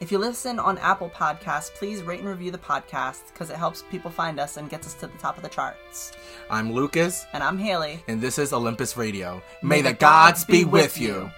If 0.00 0.10
you 0.10 0.16
listen 0.16 0.58
on 0.58 0.78
Apple 0.78 1.10
Podcasts, 1.10 1.70
please 1.74 2.02
rate 2.02 2.20
and 2.20 2.28
review 2.28 2.50
the 2.50 2.56
podcast 2.56 3.32
because 3.34 3.50
it 3.50 3.56
helps 3.56 3.84
people 3.90 4.10
find 4.10 4.40
us 4.40 4.56
and 4.56 4.70
gets 4.70 4.86
us 4.86 4.94
to 4.94 5.06
the 5.08 5.18
top 5.18 5.36
of 5.36 5.42
the 5.42 5.50
charts. 5.50 6.12
I'm 6.48 6.72
Lucas, 6.72 7.26
And 7.34 7.42
I'm 7.42 7.58
Haley. 7.58 8.02
and 8.08 8.18
this 8.18 8.38
is 8.38 8.54
Olympus 8.54 8.96
Radio. 8.96 9.42
May, 9.62 9.82
the 9.82 9.92
gods 9.92 10.46
be 10.46 10.64
with 10.64 10.98
you. 10.98 11.30